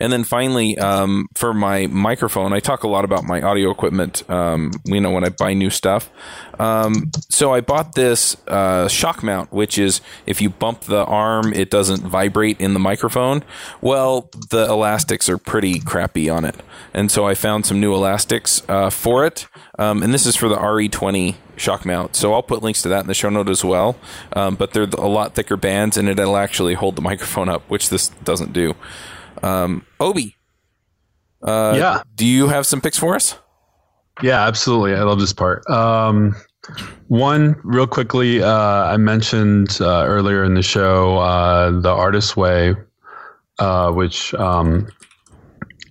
And 0.00 0.12
then 0.12 0.24
finally, 0.24 0.78
um, 0.78 1.28
for 1.34 1.54
my 1.54 1.86
microphone, 1.86 2.52
I 2.52 2.60
talk 2.60 2.82
a 2.82 2.88
lot 2.88 3.04
about 3.04 3.24
my 3.24 3.40
audio 3.40 3.70
equipment. 3.70 4.28
Um, 4.30 4.72
you 4.84 5.00
know, 5.00 5.10
when 5.10 5.24
I 5.24 5.28
buy 5.30 5.54
new 5.54 5.70
stuff. 5.70 6.10
Um, 6.58 7.10
so 7.28 7.52
I 7.52 7.60
bought 7.60 7.94
this 7.94 8.36
uh, 8.46 8.88
shock 8.88 9.22
mount, 9.22 9.52
which 9.52 9.78
is 9.78 10.00
if 10.26 10.40
you 10.40 10.50
bump 10.50 10.82
the 10.82 11.04
arm, 11.04 11.52
it 11.52 11.70
doesn't 11.70 12.02
vibrate 12.02 12.60
in 12.60 12.74
the 12.74 12.80
microphone. 12.80 13.42
Well, 13.80 14.30
the 14.50 14.66
elastics 14.66 15.28
are 15.28 15.38
pretty 15.38 15.80
crappy 15.80 16.28
on 16.28 16.44
it, 16.44 16.56
and 16.94 17.10
so 17.10 17.26
I 17.26 17.34
found 17.34 17.66
some 17.66 17.80
new 17.80 17.94
elastics 17.94 18.62
uh, 18.68 18.90
for 18.90 19.24
it. 19.24 19.46
Um, 19.78 20.02
and 20.02 20.12
this 20.12 20.26
is 20.26 20.36
for 20.36 20.48
the 20.48 20.56
RE20 20.56 21.36
shock 21.56 21.84
mount. 21.84 22.14
So 22.16 22.32
I'll 22.34 22.42
put 22.42 22.62
links 22.62 22.82
to 22.82 22.88
that 22.90 23.00
in 23.00 23.06
the 23.06 23.14
show 23.14 23.30
note 23.30 23.48
as 23.48 23.64
well. 23.64 23.96
Um, 24.32 24.54
but 24.56 24.72
they're 24.72 24.84
a 24.84 25.08
lot 25.08 25.34
thicker 25.34 25.56
bands, 25.56 25.96
and 25.96 26.08
it'll 26.08 26.36
actually 26.36 26.74
hold 26.74 26.96
the 26.96 27.02
microphone 27.10 27.48
up, 27.48 27.68
which 27.68 27.88
this 27.88 28.08
doesn't 28.08 28.52
do. 28.52 28.74
Um, 29.42 29.84
Obie, 30.00 30.36
uh, 31.42 31.74
yeah. 31.76 32.02
Do 32.14 32.26
you 32.26 32.48
have 32.48 32.66
some 32.66 32.80
picks 32.80 32.98
for 32.98 33.14
us? 33.14 33.38
Yeah, 34.22 34.46
absolutely. 34.46 34.94
I 34.94 35.02
love 35.02 35.18
this 35.18 35.32
part. 35.32 35.68
Um, 35.68 36.36
one, 37.08 37.56
real 37.64 37.86
quickly, 37.86 38.42
uh, 38.42 38.48
I 38.48 38.96
mentioned 38.96 39.78
uh, 39.80 40.04
earlier 40.06 40.44
in 40.44 40.54
the 40.54 40.62
show 40.62 41.18
uh, 41.18 41.70
The 41.80 41.88
Artist's 41.88 42.36
Way, 42.36 42.74
uh, 43.58 43.90
which 43.90 44.32
um, 44.34 44.88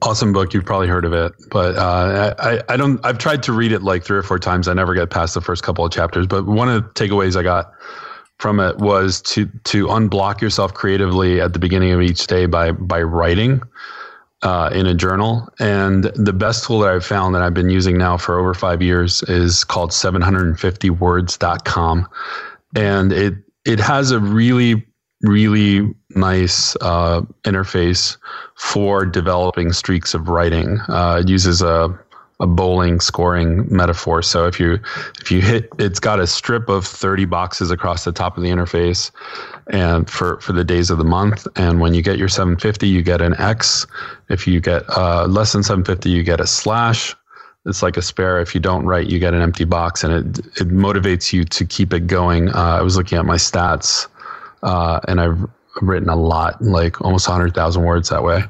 awesome 0.01 0.31
book. 0.31 0.53
You've 0.53 0.65
probably 0.65 0.87
heard 0.87 1.03
of 1.03 1.13
it, 1.13 1.33
but 1.49 1.75
uh, 1.75 2.35
I, 2.39 2.61
I 2.69 2.77
don't. 2.77 3.03
I've 3.05 3.17
tried 3.17 3.43
to 3.43 3.51
read 3.51 3.71
it 3.71 3.81
like 3.81 4.03
three 4.03 4.17
or 4.17 4.23
four 4.23 4.39
times. 4.39 4.67
I 4.67 4.73
never 4.73 4.93
get 4.93 5.09
past 5.09 5.33
the 5.33 5.41
first 5.41 5.63
couple 5.63 5.85
of 5.85 5.91
chapters. 5.91 6.27
But 6.27 6.45
one 6.45 6.69
of 6.69 6.83
the 6.83 6.89
takeaways 6.91 7.35
I 7.35 7.43
got 7.43 7.73
from 8.41 8.59
it 8.59 8.77
was 8.79 9.21
to 9.21 9.45
to 9.65 9.85
unblock 9.87 10.41
yourself 10.41 10.73
creatively 10.73 11.39
at 11.39 11.53
the 11.53 11.59
beginning 11.59 11.91
of 11.91 12.01
each 12.01 12.25
day 12.27 12.47
by 12.47 12.71
by 12.71 13.01
writing. 13.01 13.61
Uh, 14.43 14.71
in 14.73 14.87
a 14.87 14.93
journal. 14.95 15.47
And 15.59 16.05
the 16.15 16.33
best 16.33 16.65
tool 16.65 16.79
that 16.79 16.89
I've 16.89 17.05
found 17.05 17.35
that 17.35 17.43
I've 17.43 17.53
been 17.53 17.69
using 17.69 17.99
now 17.99 18.17
for 18.17 18.39
over 18.39 18.55
five 18.55 18.81
years 18.81 19.21
is 19.27 19.63
called 19.63 19.91
750words.com. 19.91 22.09
And 22.75 23.13
it, 23.13 23.35
it 23.65 23.79
has 23.79 24.09
a 24.09 24.19
really, 24.19 24.83
really 25.21 25.93
nice 26.15 26.75
uh, 26.81 27.21
interface 27.43 28.17
for 28.55 29.05
developing 29.05 29.73
streaks 29.73 30.15
of 30.15 30.27
writing. 30.27 30.79
Uh, 30.89 31.19
it 31.21 31.29
uses 31.29 31.61
a, 31.61 31.95
a 32.41 32.47
bowling 32.47 32.99
scoring 32.99 33.65
metaphor. 33.73 34.21
So 34.21 34.47
if 34.47 34.59
you 34.59 34.79
if 35.19 35.31
you 35.31 35.41
hit, 35.41 35.69
it's 35.79 35.99
got 35.99 36.19
a 36.19 36.27
strip 36.27 36.67
of 36.67 36.85
30 36.85 37.25
boxes 37.25 37.71
across 37.71 38.03
the 38.03 38.11
top 38.11 38.35
of 38.35 38.43
the 38.43 38.49
interface, 38.49 39.11
and 39.67 40.09
for 40.09 40.39
for 40.41 40.51
the 40.51 40.63
days 40.63 40.89
of 40.89 40.97
the 40.97 41.03
month. 41.03 41.47
And 41.55 41.79
when 41.79 41.93
you 41.93 42.01
get 42.01 42.17
your 42.17 42.27
750, 42.27 42.87
you 42.87 43.01
get 43.03 43.21
an 43.21 43.35
X. 43.39 43.85
If 44.29 44.47
you 44.47 44.59
get 44.59 44.83
uh, 44.89 45.27
less 45.27 45.53
than 45.53 45.63
750, 45.63 46.09
you 46.09 46.23
get 46.23 46.41
a 46.41 46.47
slash. 46.47 47.15
It's 47.67 47.83
like 47.83 47.95
a 47.95 48.01
spare. 48.01 48.41
If 48.41 48.55
you 48.55 48.59
don't 48.59 48.85
write, 48.85 49.07
you 49.07 49.19
get 49.19 49.35
an 49.35 49.41
empty 49.41 49.65
box, 49.65 50.03
and 50.03 50.11
it 50.11 50.45
it 50.59 50.69
motivates 50.69 51.31
you 51.31 51.45
to 51.45 51.65
keep 51.65 51.93
it 51.93 52.07
going. 52.07 52.49
Uh, 52.49 52.77
I 52.79 52.81
was 52.81 52.97
looking 52.97 53.19
at 53.19 53.25
my 53.25 53.35
stats, 53.35 54.07
uh, 54.63 54.99
and 55.07 55.21
I've 55.21 55.47
written 55.79 56.09
a 56.09 56.15
lot, 56.15 56.61
like 56.61 56.99
almost 57.01 57.29
100,000 57.29 57.83
words 57.83 58.09
that 58.09 58.23
way. 58.23 58.43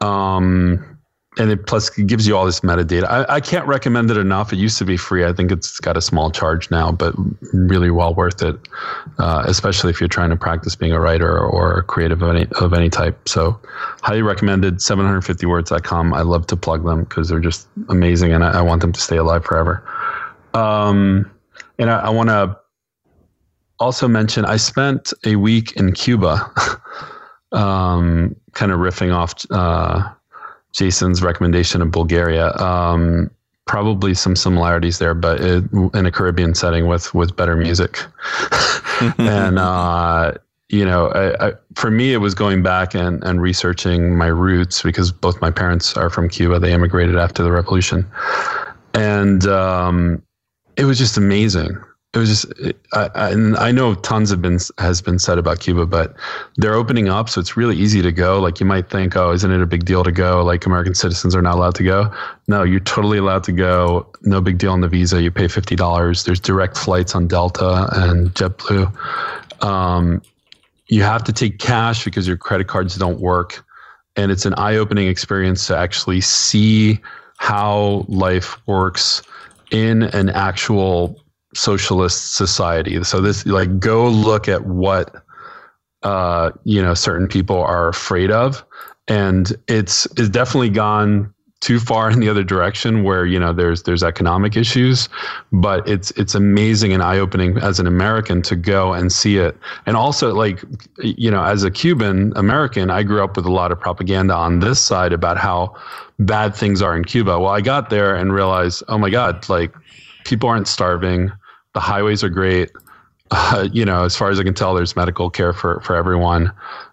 Um, 0.00 0.97
and 1.38 1.50
it 1.50 1.66
plus 1.66 1.88
gives 1.90 2.26
you 2.26 2.36
all 2.36 2.44
this 2.44 2.60
metadata. 2.60 3.04
I, 3.04 3.36
I, 3.36 3.40
can't 3.40 3.66
recommend 3.66 4.10
it 4.10 4.16
enough. 4.16 4.52
It 4.52 4.56
used 4.56 4.76
to 4.78 4.84
be 4.84 4.96
free. 4.96 5.24
I 5.24 5.32
think 5.32 5.52
it's 5.52 5.78
got 5.78 5.96
a 5.96 6.00
small 6.00 6.30
charge 6.30 6.70
now, 6.70 6.90
but 6.90 7.14
really 7.52 7.90
well 7.90 8.12
worth 8.12 8.42
it, 8.42 8.56
uh, 9.18 9.44
especially 9.46 9.90
if 9.90 10.00
you're 10.00 10.08
trying 10.08 10.30
to 10.30 10.36
practice 10.36 10.74
being 10.74 10.92
a 10.92 11.00
writer 11.00 11.38
or 11.38 11.78
a 11.78 11.82
creative 11.82 12.22
of 12.22 12.34
any 12.34 12.46
of 12.60 12.74
any 12.74 12.90
type. 12.90 13.28
So, 13.28 13.58
highly 14.02 14.22
recommended. 14.22 14.78
750words.com. 14.78 16.12
I 16.12 16.22
love 16.22 16.46
to 16.48 16.56
plug 16.56 16.84
them 16.84 17.04
because 17.04 17.28
they're 17.28 17.38
just 17.38 17.68
amazing, 17.88 18.32
and 18.32 18.42
I, 18.42 18.58
I, 18.58 18.62
want 18.62 18.80
them 18.82 18.92
to 18.92 19.00
stay 19.00 19.16
alive 19.16 19.44
forever. 19.44 19.88
Um, 20.54 21.30
and 21.78 21.90
I, 21.90 22.00
I 22.00 22.10
want 22.10 22.30
to 22.30 22.58
also 23.78 24.08
mention 24.08 24.44
I 24.44 24.56
spent 24.56 25.12
a 25.24 25.36
week 25.36 25.72
in 25.76 25.92
Cuba, 25.92 26.50
um, 27.52 28.34
kind 28.54 28.72
of 28.72 28.80
riffing 28.80 29.14
off. 29.14 29.34
Uh, 29.50 30.14
Jason's 30.78 31.22
recommendation 31.22 31.82
of 31.82 31.90
Bulgaria. 31.90 32.54
Um, 32.56 33.30
probably 33.66 34.14
some 34.14 34.34
similarities 34.36 34.98
there, 34.98 35.14
but 35.14 35.40
it, 35.40 35.64
in 35.92 36.06
a 36.06 36.12
Caribbean 36.12 36.54
setting 36.54 36.86
with 36.86 37.12
with 37.14 37.36
better 37.36 37.56
music. 37.56 37.98
and 39.18 39.58
uh, 39.58 40.34
you 40.68 40.84
know, 40.84 41.08
I, 41.08 41.48
I, 41.48 41.52
for 41.74 41.90
me, 41.90 42.12
it 42.12 42.18
was 42.18 42.34
going 42.34 42.62
back 42.62 42.94
and, 42.94 43.22
and 43.24 43.40
researching 43.40 44.16
my 44.16 44.26
roots 44.26 44.82
because 44.82 45.10
both 45.10 45.40
my 45.40 45.50
parents 45.50 45.96
are 45.96 46.10
from 46.10 46.28
Cuba. 46.28 46.58
They 46.60 46.72
immigrated 46.72 47.16
after 47.16 47.42
the 47.42 47.50
revolution, 47.50 48.06
and 48.94 49.46
um, 49.46 50.22
it 50.76 50.84
was 50.84 50.96
just 50.96 51.16
amazing 51.16 51.76
it 52.14 52.18
was 52.18 52.28
just 52.30 52.74
I, 52.94 53.10
I, 53.14 53.30
and 53.30 53.56
I 53.58 53.70
know 53.70 53.94
tons 53.94 54.30
have 54.30 54.40
been 54.40 54.58
has 54.78 55.02
been 55.02 55.18
said 55.18 55.36
about 55.36 55.60
Cuba, 55.60 55.84
but 55.84 56.16
they're 56.56 56.74
opening 56.74 57.08
up, 57.10 57.28
so 57.28 57.38
it's 57.38 57.54
really 57.54 57.76
easy 57.76 58.00
to 58.00 58.10
go. 58.10 58.40
Like 58.40 58.60
you 58.60 58.66
might 58.66 58.88
think, 58.88 59.14
oh, 59.14 59.30
isn't 59.32 59.50
it 59.50 59.60
a 59.60 59.66
big 59.66 59.84
deal 59.84 60.02
to 60.04 60.12
go? 60.12 60.42
Like 60.42 60.64
American 60.64 60.94
citizens 60.94 61.36
are 61.36 61.42
not 61.42 61.56
allowed 61.56 61.74
to 61.74 61.84
go. 61.84 62.10
No, 62.46 62.62
you're 62.62 62.80
totally 62.80 63.18
allowed 63.18 63.44
to 63.44 63.52
go. 63.52 64.06
No 64.22 64.40
big 64.40 64.56
deal 64.56 64.72
on 64.72 64.80
the 64.80 64.88
visa. 64.88 65.20
You 65.20 65.30
pay 65.30 65.48
fifty 65.48 65.76
dollars. 65.76 66.24
There's 66.24 66.40
direct 66.40 66.78
flights 66.78 67.14
on 67.14 67.28
Delta 67.28 67.88
and 67.92 68.32
JetBlue. 68.34 69.62
Um, 69.62 70.22
you 70.86 71.02
have 71.02 71.22
to 71.24 71.32
take 71.32 71.58
cash 71.58 72.04
because 72.04 72.26
your 72.26 72.38
credit 72.38 72.68
cards 72.68 72.96
don't 72.96 73.20
work, 73.20 73.62
and 74.16 74.32
it's 74.32 74.46
an 74.46 74.54
eye-opening 74.56 75.08
experience 75.08 75.66
to 75.66 75.76
actually 75.76 76.22
see 76.22 77.00
how 77.36 78.06
life 78.08 78.56
works 78.66 79.20
in 79.70 80.04
an 80.04 80.30
actual 80.30 81.22
socialist 81.54 82.34
society. 82.34 83.02
So 83.04 83.20
this 83.20 83.46
like 83.46 83.78
go 83.78 84.08
look 84.08 84.48
at 84.48 84.66
what 84.66 85.24
uh, 86.02 86.50
you 86.64 86.82
know 86.82 86.94
certain 86.94 87.28
people 87.28 87.62
are 87.62 87.88
afraid 87.88 88.30
of, 88.30 88.64
and 89.08 89.52
it's 89.68 90.06
it's 90.16 90.28
definitely 90.28 90.70
gone 90.70 91.32
too 91.60 91.80
far 91.80 92.08
in 92.08 92.20
the 92.20 92.28
other 92.28 92.44
direction 92.44 93.02
where 93.02 93.26
you 93.26 93.38
know 93.38 93.52
there's 93.52 93.82
there's 93.82 94.02
economic 94.02 94.56
issues. 94.56 95.08
But 95.50 95.88
it's 95.88 96.12
it's 96.12 96.34
amazing 96.34 96.92
and 96.92 97.02
eye-opening 97.02 97.58
as 97.58 97.80
an 97.80 97.86
american 97.86 98.42
to 98.42 98.54
go 98.54 98.92
and 98.92 99.12
see 99.12 99.38
it. 99.38 99.56
And 99.86 99.96
also 99.96 100.32
like 100.34 100.62
you 100.98 101.30
know 101.30 101.42
as 101.42 101.64
a 101.64 101.70
cuban 101.70 102.32
american 102.36 102.90
i 102.90 103.02
grew 103.02 103.24
up 103.24 103.36
with 103.36 103.44
a 103.44 103.50
lot 103.50 103.72
of 103.72 103.80
propaganda 103.80 104.34
on 104.34 104.60
this 104.60 104.80
side 104.80 105.12
about 105.12 105.36
how 105.36 105.74
bad 106.20 106.54
things 106.54 106.80
are 106.80 106.96
in 106.96 107.04
cuba. 107.04 107.40
Well 107.40 107.52
i 107.52 107.60
got 107.60 107.90
there 107.90 108.14
and 108.14 108.32
realized 108.32 108.84
oh 108.86 108.98
my 108.98 109.10
god 109.10 109.48
like 109.48 109.74
people 110.28 110.48
aren't 110.48 110.68
starving 110.68 111.32
the 111.74 111.80
highways 111.80 112.24
are 112.24 112.28
great. 112.28 112.70
Uh, 113.30 113.68
you 113.72 113.84
know, 113.84 114.04
as 114.04 114.16
far 114.16 114.30
as 114.30 114.40
I 114.40 114.42
can 114.42 114.54
tell, 114.54 114.74
there's 114.74 114.96
medical 114.96 115.30
care 115.30 115.52
for 115.52 115.80
for 115.80 115.94
everyone. 115.94 116.50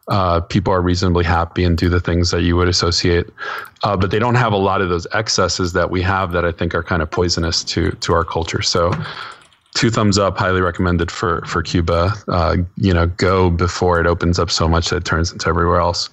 Uh, 0.10 0.42
people 0.42 0.72
are 0.74 0.82
reasonably 0.82 1.24
happy 1.24 1.64
and 1.64 1.78
do 1.78 1.90
the 1.90 2.00
things 2.00 2.30
that 2.32 2.42
you 2.42 2.56
would 2.56 2.68
associate, 2.68 3.26
uh, 3.84 3.96
but 3.98 4.12
they 4.12 4.20
don't 4.20 4.36
have 4.36 4.54
a 4.54 4.58
lot 4.58 4.82
of 4.82 4.90
those 4.90 5.08
excesses 5.14 5.74
that 5.74 5.90
we 5.90 6.02
have 6.02 6.34
that 6.34 6.46
I 6.46 6.52
think 6.52 6.76
are 6.76 6.84
kind 6.84 7.02
of 7.02 7.10
poisonous 7.10 7.64
to 7.64 7.92
to 7.92 8.14
our 8.14 8.26
culture. 8.26 8.62
So, 8.62 8.92
two 9.76 9.90
thumbs 9.90 10.18
up, 10.18 10.38
highly 10.38 10.62
recommended 10.62 11.10
for 11.10 11.42
for 11.46 11.64
Cuba. 11.64 12.14
Uh, 12.28 12.58
you 12.76 12.94
know, 12.94 13.08
go 13.08 13.50
before 13.50 14.02
it 14.02 14.06
opens 14.06 14.38
up 14.38 14.52
so 14.52 14.68
much 14.68 14.90
that 14.90 14.98
it 14.98 15.06
turns 15.06 15.32
into 15.32 15.48
everywhere 15.48 15.80
else. 15.80 16.10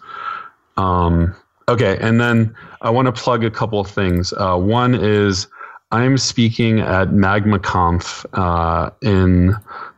Um, 0.76 1.34
okay, 1.68 1.98
and 2.00 2.20
then 2.20 2.54
I 2.80 2.90
want 2.90 3.06
to 3.06 3.12
plug 3.12 3.44
a 3.44 3.50
couple 3.50 3.80
of 3.80 3.88
things. 3.88 4.32
Uh, 4.32 4.56
one 4.56 4.94
is 4.94 5.48
I'm 5.92 6.16
speaking 6.16 6.80
at 6.80 7.08
MagmaConf 7.08 8.24
uh, 8.32 8.90
in 9.02 9.54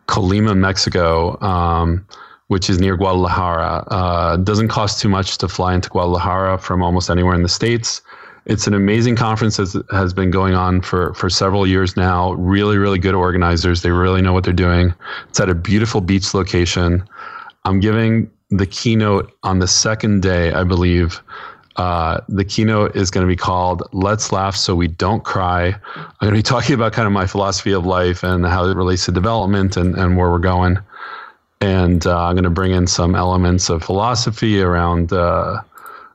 Colima, 0.08 0.56
Mexico, 0.56 1.40
um, 1.40 2.04
which 2.48 2.68
is 2.68 2.80
near 2.80 2.96
Guadalajara. 2.96 3.86
Uh, 3.88 4.36
doesn't 4.38 4.68
cost 4.68 5.00
too 5.00 5.08
much 5.08 5.38
to 5.38 5.48
fly 5.48 5.72
into 5.72 5.88
Guadalajara 5.88 6.58
from 6.58 6.82
almost 6.82 7.10
anywhere 7.10 7.34
in 7.34 7.42
the 7.42 7.48
states. 7.48 8.02
It's 8.46 8.66
an 8.66 8.74
amazing 8.74 9.16
conference 9.16 9.56
that 9.56 9.84
has 9.92 10.12
been 10.12 10.30
going 10.32 10.54
on 10.54 10.82
for, 10.82 11.14
for 11.14 11.30
several 11.30 11.66
years 11.66 11.96
now. 11.96 12.32
Really, 12.32 12.76
really 12.76 12.98
good 12.98 13.14
organizers. 13.14 13.82
They 13.82 13.90
really 13.90 14.20
know 14.20 14.32
what 14.32 14.44
they're 14.44 14.52
doing. 14.52 14.92
It's 15.28 15.40
at 15.40 15.48
a 15.48 15.54
beautiful 15.54 16.00
beach 16.00 16.34
location. 16.34 17.08
I'm 17.64 17.80
giving 17.80 18.30
the 18.50 18.66
keynote 18.66 19.32
on 19.44 19.60
the 19.60 19.68
second 19.68 20.22
day, 20.22 20.52
I 20.52 20.64
believe, 20.64 21.22
uh, 21.76 22.20
the 22.28 22.44
keynote 22.44 22.94
is 22.94 23.10
going 23.10 23.26
to 23.26 23.30
be 23.30 23.36
called 23.36 23.82
Let's 23.92 24.30
Laugh 24.32 24.54
So 24.54 24.74
We 24.74 24.88
Don't 24.88 25.24
Cry. 25.24 25.74
I'm 25.96 26.14
going 26.20 26.32
to 26.32 26.38
be 26.38 26.42
talking 26.54 26.74
about 26.74 26.92
kind 26.92 27.06
of 27.06 27.12
my 27.12 27.26
philosophy 27.26 27.72
of 27.72 27.84
life 27.84 28.22
and 28.22 28.44
how 28.46 28.64
it 28.66 28.76
relates 28.76 29.06
to 29.06 29.12
development 29.12 29.76
and, 29.76 29.94
and 29.96 30.16
where 30.16 30.30
we're 30.30 30.38
going. 30.38 30.78
And 31.60 32.06
uh, 32.06 32.26
I'm 32.26 32.34
going 32.34 32.44
to 32.44 32.50
bring 32.50 32.72
in 32.72 32.86
some 32.86 33.14
elements 33.14 33.70
of 33.70 33.82
philosophy 33.82 34.60
around 34.60 35.12
uh, 35.12 35.62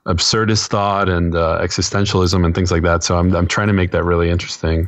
absurdist 0.06 0.68
thought 0.68 1.10
and 1.10 1.36
uh, 1.36 1.60
existentialism 1.62 2.46
and 2.46 2.56
things 2.56 2.72
like 2.72 2.84
that. 2.84 3.04
So 3.04 3.18
I'm, 3.18 3.36
I'm 3.36 3.48
trying 3.48 3.68
to 3.68 3.74
make 3.74 3.92
that 3.92 4.04
really 4.04 4.30
interesting. 4.30 4.88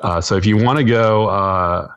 Uh, 0.00 0.20
so 0.20 0.36
if 0.36 0.46
you 0.46 0.56
want 0.56 0.78
to 0.78 0.84
go, 0.84 1.28
uh, 1.28 1.88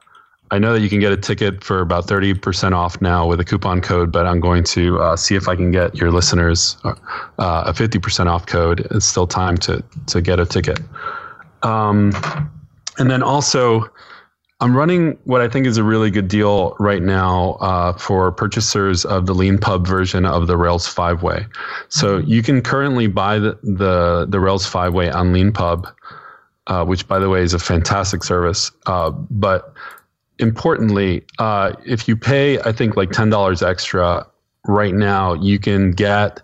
I 0.51 0.57
know 0.57 0.73
that 0.73 0.81
you 0.81 0.89
can 0.89 0.99
get 0.99 1.11
a 1.11 1.17
ticket 1.17 1.63
for 1.63 1.79
about 1.79 2.07
30% 2.07 2.73
off 2.73 3.01
now 3.01 3.27
with 3.27 3.39
a 3.39 3.45
coupon 3.45 3.81
code, 3.81 4.11
but 4.11 4.25
I'm 4.25 4.39
going 4.39 4.63
to 4.65 4.99
uh, 4.99 5.15
see 5.15 5.35
if 5.35 5.47
I 5.47 5.55
can 5.55 5.71
get 5.71 5.95
your 5.95 6.11
listeners 6.11 6.77
uh, 6.83 6.95
a 7.37 7.71
50% 7.71 8.25
off 8.25 8.47
code. 8.47 8.87
It's 8.91 9.05
still 9.05 9.27
time 9.27 9.57
to, 9.57 9.83
to 10.07 10.21
get 10.21 10.39
a 10.39 10.45
ticket. 10.45 10.79
Um, 11.61 12.13
and 12.97 13.11
then 13.11 13.21
also, 13.21 13.89
I'm 14.61 14.75
running 14.75 15.17
what 15.23 15.39
I 15.39 15.47
think 15.47 15.65
is 15.67 15.77
a 15.77 15.83
really 15.83 16.11
good 16.11 16.27
deal 16.27 16.75
right 16.79 17.01
now 17.01 17.51
uh, 17.61 17.93
for 17.93 18.31
purchasers 18.31 19.05
of 19.05 19.25
the 19.25 19.33
Leanpub 19.33 19.87
version 19.87 20.25
of 20.25 20.47
the 20.47 20.57
Rails 20.57 20.87
five 20.87 21.23
way. 21.23 21.45
So 21.87 22.17
you 22.17 22.43
can 22.43 22.61
currently 22.61 23.07
buy 23.07 23.39
the 23.39 23.57
the, 23.63 24.25
the 24.27 24.39
Rails 24.39 24.65
five 24.65 24.93
way 24.93 25.09
on 25.09 25.31
Leanpub, 25.31 25.89
uh, 26.67 26.83
which 26.83 27.07
by 27.07 27.19
the 27.19 27.29
way 27.29 27.41
is 27.41 27.53
a 27.53 27.59
fantastic 27.59 28.23
service. 28.23 28.71
Uh, 28.85 29.11
but 29.11 29.73
importantly, 30.39 31.25
uh, 31.37 31.73
if 31.85 32.07
you 32.07 32.15
pay, 32.15 32.59
I 32.59 32.71
think 32.71 32.95
like 32.97 33.11
ten 33.11 33.29
dollars 33.29 33.61
extra 33.61 34.25
right 34.65 34.93
now, 34.93 35.33
you 35.33 35.59
can 35.59 35.91
get 35.91 36.41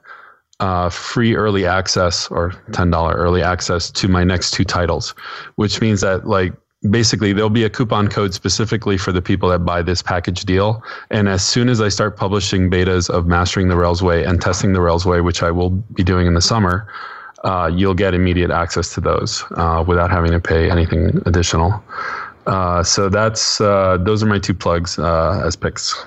uh, 0.60 0.90
free 0.90 1.36
early 1.36 1.66
access 1.66 2.28
or 2.30 2.54
ten 2.72 2.90
dollar 2.92 3.14
early 3.16 3.42
access 3.42 3.92
to 3.92 4.08
my 4.08 4.24
next 4.24 4.52
two 4.52 4.64
titles, 4.64 5.14
which 5.56 5.82
means 5.82 6.02
that 6.02 6.28
like 6.28 6.54
basically 6.90 7.34
there'll 7.34 7.50
be 7.50 7.64
a 7.64 7.70
coupon 7.70 8.08
code 8.08 8.34
specifically 8.34 8.98
for 8.98 9.12
the 9.12 9.22
people 9.22 9.50
that 9.50 9.60
buy 9.60 9.82
this 9.82 10.02
package 10.02 10.46
deal. 10.46 10.84
And 11.10 11.28
as 11.28 11.44
soon 11.44 11.70
as 11.70 11.82
I 11.82 11.90
start 11.90 12.16
publishing 12.16 12.70
betas 12.70 13.10
of 13.10 13.26
mastering 13.26 13.70
the 13.70 13.76
Rails 13.76 14.04
way 14.04 14.24
and 14.24 14.42
testing 14.42 14.74
the 14.74 14.82
Rails 14.82 15.06
way, 15.06 15.22
which 15.22 15.42
I 15.42 15.52
will 15.52 15.72
be 15.72 16.04
doing 16.04 16.28
in 16.28 16.36
the 16.36 16.42
summer, 16.42 16.88
uh, 17.44 17.72
you'll 17.74 17.94
get 17.94 18.14
immediate 18.14 18.52
access 18.52 18.94
to 18.94 19.02
those 19.02 19.44
uh, 19.52 19.84
without 19.88 20.10
having 20.10 20.32
to 20.32 20.40
pay 20.40 20.70
anything 20.70 21.22
additional. 21.26 21.84
Uh, 22.46 22.84
so 22.84 23.10
that's 23.10 23.60
uh, 23.60 23.98
those 24.00 24.22
are 24.24 24.28
my 24.28 24.40
two 24.40 24.54
plugs 24.54 25.00
uh, 25.00 25.42
as 25.46 25.56
picks. 25.56 26.06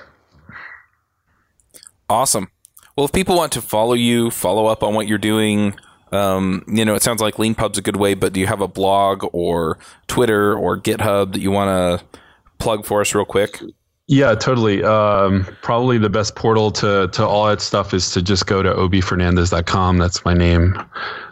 Awesome. 2.09 2.49
Well, 2.95 3.05
if 3.05 3.11
people 3.11 3.35
want 3.35 3.51
to 3.53 3.61
follow 3.61 3.93
you, 3.93 4.31
follow 4.31 4.65
up 4.65 4.83
on 4.83 4.93
what 4.93 5.07
you're 5.07 5.17
doing, 5.17 5.75
um, 6.11 6.63
you 6.67 6.85
know, 6.85 6.95
it 6.95 7.03
sounds 7.03 7.21
like 7.21 7.35
Leanpub's 7.35 7.77
a 7.77 7.81
good 7.81 7.97
way, 7.97 8.13
but 8.13 8.33
do 8.33 8.39
you 8.39 8.47
have 8.47 8.61
a 8.61 8.67
blog 8.67 9.25
or 9.31 9.77
Twitter 10.07 10.55
or 10.55 10.79
GitHub 10.79 11.33
that 11.33 11.39
you 11.39 11.51
want 11.51 12.01
to 12.01 12.19
plug 12.57 12.85
for 12.85 13.01
us 13.01 13.13
real 13.13 13.25
quick? 13.25 13.61
Yeah, 14.07 14.33
totally. 14.33 14.83
Um, 14.83 15.45
probably 15.61 15.99
the 15.99 16.09
best 16.09 16.35
portal 16.35 16.71
to, 16.71 17.09
to 17.09 17.27
all 17.27 17.45
that 17.47 17.61
stuff 17.61 17.93
is 17.93 18.09
to 18.11 18.23
just 18.23 18.47
go 18.47 18.63
to 18.63 18.73
obiefernandez.com. 18.73 19.99
That's 19.99 20.25
my 20.25 20.33
name. 20.33 20.75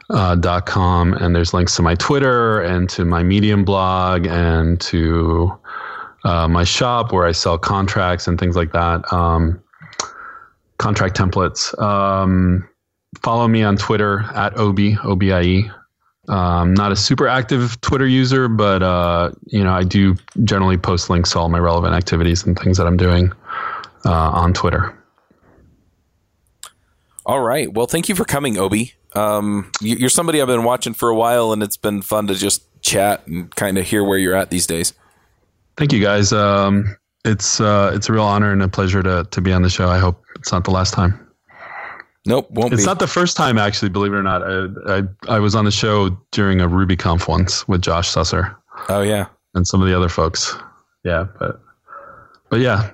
Uh, 0.09 0.35
dot 0.35 0.65
com 0.65 1.13
and 1.15 1.35
there's 1.35 1.53
links 1.53 1.75
to 1.75 1.81
my 1.81 1.93
Twitter 1.95 2.61
and 2.61 2.89
to 2.89 3.03
my 3.03 3.23
Medium 3.23 3.65
blog 3.65 4.25
and 4.25 4.79
to 4.79 5.51
uh, 6.23 6.47
my 6.47 6.63
shop 6.63 7.11
where 7.11 7.25
I 7.27 7.33
sell 7.33 7.57
contracts 7.57 8.25
and 8.25 8.39
things 8.39 8.55
like 8.55 8.71
that. 8.71 9.03
Um, 9.11 9.61
contract 10.77 11.17
templates. 11.17 11.77
Um, 11.81 12.65
follow 13.21 13.49
me 13.49 13.63
on 13.63 13.75
Twitter 13.75 14.23
at 14.33 14.55
Obie, 14.57 14.97
O-B-I-E. 15.03 15.69
Um, 16.29 16.73
not 16.73 16.93
a 16.93 16.95
super 16.95 17.27
active 17.27 17.79
Twitter 17.81 18.07
user, 18.07 18.47
but 18.47 18.83
uh, 18.83 19.31
you 19.47 19.61
know 19.61 19.73
I 19.73 19.83
do 19.83 20.15
generally 20.45 20.77
post 20.77 21.09
links 21.09 21.31
to 21.31 21.39
all 21.39 21.49
my 21.49 21.59
relevant 21.59 21.95
activities 21.95 22.45
and 22.45 22.57
things 22.57 22.77
that 22.77 22.87
I'm 22.87 22.97
doing 22.97 23.33
uh, 24.05 24.31
on 24.31 24.53
Twitter. 24.53 24.97
All 27.25 27.41
right. 27.41 27.73
Well, 27.73 27.87
thank 27.87 28.07
you 28.07 28.15
for 28.15 28.23
coming, 28.23 28.57
Obie. 28.57 28.93
Um, 29.17 29.71
you're 29.81 30.09
somebody 30.09 30.41
I've 30.41 30.47
been 30.47 30.63
watching 30.63 30.93
for 30.93 31.09
a 31.09 31.15
while, 31.15 31.51
and 31.51 31.63
it's 31.63 31.77
been 31.77 32.01
fun 32.01 32.27
to 32.27 32.35
just 32.35 32.63
chat 32.81 33.25
and 33.25 33.53
kind 33.55 33.77
of 33.77 33.85
hear 33.85 34.03
where 34.03 34.17
you're 34.17 34.35
at 34.35 34.51
these 34.51 34.67
days. 34.67 34.93
Thank 35.75 35.91
you, 35.91 36.01
guys. 36.01 36.31
Um, 36.31 36.95
it's 37.25 37.59
uh, 37.59 37.91
it's 37.93 38.09
a 38.09 38.13
real 38.13 38.23
honor 38.23 38.51
and 38.51 38.61
a 38.61 38.67
pleasure 38.67 39.01
to 39.03 39.27
to 39.29 39.41
be 39.41 39.51
on 39.51 39.63
the 39.63 39.69
show. 39.69 39.89
I 39.89 39.97
hope 39.97 40.23
it's 40.35 40.51
not 40.51 40.63
the 40.63 40.71
last 40.71 40.93
time. 40.93 41.19
Nope, 42.25 42.51
won't 42.51 42.73
it's 42.73 42.83
be. 42.83 42.85
not 42.85 42.99
the 42.99 43.07
first 43.07 43.37
time, 43.37 43.57
actually. 43.57 43.89
Believe 43.89 44.13
it 44.13 44.17
or 44.17 44.23
not, 44.23 44.43
I, 44.43 44.97
I, 44.97 45.35
I 45.35 45.39
was 45.39 45.55
on 45.55 45.65
the 45.65 45.71
show 45.71 46.09
during 46.31 46.59
a 46.59 46.67
RubyConf 46.67 47.27
once 47.27 47.67
with 47.67 47.81
Josh 47.81 48.09
Susser. 48.09 48.55
Oh 48.89 49.01
yeah, 49.01 49.27
and 49.55 49.67
some 49.67 49.81
of 49.81 49.87
the 49.87 49.95
other 49.95 50.09
folks. 50.09 50.55
Yeah, 51.03 51.25
but 51.39 51.61
but 52.49 52.59
yeah, 52.59 52.91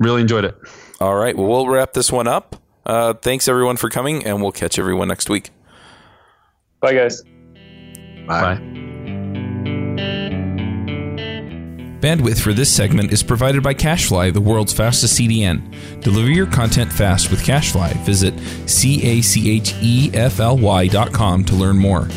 really 0.00 0.20
enjoyed 0.20 0.44
it. 0.44 0.56
All 1.00 1.14
right, 1.14 1.36
well 1.36 1.46
we'll 1.46 1.68
wrap 1.68 1.92
this 1.92 2.10
one 2.12 2.26
up. 2.26 2.56
Uh, 2.86 3.14
thanks 3.14 3.48
everyone 3.48 3.76
for 3.76 3.90
coming, 3.90 4.24
and 4.24 4.40
we'll 4.40 4.52
catch 4.52 4.78
everyone 4.78 5.08
next 5.08 5.28
week. 5.28 5.50
Bye, 6.80 6.94
guys. 6.94 7.22
Bye. 8.26 8.54
Bye. 8.54 8.60
Bandwidth 12.00 12.40
for 12.40 12.52
this 12.52 12.72
segment 12.72 13.10
is 13.10 13.22
provided 13.22 13.62
by 13.62 13.74
CacheFly, 13.74 14.32
the 14.32 14.40
world's 14.40 14.72
fastest 14.72 15.18
CDN. 15.18 16.00
Deliver 16.02 16.30
your 16.30 16.46
content 16.46 16.92
fast 16.92 17.30
with 17.30 17.40
CacheFly. 17.40 17.96
Visit 18.04 18.38
C 18.68 19.02
A 19.02 19.22
C 19.22 19.50
H 19.50 19.74
E 19.80 20.10
F 20.14 20.38
L 20.38 20.56
Y 20.56 20.86
dot 20.86 21.12
com 21.12 21.42
to 21.44 21.54
learn 21.56 21.76
more. 21.76 22.08